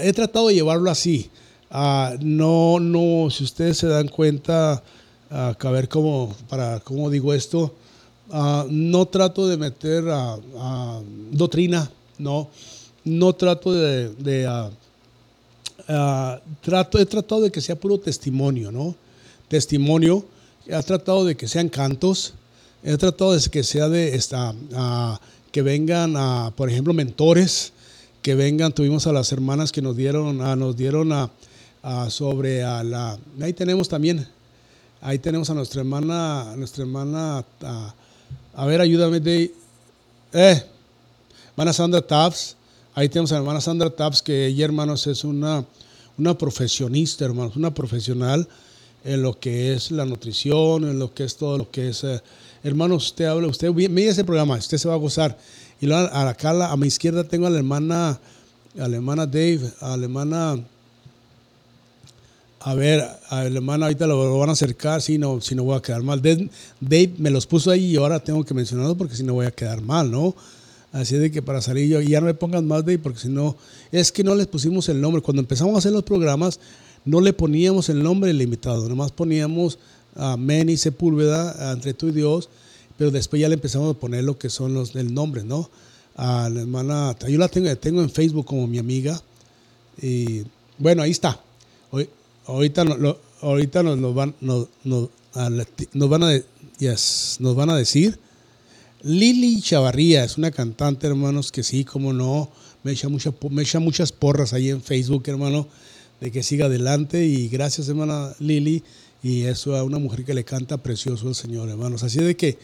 He 0.02 0.12
tratado 0.12 0.48
de 0.48 0.55
llevarlo 0.55 0.90
así. 0.90 1.31
Uh, 1.70 2.16
no, 2.20 2.78
no, 2.78 3.28
si 3.31 3.44
ustedes 3.44 3.78
se 3.78 3.86
dan 3.89 4.09
cuenta, 4.09 4.82
uh, 5.31 5.66
a 5.66 5.70
ver 5.70 5.89
cómo, 5.89 6.35
para, 6.48 6.81
cómo 6.81 7.10
digo 7.10 7.35
esto, 7.35 7.74
uh, 8.31 8.64
no 8.70 9.06
trato 9.06 9.48
de 9.48 9.56
meter 9.56 10.05
doctrina, 11.32 11.90
no, 12.18 12.48
no 13.05 13.32
trato 13.32 13.73
de, 13.73 14.10
de 14.10 14.70
trato, 16.60 16.98
he 16.98 17.06
tratado 17.06 17.43
de 17.43 17.51
que 17.51 17.60
sea 17.60 17.77
puro 17.77 17.98
testimonio, 17.98 18.70
¿no? 18.70 18.94
Testimonio, 19.48 20.24
ha 20.73 20.82
tratado 20.82 21.24
de 21.24 21.36
que 21.36 21.48
sean 21.48 21.68
cantos, 21.68 22.35
he 22.82 22.97
tratado 22.97 23.32
de 23.32 23.51
que 23.51 23.62
sea 23.62 23.89
de 23.89 24.14
esta, 24.14 24.51
uh, 24.52 25.18
que 25.52 25.62
vengan, 25.62 26.14
a, 26.16 26.52
por 26.56 26.70
ejemplo, 26.70 26.93
mentores, 26.93 27.73
que 28.23 28.35
vengan, 28.35 28.73
tuvimos 28.73 29.06
a 29.06 29.12
las 29.12 29.31
hermanas 29.32 29.73
que 29.73 29.82
nos 29.82 29.97
dieron, 29.97 30.40
a, 30.40 30.56
nos 30.56 30.77
dieron 30.77 31.12
a, 31.12 31.31
sobre 32.10 32.64
a 32.64 32.82
la, 32.82 33.16
ahí 33.40 33.52
tenemos 33.52 33.89
también, 33.89 34.27
ahí 35.01 35.20
tenemos 35.20 35.48
a 35.51 35.55
nuestra 35.55 35.82
hermana, 35.82 36.55
nuestra 36.56 36.82
hermana, 36.82 37.44
a 38.55 38.66
ver, 38.66 38.81
ayúdame 38.81 39.20
de, 39.20 39.55
eh, 40.32 40.62
hermana 41.52 41.73
Sandra 41.73 42.02
Taps, 42.02 42.56
ahí 42.94 43.09
tenemos 43.09 43.31
a 43.31 43.36
la 43.36 43.40
hermana 43.40 43.60
Sandra 43.60 43.89
Taps, 43.89 44.20
que 44.20 44.47
ella, 44.47 44.64
hermanos, 44.64 45.06
es 45.06 45.23
una, 45.23 45.64
una 46.18 46.36
profesionista, 46.36 47.24
hermanos, 47.24 47.55
una 47.55 47.73
profesional, 47.73 48.48
en 49.06 49.22
lo 49.22 49.38
que 49.38 49.72
es 49.72 49.92
la 49.92 50.04
nutrición, 50.04 50.84
en 50.84 50.98
lo 50.98 51.14
que 51.14 51.24
es 51.24 51.36
todo 51.36 51.56
lo 51.56 51.70
que 51.70 51.90
es... 51.90 52.02
Eh, 52.02 52.20
hermanos, 52.64 53.06
usted 53.06 53.26
habla, 53.26 53.46
usted 53.46 53.70
mire 53.70 54.08
ese 54.08 54.24
programa, 54.24 54.56
usted 54.56 54.78
se 54.78 54.88
va 54.88 54.94
a 54.94 54.98
gozar. 54.98 55.38
Y 55.80 55.86
luego 55.86 56.08
acá 56.12 56.50
a 56.50 56.76
mi 56.76 56.88
izquierda 56.88 57.22
tengo 57.22 57.46
a 57.46 57.50
la 57.50 57.58
hermana, 57.58 58.18
a 58.78 58.88
la 58.88 58.96
hermana 58.96 59.26
Dave, 59.26 59.60
a 59.80 59.96
la 59.96 60.04
hermana... 60.04 60.64
A 62.58 62.74
ver, 62.74 63.00
a 63.28 63.44
la 63.44 63.56
hermana 63.58 63.86
ahorita 63.86 64.08
lo 64.08 64.38
van 64.40 64.48
a 64.48 64.52
acercar, 64.52 65.00
si 65.00 65.18
no, 65.18 65.40
si 65.40 65.54
no 65.54 65.62
voy 65.62 65.76
a 65.76 65.80
quedar 65.80 66.02
mal. 66.02 66.20
Dave, 66.20 66.50
Dave, 66.80 67.14
me 67.18 67.30
los 67.30 67.46
puso 67.46 67.70
ahí 67.70 67.92
y 67.92 67.96
ahora 67.96 68.18
tengo 68.18 68.44
que 68.44 68.54
mencionarlo 68.54 68.96
porque 68.96 69.14
si 69.14 69.22
no 69.22 69.34
voy 69.34 69.46
a 69.46 69.52
quedar 69.52 69.80
mal, 69.82 70.10
¿no? 70.10 70.34
Así 70.90 71.16
de 71.16 71.30
que 71.30 71.42
para 71.42 71.60
salir 71.60 71.88
yo, 71.88 72.00
ya 72.00 72.18
no 72.18 72.26
me 72.26 72.34
pongan 72.34 72.66
más 72.66 72.84
de 72.84 72.98
porque 72.98 73.20
si 73.20 73.28
no, 73.28 73.54
es 73.92 74.10
que 74.10 74.24
no 74.24 74.34
les 74.34 74.48
pusimos 74.48 74.88
el 74.88 75.00
nombre. 75.00 75.22
Cuando 75.22 75.42
empezamos 75.42 75.76
a 75.76 75.78
hacer 75.78 75.92
los 75.92 76.02
programas, 76.02 76.58
no 77.06 77.20
le 77.20 77.32
poníamos 77.32 77.88
el 77.88 78.02
nombre 78.02 78.28
del 78.28 78.42
invitado, 78.42 78.86
nomás 78.88 79.12
poníamos 79.12 79.78
a 80.16 80.36
Manny 80.36 80.76
Sepúlveda, 80.76 81.72
entre 81.72 81.94
tú 81.94 82.08
y 82.08 82.12
Dios, 82.12 82.50
pero 82.98 83.10
después 83.10 83.40
ya 83.40 83.48
le 83.48 83.54
empezamos 83.54 83.94
a 83.94 83.98
poner 83.98 84.24
lo 84.24 84.38
que 84.38 84.50
son 84.50 84.74
los 84.74 84.94
el 84.94 85.14
nombre, 85.14 85.44
¿no? 85.44 85.70
A 86.16 86.48
la 86.48 86.60
hermana, 86.62 87.16
yo 87.28 87.38
la 87.38 87.48
tengo, 87.48 87.74
tengo 87.76 88.02
en 88.02 88.10
Facebook 88.10 88.46
como 88.46 88.66
mi 88.66 88.78
amiga. 88.78 89.22
Y 90.00 90.42
bueno, 90.78 91.02
ahí 91.02 91.10
está. 91.10 91.40
Hoy, 91.90 92.08
ahorita, 92.46 92.84
lo, 92.84 93.18
ahorita 93.42 93.82
nos, 93.82 94.14
van, 94.14 94.34
nos, 94.40 94.68
nos, 94.84 95.10
van 95.34 96.22
a, 96.22 96.42
nos 97.38 97.54
van 97.56 97.70
a 97.70 97.76
decir. 97.76 98.18
Lili 99.02 99.60
Chavarría 99.60 100.24
es 100.24 100.38
una 100.38 100.50
cantante, 100.50 101.06
hermanos, 101.06 101.52
que 101.52 101.62
sí, 101.62 101.84
como 101.84 102.12
no, 102.12 102.50
me 102.82 102.92
echa, 102.92 103.08
mucha, 103.08 103.32
me 103.50 103.62
echa 103.62 103.78
muchas 103.78 104.10
porras 104.10 104.54
ahí 104.54 104.70
en 104.70 104.82
Facebook, 104.82 105.24
hermano, 105.26 105.68
de 106.20 106.30
que 106.30 106.43
siga 106.43 106.66
adelante. 106.66 107.24
Y 107.24 107.48
gracias, 107.48 107.88
hermana 107.88 108.34
Lili. 108.38 108.82
Y 109.22 109.43
eso 109.43 109.74
a 109.76 109.82
una 109.82 109.98
mujer 109.98 110.24
que 110.24 110.34
le 110.34 110.44
canta 110.44 110.76
precioso 110.76 111.28
al 111.28 111.34
Señor, 111.34 111.68
hermanos. 111.68 112.02
Así 112.02 112.18
de 112.18 112.36
que, 112.36 112.59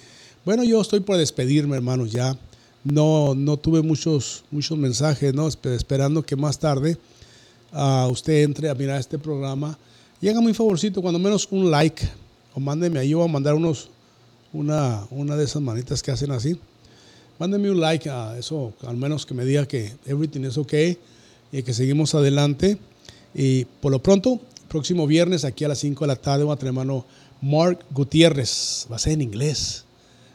bueno, 0.44 0.64
yo 0.64 0.80
estoy 0.80 1.00
por 1.00 1.16
despedirme, 1.16 1.76
hermanos, 1.76 2.12
ya. 2.12 2.36
No, 2.84 3.34
no 3.34 3.56
tuve 3.56 3.82
muchos, 3.82 4.44
muchos 4.50 4.76
mensajes, 4.76 5.34
¿no? 5.34 5.48
Esperando 5.48 6.22
que 6.22 6.36
más 6.36 6.58
tarde 6.58 6.98
uh, 7.72 8.08
usted 8.10 8.42
entre 8.42 8.68
a 8.68 8.74
mirar 8.74 9.00
este 9.00 9.18
programa. 9.18 9.78
Y 10.20 10.28
hágame 10.28 10.48
un 10.48 10.54
favorcito, 10.54 11.02
cuando 11.02 11.18
menos 11.18 11.48
un 11.50 11.70
like, 11.70 12.08
o 12.54 12.60
mándeme 12.60 12.98
ahí, 13.00 13.14
voy 13.14 13.24
a 13.24 13.32
mandar 13.32 13.54
unos, 13.54 13.88
una, 14.52 15.04
una 15.10 15.36
de 15.36 15.44
esas 15.44 15.62
manitas 15.62 16.02
que 16.02 16.10
hacen 16.10 16.30
así. 16.30 16.58
Mándeme 17.38 17.70
un 17.70 17.80
like 17.80 18.08
a 18.08 18.38
eso, 18.38 18.72
al 18.86 18.96
menos 18.96 19.26
que 19.26 19.34
me 19.34 19.44
diga 19.44 19.66
que 19.66 19.92
everything 20.06 20.42
is 20.42 20.58
okay 20.58 20.96
y 21.50 21.62
que 21.62 21.72
seguimos 21.72 22.14
adelante. 22.14 22.78
Y 23.34 23.64
por 23.64 23.92
lo 23.92 24.02
pronto, 24.02 24.40
próximo 24.68 25.06
viernes, 25.06 25.44
aquí 25.44 25.64
a 25.64 25.68
las 25.68 25.78
5 25.78 26.04
de 26.04 26.08
la 26.08 26.16
tarde, 26.16 26.44
va 26.44 26.54
a 26.54 26.56
tener 26.56 26.68
hermano 26.68 27.04
Mark 27.40 27.80
Gutiérrez. 27.90 28.86
Va 28.90 28.96
a 28.96 28.98
ser 28.98 29.14
en 29.14 29.22
inglés. 29.22 29.84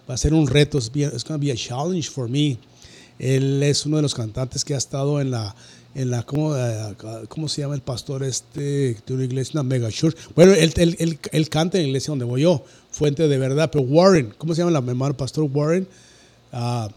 Va 0.10 0.14
a 0.14 0.18
ser 0.18 0.34
un 0.34 0.48
reto. 0.48 0.78
Es 0.78 0.92
going 0.92 1.22
to 1.24 1.38
be 1.40 1.52
a 1.52 1.56
challenge 1.56 2.10
for 2.10 2.30
me. 2.30 2.58
Él 3.20 3.64
es 3.64 3.86
uno 3.86 3.98
de 3.98 4.04
los 4.04 4.14
cantantes 4.14 4.64
que 4.64 4.76
ha 4.76 4.78
estado 4.78 5.20
en 5.20 5.32
la, 5.32 5.56
en 5.96 6.12
la 6.12 6.24
¿cómo, 6.24 6.56
eh, 6.56 6.96
¿cómo, 7.28 7.50
se 7.50 7.62
llama 7.62 7.74
el 7.74 7.82
pastor 7.82 8.24
este 8.24 8.96
de 9.06 9.14
una 9.14 9.26
iglesia, 9.26 9.54
una 9.60 9.64
mega 9.64 9.90
church? 9.90 10.16
Bueno, 10.36 10.54
él, 10.54 10.72
él, 10.76 11.20
él, 11.32 11.50
canta 11.50 11.78
en 11.78 11.86
la 11.86 11.88
iglesia 11.88 12.12
donde 12.12 12.26
voy 12.26 12.44
yo, 12.44 12.64
Fuente 12.92 13.28
de 13.28 13.38
Verdad, 13.40 13.72
pero 13.72 13.84
Warren, 13.86 14.34
¿cómo 14.38 14.54
se 14.54 14.62
llama 14.62 14.72
la 14.72 14.80
hermano 14.80 15.18
pastor 15.18 15.50
Warren? 15.52 15.88
Uh, 16.54 16.88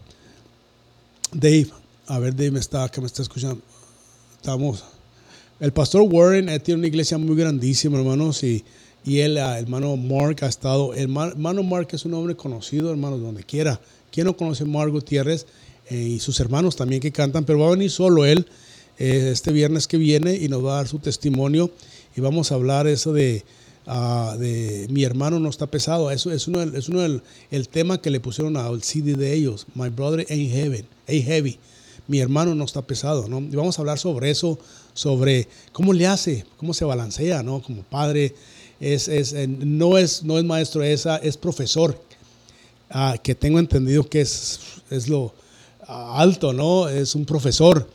Dave, 1.33 1.67
a 2.05 2.19
ver, 2.19 2.35
Dave 2.35 2.51
me 2.51 2.59
está, 2.59 2.87
que 2.89 3.01
me 3.01 3.07
está 3.07 3.23
escuchando. 3.23 3.59
Estamos. 4.35 4.83
El 5.61 5.73
pastor 5.73 6.01
Warren 6.01 6.47
tiene 6.63 6.79
una 6.79 6.87
iglesia 6.87 7.19
muy 7.19 7.35
grandísima, 7.35 7.99
hermanos, 7.99 8.41
y, 8.43 8.65
y 9.05 9.19
él, 9.19 9.37
el 9.37 9.59
hermano 9.59 9.95
Mark, 9.95 10.37
ha 10.41 10.47
estado. 10.47 10.95
El 10.95 11.15
hermano 11.15 11.61
Mark 11.61 11.89
es 11.91 12.03
un 12.03 12.15
hombre 12.15 12.35
conocido, 12.35 12.89
hermanos, 12.89 13.21
donde 13.21 13.43
quiera. 13.43 13.79
¿Quién 14.11 14.25
no 14.25 14.35
conoce 14.35 14.63
a 14.63 14.65
Mark 14.65 14.91
Gutiérrez? 14.91 15.45
Eh, 15.91 15.97
y 15.97 16.19
sus 16.19 16.39
hermanos 16.39 16.75
también 16.75 16.99
que 16.99 17.11
cantan, 17.11 17.45
pero 17.45 17.59
va 17.59 17.67
a 17.67 17.71
venir 17.71 17.91
solo 17.91 18.25
él 18.25 18.47
eh, 18.97 19.29
este 19.31 19.51
viernes 19.51 19.87
que 19.87 19.97
viene 19.97 20.33
y 20.33 20.47
nos 20.47 20.65
va 20.65 20.73
a 20.73 20.75
dar 20.77 20.87
su 20.87 20.97
testimonio 20.97 21.69
y 22.15 22.21
vamos 22.21 22.51
a 22.51 22.55
hablar 22.55 22.87
eso 22.87 23.13
de, 23.13 23.43
uh, 23.85 24.35
de 24.39 24.87
mi 24.89 25.03
hermano 25.03 25.39
no 25.39 25.49
está 25.49 25.67
pesado. 25.67 26.09
Eso 26.09 26.31
es 26.31 26.47
uno, 26.47 26.63
es 26.63 26.89
uno 26.89 27.01
del 27.01 27.21
el 27.51 27.69
tema 27.69 28.01
que 28.01 28.09
le 28.09 28.19
pusieron 28.19 28.57
al 28.57 28.81
CD 28.81 29.13
de 29.13 29.33
ellos, 29.33 29.67
My 29.75 29.89
Brother 29.89 30.25
Ain't 30.27 30.51
Heaven, 30.51 30.87
ain't 31.07 31.25
Heavy. 31.25 31.59
Mi 32.07 32.19
hermano 32.19 32.55
no 32.55 32.65
está 32.65 32.81
pesado, 32.81 33.27
¿no? 33.29 33.39
Y 33.41 33.55
vamos 33.55 33.77
a 33.77 33.83
hablar 33.83 33.99
sobre 33.99 34.31
eso, 34.31 34.57
sobre 34.93 35.47
cómo 35.71 35.93
le 35.93 36.07
hace, 36.07 36.45
cómo 36.57 36.73
se 36.73 36.85
balancea, 36.85 37.43
¿no? 37.43 37.61
Como 37.61 37.83
padre, 37.83 38.33
es, 38.79 39.07
es, 39.07 39.33
no, 39.47 39.97
es, 39.97 40.23
no 40.23 40.37
es 40.37 40.43
maestro, 40.43 40.83
es, 40.83 41.05
es 41.21 41.37
profesor, 41.37 41.99
uh, 42.93 43.17
que 43.21 43.35
tengo 43.35 43.59
entendido 43.59 44.07
que 44.07 44.21
es, 44.21 44.59
es 44.89 45.07
lo 45.07 45.33
alto, 45.87 46.53
¿no? 46.53 46.87
Es 46.89 47.15
un 47.15 47.25
profesor 47.25 47.87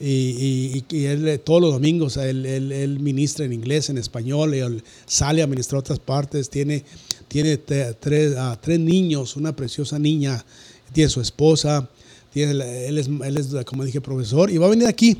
y, 0.00 0.84
él 0.90 1.28
eh, 1.28 1.38
todos 1.38 1.60
los 1.60 1.72
domingos 1.72 2.16
él, 2.16 2.98
ministra 3.00 3.44
en 3.44 3.52
inglés, 3.52 3.90
en 3.90 3.98
español, 3.98 4.54
él 4.54 4.82
sale 5.06 5.42
a 5.42 5.46
ministrar 5.46 5.78
otras 5.78 5.98
partes, 5.98 6.50
tiene, 6.50 6.84
tiene 7.28 7.56
tres, 7.58 8.36
tres 8.60 8.80
niños, 8.80 9.36
una 9.36 9.54
preciosa 9.54 9.98
niña, 9.98 10.44
tiene 10.92 11.08
su 11.10 11.20
esposa, 11.20 11.88
tiene, 12.32 12.86
él, 12.86 12.98
es, 12.98 13.08
él 13.08 13.36
es, 13.36 13.54
como 13.64 13.84
dije, 13.84 14.00
profesor, 14.00 14.50
y 14.50 14.58
va 14.58 14.66
a 14.66 14.70
venir 14.70 14.88
aquí, 14.88 15.16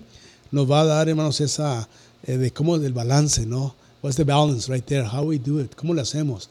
nos 0.55 0.70
va 0.70 0.81
a 0.81 0.85
dar, 0.85 1.09
hermanos, 1.09 1.40
esa 1.40 1.89
eh, 2.24 2.36
de 2.39 2.51
cómo 2.52 2.76
el 2.76 2.93
balance, 2.93 3.44
¿no? 3.44 3.74
What's 4.02 4.16
the 4.16 4.24
balance 4.24 4.72
right 4.72 4.85
there? 4.85 5.06
How 5.06 5.24
we 5.24 5.39
do 5.39 5.60
it? 5.60 5.74
¿Cómo 5.74 5.94
lo 5.94 6.01
hacemos? 6.01 6.48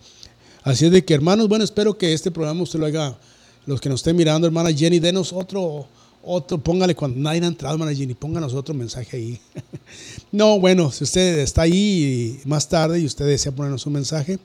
Así 0.64 0.86
es 0.86 0.92
de 0.92 1.04
que, 1.04 1.14
hermanos, 1.14 1.48
bueno, 1.48 1.64
espero 1.64 1.98
que 1.98 2.14
este 2.14 2.32
programa 2.32 2.62
usted 2.62 2.80
lo 2.80 2.86
haga, 2.86 3.18
los 3.66 3.82
que 3.82 3.90
nos 3.90 4.02
estén 4.02 4.16
mirando, 4.16 4.46
hermana 4.46 4.72
Jenny, 4.72 5.00
denos 5.00 5.34
otro 5.34 5.88
otro, 6.26 6.58
póngale 6.58 6.96
cuando 6.96 7.20
nadie 7.20 7.42
ha 7.42 7.48
entrado, 7.48 7.76
hermana 7.76 7.94
Jenny, 7.94 8.14
pónganos 8.14 8.54
otro 8.54 8.74
mensaje 8.74 9.18
ahí. 9.18 9.42
no, 10.32 10.58
bueno, 10.58 10.90
si 10.90 11.04
usted 11.04 11.40
está 11.40 11.64
ahí 11.64 12.40
más 12.46 12.70
tarde 12.70 13.00
y 13.00 13.06
usted 13.06 13.26
desea 13.26 13.52
ponernos 13.52 13.86
un 13.86 13.94
mensaje, 13.94 14.40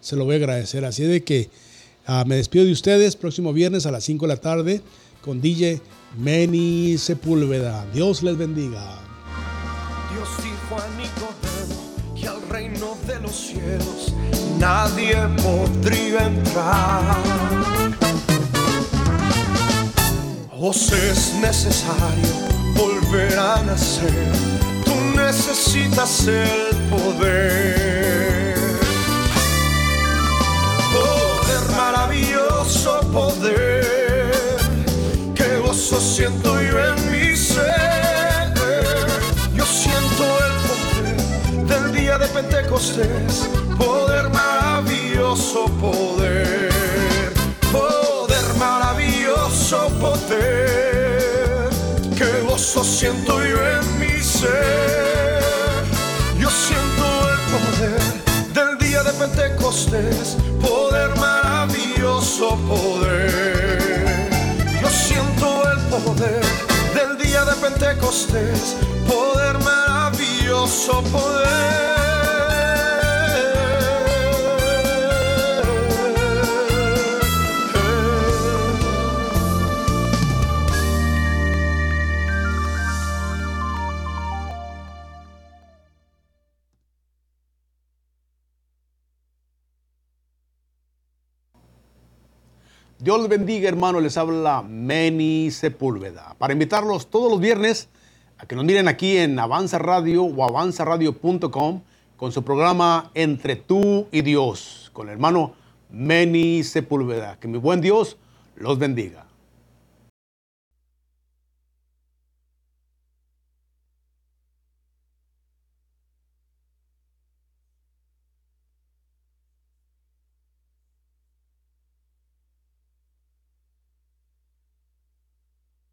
se 0.00 0.14
lo 0.14 0.24
voy 0.24 0.34
a 0.34 0.38
agradecer. 0.38 0.84
Así 0.84 1.02
de 1.02 1.24
que 1.24 1.50
ah, 2.06 2.24
me 2.24 2.36
despido 2.36 2.64
de 2.64 2.70
ustedes 2.70 3.16
próximo 3.16 3.52
viernes 3.52 3.84
a 3.84 3.90
las 3.90 4.04
5 4.04 4.26
de 4.26 4.32
la 4.32 4.40
tarde 4.40 4.80
con 5.22 5.40
DJ 5.40 5.80
Meni 6.16 6.96
Sepúlveda. 6.98 7.84
Dios 7.92 8.22
les 8.22 8.36
bendiga. 8.36 8.98
Dios 10.12 10.28
dijo 10.42 10.80
a 10.80 10.86
Nicodemo 10.96 12.14
que 12.14 12.28
al 12.28 12.42
reino 12.48 12.96
de 13.06 13.20
los 13.20 13.34
cielos 13.34 14.14
nadie 14.58 15.16
podría 15.42 16.26
entrar 16.26 17.64
Vos 20.64 20.92
es 20.92 21.34
necesario 21.42 22.28
volver 22.74 23.38
a 23.38 23.62
nacer, 23.64 24.32
tú 24.82 24.94
necesitas 25.14 26.26
el 26.26 26.74
poder. 26.88 28.54
Poder, 30.90 31.76
maravilloso 31.76 33.00
poder, 33.12 33.93
siento 36.00 36.60
yo 36.60 36.78
en 36.78 37.10
mi 37.10 37.36
ser. 37.36 38.54
Yo 39.54 39.64
siento 39.66 40.24
el 40.46 40.54
poder 40.68 41.66
del 41.66 41.92
día 41.92 42.18
de 42.18 42.26
Pentecostés, 42.28 43.48
poder 43.78 44.30
maravilloso 44.30 45.66
poder 45.80 46.74
poder, 50.00 51.70
que 52.16 52.40
gozo 52.46 52.84
siento 52.84 53.44
yo 53.44 53.58
en 53.66 53.98
mi 53.98 54.22
ser. 54.22 55.84
Yo 56.38 56.48
siento 56.50 57.04
el 57.32 57.40
poder 57.54 58.02
del 58.52 58.78
día 58.78 59.02
de 59.02 59.12
Pentecostés, 59.12 60.36
poder 60.60 61.16
maravilloso 61.18 62.56
poder. 62.68 63.63
Pentecostés, 67.64 68.76
poder 69.08 69.58
maravilloso 69.64 71.02
poder. 71.10 72.03
Dios 93.04 93.20
les 93.20 93.28
bendiga, 93.28 93.68
hermano. 93.68 94.00
Les 94.00 94.16
habla 94.16 94.62
Meni 94.62 95.50
Sepúlveda. 95.50 96.34
Para 96.38 96.54
invitarlos 96.54 97.10
todos 97.10 97.30
los 97.30 97.38
viernes 97.38 97.90
a 98.38 98.46
que 98.46 98.56
nos 98.56 98.64
miren 98.64 98.88
aquí 98.88 99.18
en 99.18 99.38
Avanza 99.38 99.78
Radio 99.78 100.24
o 100.24 100.42
avanzaradio.com 100.42 101.82
con 102.16 102.32
su 102.32 102.42
programa 102.42 103.10
Entre 103.12 103.56
tú 103.56 104.06
y 104.10 104.22
Dios 104.22 104.90
con 104.94 105.08
el 105.08 105.12
hermano 105.12 105.52
Meni 105.90 106.64
Sepúlveda. 106.64 107.38
Que 107.38 107.46
mi 107.46 107.58
buen 107.58 107.82
Dios 107.82 108.16
los 108.56 108.78
bendiga. 108.78 109.23